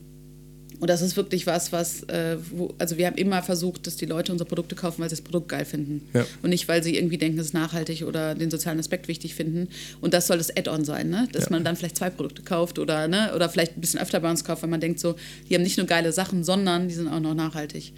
und 0.82 0.90
das 0.90 1.02
ist 1.02 1.16
wirklich 1.16 1.48
was, 1.48 1.72
was, 1.72 2.04
äh, 2.10 2.38
wo, 2.52 2.74
also 2.80 2.98
wir 2.98 3.06
haben 3.08 3.16
immer 3.16 3.42
versucht, 3.44 3.88
dass 3.88 3.96
die 3.96 4.08
Leute 4.08 4.32
unsere 4.32 4.48
Produkte 4.48 4.76
kaufen, 4.76 5.00
weil 5.02 5.10
sie 5.10 5.16
das 5.16 5.22
Produkt 5.24 5.48
geil 5.48 5.64
finden. 5.64 6.10
Ja. 6.14 6.26
Und 6.42 6.50
nicht, 6.50 6.68
weil 6.68 6.84
sie 6.84 6.98
irgendwie 6.98 7.18
denken, 7.20 7.40
es 7.40 7.48
ist 7.48 7.54
nachhaltig 7.54 8.04
oder 8.04 8.36
den 8.36 8.50
sozialen 8.52 8.80
Aspekt 8.80 9.08
wichtig 9.08 9.36
finden. 9.36 9.70
Und 10.02 10.14
das 10.14 10.26
soll 10.28 10.40
das 10.40 10.50
Add-on 10.50 10.84
sein, 10.84 11.10
ne? 11.10 11.28
dass 11.32 11.44
Ja. 11.46 11.50
man 11.52 11.64
dann 11.64 11.76
vielleicht 11.76 11.98
zwei 11.98 12.10
Produkte 12.10 12.42
kauft 12.42 12.80
oder, 12.80 13.08
ne? 13.08 13.32
oder 13.36 13.48
vielleicht 13.48 13.78
ein 13.78 13.82
bisschen 13.82 14.00
öfter 14.02 14.20
bei 14.20 14.30
uns 14.30 14.44
kauft, 14.44 14.64
weil 14.64 14.70
man 14.72 14.82
denkt 14.82 15.00
so, 15.00 15.16
die 15.50 15.56
haben 15.56 15.62
nicht 15.62 15.78
nur 15.78 15.86
geile 15.86 16.12
Sachen, 16.12 16.44
sondern 16.44 16.88
die 16.88 16.96
sind 16.96 17.08
auch 17.08 17.20
noch 17.20 17.36
nachhaltig. 17.36 17.94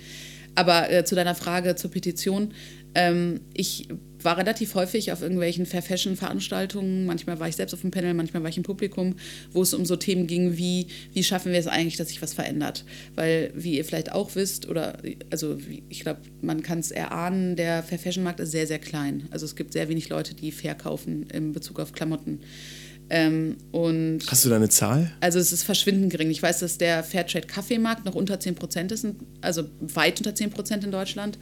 Aber 0.56 0.92
äh, 0.92 1.06
zu 1.06 1.16
deiner 1.16 1.36
Frage 1.36 1.76
zur 1.76 1.90
Petition, 1.90 2.54
ähm, 2.96 3.40
ich 3.54 3.88
war 4.24 4.38
relativ 4.38 4.76
häufig 4.76 5.12
auf 5.12 5.22
irgendwelchen 5.22 5.66
Fair 5.66 5.82
Fashion 5.82 6.16
Veranstaltungen. 6.16 7.06
Manchmal 7.06 7.40
war 7.40 7.48
ich 7.48 7.56
selbst 7.56 7.74
auf 7.74 7.82
dem 7.82 7.92
Panel, 7.92 8.14
manchmal 8.14 8.44
war 8.44 8.50
ich 8.50 8.58
im 8.58 8.64
Publikum, 8.64 9.16
wo 9.52 9.62
es 9.62 9.74
um 9.74 9.86
so 9.86 9.96
Themen 9.96 10.28
ging 10.28 10.58
wie, 10.58 10.88
wie 11.14 11.24
schaffen 11.24 11.52
wir 11.52 11.60
es 11.60 11.68
eigentlich, 11.68 11.98
dass 11.98 12.10
sich 12.10 12.22
was 12.22 12.34
verändert? 12.34 12.86
Weil, 13.16 13.52
wie 13.56 13.78
ihr 13.78 13.86
vielleicht 13.86 14.12
auch 14.12 14.36
wisst, 14.36 14.68
oder 14.68 14.98
also 15.30 15.58
ich 15.90 16.02
glaube, 16.02 16.22
man 16.42 16.64
kann 16.64 16.80
es 16.80 16.92
erahnen, 16.92 17.56
der 17.56 17.84
Fair 17.84 18.00
Fashion 18.00 18.24
Markt 18.24 18.40
ist 18.40 18.52
sehr, 18.52 18.68
sehr 18.68 18.80
klein. 18.80 19.28
Also 19.32 19.46
es 19.46 19.56
gibt 19.56 19.74
sehr 19.74 19.90
wenig 19.90 20.10
Leute, 20.10 20.34
die 20.34 20.52
fair 20.52 20.76
kaufen 20.76 21.28
in 21.32 21.52
Bezug 21.54 21.80
auf 21.80 21.92
Klamotten. 21.92 22.40
Ähm, 23.10 23.58
Hast 24.28 24.46
du 24.46 24.50
da 24.50 24.56
eine 24.56 24.70
Zahl? 24.70 25.12
also 25.20 25.38
es 25.38 25.52
ist 25.52 25.64
verschwindend 25.64 26.12
gering. 26.12 26.30
Ich 26.30 26.42
weiß, 26.42 26.60
dass 26.60 26.78
der 26.78 27.04
Fairtrade 27.04 27.48
Kaffeemarkt 27.48 28.06
noch 28.06 28.16
unter 28.16 28.36
10% 28.36 28.92
ist, 28.92 29.06
also 29.42 29.66
weit 29.82 30.20
unter 30.20 30.32
10% 30.32 30.84
in 30.84 30.92
Deutschland. 30.92 31.38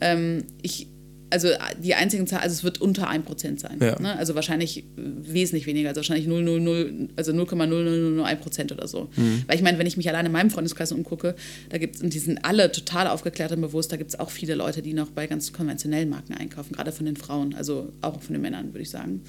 Ähm, 0.00 0.44
ich, 0.62 0.88
also 1.30 1.48
die 1.82 1.94
einzigen 1.94 2.26
Zahl, 2.26 2.40
also 2.40 2.52
es 2.54 2.64
wird 2.64 2.80
unter 2.80 3.10
1% 3.10 3.58
sein. 3.58 3.78
Ja. 3.80 4.00
Ne? 4.00 4.16
Also 4.16 4.34
wahrscheinlich 4.34 4.78
äh, 4.78 4.82
wesentlich 4.96 5.66
weniger, 5.66 5.88
also 5.88 5.98
wahrscheinlich 5.98 6.26
0,00, 6.26 7.08
also 7.16 7.32
0,0001% 7.32 8.72
oder 8.72 8.88
so. 8.88 9.08
Weil 9.46 9.56
ich 9.56 9.62
meine, 9.62 9.78
wenn 9.78 9.86
ich 9.86 9.96
mich 9.96 10.08
alleine 10.08 10.26
in 10.26 10.32
meinem 10.32 10.50
Freundeskreis 10.50 10.92
umgucke, 10.92 11.34
da 11.70 11.78
gibt 11.78 11.96
es, 11.96 12.02
und 12.02 12.14
die 12.14 12.18
sind 12.18 12.44
alle 12.44 12.72
total 12.72 13.06
aufgeklärt 13.08 13.52
und 13.52 13.60
bewusst, 13.60 13.92
da 13.92 13.96
gibt 13.96 14.10
es 14.10 14.18
auch 14.18 14.30
viele 14.30 14.54
Leute, 14.54 14.82
die 14.82 14.94
noch 14.94 15.10
bei 15.10 15.26
ganz 15.26 15.52
konventionellen 15.52 16.08
Marken 16.08 16.34
einkaufen, 16.34 16.74
gerade 16.74 16.92
von 16.92 17.06
den 17.06 17.16
Frauen, 17.16 17.54
also 17.54 17.92
auch 18.00 18.20
von 18.20 18.34
den 18.34 18.42
Männern, 18.42 18.72
würde 18.72 18.82
ich 18.82 18.90
sagen 18.90 19.22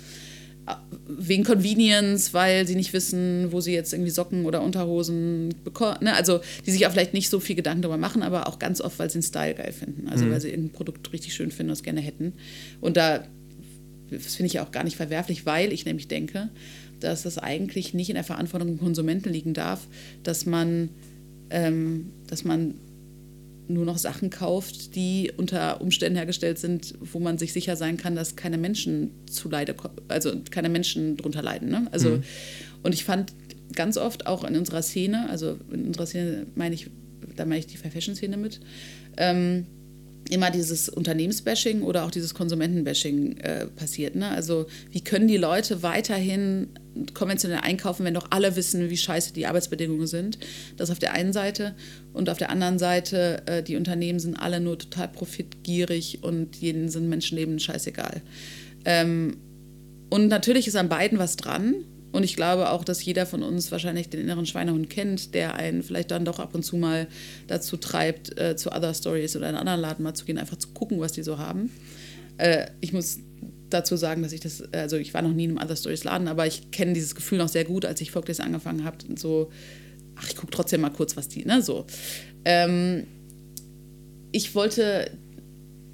wegen 1.07 1.43
Convenience, 1.43 2.33
weil 2.33 2.67
sie 2.67 2.75
nicht 2.75 2.93
wissen, 2.93 3.51
wo 3.51 3.61
sie 3.61 3.73
jetzt 3.73 3.93
irgendwie 3.93 4.11
Socken 4.11 4.45
oder 4.45 4.61
Unterhosen 4.61 5.55
bekommen. 5.63 5.97
Ne? 6.01 6.13
Also 6.15 6.39
die 6.65 6.71
sich 6.71 6.85
auch 6.85 6.91
vielleicht 6.91 7.13
nicht 7.13 7.29
so 7.29 7.39
viel 7.39 7.55
Gedanken 7.55 7.81
darüber 7.81 7.97
machen, 7.97 8.23
aber 8.23 8.47
auch 8.47 8.59
ganz 8.59 8.79
oft, 8.81 8.99
weil 8.99 9.09
sie 9.09 9.19
den 9.19 9.23
Style 9.23 9.55
geil 9.55 9.71
finden. 9.71 10.07
Also 10.07 10.29
weil 10.29 10.39
sie 10.39 10.49
irgendein 10.49 10.73
Produkt 10.73 11.11
richtig 11.13 11.33
schön 11.33 11.51
finden 11.51 11.71
und 11.71 11.77
es 11.77 11.83
gerne 11.83 12.01
hätten. 12.01 12.33
Und 12.79 12.97
da 12.97 13.23
das 14.11 14.35
finde 14.35 14.47
ich 14.47 14.59
auch 14.59 14.71
gar 14.71 14.83
nicht 14.83 14.97
verwerflich, 14.97 15.45
weil 15.45 15.71
ich 15.71 15.85
nämlich 15.85 16.07
denke, 16.07 16.49
dass 16.99 17.25
es 17.25 17.37
eigentlich 17.37 17.93
nicht 17.93 18.09
in 18.09 18.15
der 18.15 18.23
Verantwortung 18.23 18.71
des 18.71 18.79
Konsumenten 18.79 19.29
liegen 19.29 19.53
darf, 19.53 19.87
dass 20.23 20.45
man, 20.45 20.89
ähm, 21.49 22.11
dass 22.27 22.43
man 22.43 22.75
nur 23.69 23.85
noch 23.85 23.97
Sachen 23.97 24.29
kauft, 24.29 24.95
die 24.95 25.31
unter 25.37 25.79
Umständen 25.79 26.17
hergestellt 26.17 26.57
sind, 26.57 26.95
wo 26.99 27.19
man 27.19 27.37
sich 27.37 27.53
sicher 27.53 27.75
sein 27.75 27.97
kann, 27.97 28.15
dass 28.15 28.35
keine 28.35 28.57
Menschen 28.57 29.11
zu 29.29 29.49
Leide, 29.49 29.75
also 30.07 30.33
keine 30.49 30.69
Menschen 30.69 31.15
drunter 31.17 31.41
leiden. 31.41 31.69
Ne? 31.69 31.87
Also, 31.91 32.19
und 32.83 32.93
ich 32.93 33.05
fand 33.05 33.33
ganz 33.75 33.97
oft 33.97 34.25
auch 34.25 34.43
in 34.43 34.57
unserer 34.57 34.81
Szene, 34.81 35.29
also 35.29 35.57
in 35.71 35.87
unserer 35.87 36.07
Szene 36.07 36.47
meine 36.55 36.75
ich, 36.75 36.89
da 37.35 37.45
meine 37.45 37.59
ich 37.59 37.67
die 37.67 37.77
Fair 37.77 37.91
Fashion 37.91 38.15
Szene 38.15 38.37
mit, 38.37 38.59
ähm, 39.17 39.67
immer 40.29 40.51
dieses 40.51 40.89
Unternehmensbashing 40.89 41.81
oder 41.81 42.05
auch 42.05 42.11
dieses 42.11 42.33
Konsumentenbashing 42.33 43.37
äh, 43.37 43.65
passiert. 43.67 44.15
Ne? 44.15 44.29
Also 44.29 44.67
wie 44.91 45.01
können 45.01 45.27
die 45.27 45.37
Leute 45.37 45.81
weiterhin 45.83 46.69
konventionell 47.13 47.59
einkaufen, 47.61 48.05
wenn 48.05 48.13
doch 48.13 48.27
alle 48.29 48.55
wissen, 48.55 48.89
wie 48.89 48.97
scheiße 48.97 49.33
die 49.33 49.47
Arbeitsbedingungen 49.47 50.07
sind? 50.07 50.37
Das 50.77 50.91
auf 50.91 50.99
der 50.99 51.13
einen 51.13 51.33
Seite. 51.33 51.75
Und 52.13 52.29
auf 52.29 52.37
der 52.37 52.49
anderen 52.49 52.79
Seite, 52.79 53.41
äh, 53.47 53.63
die 53.63 53.75
Unternehmen 53.75 54.19
sind 54.19 54.35
alle 54.35 54.59
nur 54.59 54.77
total 54.77 55.07
profitgierig 55.07 56.23
und 56.23 56.55
jedem 56.55 56.89
sind 56.89 57.09
Menschenleben 57.09 57.59
scheißegal. 57.59 58.21
Ähm, 58.85 59.37
und 60.09 60.27
natürlich 60.27 60.67
ist 60.67 60.75
an 60.75 60.89
beiden 60.89 61.19
was 61.19 61.35
dran. 61.35 61.75
Und 62.11 62.23
ich 62.23 62.35
glaube 62.35 62.71
auch, 62.71 62.83
dass 62.83 63.03
jeder 63.03 63.25
von 63.25 63.43
uns 63.43 63.71
wahrscheinlich 63.71 64.09
den 64.09 64.21
inneren 64.21 64.45
Schweinehund 64.45 64.89
kennt, 64.89 65.35
der 65.35 65.55
einen 65.55 65.83
vielleicht 65.83 66.11
dann 66.11 66.25
doch 66.25 66.39
ab 66.39 66.55
und 66.55 66.63
zu 66.63 66.75
mal 66.75 67.07
dazu 67.47 67.77
treibt, 67.77 68.39
äh, 68.39 68.55
zu 68.55 68.71
Other 68.71 68.93
Stories 68.93 69.35
oder 69.35 69.47
in 69.47 69.55
einen 69.55 69.67
anderen 69.67 69.81
Laden 69.81 70.03
mal 70.03 70.15
zu 70.15 70.25
gehen, 70.25 70.37
einfach 70.37 70.57
zu 70.57 70.69
gucken, 70.69 70.99
was 70.99 71.11
die 71.11 71.23
so 71.23 71.37
haben. 71.37 71.69
Äh, 72.37 72.67
ich 72.81 72.93
muss 72.93 73.19
dazu 73.69 73.95
sagen, 73.95 74.23
dass 74.23 74.31
ich 74.31 74.39
das, 74.39 74.63
also 74.73 74.97
ich 74.97 75.13
war 75.13 75.21
noch 75.21 75.33
nie 75.33 75.43
in 75.43 75.51
einem 75.51 75.63
Other 75.63 75.75
Stories 75.75 76.03
Laden, 76.03 76.27
aber 76.27 76.47
ich 76.47 76.71
kenne 76.71 76.93
dieses 76.93 77.13
Gefühl 77.13 77.37
noch 77.37 77.49
sehr 77.49 77.65
gut, 77.65 77.85
als 77.85 78.01
ich 78.01 78.11
Folkless 78.11 78.39
angefangen 78.39 78.83
habe 78.83 78.97
und 79.07 79.19
so, 79.19 79.51
ach, 80.15 80.27
ich 80.27 80.35
gucke 80.35 80.51
trotzdem 80.51 80.81
mal 80.81 80.89
kurz, 80.89 81.15
was 81.15 81.27
die, 81.27 81.45
ne, 81.45 81.61
so. 81.61 81.85
Ähm, 82.45 83.05
ich 84.31 84.55
wollte 84.55 85.11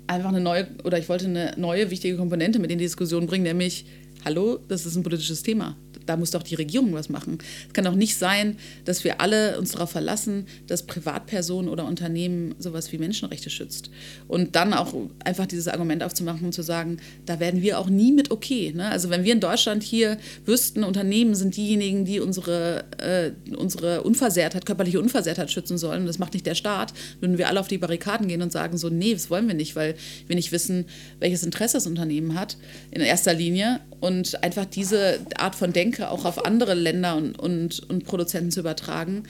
einfach 0.08 0.30
eine 0.30 0.40
neue, 0.40 0.68
oder 0.84 0.98
ich 0.98 1.10
wollte 1.10 1.26
eine 1.26 1.54
neue 1.58 1.90
wichtige 1.90 2.18
Komponente 2.18 2.60
mit 2.60 2.72
in 2.72 2.78
die 2.78 2.86
Diskussion 2.86 3.26
bringen, 3.26 3.44
nämlich, 3.44 3.86
hallo, 4.24 4.60
das 4.68 4.86
ist 4.86 4.96
ein 4.96 5.04
politisches 5.04 5.44
Thema. 5.44 5.76
Da 6.06 6.18
muss 6.18 6.32
doch 6.32 6.44
die 6.44 6.56
Regierung 6.56 6.94
was 6.94 7.10
machen. 7.10 7.38
Es 7.68 7.74
kann 7.74 7.86
doch 7.86 7.96
nicht 7.96 8.16
sein, 8.18 8.58
dass 8.86 9.04
wir 9.04 9.22
alle 9.22 9.58
uns 9.58 9.72
darauf 9.72 9.92
verlassen, 9.92 10.46
dass 10.68 10.84
Privatpersonen 10.84 11.70
oder 11.70 11.86
Unternehmen 11.86 12.56
sowas 12.60 12.92
wie 12.92 12.98
Menschenrechte 12.98 13.50
schützt. 13.50 13.90
Und 14.28 14.56
dann 14.56 14.74
auch 14.74 14.94
einfach 15.24 15.46
dieses 15.46 15.68
Argument 15.68 16.04
aufzumachen 16.04 16.46
und 16.46 16.54
zu 16.54 16.62
sagen, 16.62 16.98
da 17.26 17.40
werden 17.40 17.62
wir 17.62 17.80
auch 17.80 17.90
nie 17.90 18.12
mit 18.12 18.32
okay. 18.32 18.74
Ne? 18.76 18.90
Also 18.90 19.10
wenn 19.10 19.24
wir 19.24 19.34
in 19.34 19.40
Deutschland 19.40 19.84
hier 19.84 20.18
wüssten, 20.46 20.84
Unternehmen 20.84 21.36
sind 21.36 21.56
diejenigen, 21.56 22.06
die 22.06 22.20
unsere, 22.20 22.84
äh, 22.98 23.32
unsere 23.56 24.04
Unversehrtheit, 24.04 24.66
körperliche 24.66 25.00
Unversehrtheit 25.00 25.52
schützen 25.52 25.78
sollen, 25.78 26.02
und 26.02 26.08
das 26.08 26.20
macht 26.20 26.34
nicht 26.34 26.46
der 26.46 26.56
Staat, 26.56 26.94
würden 27.20 27.38
wir 27.38 27.48
alle 27.48 27.60
auf 27.60 27.68
die 27.68 27.78
Barrikaden 27.78 28.28
gehen 28.28 28.42
und 28.42 28.52
sagen 28.52 28.78
so, 28.78 28.90
nee, 28.90 29.14
das 29.14 29.30
wollen 29.30 29.48
wir 29.48 29.56
nicht, 29.56 29.76
weil 29.76 29.96
wir 30.28 30.36
nicht 30.36 30.52
wissen, 30.52 30.86
welches 31.20 31.44
Interesse 31.44 31.78
das 31.78 31.88
Unternehmen 31.88 32.36
hat 32.40 32.58
in 32.92 33.02
erster 33.02 33.34
Linie 33.34 33.80
und 34.00 34.44
einfach 34.44 34.66
diese 34.66 35.20
Art 35.38 35.56
von 35.56 35.74
Denke 35.96 36.12
auch 36.12 36.26
auf 36.26 36.46
andere 36.46 36.74
Länder 36.74 37.16
und, 37.16 37.40
und, 37.40 37.90
und 37.90 38.04
Produzenten 38.04 38.52
zu 38.52 38.60
übertragen. 38.60 39.24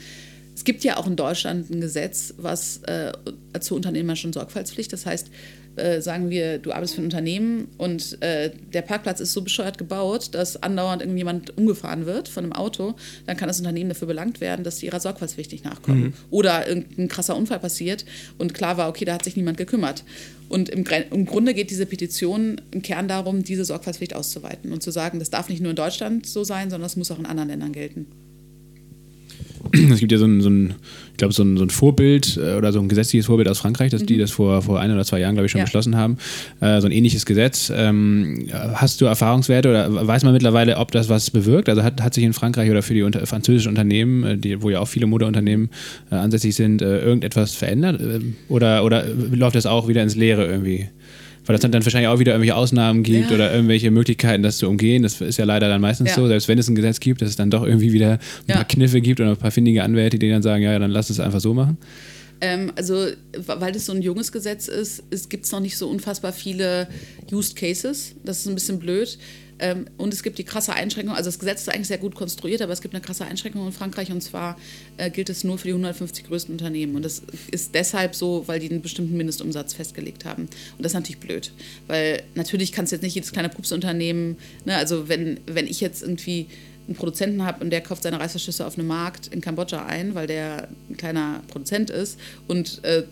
Es 0.54 0.64
gibt 0.64 0.82
ja 0.82 0.96
auch 0.96 1.06
in 1.06 1.14
Deutschland 1.14 1.70
ein 1.70 1.80
Gesetz, 1.80 2.34
was 2.38 2.78
äh, 2.84 3.12
zur 3.60 3.76
Unternehmerischen 3.76 4.32
Sorgfaltspflicht, 4.32 4.92
das 4.92 5.06
heißt, 5.06 5.30
äh, 5.76 6.00
sagen 6.00 6.30
wir, 6.30 6.58
du 6.58 6.72
arbeitest 6.72 6.94
für 6.94 7.02
ein 7.02 7.04
Unternehmen 7.04 7.68
und 7.78 8.20
äh, 8.22 8.50
der 8.72 8.82
Parkplatz 8.82 9.20
ist 9.20 9.32
so 9.32 9.42
bescheuert 9.42 9.78
gebaut, 9.78 10.30
dass 10.32 10.62
andauernd 10.62 11.02
irgendjemand 11.02 11.56
umgefahren 11.56 12.06
wird 12.06 12.28
von 12.28 12.44
einem 12.44 12.52
Auto, 12.52 12.94
dann 13.26 13.36
kann 13.36 13.48
das 13.48 13.58
Unternehmen 13.58 13.90
dafür 13.90 14.08
belangt 14.08 14.40
werden, 14.40 14.64
dass 14.64 14.76
die 14.76 14.86
ihrer 14.86 15.00
Sorgfaltspflicht 15.00 15.52
nicht 15.52 15.64
nachkommen. 15.64 16.14
Oder 16.30 16.66
irgendein 16.66 17.08
krasser 17.08 17.36
Unfall 17.36 17.58
passiert 17.58 18.04
und 18.38 18.54
klar 18.54 18.76
war, 18.76 18.88
okay, 18.88 19.04
da 19.04 19.14
hat 19.14 19.24
sich 19.24 19.36
niemand 19.36 19.58
gekümmert. 19.58 20.04
Und 20.48 20.68
im, 20.68 20.84
im 21.10 21.26
Grunde 21.26 21.54
geht 21.54 21.70
diese 21.70 21.86
Petition 21.86 22.60
im 22.70 22.82
Kern 22.82 23.08
darum, 23.08 23.42
diese 23.42 23.64
Sorgfaltspflicht 23.64 24.14
auszuweiten 24.14 24.72
und 24.72 24.82
zu 24.82 24.90
sagen, 24.90 25.18
das 25.18 25.30
darf 25.30 25.48
nicht 25.48 25.60
nur 25.60 25.70
in 25.70 25.76
Deutschland 25.76 26.26
so 26.26 26.44
sein, 26.44 26.70
sondern 26.70 26.82
das 26.86 26.96
muss 26.96 27.10
auch 27.10 27.18
in 27.18 27.26
anderen 27.26 27.48
Ländern 27.48 27.72
gelten. 27.72 28.06
Es 29.92 29.98
gibt 30.00 30.12
ja 30.12 30.18
so 30.18 30.26
ein, 30.26 30.40
so 30.40 30.48
ein 30.48 30.74
ich 31.12 31.18
glaube, 31.18 31.32
so 31.32 31.42
ein, 31.42 31.56
so 31.56 31.64
ein 31.64 31.70
Vorbild 31.70 32.36
äh, 32.36 32.56
oder 32.56 32.72
so 32.72 32.78
ein 32.78 32.88
gesetzliches 32.88 33.26
Vorbild 33.26 33.48
aus 33.48 33.58
Frankreich, 33.58 33.90
dass 33.90 34.04
die 34.04 34.18
das 34.18 34.30
vor, 34.30 34.60
vor 34.62 34.80
ein 34.80 34.92
oder 34.92 35.02
zwei 35.04 35.18
Jahren, 35.18 35.34
glaube 35.34 35.46
ich, 35.46 35.52
schon 35.52 35.60
Ja. 35.60 35.64
beschlossen 35.64 35.96
haben. 35.96 36.18
Äh, 36.60 36.80
so 36.80 36.86
ein 36.86 36.92
ähnliches 36.92 37.24
Gesetz. 37.24 37.72
Ähm, 37.74 38.48
hast 38.74 39.00
du 39.00 39.06
Erfahrungswerte 39.06 39.70
oder 39.70 40.06
weiß 40.06 40.24
man 40.24 40.34
mittlerweile, 40.34 40.76
ob 40.76 40.92
das 40.92 41.08
was 41.08 41.30
bewirkt? 41.30 41.68
Also 41.70 41.82
hat, 41.82 42.02
hat 42.02 42.12
sich 42.14 42.22
in 42.24 42.34
Frankreich 42.34 42.70
oder 42.70 42.82
für 42.82 42.92
die 42.94 43.02
unter, 43.02 43.26
französischen 43.26 43.70
Unternehmen, 43.70 44.24
äh, 44.24 44.36
die, 44.38 44.62
wo 44.62 44.68
ja 44.70 44.80
auch 44.80 44.88
viele 44.88 45.06
Modeunternehmen 45.06 45.70
äh, 46.10 46.16
ansässig 46.16 46.54
sind, 46.54 46.82
äh, 46.82 47.00
irgendetwas 47.00 47.54
verändert? 47.54 48.00
Äh, 48.00 48.20
oder, 48.48 48.84
oder 48.84 49.04
läuft 49.32 49.56
das 49.56 49.64
auch 49.66 49.88
wieder 49.88 50.02
ins 50.02 50.16
Leere 50.16 50.46
irgendwie? 50.46 50.88
Weil 51.46 51.54
das 51.54 51.60
dann, 51.62 51.72
dann 51.72 51.84
wahrscheinlich 51.84 52.08
auch 52.08 52.18
wieder 52.18 52.32
irgendwelche 52.32 52.56
Ausnahmen 52.56 53.02
gibt 53.02 53.30
Ja. 53.30 53.34
oder 53.36 53.54
irgendwelche 53.54 53.90
Möglichkeiten, 53.90 54.42
das 54.42 54.58
zu 54.58 54.68
umgehen. 54.68 55.02
Das 55.04 55.20
ist 55.20 55.38
ja 55.38 55.44
leider 55.44 55.68
dann 55.68 55.80
meistens 55.80 56.10
Ja. 56.10 56.16
so, 56.16 56.26
selbst 56.28 56.48
wenn 56.48 56.58
es 56.58 56.68
ein 56.68 56.74
Gesetz 56.74 56.98
gibt, 57.00 57.22
dass 57.22 57.28
es 57.30 57.36
dann 57.36 57.50
doch 57.50 57.64
irgendwie 57.64 57.92
wieder 57.92 58.12
ein 58.14 58.18
Ja. 58.48 58.54
paar 58.56 58.64
Kniffe 58.64 59.00
gibt 59.00 59.20
oder 59.20 59.30
ein 59.30 59.36
paar 59.36 59.50
findige 59.52 59.82
Anwälte, 59.84 60.18
die 60.18 60.28
dann 60.28 60.42
sagen, 60.42 60.62
ja, 60.62 60.78
dann 60.78 60.90
lass 60.90 61.08
es 61.10 61.20
einfach 61.20 61.40
so 61.40 61.54
machen. 61.54 61.78
Ähm, 62.40 62.70
also, 62.76 63.06
weil 63.46 63.72
das 63.72 63.86
so 63.86 63.92
ein 63.92 64.02
junges 64.02 64.30
Gesetz 64.30 64.68
ist, 64.68 65.02
es 65.10 65.28
gibt 65.30 65.50
noch 65.52 65.60
nicht 65.60 65.78
so 65.78 65.88
unfassbar 65.88 66.32
viele 66.34 66.86
Used 67.32 67.56
Cases. 67.56 68.14
Das 68.24 68.40
ist 68.40 68.46
ein 68.46 68.54
bisschen 68.54 68.78
blöd. 68.78 69.16
Ähm, 69.58 69.86
und 69.96 70.12
es 70.12 70.22
gibt 70.22 70.38
die 70.38 70.44
krasse 70.44 70.72
Einschränkung, 70.72 71.14
also 71.14 71.28
das 71.28 71.38
Gesetz 71.38 71.62
ist 71.62 71.68
eigentlich 71.68 71.88
sehr 71.88 71.98
gut 71.98 72.14
konstruiert, 72.14 72.62
aber 72.62 72.72
es 72.72 72.80
gibt 72.80 72.94
eine 72.94 73.00
krasse 73.00 73.24
Einschränkung 73.24 73.66
in 73.66 73.72
Frankreich 73.72 74.10
und 74.10 74.22
zwar 74.22 74.56
äh, 74.96 75.10
gilt 75.10 75.30
es 75.30 75.44
nur 75.44 75.58
für 75.58 75.68
die 75.68 75.72
150 75.72 76.26
größten 76.26 76.52
Unternehmen. 76.52 76.96
Und 76.96 77.04
das 77.04 77.22
ist 77.50 77.74
deshalb 77.74 78.14
so, 78.14 78.44
weil 78.46 78.60
die 78.60 78.70
einen 78.70 78.82
bestimmten 78.82 79.16
Mindestumsatz 79.16 79.74
festgelegt 79.74 80.24
haben. 80.24 80.42
Und 80.42 80.82
das 80.84 80.92
ist 80.92 80.94
natürlich 80.94 81.20
blöd, 81.20 81.52
weil 81.86 82.22
natürlich 82.34 82.72
kannst 82.72 82.92
du 82.92 82.96
jetzt 82.96 83.02
nicht 83.02 83.14
jedes 83.14 83.32
kleine 83.32 83.48
Pupsunternehmen, 83.48 84.36
ne, 84.64 84.76
also 84.76 85.08
wenn, 85.08 85.40
wenn 85.46 85.66
ich 85.66 85.80
jetzt 85.80 86.02
irgendwie 86.02 86.46
einen 86.86 86.96
Produzenten 86.96 87.44
habe 87.44 87.64
und 87.64 87.70
der 87.70 87.80
kauft 87.80 88.02
seine 88.02 88.20
Reißverschlüsse 88.20 88.66
auf 88.66 88.78
einem 88.78 88.86
Markt 88.86 89.28
in 89.28 89.40
Kambodscha 89.40 89.86
ein, 89.86 90.14
weil 90.14 90.26
der 90.26 90.68
ein 90.88 90.96
kleiner 90.96 91.42
Produzent 91.48 91.90
ist 91.90 92.18
und 92.46 92.84
äh, 92.84 93.04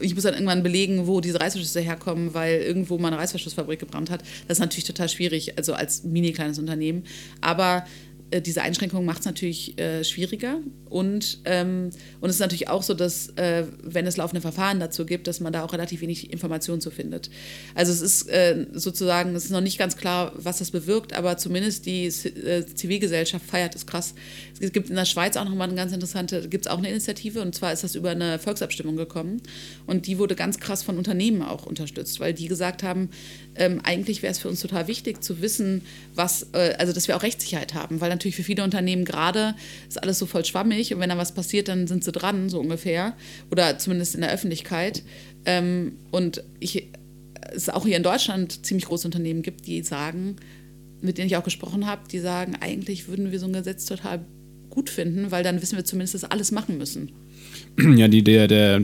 ich 0.00 0.14
muss 0.14 0.24
dann 0.24 0.34
irgendwann 0.34 0.62
belegen, 0.62 1.06
wo 1.06 1.20
diese 1.20 1.40
Reißverschlüsse 1.40 1.80
herkommen, 1.80 2.34
weil 2.34 2.60
irgendwo 2.60 2.98
mal 2.98 3.08
eine 3.08 3.18
Reißverschlussfabrik 3.18 3.80
gebrannt 3.80 4.10
hat. 4.10 4.22
Das 4.46 4.58
ist 4.58 4.60
natürlich 4.60 4.84
total 4.84 5.08
schwierig, 5.08 5.56
also 5.56 5.74
als 5.74 6.04
mini 6.04 6.32
kleines 6.32 6.58
Unternehmen. 6.58 7.04
Aber 7.40 7.84
äh, 8.30 8.40
diese 8.40 8.62
Einschränkung 8.62 9.04
macht 9.04 9.20
es 9.20 9.26
natürlich 9.26 9.78
äh, 9.78 10.04
schwieriger. 10.04 10.58
Und, 10.88 11.40
ähm, 11.44 11.90
und 12.20 12.30
es 12.30 12.36
ist 12.36 12.40
natürlich 12.40 12.68
auch 12.68 12.82
so, 12.82 12.94
dass, 12.94 13.28
äh, 13.36 13.64
wenn 13.82 14.06
es 14.06 14.16
laufende 14.16 14.40
Verfahren 14.40 14.80
dazu 14.80 15.04
gibt, 15.04 15.26
dass 15.26 15.40
man 15.40 15.52
da 15.52 15.64
auch 15.64 15.72
relativ 15.72 16.00
wenig 16.00 16.32
Informationen 16.32 16.80
zu 16.80 16.90
findet. 16.90 17.30
Also 17.74 17.92
es 17.92 18.00
ist 18.00 18.28
äh, 18.28 18.66
sozusagen, 18.72 19.34
es 19.34 19.44
ist 19.44 19.50
noch 19.50 19.60
nicht 19.60 19.78
ganz 19.78 19.96
klar, 19.96 20.32
was 20.34 20.58
das 20.58 20.70
bewirkt, 20.70 21.12
aber 21.12 21.36
zumindest 21.36 21.86
die 21.86 22.06
äh, 22.06 22.64
Zivilgesellschaft 22.66 23.44
feiert 23.44 23.74
es 23.74 23.86
krass. 23.86 24.14
Es 24.60 24.72
gibt 24.72 24.88
in 24.88 24.96
der 24.96 25.04
Schweiz 25.04 25.36
auch 25.36 25.44
nochmal 25.44 25.68
eine 25.68 25.76
ganz 25.76 25.92
interessante, 25.92 26.48
gibt 26.48 26.66
es 26.66 26.72
auch 26.72 26.78
eine 26.78 26.88
Initiative 26.88 27.42
und 27.42 27.54
zwar 27.54 27.72
ist 27.72 27.84
das 27.84 27.94
über 27.94 28.10
eine 28.10 28.38
Volksabstimmung 28.38 28.96
gekommen 28.96 29.42
und 29.86 30.06
die 30.06 30.18
wurde 30.18 30.34
ganz 30.34 30.58
krass 30.58 30.82
von 30.82 30.96
Unternehmen 30.96 31.42
auch 31.42 31.66
unterstützt, 31.66 32.20
weil 32.20 32.32
die 32.32 32.48
gesagt 32.48 32.82
haben, 32.82 33.10
ähm, 33.58 33.80
eigentlich 33.82 34.22
wäre 34.22 34.30
es 34.30 34.38
für 34.38 34.48
uns 34.48 34.60
total 34.60 34.88
wichtig 34.88 35.22
zu 35.22 35.42
wissen, 35.42 35.82
was, 36.14 36.46
äh, 36.52 36.74
also 36.78 36.92
dass 36.92 37.08
wir 37.08 37.16
auch 37.16 37.22
Rechtssicherheit 37.22 37.74
haben, 37.74 38.00
weil 38.00 38.10
natürlich 38.10 38.36
für 38.36 38.42
viele 38.42 38.64
Unternehmen 38.64 39.04
gerade 39.04 39.54
ist 39.88 40.02
alles 40.02 40.18
so 40.18 40.26
voll 40.26 40.44
schwammig 40.44 40.94
und 40.94 41.00
wenn 41.00 41.10
da 41.10 41.18
was 41.18 41.32
passiert, 41.32 41.68
dann 41.68 41.86
sind 41.86 42.04
sie 42.04 42.12
dran, 42.12 42.48
so 42.48 42.60
ungefähr, 42.60 43.14
oder 43.50 43.78
zumindest 43.78 44.14
in 44.14 44.20
der 44.20 44.32
Öffentlichkeit. 44.32 45.02
Ähm, 45.44 45.92
und 46.10 46.42
ich, 46.60 46.88
es 47.54 47.68
auch 47.68 47.84
hier 47.84 47.96
in 47.96 48.02
Deutschland 48.02 48.64
ziemlich 48.64 48.86
große 48.86 49.06
Unternehmen 49.06 49.42
gibt, 49.42 49.66
die 49.66 49.82
sagen, 49.82 50.36
mit 51.00 51.18
denen 51.18 51.28
ich 51.28 51.36
auch 51.36 51.44
gesprochen 51.44 51.86
habe, 51.86 52.02
die 52.10 52.18
sagen, 52.18 52.56
eigentlich 52.60 53.08
würden 53.08 53.30
wir 53.30 53.38
so 53.38 53.46
ein 53.46 53.52
Gesetz 53.52 53.86
total 53.86 54.24
gut 54.70 54.90
finden, 54.90 55.30
weil 55.30 55.44
dann 55.44 55.62
wissen 55.62 55.76
wir 55.76 55.84
zumindest, 55.84 56.14
dass 56.14 56.24
alles 56.24 56.52
machen 56.52 56.78
müssen. 56.78 57.12
Ja, 57.96 58.08
die, 58.08 58.22
der, 58.22 58.48
der 58.48 58.82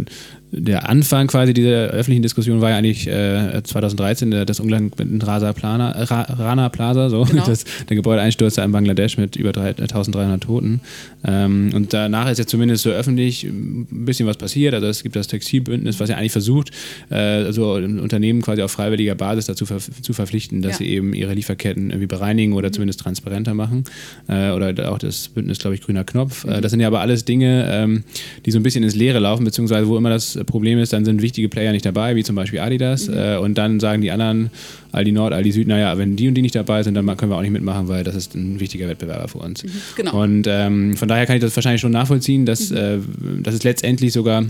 der 0.56 0.88
Anfang 0.88 1.26
quasi 1.26 1.52
dieser 1.52 1.88
öffentlichen 1.88 2.22
Diskussion 2.22 2.60
war 2.60 2.70
ja 2.70 2.76
eigentlich 2.76 3.06
äh, 3.06 3.62
2013 3.62 4.30
der, 4.30 4.44
das 4.44 4.60
Unglück 4.60 4.98
mit 4.98 5.26
Rasa 5.26 5.52
Plana, 5.52 5.90
Ra, 5.90 6.22
Rana 6.22 6.68
Plaza, 6.68 7.10
so, 7.10 7.24
genau. 7.24 7.44
das, 7.46 7.64
der 7.88 7.96
Gebäudeeinsturz 7.96 8.58
in 8.58 8.72
Bangladesch 8.72 9.16
mit 9.18 9.36
über 9.36 9.52
3, 9.52 9.68
1300 9.68 10.42
Toten. 10.42 10.80
Ähm, 11.26 11.70
und 11.74 11.92
danach 11.92 12.30
ist 12.30 12.38
ja 12.38 12.46
zumindest 12.46 12.84
so 12.84 12.90
öffentlich 12.90 13.44
ein 13.44 13.86
bisschen 14.04 14.26
was 14.26 14.36
passiert. 14.36 14.74
Also 14.74 14.86
es 14.86 15.02
gibt 15.02 15.16
das 15.16 15.26
Textilbündnis, 15.26 15.98
was 16.00 16.10
ja 16.10 16.16
eigentlich 16.16 16.32
versucht, 16.32 16.70
äh, 17.10 17.16
also 17.16 17.74
Unternehmen 17.74 18.42
quasi 18.42 18.62
auf 18.62 18.70
freiwilliger 18.70 19.14
Basis 19.14 19.46
dazu 19.46 19.66
ver 19.66 19.78
zu 19.78 20.12
verpflichten, 20.12 20.62
dass 20.62 20.72
ja. 20.72 20.78
sie 20.78 20.88
eben 20.88 21.14
ihre 21.14 21.34
Lieferketten 21.34 21.90
irgendwie 21.90 22.06
bereinigen 22.06 22.52
oder 22.52 22.68
mhm. 22.68 22.72
zumindest 22.74 23.00
transparenter 23.00 23.54
machen. 23.54 23.84
Äh, 24.28 24.50
oder 24.50 24.92
auch 24.92 24.98
das 24.98 25.28
Bündnis, 25.28 25.58
glaube 25.58 25.74
ich, 25.74 25.82
Grüner 25.82 26.04
Knopf. 26.04 26.44
Äh, 26.44 26.58
mhm. 26.58 26.62
das 26.62 26.70
sind 26.70 26.80
ja 26.80 26.86
aber 26.86 27.00
alles 27.00 27.24
Dinge, 27.24 27.68
ähm, 27.70 28.04
die 28.46 28.50
so 28.50 28.58
ein 28.58 28.62
bisschen 28.62 28.84
ins 28.84 28.94
Leere 28.94 29.18
laufen, 29.18 29.44
beziehungsweise 29.44 29.88
wo 29.88 29.96
immer 29.96 30.10
das 30.10 30.38
Problem 30.44 30.78
ist, 30.78 30.92
dann 30.92 31.04
sind 31.04 31.22
wichtige 31.22 31.48
Player 31.48 31.72
nicht 31.72 31.84
dabei, 31.84 32.16
wie 32.16 32.22
zum 32.22 32.36
Beispiel 32.36 32.60
Adidas. 32.60 33.08
Mhm. 33.08 33.14
Äh, 33.16 33.36
und 33.38 33.58
dann 33.58 33.80
sagen 33.80 34.02
die 34.02 34.10
anderen, 34.10 34.50
Aldi 34.92 35.12
Nord, 35.12 35.32
Aldi 35.32 35.52
Süd, 35.52 35.68
naja, 35.68 35.96
wenn 35.98 36.16
die 36.16 36.28
und 36.28 36.34
die 36.34 36.42
nicht 36.42 36.54
dabei 36.54 36.82
sind, 36.82 36.94
dann 36.94 37.06
können 37.16 37.30
wir 37.30 37.36
auch 37.36 37.42
nicht 37.42 37.50
mitmachen, 37.50 37.88
weil 37.88 38.04
das 38.04 38.14
ist 38.14 38.34
ein 38.34 38.60
wichtiger 38.60 38.88
Wettbewerber 38.88 39.28
für 39.28 39.38
uns. 39.38 39.64
Mhm. 39.64 39.70
Genau. 39.96 40.22
Und 40.22 40.46
ähm, 40.48 40.96
von 40.96 41.08
daher 41.08 41.26
kann 41.26 41.36
ich 41.36 41.42
das 41.42 41.54
wahrscheinlich 41.56 41.80
schon 41.80 41.92
nachvollziehen, 41.92 42.46
dass, 42.46 42.70
mhm. 42.70 42.76
äh, 42.76 42.98
dass 43.42 43.54
es 43.54 43.64
letztendlich 43.64 44.12
sogar 44.12 44.44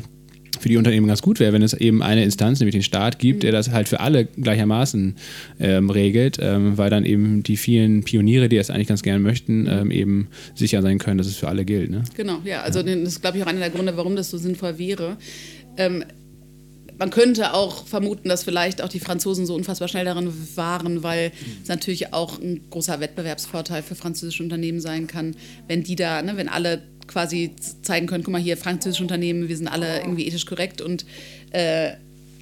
für 0.60 0.68
die 0.68 0.76
Unternehmen 0.76 1.06
ganz 1.06 1.22
gut 1.22 1.40
wäre, 1.40 1.52
wenn 1.52 1.62
es 1.62 1.74
eben 1.74 2.02
eine 2.02 2.24
Instanz, 2.24 2.60
nämlich 2.60 2.74
den 2.74 2.82
Staat, 2.82 3.18
gibt, 3.18 3.38
mhm. 3.38 3.40
der 3.40 3.52
das 3.52 3.70
halt 3.70 3.88
für 3.88 4.00
alle 4.00 4.24
gleichermaßen 4.24 5.16
ähm, 5.60 5.90
regelt, 5.90 6.38
ähm, 6.40 6.78
weil 6.78 6.90
dann 6.90 7.04
eben 7.04 7.42
die 7.42 7.56
vielen 7.56 8.02
Pioniere, 8.04 8.48
die 8.48 8.56
es 8.56 8.70
eigentlich 8.70 8.88
ganz 8.88 9.02
gerne 9.02 9.20
möchten, 9.20 9.62
mhm. 9.62 9.68
ähm, 9.68 9.90
eben 9.90 10.28
sicher 10.54 10.82
sein 10.82 10.98
können, 10.98 11.18
dass 11.18 11.26
es 11.26 11.36
für 11.36 11.48
alle 11.48 11.64
gilt. 11.64 11.90
Ne? 11.90 12.04
Genau, 12.16 12.38
ja, 12.44 12.62
also 12.62 12.80
ja. 12.80 12.94
das 12.94 13.08
ist, 13.08 13.20
glaube 13.20 13.38
ich, 13.38 13.44
auch 13.44 13.48
einer 13.48 13.60
der 13.60 13.70
Gründe, 13.70 13.96
warum 13.96 14.16
das 14.16 14.30
so 14.30 14.38
sinnvoll 14.38 14.78
wäre. 14.78 15.16
Ähm, 15.76 16.04
man 16.98 17.10
könnte 17.10 17.54
auch 17.54 17.86
vermuten, 17.86 18.28
dass 18.28 18.44
vielleicht 18.44 18.80
auch 18.80 18.88
die 18.88 19.00
Franzosen 19.00 19.46
so 19.46 19.54
unfassbar 19.54 19.88
schnell 19.88 20.04
darin 20.04 20.32
waren, 20.54 21.02
weil 21.02 21.32
es 21.62 21.68
natürlich 21.68 22.12
auch 22.12 22.38
ein 22.40 22.62
großer 22.70 23.00
Wettbewerbsvorteil 23.00 23.82
für 23.82 23.94
französische 23.94 24.42
Unternehmen 24.42 24.80
sein 24.80 25.06
kann, 25.06 25.34
wenn 25.66 25.82
die 25.82 25.96
da, 25.96 26.22
ne, 26.22 26.36
wenn 26.36 26.48
alle 26.48 26.82
quasi 27.06 27.52
zeigen 27.82 28.06
können, 28.06 28.24
guck 28.24 28.32
mal 28.32 28.40
hier, 28.40 28.56
französische 28.56 29.02
Unternehmen, 29.02 29.48
wir 29.48 29.56
sind 29.56 29.68
alle 29.68 30.00
irgendwie 30.00 30.26
ethisch 30.26 30.46
korrekt 30.46 30.80
und 30.80 31.04
äh, 31.50 31.92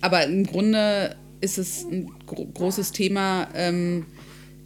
aber 0.00 0.24
im 0.24 0.44
Grunde 0.44 1.16
ist 1.40 1.58
es 1.58 1.84
ein 1.84 2.10
gro 2.26 2.44
großes 2.44 2.92
Thema, 2.92 3.48
ähm, 3.54 4.06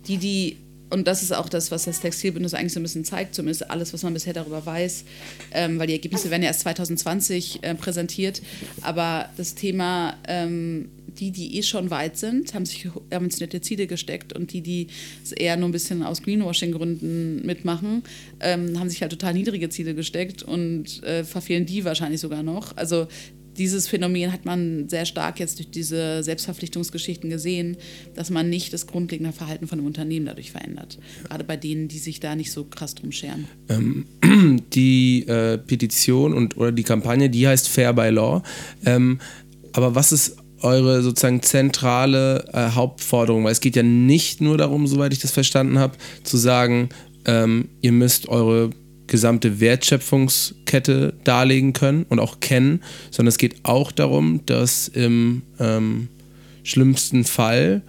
die, 0.06 0.18
die 0.18 0.56
und 0.90 1.06
das 1.06 1.22
ist 1.22 1.32
auch 1.32 1.48
das, 1.48 1.70
was 1.70 1.84
das 1.84 2.00
Textilbündnis 2.00 2.54
eigentlich 2.54 2.72
so 2.72 2.80
ein 2.80 2.84
bisschen 2.84 3.04
zeigt, 3.04 3.34
zumindest 3.34 3.70
alles, 3.70 3.92
was 3.92 4.02
man 4.02 4.14
bisher 4.14 4.32
darüber 4.32 4.64
weiß, 4.64 5.04
ähm, 5.52 5.78
weil 5.78 5.88
die 5.88 5.94
Ergebnisse 5.94 6.30
werden 6.30 6.42
ja 6.42 6.48
erst 6.48 6.60
2020 6.60 7.62
äh, 7.62 7.74
präsentiert. 7.74 8.40
Aber 8.82 9.28
das 9.36 9.54
Thema, 9.54 10.16
ähm, 10.28 10.88
die, 11.18 11.30
die 11.30 11.56
eh 11.56 11.62
schon 11.62 11.90
weit 11.90 12.16
sind, 12.16 12.54
haben 12.54 12.66
sich 12.66 12.88
haben 13.12 13.28
nette 13.40 13.60
Ziele 13.60 13.86
gesteckt 13.86 14.32
und 14.32 14.52
die, 14.52 14.60
die 14.60 14.88
es 15.24 15.32
eher 15.32 15.56
nur 15.56 15.68
ein 15.68 15.72
bisschen 15.72 16.02
aus 16.02 16.22
Greenwashing-Gründen 16.22 17.44
mitmachen, 17.44 18.02
ähm, 18.40 18.78
haben 18.78 18.90
sich 18.90 19.00
halt 19.00 19.12
total 19.12 19.34
niedrige 19.34 19.68
Ziele 19.70 19.94
gesteckt 19.94 20.42
und 20.42 21.02
äh, 21.04 21.24
verfehlen 21.24 21.66
die 21.66 21.84
wahrscheinlich 21.84 22.20
sogar 22.20 22.42
noch. 22.42 22.76
Also 22.76 23.08
dieses 23.58 23.88
Phänomen 23.88 24.32
hat 24.32 24.44
man 24.44 24.88
sehr 24.88 25.06
stark 25.06 25.40
jetzt 25.40 25.58
durch 25.58 25.70
diese 25.70 26.22
Selbstverpflichtungsgeschichten 26.22 27.30
gesehen, 27.30 27.76
dass 28.14 28.30
man 28.30 28.48
nicht 28.48 28.72
das 28.72 28.86
grundlegende 28.86 29.32
Verhalten 29.32 29.66
von 29.66 29.78
einem 29.78 29.86
Unternehmen 29.86 30.26
dadurch 30.26 30.52
verändert. 30.52 30.98
Gerade 31.28 31.44
bei 31.44 31.56
denen, 31.56 31.88
die 31.88 31.98
sich 31.98 32.20
da 32.20 32.36
nicht 32.36 32.52
so 32.52 32.64
krass 32.64 32.94
drum 32.94 33.12
scheren. 33.12 33.46
Ähm, 33.68 34.06
die 34.74 35.26
äh, 35.26 35.58
Petition 35.58 36.32
und 36.34 36.56
oder 36.56 36.72
die 36.72 36.82
Kampagne, 36.82 37.30
die 37.30 37.46
heißt 37.46 37.68
Fair 37.68 37.92
by 37.92 38.08
Law. 38.10 38.42
Ähm, 38.84 39.18
aber 39.72 39.94
was 39.94 40.12
ist 40.12 40.36
eure 40.60 41.02
sozusagen 41.02 41.42
zentrale 41.42 42.44
äh, 42.52 42.70
Hauptforderung? 42.70 43.44
Weil 43.44 43.52
es 43.52 43.60
geht 43.60 43.76
ja 43.76 43.82
nicht 43.82 44.40
nur 44.40 44.56
darum, 44.56 44.86
soweit 44.86 45.12
ich 45.12 45.18
das 45.18 45.30
verstanden 45.30 45.78
habe, 45.78 45.96
zu 46.22 46.36
sagen, 46.36 46.88
ähm, 47.26 47.68
ihr 47.82 47.92
müsst 47.92 48.28
eure 48.28 48.70
gesamte 49.06 49.60
Wertschöpfungskette 49.60 51.14
darlegen 51.24 51.72
können 51.72 52.04
und 52.08 52.18
auch 52.18 52.40
kennen, 52.40 52.82
sondern 53.10 53.28
es 53.28 53.38
geht 53.38 53.56
auch 53.62 53.92
darum, 53.92 54.40
dass 54.46 54.88
im 54.88 55.42
ähm, 55.58 56.08
schlimmsten 56.62 57.24
Fall 57.24 57.82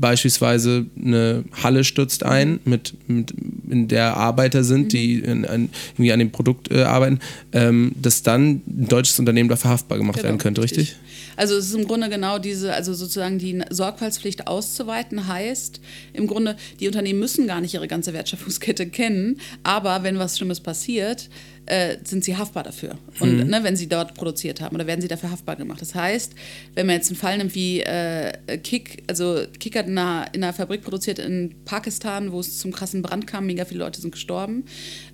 beispielsweise 0.00 0.86
eine 0.96 1.44
Halle 1.62 1.84
stürzt 1.84 2.24
ein, 2.24 2.60
mit, 2.64 2.94
mit 3.06 3.34
in 3.68 3.88
der 3.88 4.16
Arbeiter 4.16 4.64
sind, 4.64 4.92
die 4.92 5.18
in, 5.18 5.44
in, 5.44 5.68
irgendwie 5.92 6.12
an 6.12 6.18
dem 6.18 6.30
Produkt 6.30 6.70
äh, 6.70 6.82
arbeiten, 6.82 7.20
ähm, 7.52 7.92
dass 8.00 8.22
dann 8.22 8.62
ein 8.66 8.86
deutsches 8.88 9.18
Unternehmen 9.18 9.50
dafür 9.50 9.70
haftbar 9.70 9.98
gemacht 9.98 10.16
genau, 10.16 10.28
werden 10.28 10.38
könnte, 10.38 10.62
richtig? 10.62 10.78
richtig? 10.78 10.98
Also 11.40 11.56
es 11.56 11.68
ist 11.68 11.74
im 11.74 11.86
Grunde 11.86 12.10
genau 12.10 12.38
diese, 12.38 12.74
also 12.74 12.92
sozusagen 12.92 13.38
die 13.38 13.62
Sorgfaltspflicht 13.70 14.46
auszuweiten, 14.46 15.26
heißt 15.26 15.80
im 16.12 16.26
Grunde, 16.26 16.54
die 16.80 16.86
Unternehmen 16.86 17.18
müssen 17.18 17.46
gar 17.46 17.62
nicht 17.62 17.72
ihre 17.72 17.88
ganze 17.88 18.12
Wertschöpfungskette 18.12 18.86
kennen, 18.90 19.40
aber 19.62 20.02
wenn 20.02 20.18
was 20.18 20.36
Schlimmes 20.36 20.60
passiert, 20.60 21.30
äh, 21.70 21.98
sind 22.02 22.24
sie 22.24 22.36
haftbar 22.36 22.64
dafür. 22.64 22.98
Und 23.20 23.44
mhm. 23.44 23.46
ne, 23.46 23.62
wenn 23.62 23.76
sie 23.76 23.88
dort 23.88 24.14
produziert 24.14 24.60
haben 24.60 24.74
oder 24.74 24.88
werden 24.88 25.00
sie 25.00 25.06
dafür 25.06 25.30
haftbar 25.30 25.54
gemacht. 25.54 25.80
Das 25.80 25.94
heißt, 25.94 26.34
wenn 26.74 26.86
man 26.86 26.96
jetzt 26.96 27.10
einen 27.10 27.16
Fall 27.16 27.38
nimmt 27.38 27.54
wie 27.54 27.80
äh, 27.80 28.32
Kick, 28.58 29.04
also 29.06 29.42
Kick 29.60 29.76
hat 29.76 29.86
in 29.86 29.96
einer, 29.96 30.26
in 30.32 30.42
einer 30.42 30.52
Fabrik 30.52 30.82
produziert 30.82 31.20
in 31.20 31.54
Pakistan, 31.64 32.32
wo 32.32 32.40
es 32.40 32.58
zum 32.58 32.72
krassen 32.72 33.02
Brand 33.02 33.28
kam, 33.28 33.46
mega 33.46 33.64
viele 33.64 33.80
Leute 33.80 34.00
sind 34.00 34.10
gestorben. 34.10 34.64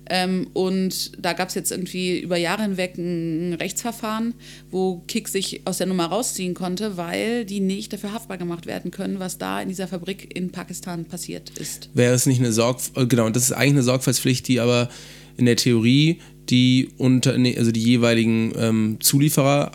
Ähm, 0.09 0.47
und 0.53 1.23
da 1.23 1.33
gab 1.33 1.49
es 1.49 1.55
jetzt 1.55 1.71
irgendwie 1.71 2.19
über 2.19 2.37
Jahre 2.37 2.63
hinweg 2.63 2.97
ein 2.97 3.53
Rechtsverfahren, 3.53 4.33
wo 4.71 5.03
Kick 5.07 5.27
sich 5.27 5.61
aus 5.65 5.77
der 5.77 5.85
Nummer 5.85 6.07
rausziehen 6.07 6.55
konnte, 6.55 6.97
weil 6.97 7.45
die 7.45 7.59
nicht 7.59 7.93
dafür 7.93 8.13
haftbar 8.13 8.39
gemacht 8.39 8.65
werden 8.65 8.89
können, 8.89 9.19
was 9.19 9.37
da 9.37 9.61
in 9.61 9.69
dieser 9.69 9.87
Fabrik 9.87 10.35
in 10.35 10.51
Pakistan 10.51 11.05
passiert 11.05 11.51
ist. 11.59 11.91
Wäre 11.93 12.15
es 12.15 12.25
nicht 12.25 12.39
eine 12.39 12.51
Sorg 12.51 12.79
genau, 13.07 13.29
das 13.29 13.43
ist 13.43 13.51
eigentlich 13.51 13.73
eine 13.73 13.83
Sorgfaltspflicht, 13.83 14.47
die 14.47 14.59
aber 14.59 14.89
in 15.37 15.45
der 15.45 15.55
Theorie 15.55 16.19
die 16.49 16.89
unter, 16.97 17.33
also 17.33 17.71
die 17.71 17.83
jeweiligen 17.83 18.53
ähm, 18.57 18.97
Zulieferer 18.99 19.71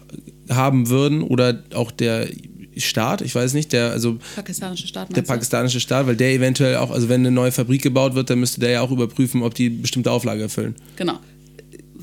haben 0.51 0.89
würden 0.89 1.23
oder 1.23 1.62
auch 1.75 1.91
der 1.91 2.29
Staat, 2.77 3.20
ich 3.20 3.35
weiß 3.35 3.53
nicht, 3.55 3.73
der 3.73 3.91
also 3.91 4.18
pakistanische 4.35 4.87
Staat, 4.87 5.14
der 5.14 5.23
pakistanische 5.23 5.81
Staat, 5.81 6.07
weil 6.07 6.16
der 6.16 6.33
eventuell 6.33 6.77
auch, 6.77 6.91
also 6.91 7.09
wenn 7.09 7.20
eine 7.20 7.31
neue 7.31 7.53
Fabrik 7.53 7.83
gebaut 7.83 8.14
wird, 8.14 8.31
dann 8.31 8.41
müsste 8.41 8.61
der 8.61 8.70
ja 8.70 8.81
auch 8.81 8.91
überprüfen, 8.91 9.43
ob 9.43 9.55
die 9.55 9.68
bestimmte 9.68 10.11
Auflage 10.11 10.43
erfüllen. 10.43 10.75
Genau. 10.97 11.18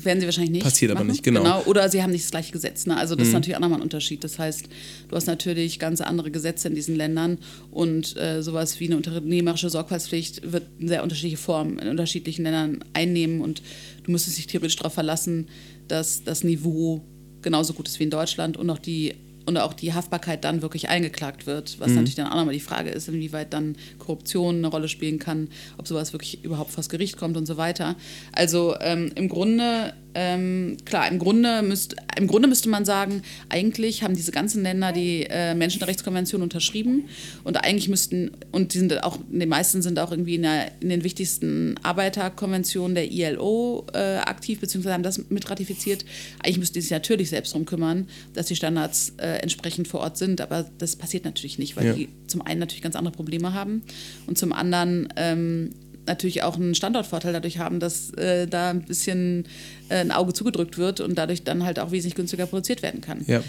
Werden 0.04 0.20
sie 0.20 0.26
wahrscheinlich 0.26 0.52
nicht. 0.52 0.62
Passiert 0.62 0.90
aber 0.90 1.00
machen. 1.00 1.10
nicht, 1.10 1.22
genau. 1.22 1.62
Oder 1.64 1.88
sie 1.88 2.02
haben 2.02 2.10
nicht 2.10 2.24
das 2.24 2.30
gleiche 2.30 2.52
Gesetz. 2.52 2.86
Ne? 2.86 2.96
Also 2.96 3.14
das 3.14 3.28
ist 3.28 3.34
natürlich 3.34 3.56
auch 3.56 3.60
nochmal 3.60 3.78
ein 3.78 3.82
Unterschied. 3.82 4.22
Das 4.24 4.38
heißt, 4.38 4.68
du 5.08 5.16
hast 5.16 5.26
natürlich 5.26 5.78
ganz 5.78 6.00
andere 6.00 6.30
Gesetze 6.30 6.68
in 6.68 6.74
diesen 6.74 6.96
Ländern 6.96 7.38
und 7.70 8.16
äh, 8.16 8.42
sowas 8.42 8.80
wie 8.80 8.86
eine 8.86 8.96
unternehmerische 8.96 9.70
Sorgfaltspflicht 9.70 10.52
wird 10.52 10.64
in 10.78 10.88
sehr 10.88 11.02
unterschiedliche 11.02 11.36
Formen 11.36 11.78
in 11.78 11.88
unterschiedlichen 11.88 12.42
Ländern 12.42 12.84
einnehmen 12.92 13.40
und 13.40 13.62
du 14.04 14.12
müsstest 14.12 14.38
dich 14.38 14.46
theoretisch 14.46 14.76
darauf 14.76 14.94
verlassen, 14.94 15.48
dass 15.88 16.24
das 16.24 16.44
Niveau 16.44 17.02
genauso 17.42 17.72
gut 17.72 17.88
ist 17.88 17.98
wie 17.98 18.04
in 18.04 18.10
Deutschland 18.10 18.56
und 18.56 18.68
auch 18.70 18.78
die 18.78 19.14
und 19.46 19.56
auch 19.56 19.72
die 19.72 19.94
Haftbarkeit 19.94 20.44
dann 20.44 20.62
wirklich 20.62 20.88
eingeklagt 20.88 21.46
wird, 21.46 21.80
was 21.80 21.90
natürlich 21.90 22.14
dann 22.14 22.26
auch 22.26 22.36
nochmal 22.36 22.54
die 22.54 22.60
Frage 22.60 22.90
ist, 22.90 23.08
inwieweit 23.08 23.52
dann 23.52 23.76
Korruption 23.98 24.56
eine 24.56 24.68
Rolle 24.68 24.88
spielen 24.88 25.18
kann, 25.18 25.48
ob 25.78 25.88
sowas 25.88 26.12
wirklich 26.12 26.44
überhaupt 26.44 26.70
vors 26.70 26.88
Gericht 26.88 27.16
kommt 27.16 27.36
und 27.36 27.46
so 27.46 27.56
weiter. 27.56 27.96
Also 28.32 28.76
ähm, 28.80 29.10
im 29.14 29.28
Grunde, 29.28 29.94
ähm, 30.14 30.76
klar, 30.84 31.08
im 31.08 31.18
Grunde, 31.18 31.62
müsst, 31.62 31.96
im 32.16 32.26
Grunde 32.26 32.48
müsste 32.48 32.68
man 32.68 32.84
sagen, 32.84 33.22
eigentlich 33.48 34.02
haben 34.02 34.14
diese 34.16 34.32
ganzen 34.32 34.62
Länder 34.62 34.92
die 34.92 35.26
äh, 35.28 35.54
Menschenrechtskonvention 35.54 36.42
unterschrieben 36.42 37.04
und 37.44 37.56
eigentlich 37.56 37.88
müssten, 37.88 38.32
und 38.52 38.74
die 38.74 38.78
sind 38.78 39.02
auch, 39.04 39.18
die 39.30 39.46
meisten 39.46 39.82
sind 39.82 39.98
auch 39.98 40.10
irgendwie 40.10 40.34
in, 40.36 40.42
der, 40.42 40.72
in 40.80 40.88
den 40.88 41.04
wichtigsten 41.04 41.76
Arbeiterkonventionen 41.82 42.94
der 42.94 43.10
ILO 43.10 43.86
äh, 43.92 44.16
aktiv, 44.16 44.60
beziehungsweise 44.60 44.94
haben 44.94 45.02
das 45.02 45.30
mit 45.30 45.48
ratifiziert. 45.50 46.04
Eigentlich 46.42 46.58
müssten 46.58 46.74
die 46.74 46.80
sich 46.82 46.90
natürlich 46.90 47.30
selbst 47.30 47.52
darum 47.52 47.66
kümmern, 47.66 48.08
dass 48.34 48.46
die 48.46 48.56
Standards 48.56 49.14
äh, 49.18 49.38
entsprechend 49.42 49.88
vor 49.88 50.00
Ort 50.00 50.16
sind, 50.18 50.40
aber 50.40 50.68
das 50.78 50.96
passiert 50.96 51.24
natürlich 51.24 51.58
nicht, 51.58 51.76
weil 51.76 51.86
Ja. 51.86 51.92
die 51.94 52.08
zum 52.26 52.42
einen 52.42 52.60
natürlich 52.60 52.82
ganz 52.82 52.96
andere 52.96 53.14
Probleme 53.14 53.54
haben 53.54 53.82
und 54.26 54.38
zum 54.38 54.52
anderen 54.52 55.08
ähm, 55.16 55.70
natürlich 56.06 56.42
auch 56.42 56.56
einen 56.56 56.74
Standortvorteil 56.74 57.32
dadurch 57.32 57.58
haben, 57.58 57.80
dass 57.80 58.10
äh, 58.14 58.46
da 58.46 58.70
ein 58.70 58.82
bisschen 58.82 59.44
äh, 59.88 59.96
ein 59.96 60.10
Auge 60.10 60.32
zugedrückt 60.32 60.78
wird 60.78 61.00
und 61.00 61.16
dadurch 61.16 61.44
dann 61.44 61.64
halt 61.64 61.78
auch 61.78 61.90
wesentlich 61.92 62.14
günstiger 62.14 62.46
produziert 62.46 62.82
werden 62.82 63.00
kann. 63.00 63.24
Ja. 63.26 63.42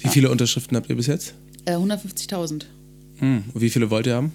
Wie 0.00 0.08
viele 0.08 0.30
Unterschriften 0.30 0.76
habt 0.76 0.88
ihr 0.88 0.96
bis 0.96 1.06
jetzt? 1.06 1.34
Äh, 1.64 1.72
150.000. 1.72 2.64
Hm. 3.18 3.44
Und 3.52 3.60
wie 3.60 3.70
viele 3.70 3.90
wollt 3.90 4.06
ihr 4.06 4.14
haben? 4.14 4.32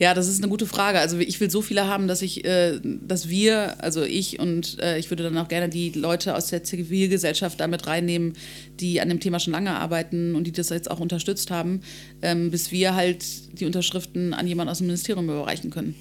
Ja, 0.00 0.14
das 0.14 0.28
ist 0.28 0.38
eine 0.38 0.48
gute 0.48 0.64
Frage. 0.64 0.98
Also 0.98 1.18
ich 1.18 1.38
will 1.40 1.50
so 1.50 1.60
viele 1.60 1.86
haben, 1.86 2.08
dass 2.08 2.22
ich, 2.22 2.46
äh, 2.46 2.80
dass 2.82 3.28
wir, 3.28 3.84
also 3.84 4.02
ich 4.02 4.38
und 4.38 4.80
äh, 4.80 4.98
ich 4.98 5.10
würde 5.10 5.24
dann 5.24 5.36
auch 5.36 5.48
gerne 5.48 5.68
die 5.68 5.90
Leute 5.90 6.34
aus 6.34 6.46
der 6.46 6.64
Zivilgesellschaft 6.64 7.60
damit 7.60 7.86
reinnehmen, 7.86 8.32
die 8.80 9.02
an 9.02 9.10
dem 9.10 9.20
Thema 9.20 9.40
schon 9.40 9.52
lange 9.52 9.72
arbeiten 9.72 10.36
und 10.36 10.44
die 10.46 10.52
das 10.52 10.70
jetzt 10.70 10.90
auch 10.90 11.00
unterstützt 11.00 11.50
haben, 11.50 11.82
ähm, 12.22 12.50
bis 12.50 12.72
wir 12.72 12.94
halt 12.94 13.60
die 13.60 13.66
Unterschriften 13.66 14.32
an 14.32 14.46
jemanden 14.46 14.70
aus 14.70 14.78
dem 14.78 14.86
Ministerium 14.86 15.26
überreichen 15.26 15.68
können. 15.68 15.94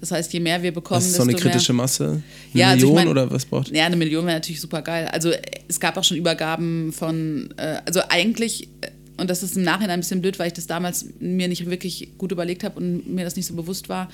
Das 0.00 0.12
heißt, 0.12 0.32
je 0.32 0.40
mehr 0.40 0.62
wir 0.62 0.72
bekommen, 0.72 0.98
Was 1.00 1.06
ist 1.06 1.16
so 1.16 1.22
eine 1.22 1.34
kritische 1.34 1.72
mehr. 1.72 1.82
Masse? 1.82 2.04
Eine 2.04 2.22
Ja, 2.54 2.68
also 2.68 2.76
ich 2.78 2.82
Million 2.92 2.94
mein- 2.94 3.08
oder 3.08 3.30
was 3.30 3.44
braucht 3.44 3.70
Ja, 3.74 3.86
eine 3.86 3.96
Million 3.96 4.24
wäre 4.26 4.36
natürlich 4.36 4.60
super 4.60 4.82
geil. 4.82 5.08
Also 5.12 5.32
es 5.66 5.80
gab 5.80 5.96
auch 5.96 6.04
schon 6.04 6.16
Übergaben 6.16 6.92
von, 6.92 7.52
äh, 7.56 7.78
also 7.84 8.00
eigentlich, 8.08 8.68
äh, 8.80 8.90
und 9.20 9.28
das 9.28 9.42
ist 9.42 9.56
im 9.56 9.64
Nachhinein 9.64 9.94
ein 9.94 10.00
bisschen 10.00 10.20
blöd, 10.22 10.38
weil 10.38 10.46
ich 10.46 10.52
das 10.52 10.68
damals 10.68 11.06
mir 11.18 11.48
nicht 11.48 11.68
wirklich 11.68 12.10
gut 12.18 12.30
überlegt 12.30 12.62
habe 12.62 12.78
und 12.78 13.12
mir 13.12 13.24
das 13.24 13.34
nicht 13.34 13.46
so 13.46 13.54
bewusst 13.54 13.88
war. 13.88 14.08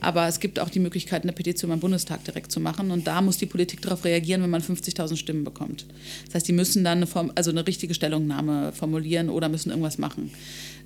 Aber 0.00 0.28
es 0.28 0.38
gibt 0.38 0.60
auch 0.60 0.68
die 0.68 0.80
Möglichkeit, 0.80 1.22
eine 1.22 1.32
Petition 1.32 1.70
beim 1.70 1.80
Bundestag 1.80 2.22
direkt 2.24 2.52
zu 2.52 2.60
machen. 2.60 2.90
Und 2.90 3.06
da 3.06 3.22
muss 3.22 3.38
die 3.38 3.46
Politik 3.46 3.80
darauf 3.80 4.04
reagieren, 4.04 4.42
wenn 4.42 4.50
man 4.50 4.60
50.000 4.60 5.16
Stimmen 5.16 5.44
bekommt. 5.44 5.86
Das 6.26 6.34
heißt, 6.34 6.48
die 6.48 6.52
müssen 6.52 6.84
dann 6.84 6.98
eine, 6.98 7.06
Form, 7.06 7.32
also 7.34 7.50
eine 7.50 7.66
richtige 7.66 7.94
Stellungnahme 7.94 8.72
formulieren 8.72 9.30
oder 9.30 9.48
müssen 9.48 9.70
irgendwas 9.70 9.96
machen. 9.96 10.30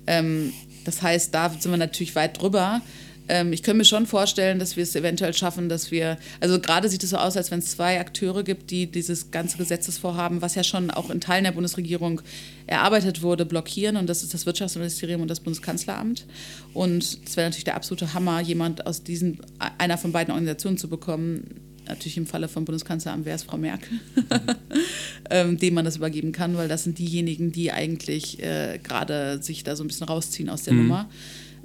Ähm, 0.07 0.53
das 0.85 1.01
heißt, 1.01 1.33
da 1.33 1.49
sind 1.49 1.71
wir 1.71 1.77
natürlich 1.77 2.15
weit 2.15 2.41
drüber. 2.41 2.81
Ähm, 3.27 3.53
ich 3.53 3.63
könnte 3.63 3.79
mir 3.79 3.85
schon 3.85 4.05
vorstellen, 4.05 4.59
dass 4.59 4.75
wir 4.75 4.83
es 4.83 4.95
eventuell 4.95 5.33
schaffen, 5.33 5.69
dass 5.69 5.91
wir, 5.91 6.17
also 6.39 6.59
gerade 6.59 6.89
sieht 6.89 7.03
es 7.03 7.09
so 7.09 7.17
aus, 7.17 7.35
als 7.37 7.51
wenn 7.51 7.59
es 7.59 7.71
zwei 7.71 7.99
Akteure 7.99 8.43
gibt, 8.43 8.71
die 8.71 8.87
dieses 8.87 9.31
ganze 9.31 9.57
Gesetzesvorhaben, 9.57 10.41
was 10.41 10.55
ja 10.55 10.63
schon 10.63 10.91
auch 10.91 11.09
in 11.09 11.21
Teilen 11.21 11.43
der 11.43 11.51
Bundesregierung 11.51 12.21
erarbeitet 12.67 13.21
wurde, 13.21 13.45
blockieren. 13.45 13.97
Und 13.97 14.07
das 14.07 14.23
ist 14.23 14.33
das 14.33 14.45
Wirtschaftsministerium 14.45 15.21
und 15.21 15.27
das 15.27 15.39
Bundeskanzleramt. 15.39 16.25
Und 16.73 17.19
es 17.25 17.37
wäre 17.37 17.47
natürlich 17.47 17.63
der 17.63 17.75
absolute 17.75 18.13
Hammer, 18.13 18.41
jemand 18.41 18.85
aus 18.85 19.03
diesen, 19.03 19.39
einer 19.77 19.97
von 19.97 20.11
beiden 20.11 20.31
Organisationen 20.31 20.77
zu 20.77 20.89
bekommen. 20.89 21.61
Natürlich 21.87 22.17
im 22.17 22.25
Falle 22.25 22.47
vom 22.47 22.65
Bundeskanzleramt 22.65 23.25
wäre 23.25 23.35
es 23.35 23.43
Frau 23.43 23.57
Merkel, 23.57 23.99
ähm, 25.29 25.57
dem 25.59 25.75
man 25.75 25.85
das 25.85 25.97
übergeben 25.97 26.31
kann, 26.31 26.57
weil 26.57 26.67
das 26.67 26.83
sind 26.83 26.97
diejenigen, 26.97 27.51
die 27.51 27.71
eigentlich 27.71 28.41
äh, 28.41 28.79
gerade 28.81 29.41
sich 29.41 29.63
da 29.63 29.75
so 29.75 29.83
ein 29.83 29.87
bisschen 29.87 30.07
rausziehen 30.07 30.49
aus 30.49 30.63
der 30.63 30.73
Nummer. 30.73 31.07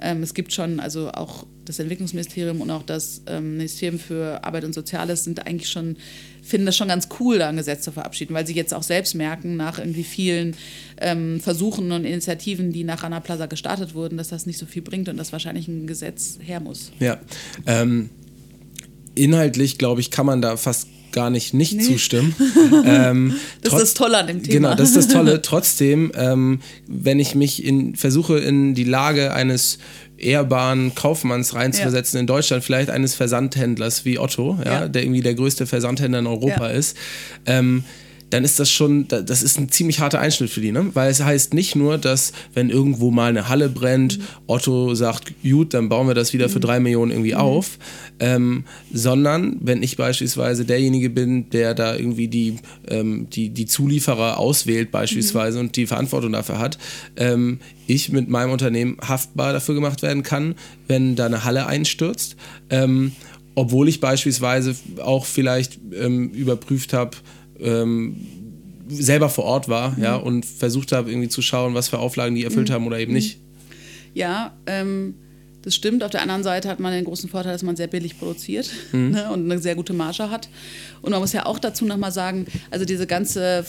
Ähm, 0.01 0.23
es 0.23 0.35
gibt 0.35 0.53
schon, 0.53 0.81
also 0.81 1.11
auch 1.11 1.47
das 1.65 1.79
Entwicklungsministerium 1.79 2.61
und 2.61 2.71
auch 2.71 2.83
das 2.83 3.23
ähm, 3.27 3.57
Ministerium 3.57 3.99
für 3.99 4.43
Arbeit 4.45 4.65
und 4.65 4.75
Soziales 4.75 5.25
sind 5.25 5.47
eigentlich 5.47 5.69
schon, 5.69 5.97
finden 6.43 6.67
das 6.67 6.77
schon 6.77 6.89
ganz 6.89 7.09
cool, 7.21 7.39
da 7.39 7.49
ein 7.49 7.57
Gesetz 7.57 7.83
zu 7.83 7.93
verabschieden, 7.93 8.35
weil 8.35 8.47
sie 8.47 8.55
jetzt 8.55 8.75
auch 8.75 8.83
selbst 8.83 9.15
merken, 9.15 9.57
nach 9.57 9.79
irgendwie 9.79 10.05
vielen 10.05 10.57
ähm, 11.01 11.41
Versuchen 11.41 11.93
und 11.93 12.05
Initiativen, 12.05 12.73
die 12.73 12.85
nach 12.85 13.03
Rana 13.03 13.21
Plaza 13.21 13.47
gestartet 13.47 13.95
wurden, 13.95 14.17
dass 14.17 14.29
das 14.29 14.47
nicht 14.47 14.59
so 14.59 14.67
viel 14.67 14.83
bringt 14.83 15.09
und 15.09 15.17
dass 15.17 15.33
wahrscheinlich 15.33 15.69
ein 15.69 15.87
Gesetz 15.87 16.39
her 16.43 16.61
muss. 16.61 16.93
Ja. 16.99 17.19
Ähm, 17.67 18.11
inhaltlich, 19.15 19.79
glaube 19.79 20.01
ich, 20.01 20.11
kann 20.11 20.27
man 20.27 20.43
da 20.43 20.57
fast 20.57 20.89
gar 21.13 21.31
nicht 21.31 21.55
nicht 21.55 21.75
Nee. 21.75 21.83
zustimmen. 21.83 22.35
ähm, 22.85 23.35
Das 23.63 23.73
ist 23.75 23.81
das 23.81 23.95
Tolle 23.95 24.19
an 24.19 24.27
dem 24.27 24.43
Thema. 24.43 24.55
Genau, 24.71 24.75
das 24.75 24.91
ist 24.91 24.97
das 24.97 25.09
Tolle. 25.15 25.43
Trotzdem, 25.43 26.13
ähm, 26.15 26.61
wenn 26.87 27.19
ich 27.21 27.35
mich 27.35 27.65
in, 27.65 27.95
versuche, 27.97 28.39
in 28.39 28.75
die 28.75 28.85
Lage 28.85 29.33
eines 29.33 29.79
ehrbaren 30.19 30.95
Kaufmanns 30.95 31.55
reinzuversetzen 31.55 32.21
in 32.21 32.27
Deutschland, 32.27 32.63
vielleicht 32.63 32.91
eines 32.91 33.15
Versandhändlers 33.15 34.05
wie 34.05 34.19
Otto, 34.19 34.59
ja, 34.65 34.83
Ja. 34.83 34.89
der 34.89 35.03
irgendwie 35.03 35.23
der 35.23 35.35
größte 35.35 35.67
Versandhändler 35.67 36.19
in 36.19 36.27
Europa 36.27 36.69
Ja. 36.71 36.77
ist, 36.77 36.97
ähm, 37.47 37.85
dann 38.31 38.45
ist 38.45 38.59
das 38.61 38.70
schon, 38.70 39.09
da- 39.09 39.22
das 39.22 39.43
ist 39.43 39.59
ein 39.59 39.68
ziemlich 39.70 40.01
harter 40.01 40.20
Einschnitt 40.20 40.51
für 40.51 40.61
die, 40.61 40.72
ne? 40.72 40.91
Weil 40.95 41.11
es 41.11 41.22
heißt 41.22 41.53
nicht 41.53 41.76
nur, 41.76 41.99
dass 41.99 42.33
wenn 42.55 42.70
irgendwo 42.70 43.11
mal 43.11 43.28
eine 43.28 43.49
Halle 43.49 43.68
brennt, 43.68 44.20
Otto 44.47 44.95
sagt, 44.95 45.33
gut, 45.43 45.74
dann 45.74 45.89
bauen 45.89 46.07
wir 46.07 46.14
das 46.14 46.33
wieder 46.33 46.49
für 46.49 46.61
drei 46.61 46.81
Millionen 46.81 47.11
irgendwie 47.11 47.35
auf, 47.35 47.78
ähm, 48.20 48.64
sondern 48.93 49.57
wenn 49.61 49.83
ich 49.83 49.97
beispielsweise 49.97 50.64
derjenige 50.64 51.11
bin, 51.11 51.51
der 51.51 51.74
da 51.74 51.97
irgendwie 51.97 52.28
die, 52.28 52.57
ähm, 52.89 53.26
die, 53.31 53.51
die 53.51 53.66
Zulieferer 53.66 54.39
auswählt 54.39 54.91
beispielsweise 54.91 55.59
und 55.59 55.76
die 55.76 55.87
Verantwortung 55.87 56.33
dafür 56.33 56.59
hat, 56.59 56.78
ähm, 57.16 57.59
ich 57.87 58.11
mit 58.12 58.28
meinem 58.28 58.53
Unternehmen 58.53 58.97
haftbar 59.07 59.53
dafür 59.53 59.74
gemacht 59.74 60.03
werden 60.03 60.22
kann, 60.22 60.55
wenn 60.87 61.16
da 61.16 61.26
eine 61.26 61.45
Halle 61.45 61.66
einstürzt. 61.66 62.37
Ähm, 62.70 63.12
obwohl 63.57 63.89
ich 63.89 64.01
beispielsweise 64.01 64.76
auch 65.03 65.26
vielleicht 65.26 65.81
ähm, 65.93 66.31
überprüft 66.31 66.93
habe, 66.93 67.16
ähm, 67.63 68.17
selber 68.89 69.29
vor 69.29 69.45
Ort 69.45 69.69
war, 69.69 69.97
ja, 69.99 70.17
und 70.17 70.45
versucht 70.45 70.93
habe, 70.93 71.11
irgendwie 71.11 71.29
zu 71.29 71.43
schauen, 71.43 71.75
was 71.75 71.89
für 71.89 71.99
Auflagen 71.99 72.35
die 72.35 72.45
erfüllt 72.45 72.71
haben 72.71 72.87
oder 72.87 72.99
eben 72.99 73.13
nicht. 73.13 73.41
Ja, 74.15 74.57
ähm, 74.67 75.15
das 75.63 75.75
stimmt. 75.75 76.03
Auf 76.03 76.11
der 76.11 76.23
anderen 76.23 76.43
Seite 76.43 76.69
hat 76.69 76.81
man 76.81 76.93
den 76.93 77.05
großen 77.05 77.29
Vorteil, 77.29 77.53
dass 77.53 77.63
man 77.63 77.77
sehr 77.77 77.87
billig 77.87 78.19
produziert 78.19 78.71
ne, 78.93 79.31
und 79.31 79.51
eine 79.51 79.61
sehr 79.61 79.75
gute 79.75 79.93
Marge 79.93 80.31
hat. 80.31 80.49
Und 81.03 81.11
man 81.13 81.21
muss 81.21 81.33
ja 81.33 81.47
auch 81.47 81.59
dazu 81.59 81.85
nochmal 81.85 82.13
sagen, 82.13 82.47
also 82.71 82.85
diese 82.85 83.07
ganze 83.07 83.65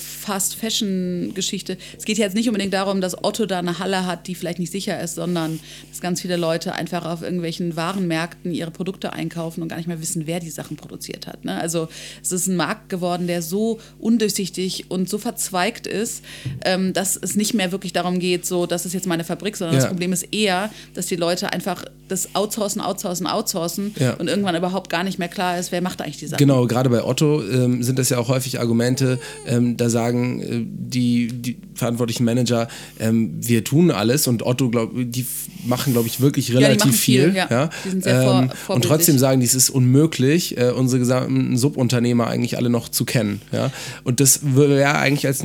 Fast-Fashion-Geschichte, 0.66 1.78
es 1.98 2.06
geht 2.06 2.18
ja 2.18 2.26
jetzt 2.26 2.34
nicht 2.36 2.48
unbedingt 2.48 2.74
darum, 2.74 3.02
dass 3.02 3.24
Otto 3.24 3.46
da 3.46 3.60
eine 3.60 3.80
Halle 3.80 4.06
hat, 4.06 4.28
die 4.28 4.36
vielleicht 4.36 4.60
nicht 4.60 4.72
sicher 4.72 5.00
ist, 5.02 5.16
sondern 5.16 5.60
dass 5.90 6.02
ganz 6.02 6.22
viele 6.22 6.38
Leute 6.38 6.74
einfach 6.74 7.06
auf 7.06 7.22
irgendwelchen 7.22 7.76
Warenmärkten 7.76 8.52
ihre 8.54 8.72
Produkte 8.72 9.14
einkaufen 9.14 9.62
und 9.62 9.68
gar 9.70 9.78
nicht 9.78 9.88
mehr 9.88 10.02
wissen, 10.02 10.28
wer 10.28 10.40
die 10.40 10.50
Sachen 10.50 10.78
produziert 10.78 11.28
hat. 11.28 11.46
Ne? 11.46 11.60
Also 11.60 11.88
es 12.22 12.32
ist 12.32 12.48
ein 12.48 12.56
Markt 12.56 12.90
geworden, 12.90 13.28
der 13.28 13.42
so 13.42 13.80
undurchsichtig 14.00 14.90
und 14.90 15.10
so 15.10 15.18
verzweigt 15.18 15.88
ist, 15.88 16.24
ähm, 16.66 16.94
dass 16.94 17.16
es 17.16 17.36
nicht 17.36 17.54
mehr 17.54 17.72
wirklich 17.72 17.94
darum 17.94 18.20
geht, 18.20 18.46
so, 18.46 18.66
das 18.66 18.86
ist 18.86 18.94
jetzt 18.94 19.08
meine 19.08 19.24
Fabrik, 19.24 19.56
sondern 19.58 19.76
Ja. 19.76 19.82
das 19.82 19.90
Problem 19.90 20.14
ist 20.14 20.24
eher, 20.34 20.70
dass 20.94 21.06
die 21.08 21.16
Leute 21.16 21.52
einfach 21.52 21.81
das 22.08 22.36
outsourcen, 22.36 22.82
outsourcen, 22.82 23.26
outsourcen 23.26 23.96
Ja. 23.98 24.16
und 24.16 24.28
irgendwann 24.28 24.54
überhaupt 24.56 24.90
gar 24.90 25.06
nicht 25.06 25.18
mehr 25.18 25.30
klar 25.30 25.58
ist, 25.58 25.72
wer 25.72 25.82
macht 25.82 26.02
eigentlich 26.02 26.18
die 26.18 26.28
Sachen. 26.28 26.40
Genau, 26.40 26.68
gerade 26.68 26.90
bei 26.90 27.04
Otto 27.06 27.42
ähm, 27.42 27.84
sind 27.84 27.98
das 27.98 28.10
ja 28.10 28.18
auch 28.18 28.28
häufig 28.28 28.60
Argumente, 28.60 29.18
ähm, 29.48 29.78
da 29.78 29.90
sagen 29.90 30.42
äh, 30.42 30.66
die, 30.66 31.28
die 31.32 31.58
verantwortlichen 31.74 32.26
Manager, 32.26 32.68
ähm, 33.00 33.32
wir 33.40 33.64
tun 33.64 33.92
alles 33.92 34.28
und 34.28 34.44
Otto, 34.46 34.70
glaub, 34.70 34.92
die 34.94 35.26
machen, 35.66 35.94
glaube 35.94 36.08
ich, 36.08 36.20
wirklich 36.20 36.54
relativ 36.54 36.80
machen 36.80 36.92
viel, 36.94 37.24
viel. 37.30 37.36
ja. 37.36 37.48
ja. 37.50 37.70
Die 37.86 37.90
sind 37.92 38.04
sehr 38.04 38.24
vor- 38.24 38.42
ähm, 38.42 38.52
und 38.68 38.84
trotzdem 38.84 39.18
sagen, 39.18 39.40
die, 39.40 39.46
es 39.46 39.56
ist 39.56 39.70
unmöglich, 39.70 40.58
äh, 40.58 40.72
unsere 40.72 41.00
gesamten 41.00 41.58
Subunternehmer 41.58 42.28
eigentlich 42.28 42.58
alle 42.58 42.70
noch 42.70 42.90
zu 42.90 43.06
kennen. 43.06 43.42
Ja. 43.54 43.72
Und 44.04 44.20
das 44.20 44.42
wäre 44.44 44.96
eigentlich 44.96 45.26
als, 45.28 45.44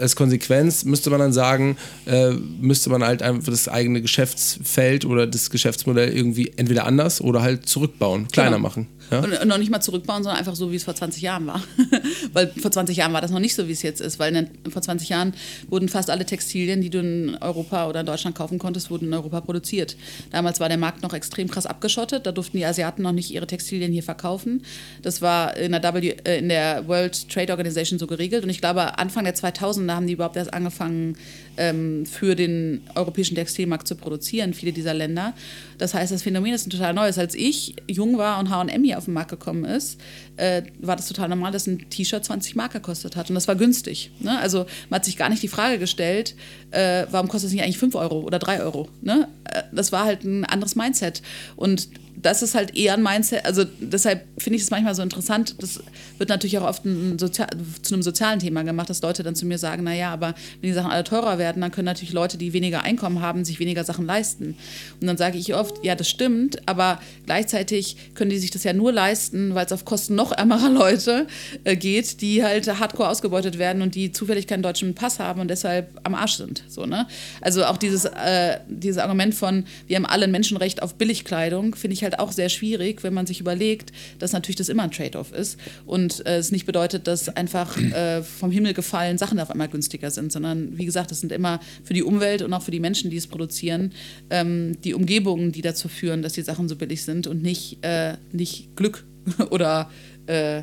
als 0.00 0.14
Konsequenz, 0.14 0.84
müsste 0.84 1.10
man 1.10 1.18
dann 1.18 1.32
sagen, 1.32 1.76
äh, 2.06 2.30
müsste 2.60 2.88
man 2.90 3.02
halt 3.02 3.22
einfach 3.22 3.50
das 3.50 3.66
eigene 3.68 4.00
Geschäftsfeld 4.00 5.04
oder 5.04 5.26
das 5.26 5.50
Geschäftsmodell 5.58 6.16
irgendwie 6.16 6.52
entweder 6.56 6.86
anders 6.86 7.20
oder 7.20 7.42
halt 7.42 7.66
zurückbauen, 7.68 8.28
kleiner 8.28 8.50
Genau. 8.56 8.60
machen. 8.68 8.86
Ja? 9.10 9.20
Und, 9.20 9.32
und 9.40 9.48
noch 9.48 9.58
nicht 9.58 9.70
mal 9.70 9.80
zurückbauen, 9.80 10.22
sondern 10.22 10.38
einfach 10.38 10.54
so, 10.54 10.70
wie 10.70 10.76
es 10.76 10.84
vor 10.84 10.94
20 10.94 11.22
Jahren 11.22 11.46
war. 11.46 11.62
weil 12.32 12.48
vor 12.48 12.70
20 12.70 12.96
Jahren 12.96 13.12
war 13.12 13.20
das 13.20 13.30
noch 13.30 13.40
nicht 13.40 13.54
so, 13.54 13.68
wie 13.68 13.72
es 13.72 13.82
jetzt 13.82 14.00
ist, 14.00 14.18
weil 14.18 14.34
in, 14.34 14.48
vor 14.70 14.82
20 14.82 15.08
Jahren 15.08 15.34
wurden 15.68 15.88
fast 15.88 16.10
alle 16.10 16.26
Textilien, 16.26 16.80
die 16.80 16.90
du 16.90 17.00
in 17.00 17.36
Europa 17.40 17.88
oder 17.88 18.00
in 18.00 18.06
Deutschland 18.06 18.36
kaufen 18.36 18.58
konntest, 18.58 18.90
wurden 18.90 19.06
in 19.06 19.14
Europa 19.14 19.40
produziert. 19.40 19.96
Damals 20.30 20.60
war 20.60 20.68
der 20.68 20.78
Markt 20.78 21.02
noch 21.02 21.14
extrem 21.14 21.48
krass 21.48 21.66
abgeschottet, 21.66 22.26
da 22.26 22.32
durften 22.32 22.56
die 22.56 22.64
Asiaten 22.64 23.02
noch 23.02 23.12
nicht 23.12 23.30
ihre 23.30 23.46
Textilien 23.46 23.92
hier 23.92 24.02
verkaufen. 24.02 24.62
Das 25.02 25.22
war 25.22 25.56
in 25.56 25.72
der, 25.72 25.94
w, 25.94 26.08
äh, 26.24 26.38
in 26.38 26.48
der 26.48 26.86
World 26.88 27.28
Trade 27.28 27.52
Organization 27.52 27.98
so 27.98 28.06
geregelt 28.06 28.44
und 28.44 28.50
ich 28.50 28.60
glaube, 28.60 28.98
Anfang 28.98 29.24
der 29.24 29.34
2000er 29.34 29.94
haben 29.94 30.06
die 30.06 30.14
überhaupt 30.14 30.36
erst 30.36 30.52
angefangen, 30.52 31.16
ähm, 31.58 32.06
für 32.06 32.34
den 32.34 32.82
europäischen 32.94 33.34
Textilmarkt 33.34 33.86
zu 33.86 33.96
produzieren, 33.96 34.54
viele 34.54 34.72
dieser 34.72 34.94
Länder. 34.94 35.34
Das 35.76 35.92
heißt, 35.92 36.12
das 36.12 36.22
Phänomen 36.22 36.54
ist 36.54 36.66
ein 36.66 36.70
total 36.70 36.94
neues. 36.94 37.18
Als 37.18 37.34
ich 37.34 37.74
jung 37.86 38.16
war 38.16 38.38
und 38.38 38.50
H&M 38.50 38.84
hier 38.84 38.97
auf 38.98 39.06
den 39.06 39.14
Markt 39.14 39.30
gekommen 39.30 39.64
ist, 39.64 40.00
äh, 40.36 40.62
war 40.80 40.96
das 40.96 41.08
total 41.08 41.28
normal, 41.28 41.52
dass 41.52 41.66
ein 41.66 41.88
T-Shirt 41.90 42.24
20 42.24 42.56
Mark 42.56 42.72
gekostet 42.72 43.16
hat. 43.16 43.30
Und 43.30 43.34
das 43.34 43.48
war 43.48 43.56
günstig. 43.56 44.10
Ne? 44.20 44.38
Also 44.38 44.66
man 44.90 44.98
hat 44.98 45.04
sich 45.04 45.16
gar 45.16 45.28
nicht 45.28 45.42
die 45.42 45.48
Frage 45.48 45.78
gestellt, 45.78 46.34
äh, 46.70 47.06
warum 47.10 47.28
kostet 47.28 47.48
es 47.48 47.54
nicht 47.54 47.62
eigentlich 47.62 47.78
5 47.78 47.94
Euro 47.94 48.20
oder 48.20 48.38
3 48.38 48.60
Euro? 48.62 48.88
Ne? 49.00 49.28
Äh, 49.44 49.62
das 49.72 49.92
war 49.92 50.04
halt 50.04 50.24
ein 50.24 50.44
anderes 50.44 50.76
Mindset. 50.76 51.22
Und 51.56 51.88
das 52.22 52.42
ist 52.42 52.54
halt 52.54 52.76
eher 52.76 52.94
ein 52.94 53.02
Mindset, 53.02 53.44
also 53.44 53.64
deshalb 53.64 54.26
finde 54.38 54.56
ich 54.56 54.62
es 54.62 54.70
manchmal 54.70 54.94
so 54.94 55.02
interessant, 55.02 55.56
das 55.60 55.80
wird 56.18 56.28
natürlich 56.28 56.58
auch 56.58 56.66
oft 56.66 56.84
ein 56.84 57.18
zu 57.18 57.94
einem 57.94 58.02
sozialen 58.02 58.38
Thema 58.38 58.62
gemacht, 58.62 58.90
dass 58.90 59.02
Leute 59.02 59.22
dann 59.22 59.34
zu 59.34 59.46
mir 59.46 59.58
sagen, 59.58 59.84
naja, 59.84 60.12
aber 60.12 60.34
wenn 60.60 60.70
die 60.70 60.74
Sachen 60.74 60.90
alle 60.90 61.04
teurer 61.04 61.38
werden, 61.38 61.60
dann 61.60 61.70
können 61.70 61.86
natürlich 61.86 62.12
Leute, 62.12 62.38
die 62.38 62.52
weniger 62.52 62.82
Einkommen 62.82 63.20
haben, 63.20 63.44
sich 63.44 63.60
weniger 63.60 63.84
Sachen 63.84 64.06
leisten. 64.06 64.56
Und 65.00 65.06
dann 65.06 65.16
sage 65.16 65.38
ich 65.38 65.54
oft, 65.54 65.84
ja, 65.84 65.94
das 65.94 66.08
stimmt, 66.08 66.68
aber 66.68 67.00
gleichzeitig 67.26 67.96
können 68.14 68.30
die 68.30 68.38
sich 68.38 68.50
das 68.50 68.64
ja 68.64 68.72
nur 68.72 68.92
leisten, 68.92 69.54
weil 69.54 69.66
es 69.66 69.72
auf 69.72 69.84
Kosten 69.84 70.14
noch 70.14 70.32
ärmerer 70.32 70.70
Leute 70.70 71.26
äh, 71.64 71.76
geht, 71.76 72.20
die 72.20 72.44
halt 72.44 72.68
hardcore 72.68 73.08
ausgebeutet 73.08 73.58
werden 73.58 73.82
und 73.82 73.94
die 73.94 74.12
zufällig 74.12 74.46
keinen 74.46 74.62
deutschen 74.62 74.94
Pass 74.94 75.18
haben 75.18 75.40
und 75.40 75.48
deshalb 75.48 76.00
am 76.04 76.14
Arsch 76.14 76.34
sind. 76.34 76.64
So, 76.68 76.86
ne? 76.86 77.06
Also 77.40 77.64
auch 77.64 77.76
dieses, 77.76 78.04
äh, 78.04 78.58
dieses 78.68 78.98
Argument 78.98 79.34
von, 79.34 79.64
wir 79.86 79.96
haben 79.96 80.06
alle 80.06 80.24
ein 80.24 80.30
Menschenrecht 80.30 80.82
auf 80.82 80.94
Billigkleidung, 80.94 81.74
finde 81.74 81.94
ich 81.94 82.02
halt 82.02 82.07
halt 82.10 82.20
auch 82.20 82.32
sehr 82.32 82.48
schwierig, 82.48 83.02
wenn 83.02 83.14
man 83.14 83.26
sich 83.26 83.40
überlegt, 83.40 83.92
dass 84.18 84.32
natürlich 84.32 84.56
das 84.56 84.68
immer 84.68 84.84
ein 84.84 84.90
Trade-off 84.90 85.32
ist 85.32 85.58
und 85.86 86.24
äh, 86.26 86.38
es 86.38 86.50
nicht 86.50 86.66
bedeutet, 86.66 87.06
dass 87.06 87.28
einfach 87.28 87.76
äh, 87.76 88.22
vom 88.22 88.50
Himmel 88.50 88.74
gefallen 88.74 89.18
Sachen 89.18 89.38
auf 89.40 89.50
einmal 89.50 89.68
günstiger 89.68 90.10
sind, 90.10 90.32
sondern 90.32 90.76
wie 90.78 90.84
gesagt, 90.84 91.10
das 91.10 91.20
sind 91.20 91.32
immer 91.32 91.60
für 91.84 91.94
die 91.94 92.02
Umwelt 92.02 92.42
und 92.42 92.52
auch 92.52 92.62
für 92.62 92.70
die 92.70 92.80
Menschen, 92.80 93.10
die 93.10 93.16
es 93.16 93.26
produzieren, 93.26 93.92
ähm, 94.30 94.80
die 94.82 94.94
Umgebungen, 94.94 95.52
die 95.52 95.62
dazu 95.62 95.88
führen, 95.88 96.22
dass 96.22 96.32
die 96.32 96.42
Sachen 96.42 96.68
so 96.68 96.76
billig 96.76 97.02
sind 97.04 97.26
und 97.26 97.42
nicht, 97.42 97.84
äh, 97.84 98.16
nicht 98.32 98.74
Glück 98.76 99.04
oder 99.50 99.90
äh, 100.26 100.62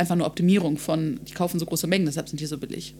einfach 0.00 0.16
nur 0.16 0.26
Optimierung 0.26 0.78
von, 0.78 1.20
die 1.28 1.32
kaufen 1.32 1.60
so 1.60 1.66
große 1.66 1.86
Mengen, 1.86 2.06
deshalb 2.06 2.28
sind 2.28 2.40
die 2.40 2.46
so 2.46 2.58
billig. 2.58 2.94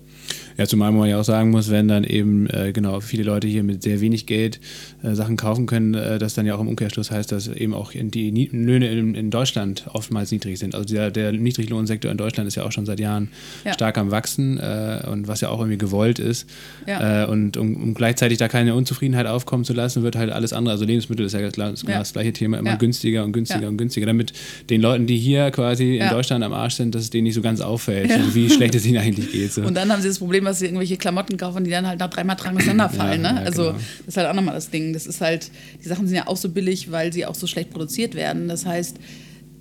Ja, 0.56 0.66
zumal 0.66 0.92
man 0.92 1.08
ja 1.08 1.18
auch 1.18 1.24
sagen 1.24 1.50
muss, 1.50 1.70
wenn 1.70 1.88
dann 1.88 2.04
eben 2.04 2.48
äh, 2.50 2.72
genau 2.72 3.00
viele 3.00 3.22
Leute 3.22 3.48
hier 3.48 3.62
mit 3.62 3.82
sehr 3.82 4.00
wenig 4.00 4.26
Geld 4.26 4.60
äh, 5.02 5.14
Sachen 5.14 5.36
kaufen 5.36 5.66
können, 5.66 5.94
äh, 5.94 6.18
das 6.18 6.34
dann 6.34 6.46
ja 6.46 6.54
auch 6.54 6.60
im 6.60 6.68
Umkehrschluss 6.68 7.10
heißt, 7.10 7.32
dass 7.32 7.48
eben 7.48 7.74
auch 7.74 7.92
die 7.92 8.30
Löhne 8.52 8.90
in, 8.90 9.14
in, 9.14 9.30
Deutschland 9.30 9.86
oftmals 9.92 10.30
niedrig 10.30 10.58
sind. 10.58 10.74
Also 10.74 10.94
der, 10.94 11.10
der 11.10 11.32
Niedriglohnsektor 11.32 12.10
in 12.10 12.18
Deutschland 12.18 12.46
ist 12.46 12.56
ja 12.56 12.64
auch 12.64 12.72
schon 12.72 12.84
seit 12.84 13.00
Jahren 13.00 13.30
ja. 13.64 13.72
stark 13.72 13.96
am 13.96 14.10
Wachsen 14.10 14.58
äh, 14.58 15.06
und 15.10 15.26
was 15.26 15.40
ja 15.40 15.48
auch 15.48 15.60
irgendwie 15.60 15.78
gewollt 15.78 16.18
ist. 16.18 16.48
Ja. 16.86 17.24
Äh, 17.24 17.26
und 17.26 17.56
um, 17.56 17.76
um, 17.76 17.94
gleichzeitig 17.94 18.38
da 18.38 18.48
keine 18.48 18.74
Unzufriedenheit 18.74 19.26
aufkommen 19.26 19.64
zu 19.64 19.72
lassen, 19.72 20.02
wird 20.02 20.16
halt 20.16 20.30
alles 20.30 20.52
andere, 20.52 20.72
also 20.72 20.84
Lebensmittel 20.84 21.24
ist 21.24 21.32
ja 21.32 21.40
das, 21.40 21.54
das 21.54 21.82
ja. 21.82 22.02
gleiche 22.02 22.32
Thema, 22.32 22.58
immer 22.58 22.76
günstiger 22.76 23.24
und 23.24 23.32
günstiger 23.32 23.68
und 23.68 23.78
günstiger, 23.78 24.06
damit 24.06 24.32
den 24.68 24.82
Leuten, 24.82 25.06
die 25.06 25.16
hier 25.16 25.50
quasi 25.50 25.96
in 25.96 26.08
Deutschland 26.10 26.44
am 26.44 26.52
Arsch 26.52 26.74
sind, 26.74 26.89
dass 26.94 27.02
es 27.02 27.10
denen 27.10 27.24
nicht 27.24 27.34
so 27.34 27.42
ganz 27.42 27.60
auffällt, 27.60 28.10
wie 28.34 28.50
schlecht 28.50 28.74
es 28.74 28.86
ihnen 28.86 28.98
eigentlich 28.98 29.32
geht. 29.32 29.52
So. 29.52 29.62
Und 29.62 29.74
dann 29.74 29.90
haben 29.92 30.02
sie 30.02 30.08
das 30.08 30.18
Problem, 30.18 30.44
dass 30.44 30.58
sie 30.58 30.66
irgendwelche 30.66 30.96
Klamotten 30.96 31.36
kaufen, 31.36 31.64
die 31.64 31.70
dann 31.70 31.86
halt 31.86 31.98
nach 31.98 32.10
dreimal 32.10 32.36
tragen 32.36 32.56
auseinanderfallen. 32.56 33.22
Ja, 33.22 33.32
ne? 33.32 33.40
Ja, 33.40 33.46
also 33.46 33.62
genau. 33.64 33.74
das 33.74 34.08
ist 34.08 34.16
halt 34.16 34.28
auch 34.28 34.34
nochmal 34.34 34.54
das 34.54 34.70
Ding. 34.70 34.92
Das 34.92 35.06
ist 35.06 35.20
halt, 35.20 35.50
die 35.82 35.88
Sachen 35.88 36.06
sind 36.06 36.16
ja 36.16 36.26
auch 36.26 36.36
so 36.36 36.48
billig, 36.48 36.90
weil 36.90 37.12
sie 37.12 37.26
auch 37.26 37.34
so 37.34 37.46
schlecht 37.46 37.70
produziert 37.70 38.14
werden. 38.14 38.48
Das 38.48 38.66
heißt, 38.66 38.96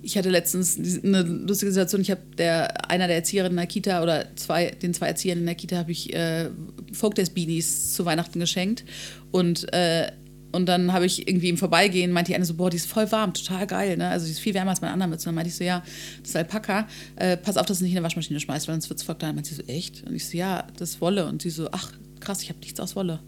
ich 0.02 0.16
hatte 0.16 0.30
letztens 0.30 0.78
eine 1.04 1.22
lustige 1.22 1.72
Situation. 1.72 2.00
Ich 2.00 2.10
habe 2.10 2.22
der 2.38 2.90
einer 2.90 3.06
der 3.06 3.16
Erzieherinnen 3.16 3.52
in 3.52 3.56
der 3.56 3.66
Kita 3.66 4.02
oder 4.02 4.24
zwei, 4.36 4.70
den 4.70 4.94
zwei 4.94 5.08
Erziehern 5.08 5.38
in 5.38 5.46
der 5.46 5.54
Kita 5.54 5.76
habe 5.76 5.92
ich 5.92 6.14
äh, 6.14 6.48
Folk 6.92 7.16
Beanies 7.34 7.92
zu 7.92 8.04
Weihnachten 8.04 8.40
geschenkt 8.40 8.84
und 9.30 9.72
äh, 9.72 10.10
und 10.52 10.66
dann 10.66 10.92
habe 10.92 11.06
ich 11.06 11.28
irgendwie 11.28 11.48
im 11.48 11.56
Vorbeigehen, 11.56 12.12
meinte 12.12 12.32
die 12.32 12.36
eine 12.36 12.44
so, 12.44 12.54
boah, 12.54 12.70
die 12.70 12.76
ist 12.76 12.86
voll 12.86 13.10
warm, 13.12 13.34
total 13.34 13.66
geil, 13.66 13.96
ne? 13.96 14.08
Also 14.08 14.26
die 14.26 14.32
ist 14.32 14.40
viel 14.40 14.54
wärmer 14.54 14.70
als 14.70 14.80
meine 14.80 14.92
anderen 14.92 15.10
Mütze. 15.10 15.22
Und 15.22 15.26
dann 15.28 15.34
meinte 15.36 15.50
ich 15.50 15.56
so, 15.56 15.64
ja, 15.64 15.82
das 16.20 16.30
ist 16.30 16.36
Alpaka, 16.36 16.88
äh, 17.16 17.36
pass 17.36 17.56
auf, 17.56 17.66
dass 17.66 17.78
du 17.78 17.84
nicht 17.84 17.92
in 17.92 17.96
der 17.96 18.04
Waschmaschine 18.04 18.40
schmeißt, 18.40 18.66
weil 18.66 18.74
sonst 18.74 18.88
wird 18.88 18.98
es 18.98 19.04
voll 19.04 19.14
klein. 19.14 19.30
Und 19.30 19.36
meinte 19.36 19.50
sie 19.50 19.56
so, 19.56 19.62
echt? 19.62 20.04
Und 20.06 20.14
ich 20.14 20.28
so, 20.28 20.36
ja, 20.36 20.66
das 20.76 20.90
ist 20.90 21.00
Wolle. 21.00 21.26
Und 21.26 21.42
sie 21.42 21.50
so, 21.50 21.68
ach, 21.70 21.92
krass, 22.18 22.42
ich 22.42 22.48
habe 22.48 22.58
nichts 22.60 22.80
aus 22.80 22.96
Wolle. 22.96 23.20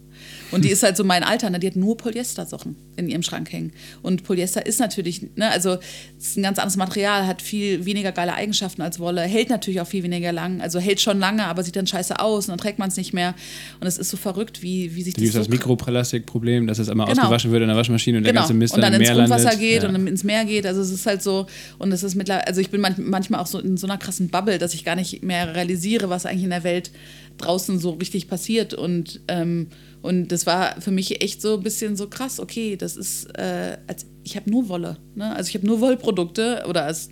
Und 0.51 0.65
die 0.65 0.69
ist 0.69 0.82
halt 0.82 0.97
so 0.97 1.05
mein 1.05 1.23
Alter, 1.23 1.51
ne? 1.51 1.59
die 1.59 1.66
hat 1.66 1.77
nur 1.77 1.97
Polyester-Socken 1.97 2.77
in 2.97 3.09
ihrem 3.09 3.23
Schrank 3.23 3.53
hängen. 3.53 3.73
Und 4.03 4.23
Polyester 4.23 4.65
ist 4.66 4.81
natürlich, 4.81 5.23
ne, 5.35 5.51
also 5.51 5.78
ist 6.19 6.36
ein 6.36 6.43
ganz 6.43 6.59
anderes 6.59 6.77
Material, 6.77 7.27
hat 7.27 7.40
viel 7.40 7.85
weniger 7.86 8.12
geile 8.12 8.35
Eigenschaften 8.35 8.82
als 8.82 8.99
Wolle, 8.99 9.23
hält 9.23 9.49
natürlich 9.49 9.81
auch 9.81 9.86
viel 9.86 10.03
weniger 10.03 10.32
lang, 10.32 10.61
also 10.61 10.78
hält 10.78 11.01
schon 11.01 11.19
lange, 11.19 11.47
aber 11.47 11.62
sieht 11.62 11.77
dann 11.77 11.86
scheiße 11.86 12.20
aus 12.20 12.47
und 12.47 12.51
dann 12.51 12.59
trägt 12.59 12.78
man 12.78 12.89
es 12.89 12.97
nicht 12.97 13.15
mehr. 13.15 13.35
Und 13.81 13.86
es 13.86 13.97
ist 13.97 14.11
so 14.11 14.16
verrückt, 14.16 14.62
wie, 14.62 14.94
wie 14.94 15.03
sich 15.03 15.15
das. 15.15 15.23
Wie 15.23 15.27
ist 15.27 15.36
das 15.36 15.49
Mikroplastikproblem, 15.49 16.66
dass 16.66 16.78
es 16.78 16.89
einmal 16.89 17.07
genau. 17.07 17.23
ausgewaschen 17.23 17.51
wird 17.51 17.62
in 17.62 17.69
der 17.69 17.77
Waschmaschine 17.77 18.19
und 18.19 18.24
genau. 18.24 18.32
der 18.32 18.40
ganze 18.43 18.55
Mist 18.55 18.74
und 18.74 18.82
dann, 18.82 18.93
dann 18.93 19.01
ins 19.01 19.11
Grundwasser 19.11 19.57
geht 19.57 19.82
ja. 19.82 19.89
und 19.89 20.07
ins 20.07 20.24
Meer 20.24 20.44
geht. 20.44 20.66
Also 20.66 20.82
es 20.82 20.90
ist 20.90 21.07
halt 21.07 21.23
so, 21.23 21.47
und 21.78 21.93
es 21.93 22.03
ist 22.03 22.15
mittlerweile, 22.15 22.47
also 22.47 22.61
ich 22.61 22.70
bin 22.70 22.81
manchmal 22.81 23.40
auch 23.40 23.47
so 23.47 23.59
in 23.59 23.77
so 23.77 23.86
einer 23.86 23.99
krassen 23.99 24.28
Bubble, 24.28 24.59
dass 24.59 24.74
ich 24.74 24.85
gar 24.85 24.97
nicht 24.97 25.23
mehr 25.23 25.55
realisiere, 25.55 26.11
was 26.11 26.27
eigentlich 26.27 26.44
in 26.44 26.51
der 26.51 26.65
Welt 26.65 26.90
draußen 27.39 27.78
so 27.78 27.90
richtig 27.90 28.28
passiert. 28.28 28.74
Und 28.74 29.20
ähm, 29.28 29.69
und 30.02 30.28
das 30.28 30.46
war 30.46 30.80
für 30.80 30.90
mich 30.90 31.22
echt 31.22 31.40
so 31.40 31.56
ein 31.56 31.62
bisschen 31.62 31.96
so 31.96 32.08
krass, 32.08 32.40
okay, 32.40 32.76
das 32.76 32.96
ist, 32.96 33.26
äh, 33.38 33.78
als, 33.86 34.06
ich 34.24 34.36
habe 34.36 34.50
nur 34.50 34.68
Wolle. 34.68 34.98
Ne? 35.14 35.34
Also 35.34 35.48
ich 35.48 35.54
habe 35.54 35.66
nur 35.66 35.80
Wollprodukte 35.80 36.64
oder 36.68 36.88
es 36.88 37.08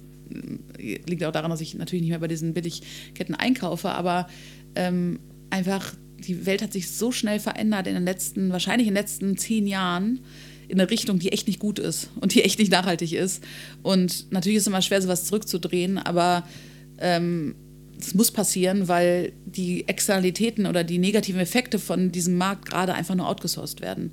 äh, 0.76 0.98
liegt 1.06 1.24
auch 1.24 1.32
daran, 1.32 1.50
dass 1.50 1.60
ich 1.60 1.74
natürlich 1.74 2.02
nicht 2.02 2.10
mehr 2.10 2.18
bei 2.18 2.28
diesen 2.28 2.52
Billigketten 2.52 3.36
einkaufe, 3.36 3.90
aber 3.90 4.26
ähm, 4.74 5.20
einfach 5.50 5.94
die 6.18 6.44
Welt 6.46 6.62
hat 6.62 6.72
sich 6.72 6.90
so 6.90 7.12
schnell 7.12 7.38
verändert 7.38 7.86
in 7.86 7.94
den 7.94 8.04
letzten, 8.04 8.50
wahrscheinlich 8.50 8.88
in 8.88 8.94
den 8.94 9.02
letzten 9.02 9.36
zehn 9.36 9.66
Jahren 9.66 10.20
in 10.68 10.80
eine 10.80 10.90
Richtung, 10.90 11.18
die 11.18 11.32
echt 11.32 11.46
nicht 11.46 11.58
gut 11.58 11.78
ist 11.78 12.10
und 12.20 12.34
die 12.34 12.42
echt 12.42 12.58
nicht 12.58 12.70
nachhaltig 12.70 13.12
ist. 13.12 13.42
Und 13.82 14.30
natürlich 14.30 14.56
ist 14.56 14.62
es 14.62 14.66
immer 14.66 14.82
schwer, 14.82 15.00
sowas 15.00 15.24
zurückzudrehen, 15.24 15.98
aber 15.98 16.46
ähm, 16.98 17.54
das 18.00 18.14
muss 18.14 18.30
passieren, 18.30 18.88
weil 18.88 19.32
die 19.46 19.86
Externalitäten 19.86 20.66
oder 20.66 20.84
die 20.84 20.98
negativen 20.98 21.40
Effekte 21.40 21.78
von 21.78 22.10
diesem 22.12 22.36
Markt 22.36 22.66
gerade 22.66 22.94
einfach 22.94 23.14
nur 23.14 23.28
outgesourced 23.28 23.80
werden. 23.80 24.12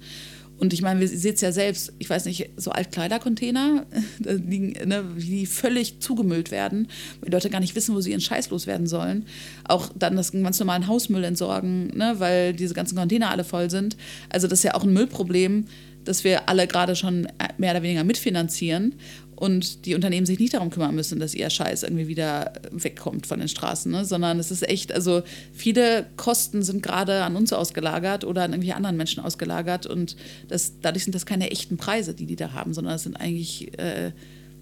Und 0.60 0.74
ich 0.74 0.82
meine, 0.82 1.00
wir 1.00 1.08
sehen 1.08 1.36
es 1.36 1.42
ja 1.42 1.52
selbst, 1.52 1.94
ich 2.00 2.10
weiß 2.10 2.26
nicht, 2.26 2.50
so 2.58 2.72
Altkleidercontainer, 2.72 3.86
die, 4.20 4.74
ne, 4.86 5.04
die 5.16 5.46
völlig 5.46 6.00
zugemüllt 6.00 6.50
werden, 6.52 6.88
weil 7.20 7.30
die 7.30 7.32
Leute 7.32 7.50
gar 7.50 7.60
nicht 7.60 7.76
wissen, 7.76 7.94
wo 7.94 8.02
sie 8.02 8.12
ihren 8.12 8.22
Scheiß 8.22 8.50
loswerden 8.50 8.88
sollen. 8.88 9.26
Auch 9.66 9.92
dann 9.96 10.16
das 10.16 10.32
ganz 10.32 10.60
normalen 10.60 10.88
Hausmüll 10.88 11.24
entsorgen, 11.24 11.88
ne, 11.96 12.16
weil 12.18 12.54
diese 12.54 12.74
ganzen 12.74 12.98
Container 12.98 13.30
alle 13.30 13.44
voll 13.44 13.70
sind. 13.70 13.98
Also 14.30 14.48
das 14.48 14.60
ist 14.60 14.64
ja 14.64 14.74
auch 14.74 14.84
ein 14.84 14.94
Müllproblem, 14.94 15.66
das 16.04 16.24
wir 16.24 16.50
alle 16.50 16.68
gerade 16.68 16.96
schon 16.96 17.28
mehr 17.58 17.72
oder 17.72 17.84
weniger 17.84 18.04
mitfinanzieren 18.04 18.96
und 19.38 19.86
die 19.86 19.94
Unternehmen 19.94 20.26
sich 20.26 20.40
nicht 20.40 20.56
darum 20.56 20.72
kümmern 20.72 20.96
müssen, 20.96 21.20
dass 21.20 21.36
ihr 21.36 21.50
Scheiß 21.50 21.84
irgendwie 21.84 22.08
wieder 22.08 22.54
wegkommt 22.72 23.28
von 23.28 23.40
den 23.40 23.48
Straßen, 23.48 23.92
ne? 23.92 24.04
sondern 24.04 24.40
es 24.40 24.50
ist 24.50 24.68
echt, 24.68 24.92
also 24.92 25.22
viele 25.54 26.08
Kosten 26.18 26.64
sind 26.64 26.82
gerade 26.82 27.24
an 27.24 27.36
uns 27.36 27.54
ausgelagert 27.54 28.24
oder 28.24 28.44
an 28.44 28.54
irgendwie 28.54 28.74
anderen 28.74 28.98
Menschen 28.98 29.24
ausgelagert 29.24 29.86
und 29.86 30.18
das, 30.48 30.74
dadurch 30.82 31.04
sind 31.04 31.14
das 31.14 31.28
keine 31.28 31.52
echten 31.52 31.78
Preise, 31.78 32.16
die 32.16 32.26
die 32.26 32.36
da 32.36 32.54
haben, 32.54 32.74
sondern 32.74 32.96
das 32.96 33.04
sind 33.04 33.16
eigentlich 33.16 33.78
äh, 33.78 34.12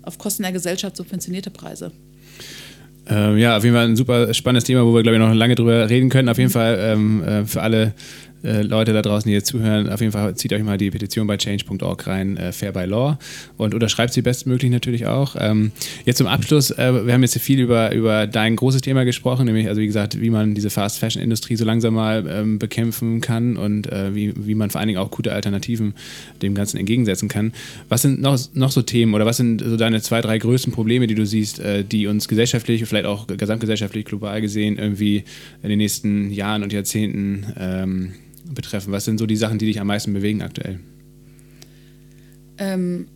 auf 0.01 0.17
Kosten 0.17 0.43
der 0.43 0.51
Gesellschaft 0.51 0.97
subventionierte 0.97 1.51
Preise. 1.51 1.91
Ähm, 3.07 3.37
ja, 3.37 3.55
auf 3.55 3.63
jeden 3.63 3.75
Fall 3.75 3.87
ein 3.87 3.95
super 3.95 4.33
spannendes 4.33 4.65
Thema, 4.65 4.83
wo 4.83 4.93
wir, 4.93 5.03
glaube 5.03 5.15
ich, 5.15 5.19
noch 5.19 5.33
lange 5.33 5.55
drüber 5.55 5.89
reden 5.89 6.09
können. 6.09 6.27
Auf 6.27 6.39
jeden 6.39 6.49
Fall 6.49 6.77
ähm, 6.81 7.23
äh, 7.23 7.45
für 7.45 7.61
alle 7.61 7.93
äh, 8.45 8.61
Leute 8.61 8.93
da 8.93 9.01
draußen, 9.01 9.27
die 9.27 9.33
jetzt 9.33 9.47
zuhören, 9.47 9.89
auf 9.89 9.99
jeden 9.99 10.11
Fall 10.11 10.35
zieht 10.35 10.53
euch 10.53 10.63
mal 10.63 10.77
die 10.77 10.91
Petition 10.91 11.27
bei 11.27 11.37
change.org 11.37 12.07
rein, 12.07 12.37
äh, 12.37 12.51
Fair 12.51 12.71
by 12.71 12.85
Law 12.85 13.17
und 13.57 13.73
unterschreibt 13.73 14.13
sie 14.13 14.21
bestmöglich 14.21 14.71
natürlich 14.71 15.07
auch. 15.07 15.35
Ähm, 15.39 15.71
jetzt 16.05 16.17
zum 16.17 16.27
Abschluss, 16.27 16.71
äh, 16.71 17.05
wir 17.05 17.13
haben 17.13 17.21
jetzt 17.21 17.37
viel 17.39 17.59
über, 17.59 17.93
über 17.93 18.27
dein 18.27 18.55
großes 18.55 18.81
Thema 18.81 19.03
gesprochen, 19.03 19.45
nämlich 19.45 19.67
also 19.67 19.81
wie 19.81 19.87
gesagt, 19.87 20.21
wie 20.21 20.29
man 20.29 20.55
diese 20.55 20.69
Fast 20.69 20.99
Fashion 20.99 21.21
Industrie 21.21 21.55
so 21.55 21.65
langsam 21.65 21.95
mal 21.95 22.25
ähm, 22.29 22.59
bekämpfen 22.59 23.21
kann 23.21 23.57
und 23.57 23.91
äh, 23.91 24.13
wie, 24.13 24.33
wie 24.35 24.55
man 24.55 24.69
vor 24.69 24.79
allen 24.79 24.87
Dingen 24.87 24.99
auch 24.99 25.11
gute 25.11 25.33
Alternativen 25.33 25.93
dem 26.41 26.55
Ganzen 26.55 26.77
entgegensetzen 26.77 27.27
kann. 27.27 27.53
Was 27.89 28.01
sind 28.01 28.21
noch, 28.21 28.39
noch 28.53 28.71
so 28.71 28.81
Themen 28.81 29.13
oder 29.13 29.25
was 29.25 29.37
sind 29.37 29.61
so 29.61 29.77
deine 29.77 30.01
zwei, 30.01 30.21
drei 30.21 30.37
größten 30.37 30.71
Probleme, 30.71 31.07
die 31.07 31.15
du 31.15 31.25
siehst, 31.25 31.59
äh, 31.59 31.83
die 31.83 32.07
uns 32.07 32.27
gesellschaftlich, 32.27 32.85
vielleicht 32.85 33.05
auch 33.05 33.27
gesamtgesellschaftlich, 33.27 34.05
global 34.05 34.41
gesehen 34.41 34.77
irgendwie 34.77 35.23
in 35.63 35.69
den 35.69 35.77
nächsten 35.77 36.31
Jahren 36.31 36.63
und 36.63 36.73
Jahrzehnten 36.73 37.45
ähm, 37.57 38.13
betreffen? 38.53 38.91
Was 38.91 39.05
sind 39.05 39.17
so 39.17 39.25
die 39.25 39.35
Sachen, 39.35 39.59
die 39.59 39.65
dich 39.65 39.79
am 39.79 39.87
meisten 39.87 40.13
bewegen 40.13 40.41
aktuell? 40.41 40.79
Ähm, 42.57 43.07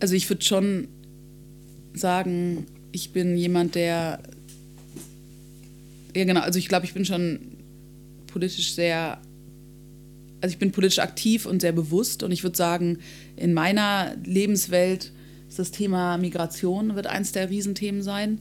also 0.00 0.14
ich 0.14 0.28
würde 0.28 0.44
schon 0.44 0.88
sagen, 1.94 2.66
ich 2.92 3.12
bin 3.12 3.36
jemand, 3.36 3.74
der. 3.74 4.22
Ja, 6.14 6.24
genau, 6.24 6.40
also 6.40 6.58
ich 6.58 6.68
glaube, 6.68 6.86
ich 6.86 6.94
bin 6.94 7.04
schon 7.04 7.40
politisch 8.26 8.74
sehr. 8.74 9.20
Also 10.40 10.52
ich 10.52 10.58
bin 10.58 10.70
politisch 10.70 10.98
aktiv 10.98 11.46
und 11.46 11.60
sehr 11.60 11.72
bewusst 11.72 12.22
und 12.22 12.30
ich 12.30 12.42
würde 12.42 12.56
sagen, 12.56 12.98
in 13.36 13.54
meiner 13.54 14.16
Lebenswelt 14.24 15.12
ist 15.48 15.58
das 15.58 15.70
Thema 15.70 16.18
Migration 16.18 16.94
wird 16.94 17.06
eins 17.06 17.32
der 17.32 17.48
Riesenthemen 17.48 18.02
sein. 18.02 18.40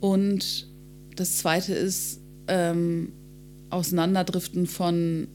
Und 0.00 0.66
das 1.16 1.38
zweite 1.38 1.74
ist 1.74 2.20
ähm, 2.48 3.12
Auseinanderdriften 3.70 4.66
von, 4.66 5.28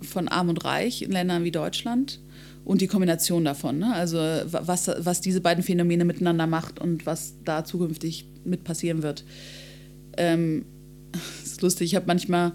von 0.00 0.28
Arm 0.28 0.48
und 0.48 0.64
Reich 0.64 1.02
in 1.02 1.10
Ländern 1.10 1.44
wie 1.44 1.50
Deutschland 1.50 2.20
und 2.64 2.80
die 2.80 2.86
Kombination 2.86 3.44
davon. 3.44 3.78
Ne? 3.78 3.94
Also 3.94 4.18
was, 4.18 4.90
was 4.98 5.20
diese 5.20 5.40
beiden 5.40 5.64
Phänomene 5.64 6.04
miteinander 6.04 6.46
macht 6.46 6.78
und 6.78 7.06
was 7.06 7.34
da 7.44 7.64
zukünftig 7.64 8.26
mit 8.44 8.64
passieren 8.64 9.02
wird. 9.02 9.24
Ähm, 10.16 10.64
ist 11.42 11.62
lustig, 11.62 11.86
ich 11.86 11.96
habe 11.96 12.06
manchmal, 12.06 12.52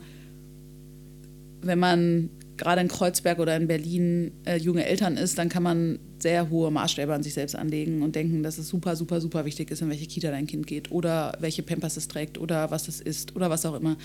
wenn 1.61 1.79
man 1.79 2.29
gerade 2.57 2.81
in 2.81 2.87
Kreuzberg 2.87 3.39
oder 3.39 3.55
in 3.55 3.67
Berlin 3.67 4.31
äh, 4.45 4.57
junge 4.57 4.85
Eltern 4.85 5.17
ist, 5.17 5.37
dann 5.37 5.49
kann 5.49 5.63
man 5.63 5.99
sehr 6.23 6.49
hohe 6.49 6.71
Maßstäbe 6.71 7.13
an 7.13 7.21
sich 7.21 7.35
selbst 7.35 7.55
anlegen 7.55 8.01
und 8.01 8.15
denken, 8.15 8.41
dass 8.41 8.57
es 8.57 8.67
super, 8.67 8.95
super, 8.95 9.21
super 9.21 9.45
wichtig 9.45 9.69
ist, 9.69 9.83
in 9.83 9.89
welche 9.89 10.07
Kita 10.07 10.31
dein 10.31 10.47
Kind 10.47 10.65
geht 10.65 10.91
oder 10.91 11.37
welche 11.39 11.61
Pampers 11.61 11.95
es 11.97 12.07
trägt 12.07 12.39
oder 12.39 12.71
was 12.71 12.87
es 12.87 12.99
isst 12.99 13.35
oder 13.35 13.51
was 13.51 13.65
auch 13.65 13.75
immer. 13.75 13.95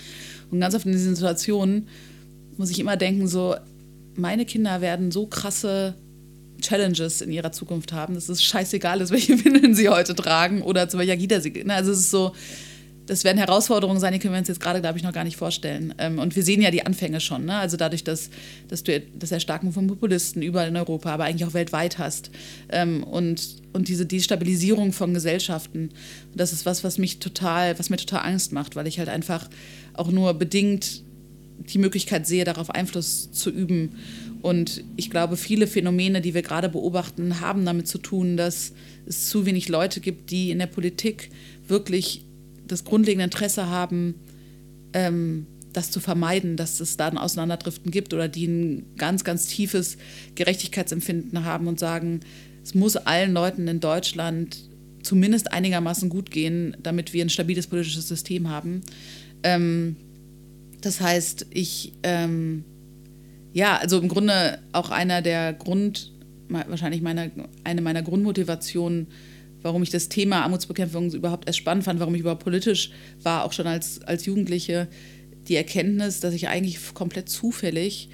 Und 0.51 0.59
ganz 0.59 0.75
oft 0.75 0.85
in 0.85 0.91
diesen 0.91 1.15
Situationen 1.15 1.87
muss 2.57 2.69
ich 2.69 2.79
immer 2.79 2.97
denken, 2.97 3.27
so, 3.27 3.55
meine 4.15 4.45
Kinder 4.45 4.81
werden 4.81 5.11
so 5.11 5.25
krasse 5.25 5.95
Challenges 6.61 7.21
in 7.21 7.31
ihrer 7.31 7.51
Zukunft 7.51 7.93
haben, 7.93 8.13
dass 8.13 8.29
es 8.29 8.43
scheißegal 8.43 9.01
ist, 9.01 9.11
welche 9.11 9.43
Windeln 9.43 9.73
sie 9.73 9.89
heute 9.89 10.13
tragen 10.13 10.61
oder 10.61 10.87
zu 10.89 10.99
welcher 10.99 11.17
Kita 11.17 11.41
sie 11.41 11.51
gehen. 11.51 11.71
Also 11.71 11.91
es 11.91 11.99
ist 11.99 12.11
so, 12.11 12.33
das 13.09 13.23
werden 13.23 13.39
Herausforderungen 13.39 13.99
sein, 13.99 14.13
die 14.13 14.19
können 14.19 14.35
wir 14.35 14.39
uns 14.39 14.47
jetzt 14.47 14.59
gerade, 14.59 14.81
glaube 14.81 14.99
ich, 14.99 15.03
noch 15.03 15.13
gar 15.13 15.23
nicht 15.23 15.35
vorstellen. 15.35 15.95
Ähm, 15.97 16.19
und 16.19 16.35
wir 16.35 16.43
sehen 16.43 16.61
ja 16.61 16.69
die 16.69 16.85
Anfänge 16.85 17.19
schon. 17.19 17.45
Ne? 17.45 17.55
Also 17.55 17.75
dadurch, 17.75 18.03
dass, 18.03 18.29
dass 18.67 18.83
du 18.83 19.01
das 19.17 19.31
Erstarken 19.31 19.73
von 19.73 19.87
Populisten 19.87 20.43
überall 20.43 20.67
in 20.67 20.77
Europa, 20.77 21.11
aber 21.11 21.23
eigentlich 21.23 21.49
auch 21.49 21.55
weltweit 21.55 21.97
hast. 21.97 22.29
Ähm, 22.69 23.03
und, 23.03 23.55
und 23.73 23.87
diese 23.87 24.05
Destabilisierung 24.05 24.93
von 24.93 25.15
Gesellschaften, 25.15 25.89
das 26.35 26.53
ist 26.53 26.67
was, 26.67 26.83
was 26.83 26.99
mich 26.99 27.17
total, 27.17 27.79
was 27.79 27.89
mir 27.89 27.97
total 27.97 28.29
Angst 28.29 28.53
macht, 28.53 28.75
weil 28.75 28.85
ich 28.85 28.99
halt 28.99 29.09
einfach 29.09 29.49
auch 29.95 30.11
nur 30.11 30.35
bedingt 30.35 31.03
die 31.57 31.79
Möglichkeit 31.79 32.27
sehe, 32.27 32.43
darauf 32.43 32.69
Einfluss 32.69 33.31
zu 33.31 33.49
üben. 33.49 33.95
Und 34.43 34.83
ich 34.97 35.09
glaube, 35.09 35.35
viele 35.35 35.65
Phänomene, 35.65 36.21
die 36.21 36.35
wir 36.35 36.43
gerade 36.43 36.69
beobachten, 36.69 37.41
haben 37.41 37.65
damit 37.65 37.87
zu 37.87 37.97
tun, 37.97 38.37
dass 38.37 38.73
es 39.07 39.29
zu 39.29 39.47
wenig 39.47 39.67
Leute 39.67 39.99
gibt, 39.99 40.29
die 40.29 40.51
in 40.51 40.59
der 40.59 40.67
Politik 40.67 41.31
wirklich 41.67 42.23
das 42.71 42.85
grundlegende 42.85 43.25
Interesse 43.25 43.67
haben, 43.67 44.15
ähm, 44.93 45.45
das 45.73 45.91
zu 45.91 45.99
vermeiden, 45.99 46.55
dass 46.55 46.79
es 46.79 46.97
da 46.97 47.07
ein 47.07 47.17
Auseinanderdriften 47.17 47.91
gibt 47.91 48.13
oder 48.13 48.27
die 48.27 48.47
ein 48.47 48.85
ganz, 48.97 49.23
ganz 49.23 49.47
tiefes 49.47 49.97
Gerechtigkeitsempfinden 50.35 51.45
haben 51.45 51.67
und 51.67 51.79
sagen, 51.79 52.21
es 52.63 52.73
muss 52.73 52.95
allen 52.95 53.33
Leuten 53.33 53.67
in 53.67 53.79
Deutschland 53.79 54.69
zumindest 55.03 55.51
einigermaßen 55.51 56.09
gut 56.09 56.31
gehen, 56.31 56.75
damit 56.81 57.13
wir 57.13 57.23
ein 57.23 57.29
stabiles 57.29 57.67
politisches 57.67 58.07
System 58.07 58.49
haben. 58.49 58.81
Ähm, 59.43 59.95
das 60.81 61.01
heißt, 61.01 61.47
ich, 61.51 61.93
ähm, 62.03 62.63
ja, 63.53 63.77
also 63.77 63.99
im 63.99 64.07
Grunde 64.07 64.59
auch 64.71 64.89
einer 64.89 65.21
der 65.21 65.53
Grund, 65.53 66.11
wahrscheinlich 66.49 67.01
meiner, 67.01 67.29
eine 67.63 67.81
meiner 67.81 68.01
Grundmotivationen, 68.01 69.07
warum 69.61 69.83
ich 69.83 69.89
das 69.89 70.09
Thema 70.09 70.43
Armutsbekämpfung 70.43 71.11
überhaupt 71.11 71.47
erst 71.47 71.59
spannend 71.59 71.83
fand, 71.83 71.99
warum 71.99 72.15
ich 72.15 72.21
überhaupt 72.21 72.43
politisch 72.43 72.91
war, 73.23 73.43
auch 73.43 73.53
schon 73.53 73.67
als, 73.67 74.01
als 74.01 74.25
Jugendliche, 74.25 74.87
die 75.47 75.55
Erkenntnis, 75.55 76.19
dass 76.19 76.33
ich 76.33 76.47
eigentlich 76.47 76.93
komplett 76.93 77.29
zufällig 77.29 78.09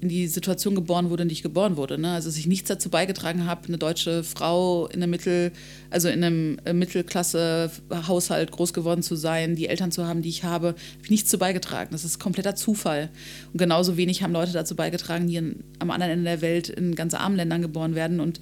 in 0.00 0.08
die 0.08 0.26
Situation 0.28 0.74
geboren 0.74 1.10
wurde, 1.10 1.22
in 1.24 1.28
die 1.28 1.34
ich 1.34 1.42
geboren 1.42 1.76
wurde. 1.76 1.98
Ne? 1.98 2.12
Also 2.12 2.28
dass 2.28 2.38
ich 2.38 2.46
nichts 2.46 2.68
dazu 2.68 2.88
beigetragen 2.88 3.46
habe, 3.46 3.68
eine 3.68 3.76
deutsche 3.76 4.24
Frau 4.24 4.86
in 4.86 5.02
einem 5.02 5.10
Mittel, 5.10 5.52
also 5.90 6.08
in 6.08 6.24
einem 6.24 6.58
äh, 6.64 6.72
Mittelklasse-Haushalt 6.72 8.50
groß 8.50 8.72
geworden 8.72 9.02
zu 9.02 9.14
sein, 9.14 9.56
die 9.56 9.68
Eltern 9.68 9.92
zu 9.92 10.06
haben, 10.06 10.22
die 10.22 10.30
ich 10.30 10.44
habe, 10.44 10.68
habe 10.68 10.78
ich 11.02 11.10
nichts 11.10 11.30
dazu 11.30 11.38
beigetragen. 11.38 11.90
Das 11.92 12.04
ist 12.04 12.18
kompletter 12.18 12.54
Zufall. 12.54 13.10
Und 13.52 13.58
genauso 13.58 13.96
wenig 13.96 14.22
haben 14.22 14.32
Leute 14.32 14.52
dazu 14.52 14.74
beigetragen, 14.74 15.26
die 15.26 15.36
in, 15.36 15.64
am 15.78 15.90
anderen 15.90 16.12
Ende 16.12 16.24
der 16.24 16.40
Welt 16.40 16.70
in 16.70 16.94
ganz 16.94 17.12
armen 17.12 17.36
Ländern 17.36 17.60
geboren 17.60 17.94
werden. 17.94 18.20
Und 18.20 18.40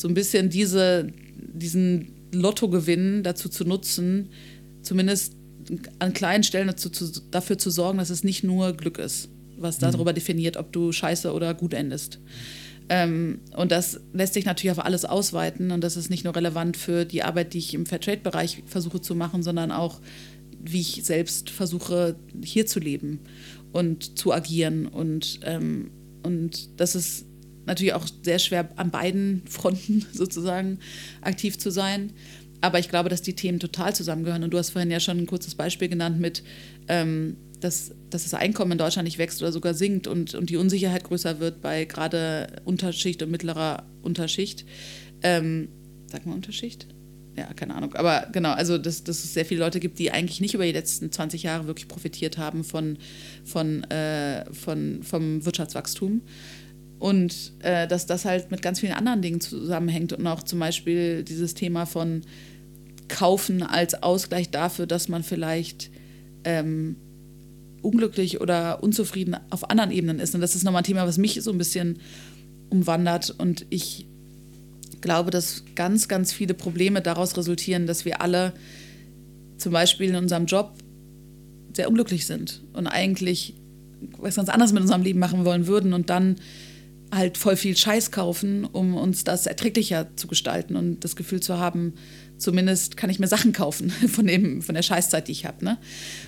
so 0.00 0.08
ein 0.08 0.14
bisschen 0.14 0.50
diese, 0.50 1.12
diesen 1.36 2.12
Lottogewinn 2.32 3.22
dazu 3.22 3.48
zu 3.48 3.64
nutzen, 3.64 4.30
zumindest 4.82 5.34
an 5.98 6.12
kleinen 6.12 6.42
Stellen 6.42 6.68
dazu, 6.68 6.90
zu, 6.90 7.10
dafür 7.30 7.58
zu 7.58 7.70
sorgen, 7.70 7.98
dass 7.98 8.10
es 8.10 8.24
nicht 8.24 8.44
nur 8.44 8.72
Glück 8.72 8.98
ist 8.98 9.28
was 9.60 9.80
mhm. 9.80 9.92
darüber 9.92 10.12
definiert, 10.12 10.56
ob 10.56 10.72
du 10.72 10.92
scheiße 10.92 11.32
oder 11.32 11.54
gut 11.54 11.74
endest. 11.74 12.18
Ähm, 12.88 13.40
und 13.56 13.70
das 13.70 14.00
lässt 14.12 14.34
sich 14.34 14.44
natürlich 14.44 14.72
auf 14.72 14.84
alles 14.84 15.04
ausweiten 15.04 15.70
und 15.70 15.84
das 15.84 15.96
ist 15.96 16.10
nicht 16.10 16.24
nur 16.24 16.34
relevant 16.34 16.76
für 16.76 17.04
die 17.04 17.22
Arbeit, 17.22 17.54
die 17.54 17.58
ich 17.58 17.74
im 17.74 17.86
Fairtrade-Bereich 17.86 18.64
versuche 18.66 19.00
zu 19.00 19.14
machen, 19.14 19.42
sondern 19.42 19.70
auch, 19.70 20.00
wie 20.62 20.80
ich 20.80 21.04
selbst 21.04 21.50
versuche, 21.50 22.16
hier 22.44 22.66
zu 22.66 22.80
leben 22.80 23.20
und 23.72 24.18
zu 24.18 24.32
agieren. 24.32 24.86
Und, 24.86 25.40
ähm, 25.44 25.90
und 26.24 26.80
das 26.80 26.96
ist 26.96 27.26
natürlich 27.70 27.94
auch 27.94 28.06
sehr 28.22 28.38
schwer 28.38 28.68
an 28.76 28.90
beiden 28.90 29.42
Fronten 29.48 30.04
sozusagen 30.12 30.78
aktiv 31.22 31.58
zu 31.58 31.70
sein. 31.70 32.12
Aber 32.60 32.78
ich 32.78 32.90
glaube, 32.90 33.08
dass 33.08 33.22
die 33.22 33.34
Themen 33.34 33.58
total 33.58 33.94
zusammengehören. 33.94 34.42
Und 34.42 34.52
du 34.52 34.58
hast 34.58 34.70
vorhin 34.70 34.90
ja 34.90 35.00
schon 35.00 35.18
ein 35.18 35.26
kurzes 35.26 35.54
Beispiel 35.54 35.88
genannt 35.88 36.20
mit, 36.20 36.42
ähm, 36.88 37.36
dass, 37.60 37.92
dass 38.10 38.24
das 38.24 38.34
Einkommen 38.34 38.72
in 38.72 38.78
Deutschland 38.78 39.06
nicht 39.06 39.18
wächst 39.18 39.40
oder 39.40 39.52
sogar 39.52 39.74
sinkt 39.74 40.06
und, 40.06 40.34
und 40.34 40.50
die 40.50 40.56
Unsicherheit 40.56 41.04
größer 41.04 41.40
wird 41.40 41.60
bei 41.60 41.84
gerade 41.84 42.60
Unterschicht 42.64 43.22
und 43.22 43.30
mittlerer 43.30 43.86
Unterschicht. 44.02 44.66
Ähm, 45.22 45.68
sag 46.06 46.26
mal 46.26 46.34
Unterschicht? 46.34 46.86
Ja, 47.36 47.52
keine 47.54 47.74
Ahnung. 47.74 47.94
Aber 47.94 48.26
genau, 48.32 48.52
also 48.52 48.76
dass, 48.76 49.04
dass 49.04 49.24
es 49.24 49.32
sehr 49.32 49.46
viele 49.46 49.60
Leute 49.60 49.80
gibt, 49.80 49.98
die 49.98 50.10
eigentlich 50.10 50.40
nicht 50.40 50.54
über 50.54 50.64
die 50.64 50.72
letzten 50.72 51.10
20 51.12 51.44
Jahre 51.44 51.66
wirklich 51.66 51.88
profitiert 51.88 52.38
haben 52.38 52.64
von, 52.64 52.98
von, 53.44 53.84
äh, 53.84 54.44
von, 54.52 55.02
vom 55.02 55.44
Wirtschaftswachstum. 55.44 56.22
Und 57.00 57.54
äh, 57.60 57.88
dass 57.88 58.06
das 58.06 58.24
halt 58.24 58.50
mit 58.52 58.62
ganz 58.62 58.78
vielen 58.78 58.92
anderen 58.92 59.22
Dingen 59.22 59.40
zusammenhängt 59.40 60.12
und 60.12 60.26
auch 60.26 60.42
zum 60.42 60.60
Beispiel 60.60 61.24
dieses 61.24 61.54
Thema 61.54 61.86
von 61.86 62.20
Kaufen 63.08 63.62
als 63.62 64.02
Ausgleich 64.02 64.50
dafür, 64.50 64.86
dass 64.86 65.08
man 65.08 65.24
vielleicht 65.24 65.90
ähm, 66.44 66.96
unglücklich 67.82 68.40
oder 68.40 68.82
unzufrieden 68.82 69.36
auf 69.48 69.70
anderen 69.70 69.90
Ebenen 69.90 70.20
ist. 70.20 70.34
Und 70.34 70.42
das 70.42 70.54
ist 70.54 70.62
nochmal 70.62 70.82
ein 70.82 70.84
Thema, 70.84 71.06
was 71.06 71.16
mich 71.16 71.40
so 71.42 71.50
ein 71.50 71.58
bisschen 71.58 71.98
umwandert. 72.68 73.34
Und 73.36 73.66
ich 73.70 74.06
glaube, 75.00 75.30
dass 75.30 75.64
ganz, 75.74 76.06
ganz 76.06 76.32
viele 76.34 76.52
Probleme 76.52 77.00
daraus 77.00 77.36
resultieren, 77.36 77.86
dass 77.86 78.04
wir 78.04 78.20
alle 78.20 78.52
zum 79.56 79.72
Beispiel 79.72 80.10
in 80.10 80.16
unserem 80.16 80.46
Job 80.46 80.74
sehr 81.74 81.88
unglücklich 81.88 82.26
sind 82.26 82.62
und 82.74 82.86
eigentlich 82.86 83.54
was 84.18 84.36
ganz 84.36 84.48
anderes 84.48 84.72
mit 84.72 84.82
unserem 84.82 85.02
Leben 85.02 85.18
machen 85.18 85.44
wollen 85.44 85.66
würden 85.66 85.92
und 85.92 86.10
dann 86.10 86.36
halt 87.12 87.38
voll 87.38 87.56
viel 87.56 87.76
Scheiß 87.76 88.10
kaufen, 88.10 88.64
um 88.64 88.94
uns 88.94 89.24
das 89.24 89.46
erträglicher 89.46 90.08
zu 90.16 90.28
gestalten 90.28 90.76
und 90.76 91.00
das 91.00 91.16
Gefühl 91.16 91.40
zu 91.40 91.58
haben, 91.58 91.94
zumindest 92.38 92.96
kann 92.96 93.10
ich 93.10 93.18
mir 93.18 93.26
Sachen 93.26 93.52
kaufen 93.52 93.90
von, 94.08 94.26
dem, 94.26 94.62
von 94.62 94.74
der 94.74 94.82
Scheißzeit, 94.82 95.28
die 95.28 95.32
ich 95.32 95.44
habe. 95.44 95.64
Ne? 95.64 95.78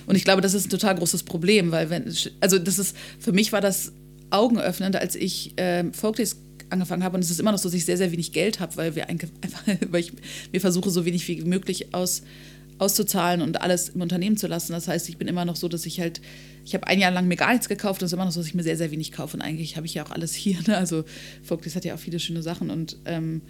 Und 0.05 0.15
ich 0.15 0.23
glaube, 0.23 0.41
das 0.41 0.53
ist 0.53 0.67
ein 0.67 0.69
total 0.69 0.95
großes 0.95 1.23
Problem, 1.23 1.71
weil 1.71 1.89
wenn, 1.89 2.13
also 2.39 2.59
das 2.59 2.79
ist, 2.79 2.95
für 3.19 3.31
mich 3.31 3.51
war 3.51 3.61
das 3.61 3.93
augenöffnend, 4.29 4.95
als 4.95 5.15
ich 5.15 5.57
äh, 5.57 5.91
Folkdays 5.91 6.37
angefangen 6.69 7.03
habe 7.03 7.15
und 7.15 7.23
es 7.23 7.29
ist 7.29 7.39
immer 7.39 7.51
noch 7.51 7.59
so, 7.59 7.69
dass 7.69 7.75
ich 7.75 7.85
sehr, 7.85 7.97
sehr 7.97 8.11
wenig 8.11 8.31
Geld 8.31 8.59
habe, 8.59 8.75
weil 8.77 8.95
wir 8.95 9.07
einfach, 9.09 9.29
weil 9.89 10.01
ich 10.01 10.13
mir 10.51 10.59
versuche, 10.59 10.89
so 10.89 11.05
wenig 11.05 11.27
wie 11.27 11.41
möglich 11.43 11.93
aus, 11.93 12.23
auszuzahlen 12.79 13.41
und 13.41 13.61
alles 13.61 13.89
im 13.89 14.01
Unternehmen 14.01 14.37
zu 14.37 14.47
lassen. 14.47 14.73
Das 14.73 14.87
heißt, 14.87 15.09
ich 15.09 15.17
bin 15.17 15.27
immer 15.27 15.45
noch 15.45 15.55
so, 15.55 15.67
dass 15.67 15.85
ich 15.85 15.99
halt, 15.99 16.21
ich 16.65 16.73
habe 16.73 16.87
ein 16.87 16.99
Jahr 16.99 17.11
lang 17.11 17.27
mir 17.27 17.35
gar 17.35 17.51
nichts 17.51 17.69
gekauft 17.69 18.01
und 18.01 18.05
es 18.05 18.11
ist 18.11 18.13
immer 18.13 18.25
noch 18.25 18.31
so, 18.31 18.39
dass 18.39 18.47
ich 18.47 18.55
mir 18.55 18.63
sehr, 18.63 18.77
sehr 18.77 18.91
wenig 18.91 19.11
kaufe. 19.11 19.37
Und 19.37 19.41
eigentlich 19.41 19.75
habe 19.75 19.85
ich 19.85 19.93
ja 19.93 20.05
auch 20.05 20.11
alles 20.11 20.33
hier. 20.33 20.57
Ne? 20.67 20.77
Also 20.77 21.03
Folkdays 21.43 21.75
hat 21.75 21.85
ja 21.85 21.95
auch 21.95 21.99
viele 21.99 22.19
schöne 22.19 22.41
Sachen 22.41 22.69
und, 22.69 22.97
ähm, 23.05 23.41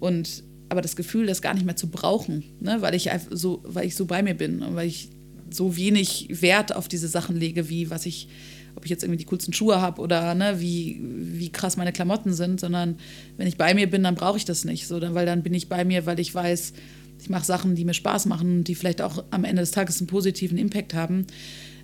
und 0.00 0.44
aber 0.68 0.80
das 0.80 0.96
Gefühl, 0.96 1.26
das 1.26 1.42
gar 1.42 1.54
nicht 1.54 1.66
mehr 1.66 1.76
zu 1.76 1.88
brauchen, 1.88 2.44
ne? 2.60 2.78
weil, 2.80 2.94
ich 2.94 3.10
so, 3.30 3.62
weil 3.64 3.86
ich 3.86 3.94
so 3.94 4.06
bei 4.06 4.22
mir 4.22 4.34
bin 4.34 4.62
und 4.62 4.74
weil 4.74 4.88
ich 4.88 5.10
so 5.50 5.76
wenig 5.76 6.28
Wert 6.42 6.74
auf 6.74 6.88
diese 6.88 7.08
Sachen 7.08 7.36
lege, 7.36 7.68
wie 7.68 7.90
was 7.90 8.06
ich, 8.06 8.28
ob 8.74 8.84
ich 8.84 8.90
jetzt 8.90 9.04
irgendwie 9.04 9.18
die 9.18 9.24
coolsten 9.24 9.52
Schuhe 9.52 9.80
habe 9.80 10.00
oder 10.00 10.34
ne, 10.34 10.60
wie, 10.60 11.00
wie 11.02 11.52
krass 11.52 11.76
meine 11.76 11.92
Klamotten 11.92 12.32
sind, 12.32 12.60
sondern 12.60 12.96
wenn 13.36 13.46
ich 13.46 13.56
bei 13.56 13.74
mir 13.74 13.88
bin, 13.88 14.02
dann 14.02 14.14
brauche 14.14 14.38
ich 14.38 14.44
das 14.44 14.64
nicht, 14.64 14.86
so, 14.86 15.00
weil 15.00 15.26
dann 15.26 15.42
bin 15.42 15.54
ich 15.54 15.68
bei 15.68 15.84
mir, 15.84 16.06
weil 16.06 16.18
ich 16.18 16.34
weiß, 16.34 16.72
ich 17.20 17.30
mache 17.30 17.44
Sachen, 17.44 17.74
die 17.74 17.84
mir 17.84 17.94
Spaß 17.94 18.26
machen, 18.26 18.64
die 18.64 18.74
vielleicht 18.74 19.02
auch 19.02 19.24
am 19.30 19.44
Ende 19.44 19.62
des 19.62 19.70
Tages 19.70 20.00
einen 20.00 20.08
positiven 20.08 20.58
Impact 20.58 20.94
haben. 20.94 21.26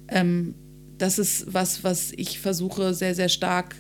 Ähm, 0.09 0.55
das 0.99 1.19
ist 1.19 1.53
was, 1.53 1.83
was 1.83 2.13
ich 2.17 2.39
versuche 2.39 2.95
sehr, 2.95 3.15
sehr 3.15 3.29
stark 3.29 3.75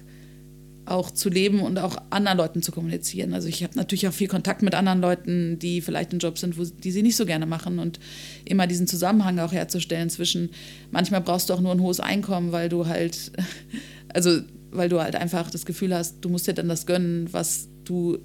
auch 0.86 1.10
zu 1.10 1.28
leben 1.28 1.60
und 1.60 1.78
auch 1.78 1.97
anderen 2.10 2.39
Leuten 2.39 2.62
zu 2.62 2.72
kommunizieren. 2.72 3.32
Also 3.32 3.48
ich 3.48 3.62
habe 3.62 3.77
natürlich 3.77 4.09
auch 4.09 4.12
viel 4.12 4.27
Kontakt 4.27 4.62
mit 4.62 4.74
anderen 4.74 5.01
Leuten, 5.01 5.59
die 5.59 5.81
vielleicht 5.81 6.12
in 6.12 6.18
Jobs 6.18 6.40
sind, 6.40 6.59
wo, 6.59 6.64
die 6.64 6.90
sie 6.90 7.02
nicht 7.02 7.16
so 7.16 7.27
gerne 7.27 7.47
machen 7.47 7.78
und 7.78 8.01
immer 8.44 8.66
diesen 8.66 8.86
Zusammenhang 8.86 9.39
auch 9.39 9.52
herzustellen 9.52 10.10
zwischen, 10.10 10.51
manchmal 10.90 11.20
brauchst 11.20 11.48
du 11.48 11.55
auch 11.55 11.60
nur 11.60 11.72
ein 11.72 11.81
hohes 11.81 12.01
Einkommen, 12.01 12.51
weil 12.52 12.68
du 12.68 12.86
halt, 12.86 13.32
also 14.14 14.40
weil 14.72 14.89
du 14.89 15.01
halt 15.01 15.14
einfach 15.14 15.51
das 15.51 15.64
Gefühl 15.64 15.94
hast, 15.94 16.16
du 16.22 16.28
musst 16.28 16.47
dir 16.47 16.55
dann 16.55 16.68
das 16.68 16.86
gönnen, 16.86 17.28
was 17.32 17.68
du 17.85 18.18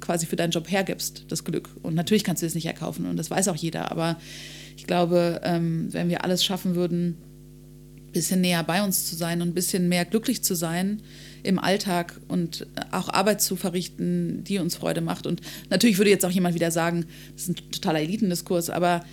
quasi 0.00 0.26
für 0.26 0.36
deinen 0.36 0.50
Job 0.50 0.70
hergibst, 0.70 1.24
das 1.28 1.44
Glück. 1.44 1.68
Und 1.82 1.94
natürlich 1.94 2.24
kannst 2.24 2.42
du 2.42 2.46
es 2.46 2.54
nicht 2.54 2.66
erkaufen 2.66 3.06
und 3.06 3.16
das 3.16 3.30
weiß 3.30 3.48
auch 3.48 3.56
jeder, 3.56 3.90
aber 3.90 4.18
ich 4.76 4.86
glaube, 4.86 5.40
ähm, 5.44 5.92
wenn 5.92 6.08
wir 6.08 6.24
alles 6.24 6.44
schaffen 6.44 6.74
würden, 6.74 7.16
ein 8.10 8.12
bisschen 8.12 8.40
näher 8.40 8.64
bei 8.64 8.82
uns 8.82 9.06
zu 9.08 9.14
sein 9.14 9.40
und 9.40 9.48
ein 9.48 9.54
bisschen 9.54 9.88
mehr 9.88 10.04
glücklich 10.04 10.42
zu 10.42 10.54
sein, 10.54 11.02
im 11.42 11.58
Alltag 11.58 12.20
und 12.28 12.66
auch 12.90 13.08
Arbeit 13.08 13.40
zu 13.40 13.56
verrichten, 13.56 14.42
die 14.44 14.58
uns 14.58 14.76
Freude 14.76 15.00
macht. 15.00 15.26
Und 15.26 15.40
natürlich 15.70 15.98
würde 15.98 16.10
jetzt 16.10 16.24
auch 16.24 16.30
jemand 16.30 16.54
wieder 16.54 16.70
sagen, 16.70 17.06
das 17.32 17.42
ist 17.42 17.48
ein 17.48 17.70
totaler 17.70 18.00
Elitendiskurs, 18.00 18.68
aber 18.68 19.04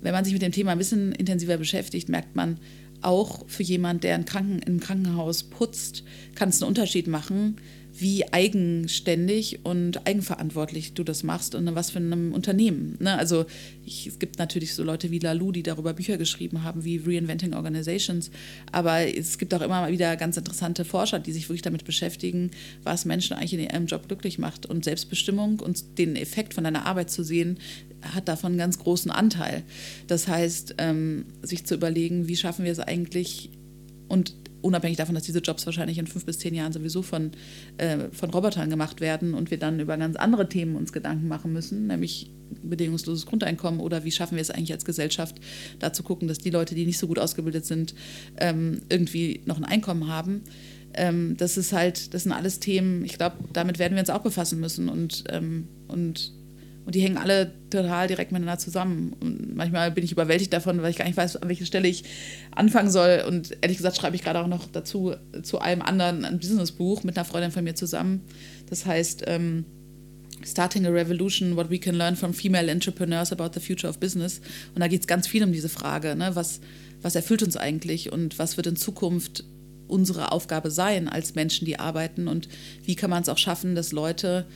wenn 0.00 0.12
man 0.12 0.24
sich 0.24 0.34
mit 0.34 0.42
dem 0.42 0.52
Thema 0.52 0.72
ein 0.72 0.78
bisschen 0.78 1.12
intensiver 1.12 1.56
beschäftigt, 1.56 2.08
merkt 2.08 2.36
man, 2.36 2.58
auch 3.00 3.44
für 3.48 3.62
jemand, 3.62 4.04
der 4.04 4.16
im 4.16 4.24
Krankenhaus 4.80 5.44
putzt, 5.44 6.04
kann 6.34 6.48
es 6.48 6.62
einen 6.62 6.68
Unterschied 6.68 7.06
machen, 7.06 7.56
wie 7.96 8.32
eigenständig 8.32 9.60
und 9.62 10.06
eigenverantwortlich 10.06 10.94
du 10.94 11.04
das 11.04 11.22
machst 11.22 11.54
und 11.54 11.72
was 11.74 11.90
für 11.90 11.98
einem 11.98 12.32
Unternehmen. 12.32 12.96
Ne? 12.98 13.16
Also 13.16 13.46
ich, 13.84 14.06
es 14.06 14.18
gibt 14.18 14.38
natürlich 14.38 14.74
so 14.74 14.82
Leute 14.82 15.10
wie 15.10 15.20
Lalu, 15.20 15.52
die 15.52 15.62
darüber 15.62 15.92
Bücher 15.92 16.16
geschrieben 16.16 16.64
haben, 16.64 16.84
wie 16.84 16.96
Reinventing 16.96 17.54
Organizations, 17.54 18.30
aber 18.72 19.06
es 19.16 19.38
gibt 19.38 19.54
auch 19.54 19.60
immer 19.60 19.88
wieder 19.90 20.16
ganz 20.16 20.36
interessante 20.36 20.84
Forscher, 20.84 21.20
die 21.20 21.32
sich 21.32 21.48
wirklich 21.48 21.62
damit 21.62 21.84
beschäftigen, 21.84 22.50
was 22.82 23.04
Menschen 23.04 23.36
eigentlich 23.36 23.54
in 23.54 23.60
ihrem 23.60 23.86
Job 23.86 24.08
glücklich 24.08 24.38
macht. 24.38 24.66
Und 24.66 24.84
Selbstbestimmung 24.84 25.60
und 25.60 25.98
den 25.98 26.16
Effekt 26.16 26.54
von 26.54 26.64
deiner 26.64 26.86
Arbeit 26.86 27.10
zu 27.10 27.22
sehen, 27.22 27.58
hat 28.02 28.28
davon 28.28 28.52
einen 28.52 28.58
ganz 28.58 28.78
großen 28.78 29.10
Anteil. 29.10 29.62
Das 30.06 30.28
heißt, 30.28 30.76
ähm, 30.78 31.26
sich 31.42 31.64
zu 31.64 31.74
überlegen, 31.74 32.28
wie 32.28 32.36
schaffen 32.36 32.64
wir 32.64 32.72
es 32.72 32.80
eigentlich 32.80 33.50
und 34.08 34.34
unabhängig 34.64 34.96
davon, 34.96 35.14
dass 35.14 35.24
diese 35.24 35.40
Jobs 35.40 35.66
wahrscheinlich 35.66 35.98
in 35.98 36.06
fünf 36.06 36.24
bis 36.24 36.38
zehn 36.38 36.54
Jahren 36.54 36.72
sowieso 36.72 37.02
von, 37.02 37.32
äh, 37.76 38.08
von 38.10 38.30
Robotern 38.30 38.70
gemacht 38.70 39.00
werden 39.00 39.34
und 39.34 39.50
wir 39.50 39.58
dann 39.58 39.78
über 39.78 39.96
ganz 39.96 40.16
andere 40.16 40.48
Themen 40.48 40.76
uns 40.76 40.92
Gedanken 40.92 41.28
machen 41.28 41.52
müssen, 41.52 41.86
nämlich 41.86 42.30
bedingungsloses 42.62 43.26
Grundeinkommen 43.26 43.80
oder 43.80 44.04
wie 44.04 44.10
schaffen 44.10 44.36
wir 44.36 44.42
es 44.42 44.50
eigentlich 44.50 44.72
als 44.72 44.84
Gesellschaft, 44.84 45.36
da 45.78 45.92
zu 45.92 46.02
gucken, 46.02 46.28
dass 46.28 46.38
die 46.38 46.50
Leute, 46.50 46.74
die 46.74 46.86
nicht 46.86 46.98
so 46.98 47.06
gut 47.06 47.18
ausgebildet 47.18 47.66
sind, 47.66 47.94
ähm, 48.38 48.80
irgendwie 48.88 49.42
noch 49.44 49.56
ein 49.56 49.64
Einkommen 49.64 50.08
haben. 50.08 50.42
Ähm, 50.94 51.36
das 51.36 51.56
ist 51.56 51.72
halt, 51.72 52.14
das 52.14 52.22
sind 52.22 52.32
alles 52.32 52.60
Themen, 52.60 53.04
ich 53.04 53.18
glaube, 53.18 53.36
damit 53.52 53.78
werden 53.78 53.94
wir 53.94 54.00
uns 54.00 54.10
auch 54.10 54.22
befassen 54.22 54.60
müssen 54.60 54.88
und, 54.88 55.24
ähm, 55.28 55.68
und 55.88 56.32
und 56.86 56.94
die 56.94 57.00
hängen 57.00 57.16
alle 57.16 57.52
total 57.70 58.08
direkt 58.08 58.30
miteinander 58.32 58.58
zusammen. 58.58 59.14
Und 59.20 59.56
manchmal 59.56 59.90
bin 59.90 60.04
ich 60.04 60.12
überwältigt 60.12 60.52
davon, 60.52 60.82
weil 60.82 60.90
ich 60.90 60.96
gar 60.96 61.06
nicht 61.06 61.16
weiß, 61.16 61.36
an 61.36 61.48
welcher 61.48 61.64
Stelle 61.64 61.88
ich 61.88 62.04
anfangen 62.54 62.90
soll. 62.90 63.24
Und 63.26 63.56
ehrlich 63.62 63.78
gesagt 63.78 63.96
schreibe 63.96 64.16
ich 64.16 64.22
gerade 64.22 64.40
auch 64.40 64.46
noch 64.46 64.66
dazu 64.70 65.14
zu 65.42 65.60
allem 65.60 65.80
anderen 65.80 66.24
ein 66.24 66.38
Businessbuch 66.38 67.02
mit 67.02 67.16
einer 67.16 67.24
Freundin 67.24 67.52
von 67.52 67.64
mir 67.64 67.74
zusammen. 67.74 68.22
Das 68.68 68.84
heißt 68.84 69.24
ähm, 69.26 69.64
Starting 70.44 70.86
a 70.86 70.90
Revolution, 70.90 71.56
What 71.56 71.70
We 71.70 71.78
Can 71.78 71.94
Learn 71.94 72.16
from 72.16 72.34
Female 72.34 72.70
Entrepreneurs 72.70 73.32
About 73.32 73.58
the 73.58 73.60
Future 73.60 73.88
of 73.88 73.98
Business. 73.98 74.40
Und 74.74 74.80
da 74.80 74.88
geht 74.88 75.00
es 75.00 75.06
ganz 75.06 75.26
viel 75.26 75.42
um 75.42 75.52
diese 75.52 75.70
Frage, 75.70 76.14
ne? 76.16 76.32
was, 76.34 76.60
was 77.00 77.14
erfüllt 77.14 77.42
uns 77.42 77.56
eigentlich 77.56 78.12
und 78.12 78.38
was 78.38 78.58
wird 78.58 78.66
in 78.66 78.76
Zukunft 78.76 79.44
unsere 79.86 80.32
Aufgabe 80.32 80.70
sein 80.70 81.08
als 81.08 81.34
Menschen, 81.34 81.64
die 81.64 81.78
arbeiten 81.78 82.28
und 82.28 82.48
wie 82.84 82.94
kann 82.94 83.10
man 83.10 83.22
es 83.22 83.28
auch 83.28 83.38
schaffen, 83.38 83.74
dass 83.74 83.92
Leute 83.92 84.46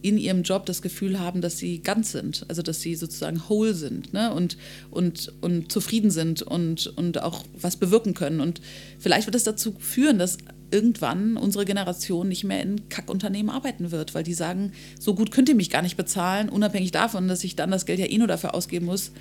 in 0.00 0.16
ihrem 0.16 0.42
Job 0.42 0.66
das 0.66 0.82
Gefühl 0.82 1.18
haben, 1.18 1.40
dass 1.40 1.58
sie 1.58 1.80
ganz 1.82 2.12
sind, 2.12 2.44
also 2.48 2.62
dass 2.62 2.80
sie 2.80 2.94
sozusagen 2.94 3.48
whole 3.48 3.74
sind 3.74 4.12
ne? 4.12 4.32
und, 4.32 4.56
und, 4.90 5.32
und 5.40 5.72
zufrieden 5.72 6.10
sind 6.10 6.42
und, 6.42 6.86
und 6.96 7.20
auch 7.22 7.44
was 7.60 7.76
bewirken 7.76 8.14
können. 8.14 8.40
Und 8.40 8.60
vielleicht 8.98 9.26
wird 9.26 9.34
es 9.34 9.44
dazu 9.44 9.74
führen, 9.78 10.18
dass 10.18 10.38
irgendwann 10.70 11.36
unsere 11.36 11.64
Generation 11.64 12.28
nicht 12.28 12.44
mehr 12.44 12.62
in 12.62 12.88
Kackunternehmen 12.88 13.50
arbeiten 13.50 13.90
wird, 13.90 14.14
weil 14.14 14.22
die 14.22 14.34
sagen, 14.34 14.72
so 15.00 15.14
gut 15.14 15.30
könnt 15.30 15.48
ihr 15.48 15.54
mich 15.54 15.70
gar 15.70 15.82
nicht 15.82 15.96
bezahlen, 15.96 16.48
unabhängig 16.48 16.90
davon, 16.90 17.26
dass 17.26 17.42
ich 17.42 17.56
dann 17.56 17.70
das 17.70 17.86
Geld 17.86 17.98
ja 17.98 18.06
eh 18.06 18.18
nur 18.18 18.28
dafür 18.28 18.54
ausgeben 18.54 18.86
muss, 18.86 19.12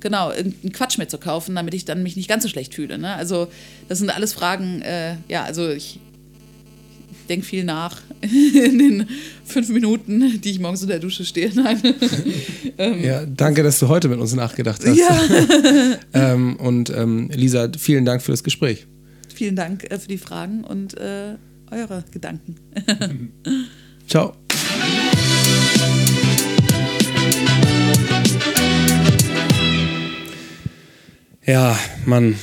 genau, 0.00 0.30
irgendeinen 0.30 0.72
Quatsch 0.72 0.98
mitzukaufen, 0.98 1.54
damit 1.54 1.74
ich 1.74 1.84
dann 1.84 2.02
mich 2.02 2.16
nicht 2.16 2.28
ganz 2.28 2.44
so 2.44 2.48
schlecht 2.48 2.74
fühle. 2.74 2.98
Ne? 2.98 3.14
Also 3.14 3.48
das 3.88 3.98
sind 3.98 4.10
alles 4.10 4.32
Fragen, 4.32 4.80
äh, 4.82 5.16
ja, 5.28 5.42
also 5.42 5.68
ich 5.68 5.98
denke 7.28 7.44
viel 7.44 7.64
nach 7.64 8.02
in 8.54 8.78
den 8.78 9.06
fünf 9.44 9.68
Minuten, 9.68 10.40
die 10.40 10.50
ich 10.50 10.60
morgens 10.60 10.82
in 10.82 10.88
der 10.88 10.98
Dusche 10.98 11.24
stehe. 11.24 11.50
Nein. 11.54 11.80
ähm, 12.78 13.02
ja, 13.02 13.24
danke, 13.26 13.62
dass 13.62 13.78
du 13.78 13.88
heute 13.88 14.08
mit 14.08 14.18
uns 14.18 14.34
nachgedacht 14.34 14.82
hast. 14.84 14.96
Ja. 14.96 15.98
ähm, 16.32 16.56
und 16.56 16.90
ähm, 16.90 17.30
Lisa, 17.32 17.68
vielen 17.78 18.04
Dank 18.04 18.22
für 18.22 18.32
das 18.32 18.42
Gespräch. 18.42 18.86
Vielen 19.34 19.56
Dank 19.56 19.90
äh, 19.90 19.98
für 19.98 20.08
die 20.08 20.18
Fragen 20.18 20.64
und 20.64 20.96
äh, 20.96 21.36
eure 21.70 22.04
Gedanken. 22.10 22.56
Ciao. 24.08 24.34
Ja, 31.44 31.78
Mann. 32.04 32.34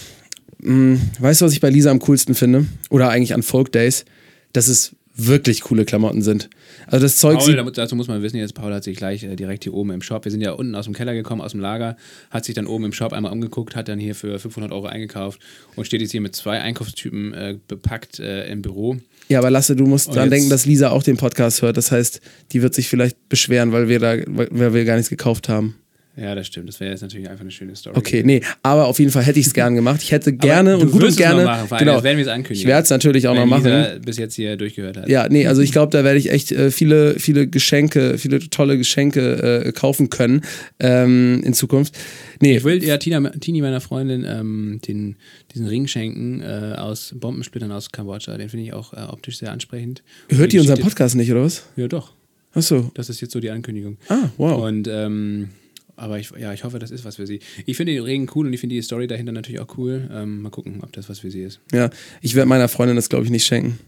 Hm, 0.62 1.02
weißt 1.20 1.42
du, 1.42 1.46
was 1.46 1.54
ich 1.54 1.62
bei 1.62 1.70
Lisa 1.70 1.92
am 1.92 2.00
coolsten 2.00 2.36
finde? 2.36 2.66
Oder 2.90 3.10
eigentlich 3.10 3.34
an 3.34 3.44
Folk 3.44 3.72
Days? 3.72 4.06
dass 4.54 4.68
es 4.68 4.96
wirklich 5.16 5.62
coole 5.62 5.86
Klamotten 5.86 6.22
sind. 6.22 6.50
Also 6.88 7.06
das 7.06 7.18
Zeug 7.18 7.38
Paul, 7.38 7.72
dazu 7.74 7.96
muss 7.96 8.08
man 8.08 8.22
wissen, 8.24 8.38
jetzt 8.38 8.56
Paul 8.56 8.74
hat 8.74 8.84
sich 8.84 8.98
gleich 8.98 9.24
äh, 9.24 9.36
direkt 9.36 9.64
hier 9.64 9.74
oben 9.74 9.92
im 9.92 10.02
Shop, 10.02 10.26
wir 10.26 10.32
sind 10.32 10.42
ja 10.42 10.52
unten 10.54 10.74
aus 10.76 10.86
dem 10.86 10.94
Keller 10.94 11.14
gekommen, 11.14 11.42
aus 11.42 11.52
dem 11.52 11.60
Lager, 11.60 11.98
hat 12.32 12.46
sich 12.46 12.56
dann 12.56 12.66
oben 12.66 12.86
im 12.86 12.94
Shop 12.94 13.14
einmal 13.14 13.32
umgeguckt, 13.32 13.76
hat 13.76 13.88
dann 13.88 14.00
hier 14.00 14.16
für 14.16 14.40
500 14.40 14.72
Euro 14.72 14.88
eingekauft 14.88 15.40
und 15.76 15.86
steht 15.86 16.02
jetzt 16.02 16.12
hier 16.12 16.22
mit 16.22 16.36
zwei 16.36 16.60
Einkaufstypen 16.62 17.34
äh, 17.34 17.58
bepackt 17.68 18.20
äh, 18.20 18.48
im 18.52 18.62
Büro. 18.62 18.98
Ja, 19.30 19.40
aber 19.40 19.52
Lasse, 19.52 19.76
du 19.76 19.86
musst 19.86 20.14
dran 20.14 20.30
denken, 20.30 20.50
dass 20.50 20.66
Lisa 20.66 20.90
auch 20.90 21.04
den 21.04 21.18
Podcast 21.18 21.62
hört. 21.62 21.78
Das 21.78 21.92
heißt, 21.92 22.20
die 22.52 22.62
wird 22.62 22.74
sich 22.74 22.90
vielleicht 22.90 23.30
beschweren, 23.30 23.72
weil 23.72 23.88
wir 23.88 24.00
da, 24.00 24.18
weil 24.28 24.74
wir 24.74 24.86
gar 24.86 24.96
nichts 24.96 25.10
gekauft 25.10 25.48
haben. 25.48 25.76
Ja, 26.16 26.36
das 26.36 26.46
stimmt. 26.46 26.70
Das 26.70 26.80
wäre 26.80 26.92
jetzt 26.92 27.02
natürlich 27.02 27.28
einfach 27.28 27.42
eine 27.42 27.50
schöne 27.50 27.76
Story. 27.76 27.98
Okay, 27.98 28.22
nee, 28.24 28.42
aber 28.62 28.86
auf 28.86 29.00
jeden 29.00 29.12
Fall 29.12 29.24
hätte 29.24 29.40
ich 29.40 29.48
es 29.48 29.54
gern 29.56 29.74
gemacht. 29.74 30.02
Ich 30.04 30.12
hätte 30.12 30.32
gerne 30.32 30.78
und 30.78 30.92
gut 30.92 31.04
und 31.04 31.18
gerne. 31.18 31.44
Machen, 31.44 31.78
genau. 31.80 32.04
werden 32.04 32.18
wir 32.18 32.26
es 32.26 32.28
ankündigen. 32.28 32.62
Ich 32.62 32.68
werde 32.68 32.84
es 32.84 32.90
natürlich 32.92 33.28
auch 33.28 33.34
noch 33.34 33.48
machen. 33.48 33.66
Lisa 33.66 33.98
bis 34.04 34.18
jetzt 34.18 34.36
hier 34.36 34.56
durchgehört 34.56 34.98
hat. 34.98 35.10
Ja, 35.10 35.28
nee, 35.28 35.48
also 35.48 35.62
ich 35.62 35.72
glaube, 35.72 35.92
da 35.92 36.04
werde 36.04 36.20
ich 36.20 36.30
echt 36.30 36.52
äh, 36.52 36.70
viele, 36.70 37.20
viele 37.20 37.48
Geschenke, 37.48 38.20
viele 38.20 38.40
tolle 38.40 38.78
Geschenke 38.78 39.64
äh, 39.66 39.72
kaufen 39.72 40.12
können 40.12 40.42
ähm, 40.80 41.42
in 41.44 41.54
Zukunft. 41.54 41.98
Nee. 42.40 42.58
Ich 42.58 42.64
will 42.64 42.84
ja 42.84 42.98
Tina, 42.98 43.30
Tini, 43.32 43.62
meiner 43.62 43.82
Freundin, 43.82 44.24
ähm, 44.28 44.82
den, 44.88 45.16
diesen 45.54 45.66
Ring 45.66 45.88
schenken 45.88 46.42
äh, 46.42 46.76
aus 46.78 47.16
Bombensplittern 47.18 47.72
aus 47.72 47.92
Kambodscha. 47.92 48.38
Den 48.38 48.50
finde 48.50 48.66
ich 48.66 48.74
auch 48.74 48.94
äh, 48.94 48.98
optisch 49.10 49.40
sehr 49.40 49.52
ansprechend. 49.52 50.04
Hört 50.30 50.52
die 50.52 50.60
unseren 50.60 50.80
Podcast 50.80 51.16
nicht, 51.16 51.32
oder 51.32 51.44
was? 51.44 51.66
Ja, 51.76 51.88
doch. 51.88 52.14
Ach 52.54 52.62
so. 52.62 52.92
Das 52.94 53.10
ist 53.10 53.20
jetzt 53.22 53.32
so 53.32 53.40
die 53.40 53.50
Ankündigung. 53.50 53.98
Ah, 54.10 54.30
wow. 54.38 54.62
Und 54.62 54.88
ähm, 54.88 55.50
aber 55.96 56.20
ich, 56.20 56.32
ja, 56.40 56.54
ich 56.54 56.64
hoffe, 56.64 56.80
das 56.80 56.92
ist 56.92 57.06
was 57.06 57.18
für 57.18 57.28
sie. 57.28 57.40
Ich 57.66 57.78
finde 57.78 57.94
den 57.94 58.04
Regen 58.04 58.30
cool 58.36 58.48
und 58.48 58.54
ich 58.54 58.60
finde 58.60 58.76
die 58.76 58.82
Story 58.82 59.08
dahinter 59.08 59.32
natürlich 59.32 59.62
auch 59.62 59.78
cool. 59.78 60.10
Ähm, 60.12 60.42
mal 60.42 60.50
gucken, 60.50 60.80
ob 60.82 60.92
das 60.94 61.10
was 61.10 61.20
für 61.20 61.32
sie 61.32 61.42
ist. 61.42 61.60
Ja, 61.72 61.90
ich 62.22 62.36
werde 62.36 62.50
meiner 62.50 62.68
Freundin 62.68 62.96
das, 62.96 63.10
glaube 63.10 63.26
ich, 63.26 63.32
nicht 63.32 63.46
schenken. 63.46 63.80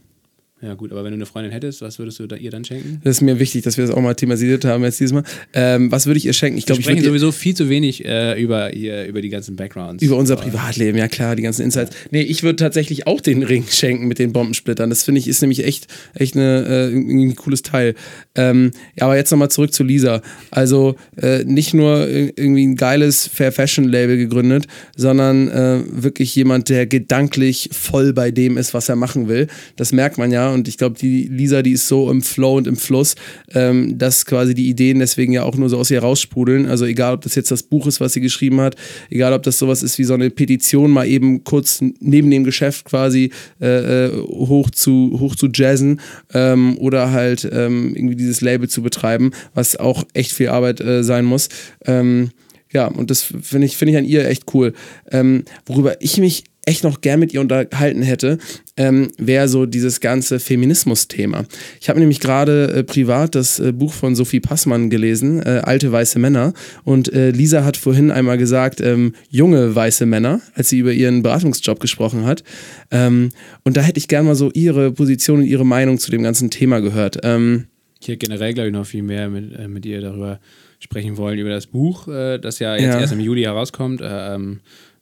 Ja, 0.65 0.73
gut, 0.73 0.91
aber 0.91 1.03
wenn 1.03 1.11
du 1.11 1.17
eine 1.17 1.27
Freundin 1.27 1.51
hättest, 1.51 1.81
was 1.81 1.99
würdest 1.99 2.19
du 2.19 2.25
da 2.25 2.35
ihr 2.35 2.49
dann 2.49 2.65
schenken? 2.65 2.99
Das 3.03 3.17
ist 3.17 3.21
mir 3.21 3.39
wichtig, 3.39 3.63
dass 3.63 3.77
wir 3.77 3.85
das 3.85 3.95
auch 3.95 4.01
mal 4.01 4.15
thematisiert 4.15 4.65
haben 4.65 4.83
jetzt 4.83 4.99
dieses 4.99 5.13
Mal. 5.13 5.23
Ähm, 5.53 5.91
was 5.91 6.07
würde 6.07 6.17
ich 6.17 6.25
ihr 6.25 6.33
schenken? 6.33 6.57
Ich 6.57 6.65
glaube, 6.65 6.79
ich 6.79 6.85
sprechen 6.87 7.03
sowieso 7.03 7.31
viel 7.31 7.53
zu 7.53 7.69
wenig 7.69 8.03
äh, 8.03 8.41
über, 8.41 8.73
ihr, 8.73 9.05
über 9.05 9.21
die 9.21 9.29
ganzen 9.29 9.55
Backgrounds. 9.55 10.01
Über 10.01 10.17
unser 10.17 10.37
Privatleben, 10.37 10.97
ja 10.97 11.07
klar, 11.07 11.35
die 11.35 11.43
ganzen 11.43 11.61
Insights. 11.61 11.91
Ja. 11.91 12.09
Nee, 12.11 12.21
ich 12.21 12.41
würde 12.41 12.55
tatsächlich 12.55 13.05
auch 13.05 13.21
den 13.21 13.43
Ring 13.43 13.65
schenken 13.69 14.07
mit 14.07 14.17
den 14.17 14.33
Bombensplittern. 14.33 14.89
Das 14.89 15.03
finde 15.03 15.19
ich 15.19 15.27
ist 15.27 15.41
nämlich 15.41 15.63
echt, 15.63 15.85
echt 16.15 16.35
eine, 16.35 16.65
äh, 16.65 16.95
ein 16.95 17.35
cooles 17.35 17.61
Teil. 17.61 17.93
Ähm, 18.33 18.71
ja, 18.97 19.05
aber 19.05 19.17
jetzt 19.17 19.29
nochmal 19.29 19.51
zurück 19.51 19.71
zu 19.71 19.83
Lisa. 19.83 20.23
Also 20.49 20.95
äh, 21.21 21.43
nicht 21.43 21.75
nur 21.75 22.07
irgendwie 22.07 22.65
ein 22.65 22.75
geiles 22.75 23.27
Fair 23.27 23.51
Fashion 23.51 23.85
Label 23.85 24.17
gegründet, 24.17 24.65
sondern 24.95 25.47
äh, 25.47 25.81
wirklich 25.89 26.35
jemand, 26.35 26.69
der 26.69 26.87
gedanklich 26.87 27.69
voll 27.71 28.13
bei 28.13 28.31
dem 28.31 28.57
ist, 28.57 28.73
was 28.73 28.89
er 28.89 28.95
machen 28.95 29.27
will. 29.27 29.47
Das 29.75 29.91
merkt 29.91 30.17
man 30.17 30.31
ja 30.31 30.51
und 30.55 30.67
ich 30.67 30.77
glaube, 30.77 30.97
die 30.97 31.27
Lisa, 31.27 31.61
die 31.61 31.73
ist 31.73 31.87
so 31.87 32.09
im 32.09 32.21
Flow 32.21 32.57
und 32.57 32.65
im 32.65 32.75
Fluss, 32.75 33.15
ähm, 33.53 33.97
dass 33.97 34.25
quasi 34.25 34.55
die 34.55 34.69
Ideen 34.69 34.99
deswegen 34.99 35.33
ja 35.33 35.43
auch 35.43 35.55
nur 35.55 35.69
so 35.69 35.77
aus 35.77 35.91
ihr 35.91 35.99
raussprudeln. 35.99 36.65
Also 36.65 36.85
egal, 36.85 37.13
ob 37.13 37.21
das 37.21 37.35
jetzt 37.35 37.51
das 37.51 37.63
Buch 37.63 37.85
ist, 37.85 37.99
was 38.01 38.13
sie 38.13 38.21
geschrieben 38.21 38.61
hat, 38.61 38.75
egal, 39.09 39.33
ob 39.33 39.43
das 39.43 39.59
sowas 39.59 39.83
ist 39.83 39.99
wie 39.99 40.03
so 40.03 40.13
eine 40.13 40.29
Petition, 40.31 40.89
mal 40.89 41.07
eben 41.07 41.43
kurz 41.43 41.83
neben 41.99 42.31
dem 42.31 42.43
Geschäft 42.43 42.85
quasi 42.85 43.31
äh, 43.61 44.05
äh 44.07 44.11
hoch, 44.15 44.69
zu, 44.71 45.17
hoch 45.19 45.35
zu 45.35 45.49
jazzen 45.53 46.01
ähm, 46.33 46.77
oder 46.79 47.11
halt 47.11 47.47
ähm, 47.51 47.95
irgendwie 47.95 48.15
dieses 48.15 48.41
Label 48.41 48.67
zu 48.67 48.81
betreiben, 48.81 49.31
was 49.53 49.75
auch 49.75 50.03
echt 50.13 50.31
viel 50.31 50.49
Arbeit 50.49 50.81
äh, 50.81 51.03
sein 51.03 51.25
muss. 51.25 51.49
Ähm, 51.85 52.31
ja, 52.71 52.87
und 52.87 53.09
das 53.09 53.21
finde 53.21 53.67
ich, 53.67 53.77
find 53.77 53.91
ich 53.91 53.97
an 53.97 54.05
ihr 54.05 54.27
echt 54.27 54.53
cool. 54.53 54.73
Ähm, 55.09 55.45
worüber 55.65 55.95
ich 56.01 56.17
mich 56.17 56.43
echt 56.65 56.83
noch 56.83 57.01
gern 57.01 57.19
mit 57.19 57.33
ihr 57.33 57.41
unterhalten 57.41 58.01
hätte, 58.01 58.37
ähm, 58.75 59.09
wäre 59.17 59.47
so 59.47 59.65
dieses 59.65 59.99
ganze 60.01 60.39
Feminismus-Thema. 60.39 61.45
Ich 61.79 61.89
habe 61.89 61.99
nämlich 61.99 62.19
gerade 62.19 62.73
äh, 62.73 62.83
privat 62.83 63.35
das 63.35 63.59
äh, 63.59 63.71
Buch 63.71 63.93
von 63.93 64.15
Sophie 64.15 64.39
Passmann 64.39 64.89
gelesen, 64.89 65.41
äh, 65.41 65.61
Alte 65.63 65.91
weiße 65.91 66.19
Männer. 66.19 66.53
Und 66.83 67.13
äh, 67.13 67.29
Lisa 67.31 67.63
hat 67.63 67.77
vorhin 67.77 68.11
einmal 68.11 68.37
gesagt, 68.37 68.81
ähm, 68.81 69.13
junge 69.29 69.75
weiße 69.75 70.05
Männer, 70.05 70.41
als 70.55 70.69
sie 70.69 70.79
über 70.79 70.91
ihren 70.91 71.21
Beratungsjob 71.23 71.79
gesprochen 71.79 72.25
hat. 72.25 72.43
Ähm, 72.91 73.29
und 73.63 73.77
da 73.77 73.81
hätte 73.81 73.99
ich 73.99 74.07
gern 74.07 74.25
mal 74.25 74.35
so 74.35 74.51
ihre 74.51 74.91
Position 74.91 75.39
und 75.39 75.45
ihre 75.45 75.65
Meinung 75.65 75.99
zu 75.99 76.11
dem 76.11 76.23
ganzen 76.23 76.49
Thema 76.49 76.79
gehört. 76.79 77.19
Ähm, 77.23 77.65
ich 78.01 78.07
hätte 78.07 78.17
generell, 78.17 78.53
glaube 78.53 78.67
ich, 78.69 78.73
noch 78.73 78.85
viel 78.85 79.03
mehr 79.03 79.29
mit, 79.29 79.57
äh, 79.57 79.67
mit 79.67 79.85
ihr 79.85 80.01
darüber 80.01 80.39
sprechen 80.79 81.17
wollen, 81.17 81.39
über 81.39 81.49
das 81.49 81.67
Buch, 81.67 82.07
äh, 82.07 82.37
das 82.39 82.59
ja 82.59 82.75
jetzt 82.75 82.93
Ja. 82.93 82.99
erst 82.99 83.13
im 83.13 83.19
Juli 83.19 83.43
herauskommt. 83.43 84.01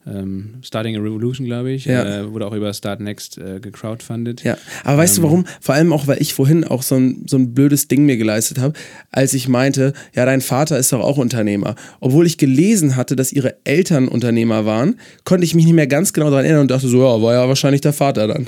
Äh, 0.06 0.10
ähm, 0.10 0.54
ähm, 0.54 0.64
Starting 0.64 0.96
a 0.96 1.00
Revolution, 1.00 1.46
glaube 1.46 1.72
ich. 1.72 1.86
Ja. 1.86 2.22
Äh, 2.22 2.32
wurde 2.32 2.46
auch 2.46 2.54
über 2.54 2.74
Start 2.74 3.00
Next 3.00 3.38
äh, 3.38 3.60
gecrowdfundet. 3.60 4.44
Ja, 4.44 4.58
aber 4.84 4.98
weißt 4.98 5.18
du 5.18 5.24
warum? 5.24 5.46
Vor 5.62 5.76
allem 5.76 5.94
auch, 5.94 6.08
weil 6.08 6.22
ich 6.22 6.34
vorhin 6.34 6.64
auch 6.64 6.84
so 6.84 6.96
ein, 6.96 7.24
so 7.28 7.38
ein 7.38 7.54
blödes 7.54 7.88
Ding 7.88 8.06
mir 8.06 8.18
geleistet 8.18 8.60
habe, 8.60 8.74
als 9.12 9.34
ich 9.34 9.48
meinte, 9.48 9.94
ja, 10.14 10.26
dein 10.26 10.42
Vater 10.42 10.78
ist 10.78 10.92
doch 10.94 11.02
auch 11.02 11.18
Unternehmer. 11.18 11.76
Obwohl 12.00 12.26
ich 12.26 12.38
gelesen 12.38 12.96
hatte, 12.96 13.16
dass 13.16 13.32
ihre 13.32 13.56
Eltern 13.64 14.08
Unternehmer 14.08 14.66
waren, 14.66 15.00
konnte 15.24 15.46
ich 15.46 15.56
mich 15.56 15.66
nicht 15.66 15.76
mehr 15.76 15.88
ganz 15.88 16.14
genau 16.14 16.30
daran 16.30 16.46
erinnern 16.46 16.62
und 16.62 16.72
dachte 16.72 16.88
so, 16.88 17.00
ja, 17.00 17.22
war 17.22 17.34
ja 17.34 17.48
wahrscheinlich 17.48 17.82
der 17.82 17.94
Vater 17.94 18.28
dann. 18.28 18.48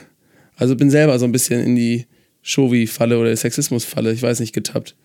Also 0.57 0.75
bin 0.75 0.89
selber 0.89 1.17
so 1.19 1.25
ein 1.25 1.31
bisschen 1.31 1.61
in 1.61 1.75
die 1.75 2.05
Shovi-Falle 2.41 3.17
oder 3.17 3.35
Sexismus-Falle, 3.35 4.13
ich 4.13 4.21
weiß 4.21 4.39
nicht, 4.39 4.53
getappt. 4.53 4.95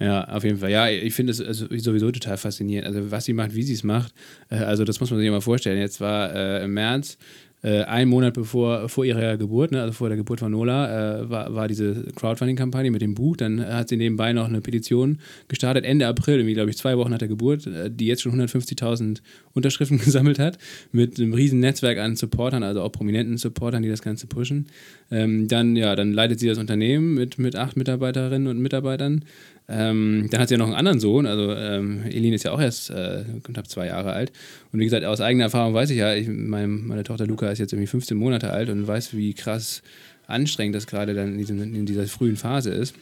Ja, 0.00 0.24
auf 0.28 0.44
jeden 0.44 0.56
Fall. 0.56 0.70
Ja, 0.70 0.88
ich 0.88 1.12
finde 1.12 1.32
es 1.32 1.40
also 1.42 1.66
sowieso 1.76 2.10
total 2.10 2.38
faszinierend. 2.38 2.86
Also, 2.88 3.10
was 3.10 3.26
sie 3.26 3.34
macht, 3.34 3.54
wie 3.54 3.62
sie 3.62 3.74
es 3.74 3.84
macht. 3.84 4.14
Äh, 4.48 4.56
also, 4.56 4.84
das 4.84 4.98
muss 4.98 5.10
man 5.10 5.20
sich 5.20 5.30
mal 5.30 5.42
vorstellen. 5.42 5.78
Jetzt 5.78 6.00
war 6.00 6.34
äh, 6.34 6.64
im 6.64 6.72
März, 6.72 7.18
äh, 7.62 7.82
ein 7.82 8.08
Monat 8.08 8.32
bevor 8.32 8.88
vor 8.88 9.04
ihrer 9.04 9.36
Geburt, 9.36 9.72
ne, 9.72 9.82
also 9.82 9.92
vor 9.92 10.08
der 10.08 10.16
Geburt 10.16 10.40
von 10.40 10.50
Nola, 10.50 11.20
äh, 11.20 11.30
war, 11.30 11.54
war 11.54 11.68
diese 11.68 12.06
Crowdfunding-Kampagne 12.14 12.90
mit 12.90 13.02
dem 13.02 13.14
Buch. 13.14 13.36
Dann 13.36 13.60
hat 13.60 13.90
sie 13.90 13.98
nebenbei 13.98 14.32
noch 14.32 14.48
eine 14.48 14.62
Petition 14.62 15.18
gestartet, 15.48 15.84
Ende 15.84 16.06
April, 16.06 16.36
irgendwie, 16.36 16.54
glaube 16.54 16.70
ich, 16.70 16.78
zwei 16.78 16.96
Wochen 16.96 17.10
nach 17.10 17.18
der 17.18 17.28
Geburt, 17.28 17.66
äh, 17.66 17.90
die 17.90 18.06
jetzt 18.06 18.22
schon 18.22 18.32
150.000 18.40 19.20
Unterschriften 19.52 19.98
gesammelt 20.04 20.38
hat, 20.38 20.56
mit 20.92 21.20
einem 21.20 21.34
riesen 21.34 21.60
Netzwerk 21.60 21.98
an 21.98 22.16
Supportern, 22.16 22.62
also 22.62 22.80
auch 22.80 22.92
prominenten 22.92 23.36
Supportern, 23.36 23.82
die 23.82 23.90
das 23.90 24.00
Ganze 24.00 24.26
pushen. 24.26 24.68
Ähm, 25.10 25.46
dann, 25.46 25.76
ja, 25.76 25.94
dann 25.94 26.12
leitet 26.12 26.40
sie 26.40 26.48
das 26.48 26.56
Unternehmen 26.56 27.14
mit, 27.14 27.38
mit 27.38 27.56
acht 27.56 27.76
Mitarbeiterinnen 27.76 28.48
und 28.48 28.58
Mitarbeitern. 28.58 29.24
Ähm, 29.70 30.26
dann 30.30 30.40
hat 30.40 30.48
sie 30.48 30.54
ja 30.54 30.58
noch 30.58 30.66
einen 30.66 30.74
anderen 30.74 30.98
Sohn, 30.98 31.26
also 31.26 31.52
ähm, 31.54 32.02
Elin 32.04 32.32
ist 32.32 32.44
ja 32.44 32.50
auch 32.50 32.60
erst 32.60 32.90
äh, 32.90 33.22
knapp 33.44 33.68
zwei 33.68 33.86
Jahre 33.86 34.12
alt. 34.12 34.32
Und 34.72 34.80
wie 34.80 34.84
gesagt, 34.84 35.04
aus 35.04 35.20
eigener 35.20 35.44
Erfahrung 35.44 35.74
weiß 35.74 35.90
ich 35.90 35.98
ja, 35.98 36.12
ich, 36.12 36.26
mein, 36.28 36.86
meine 36.86 37.04
Tochter 37.04 37.26
Luca 37.26 37.48
ist 37.50 37.58
jetzt 37.58 37.72
irgendwie 37.72 37.86
15 37.86 38.16
Monate 38.16 38.50
alt 38.50 38.68
und 38.68 38.86
weiß, 38.86 39.14
wie 39.14 39.32
krass 39.32 39.82
anstrengend 40.26 40.74
das 40.74 40.86
gerade 40.86 41.14
dann 41.14 41.32
in, 41.32 41.38
diesem, 41.38 41.62
in 41.62 41.86
dieser 41.86 42.06
frühen 42.06 42.36
Phase 42.36 42.70
ist. 42.70 42.94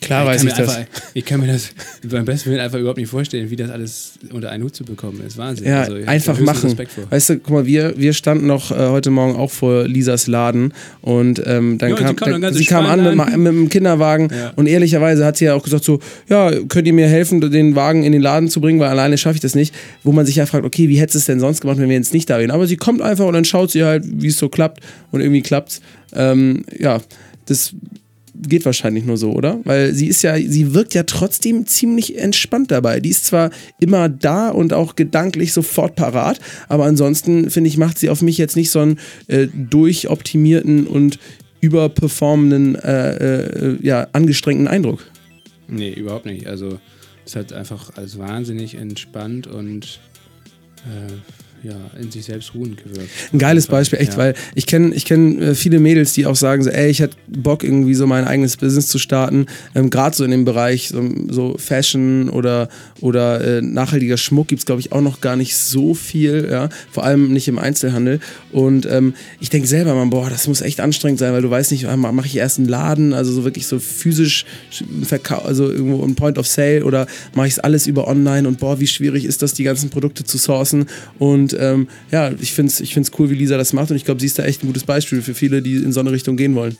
Klar 0.00 0.22
ich 0.22 0.28
weiß 0.28 0.44
ich 0.44 0.52
das. 0.52 0.76
Einfach, 0.76 0.90
ich 1.14 1.24
kann 1.24 1.40
mir 1.40 1.48
das 1.48 1.70
beim 2.08 2.24
besten 2.24 2.50
Willen 2.50 2.60
einfach 2.60 2.78
überhaupt 2.78 2.98
nicht 2.98 3.10
vorstellen, 3.10 3.50
wie 3.50 3.56
das 3.56 3.70
alles 3.70 4.12
unter 4.32 4.50
einen 4.50 4.62
Hut 4.64 4.74
zu 4.74 4.84
bekommen 4.84 5.20
ist. 5.26 5.36
Wahnsinn. 5.36 5.66
Ja, 5.66 5.80
Also, 5.82 5.94
einfach 6.06 6.38
machen. 6.40 6.76
Weißt 7.10 7.30
du, 7.30 7.38
guck 7.38 7.50
mal, 7.50 7.66
wir, 7.66 7.94
wir 7.98 8.12
standen 8.12 8.46
noch 8.46 8.70
äh, 8.70 8.74
heute 8.88 9.10
Morgen 9.10 9.36
auch 9.36 9.50
vor 9.50 9.88
Lisas 9.88 10.26
Laden 10.26 10.72
und 11.00 11.42
ähm, 11.46 11.78
dann 11.78 11.90
Ja, 11.90 11.96
kam, 11.96 12.16
dann 12.16 12.40
dann, 12.40 12.54
sie 12.54 12.64
kam 12.64 12.86
an 12.86 13.00
entspannt 13.00 13.16
mit, 13.28 13.34
an. 13.34 13.42
mit 13.42 13.52
dem 13.52 13.68
Kinderwagen 13.68 14.28
Ja. 14.32 14.52
und 14.56 14.66
ehrlicherweise 14.66 15.24
hat 15.24 15.36
sie 15.36 15.46
ja 15.46 15.54
auch 15.54 15.62
gesagt 15.64 15.84
so, 15.84 15.98
ja, 16.28 16.50
könnt 16.68 16.86
ihr 16.86 16.92
mir 16.92 17.08
helfen, 17.08 17.40
den 17.40 17.74
Wagen 17.74 18.04
in 18.04 18.12
den 18.12 18.22
Laden 18.22 18.48
zu 18.48 18.60
bringen, 18.60 18.78
weil 18.80 18.88
alleine 18.90 19.18
schaffe 19.18 19.34
ich 19.36 19.40
das 19.40 19.54
nicht. 19.54 19.74
Wo 20.04 20.12
man 20.12 20.26
sich 20.26 20.36
ja 20.36 20.46
fragt, 20.46 20.64
okay, 20.64 20.88
wie 20.88 20.98
hättest 21.00 21.14
du 21.14 21.18
es 21.18 21.24
denn 21.24 21.40
sonst 21.40 21.60
gemacht, 21.60 21.78
wenn 21.78 21.88
wir 21.88 21.96
jetzt 21.96 22.14
nicht 22.14 22.30
da 22.30 22.38
wären? 22.38 22.50
Aber 22.50 22.66
sie 22.66 22.76
kommt 22.76 23.02
einfach 23.02 23.26
und 23.26 23.32
dann 23.34 23.44
schaut 23.44 23.70
sie 23.72 23.84
halt, 23.84 24.04
wie 24.06 24.28
es 24.28 24.38
so 24.38 24.48
klappt 24.48 24.80
und 25.10 25.20
irgendwie 25.20 25.42
klappt's. 25.42 25.80
Ähm, 26.14 26.64
ja, 26.78 27.00
das 27.46 27.74
geht 28.40 28.64
wahrscheinlich 28.64 29.04
nur 29.04 29.16
so, 29.16 29.32
oder? 29.32 29.60
Weil 29.64 29.94
sie 29.94 30.06
ist 30.06 30.22
ja, 30.22 30.36
sie 30.36 30.74
wirkt 30.74 30.94
ja 30.94 31.02
trotzdem 31.04 31.66
ziemlich 31.66 32.18
entspannt 32.18 32.70
dabei. 32.70 33.00
Die 33.00 33.10
ist 33.10 33.24
zwar 33.24 33.50
immer 33.80 34.08
da 34.08 34.50
und 34.50 34.72
auch 34.72 34.96
gedanklich 34.96 35.52
sofort 35.52 35.96
parat, 35.96 36.40
aber 36.68 36.84
ansonsten 36.84 37.50
finde 37.50 37.68
ich, 37.68 37.76
macht 37.76 37.98
sie 37.98 38.10
auf 38.10 38.22
mich 38.22 38.38
jetzt 38.38 38.56
nicht 38.56 38.70
so 38.70 38.80
einen 38.80 38.98
äh, 39.26 39.48
durchoptimierten 39.52 40.86
und 40.86 41.18
überperformenden, 41.60 42.76
äh, 42.76 43.14
äh, 43.14 43.78
ja, 43.82 44.06
angestrengten 44.12 44.68
Eindruck. 44.68 45.04
Nee, 45.66 45.92
überhaupt 45.92 46.26
nicht. 46.26 46.46
Also 46.46 46.78
es 47.26 47.36
hat 47.36 47.52
einfach 47.52 47.90
alles 47.96 48.18
wahnsinnig 48.18 48.74
entspannt 48.74 49.46
und 49.46 50.00
äh, 50.86 51.12
ja, 51.62 51.74
in 52.00 52.10
sich 52.10 52.24
selbst 52.24 52.54
ruhend 52.54 52.82
gewirkt. 52.82 53.08
Ein 53.32 53.38
geiles 53.38 53.66
Beispiel, 53.66 53.98
echt, 53.98 54.12
Ja. 54.12 54.18
weil 54.18 54.34
ich 54.54 54.66
kenne 54.66 54.94
ich 54.94 55.04
kenn, 55.04 55.40
äh, 55.42 55.54
viele 55.54 55.78
Mädels, 55.80 56.12
die 56.12 56.26
auch 56.26 56.36
sagen 56.36 56.62
so, 56.62 56.70
ey, 56.70 56.88
ich 56.88 57.00
hätte 57.00 57.16
Bock 57.26 57.64
irgendwie 57.64 57.94
so 57.94 58.06
mein 58.06 58.24
eigenes 58.24 58.56
Business 58.56 58.88
zu 58.88 58.98
starten, 58.98 59.46
ähm, 59.74 59.90
gerade 59.90 60.16
so 60.16 60.24
in 60.24 60.30
dem 60.30 60.44
Bereich 60.44 60.88
so, 60.88 61.02
so 61.28 61.56
Fashion 61.58 62.28
oder, 62.28 62.68
oder 63.00 63.58
äh, 63.58 63.62
nachhaltiger 63.62 64.16
Schmuck 64.16 64.48
gibt 64.48 64.60
es, 64.60 64.66
glaube 64.66 64.80
ich, 64.80 64.92
auch 64.92 65.00
noch 65.00 65.20
gar 65.20 65.36
nicht 65.36 65.56
so 65.56 65.94
viel, 65.94 66.48
ja, 66.50 66.68
vor 66.90 67.04
allem 67.04 67.32
nicht 67.32 67.48
im 67.48 67.58
Einzelhandel 67.58 68.20
und 68.52 68.86
ähm, 68.86 69.14
ich 69.40 69.50
denke 69.50 69.66
selber 69.68 69.94
mal, 69.94 70.06
boah, 70.06 70.30
das 70.30 70.46
muss 70.48 70.60
echt 70.60 70.80
anstrengend 70.80 71.18
sein, 71.18 71.32
weil 71.32 71.42
du 71.42 71.50
weißt 71.50 71.72
nicht, 71.72 71.86
mache 71.96 72.26
ich 72.26 72.36
erst 72.36 72.58
einen 72.58 72.68
Laden, 72.68 73.12
also 73.12 73.32
so 73.32 73.44
wirklich 73.44 73.66
so 73.66 73.78
physisch 73.78 74.44
also 75.44 75.70
irgendwo 75.70 76.04
ein 76.04 76.14
Point 76.14 76.38
of 76.38 76.46
Sale 76.46 76.84
oder 76.84 77.06
mache 77.34 77.46
ich 77.46 77.54
es 77.54 77.58
alles 77.58 77.86
über 77.86 78.06
online 78.08 78.46
und 78.46 78.58
boah, 78.58 78.80
wie 78.80 78.86
schwierig 78.86 79.24
ist 79.24 79.42
das, 79.42 79.54
die 79.54 79.64
ganzen 79.64 79.90
Produkte 79.90 80.24
zu 80.24 80.38
sourcen 80.38 80.86
und 81.18 81.47
ähm, 81.58 81.88
ja, 82.10 82.32
ich 82.40 82.52
finde 82.52 82.70
es 82.72 82.80
ich 82.80 82.94
find's 82.94 83.10
cool, 83.18 83.30
wie 83.30 83.34
Lisa 83.34 83.56
das 83.56 83.72
macht 83.72 83.90
und 83.90 83.96
ich 83.96 84.04
glaube, 84.04 84.20
sie 84.20 84.26
ist 84.26 84.38
da 84.38 84.44
echt 84.44 84.62
ein 84.62 84.66
gutes 84.66 84.84
Beispiel 84.84 85.22
für 85.22 85.34
viele, 85.34 85.62
die 85.62 85.76
in 85.76 85.92
so 85.92 86.00
eine 86.00 86.10
Richtung 86.12 86.36
gehen 86.36 86.54
wollen. 86.54 86.76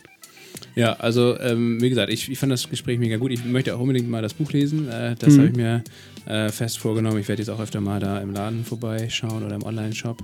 Ja, 0.75 0.93
also 0.93 1.37
ähm, 1.39 1.81
wie 1.81 1.89
gesagt, 1.89 2.11
ich, 2.11 2.29
ich 2.31 2.37
fand 2.39 2.51
das 2.51 2.69
Gespräch 2.69 2.99
mega 2.99 3.17
gut. 3.17 3.31
Ich 3.31 3.43
möchte 3.45 3.75
auch 3.75 3.79
unbedingt 3.79 4.09
mal 4.09 4.21
das 4.21 4.33
Buch 4.33 4.51
lesen. 4.51 4.87
Äh, 4.89 5.15
das 5.19 5.33
Mhm. 5.33 5.37
habe 5.39 5.47
ich 5.49 5.55
mir 5.55 5.83
äh, 6.25 6.49
fest 6.49 6.77
vorgenommen. 6.79 7.19
Ich 7.19 7.27
werde 7.27 7.41
jetzt 7.41 7.49
auch 7.49 7.59
öfter 7.59 7.81
mal 7.81 7.99
da 7.99 8.19
im 8.19 8.33
Laden 8.33 8.63
vorbeischauen 8.63 9.43
oder 9.43 9.55
im 9.55 9.63
Online-Shop 9.63 10.21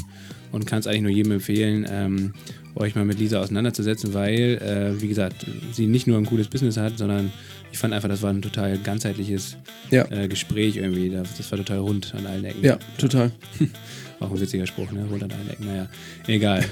und 0.51 0.65
kann 0.65 0.79
es 0.79 0.87
eigentlich 0.87 1.01
nur 1.01 1.11
jedem 1.11 1.31
empfehlen, 1.33 1.85
ähm, 1.89 2.33
euch 2.75 2.95
mal 2.95 3.05
mit 3.05 3.19
Lisa 3.19 3.39
auseinanderzusetzen, 3.41 4.13
weil, 4.13 4.95
äh, 4.97 5.01
wie 5.01 5.07
gesagt, 5.07 5.45
sie 5.71 5.87
nicht 5.87 6.07
nur 6.07 6.17
ein 6.17 6.25
cooles 6.25 6.47
Business 6.47 6.77
hat, 6.77 6.97
sondern 6.97 7.31
ich 7.71 7.77
fand 7.77 7.93
einfach, 7.93 8.09
das 8.09 8.21
war 8.21 8.29
ein 8.29 8.41
total 8.41 8.77
ganzheitliches 8.77 9.57
Ja. 9.91 10.09
äh, 10.11 10.27
Gespräch 10.27 10.77
irgendwie. 10.77 11.09
Das 11.09 11.51
war 11.51 11.57
total 11.57 11.79
rund 11.79 12.13
an 12.15 12.25
allen 12.27 12.45
Ecken. 12.45 12.63
Ja, 12.63 12.77
total. 12.97 13.31
Auch 14.19 14.31
ein 14.31 14.39
witziger 14.39 14.65
Spruch, 14.65 14.91
ne? 14.91 15.05
Rund 15.09 15.23
an 15.23 15.31
allen 15.31 15.49
Ecken. 15.49 15.65
Naja, 15.65 15.87
egal. 16.27 16.63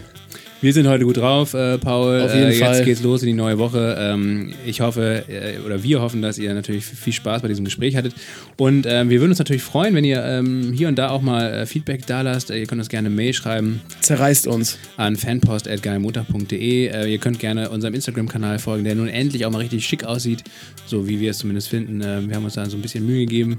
Wir 0.63 0.71
sind 0.71 0.87
heute 0.87 1.03
gut 1.03 1.17
drauf, 1.17 1.53
äh, 1.55 1.77
Paul. 1.77 2.21
Auf 2.21 2.33
jeden 2.33 2.47
äh, 2.47 2.51
jetzt 2.51 2.59
Fall. 2.61 2.85
geht's 2.85 3.03
los 3.03 3.21
in 3.21 3.27
die 3.27 3.33
neue 3.33 3.57
Woche. 3.57 3.97
Ähm, 3.99 4.53
ich 4.65 4.79
hoffe, 4.79 5.25
äh, 5.27 5.59
oder 5.59 5.83
wir 5.83 5.99
hoffen, 5.99 6.21
dass 6.21 6.37
ihr 6.37 6.53
natürlich 6.53 6.85
viel 6.85 7.11
Spaß 7.11 7.41
bei 7.41 7.49
diesem 7.49 7.65
Gespräch 7.65 7.97
hattet. 7.97 8.15
Und 8.55 8.85
ähm, 8.87 9.09
wir 9.09 9.19
würden 9.19 9.31
uns 9.31 9.39
natürlich 9.39 9.61
freuen, 9.61 9.93
wenn 9.93 10.05
ihr 10.05 10.23
ähm, 10.23 10.71
hier 10.71 10.87
und 10.87 10.95
da 10.97 11.09
auch 11.09 11.21
mal 11.21 11.51
äh, 11.53 11.65
Feedback 11.65 12.07
da 12.07 12.21
lasst. 12.21 12.49
Äh, 12.49 12.59
ihr 12.59 12.65
könnt 12.65 12.79
uns 12.79 12.87
gerne 12.87 13.07
eine 13.07 13.15
Mail 13.15 13.33
schreiben 13.33 13.81
Zerreißt 13.99 14.47
uns. 14.47 14.77
an 14.95 15.17
fanpost.geilmontag.de. 15.17 16.87
Äh, 16.87 17.11
ihr 17.11 17.17
könnt 17.17 17.39
gerne 17.39 17.69
unserem 17.69 17.93
Instagram-Kanal 17.93 18.57
folgen, 18.57 18.85
der 18.85 18.95
nun 18.95 19.09
endlich 19.09 19.45
auch 19.45 19.51
mal 19.51 19.57
richtig 19.57 19.85
schick 19.85 20.05
aussieht, 20.05 20.45
so 20.85 21.09
wie 21.09 21.19
wir 21.19 21.31
es 21.31 21.39
zumindest 21.39 21.67
finden. 21.67 21.99
Wir 21.99 22.37
haben 22.37 22.45
uns 22.45 22.53
da 22.53 22.65
so 22.69 22.77
ein 22.77 22.81
bisschen 22.81 23.05
Mühe 23.05 23.25
gegeben 23.25 23.57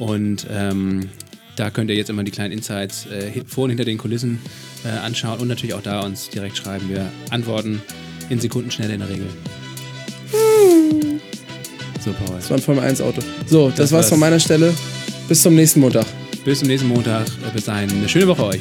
und 0.00 0.48
ähm, 0.50 1.02
da 1.56 1.70
könnt 1.70 1.90
ihr 1.90 1.96
jetzt 1.96 2.10
immer 2.10 2.22
die 2.24 2.30
kleinen 2.30 2.52
Insights 2.52 3.06
äh, 3.06 3.42
vor 3.46 3.64
und 3.64 3.70
hinter 3.70 3.84
den 3.84 3.98
Kulissen 3.98 4.38
äh, 4.84 4.88
anschauen 4.88 5.40
und 5.40 5.48
natürlich 5.48 5.74
auch 5.74 5.82
da 5.82 6.00
uns 6.00 6.28
direkt 6.30 6.56
schreiben. 6.56 6.88
Wir 6.88 7.10
antworten 7.30 7.82
in 8.28 8.40
Sekundenschnelle 8.40 8.94
in 8.94 9.00
der 9.00 9.08
Regel. 9.08 9.26
So, 12.02 12.12
Paul. 12.12 12.36
Das 12.36 12.48
war 12.50 12.56
ein 12.56 12.62
Formel 12.62 12.84
1 12.84 13.00
Auto. 13.02 13.20
So, 13.46 13.68
das, 13.68 13.76
Das 13.76 13.92
war's 13.92 14.04
war's. 14.04 14.08
von 14.10 14.20
meiner 14.20 14.40
Stelle. 14.40 14.72
Bis 15.28 15.42
zum 15.42 15.54
nächsten 15.54 15.80
Montag. 15.80 16.06
Bis 16.44 16.60
zum 16.60 16.68
nächsten 16.68 16.88
Montag. 16.88 17.26
Bis 17.52 17.64
dahin 17.66 17.90
eine 17.90 18.08
schöne 18.08 18.26
Woche 18.28 18.44
euch. 18.44 18.60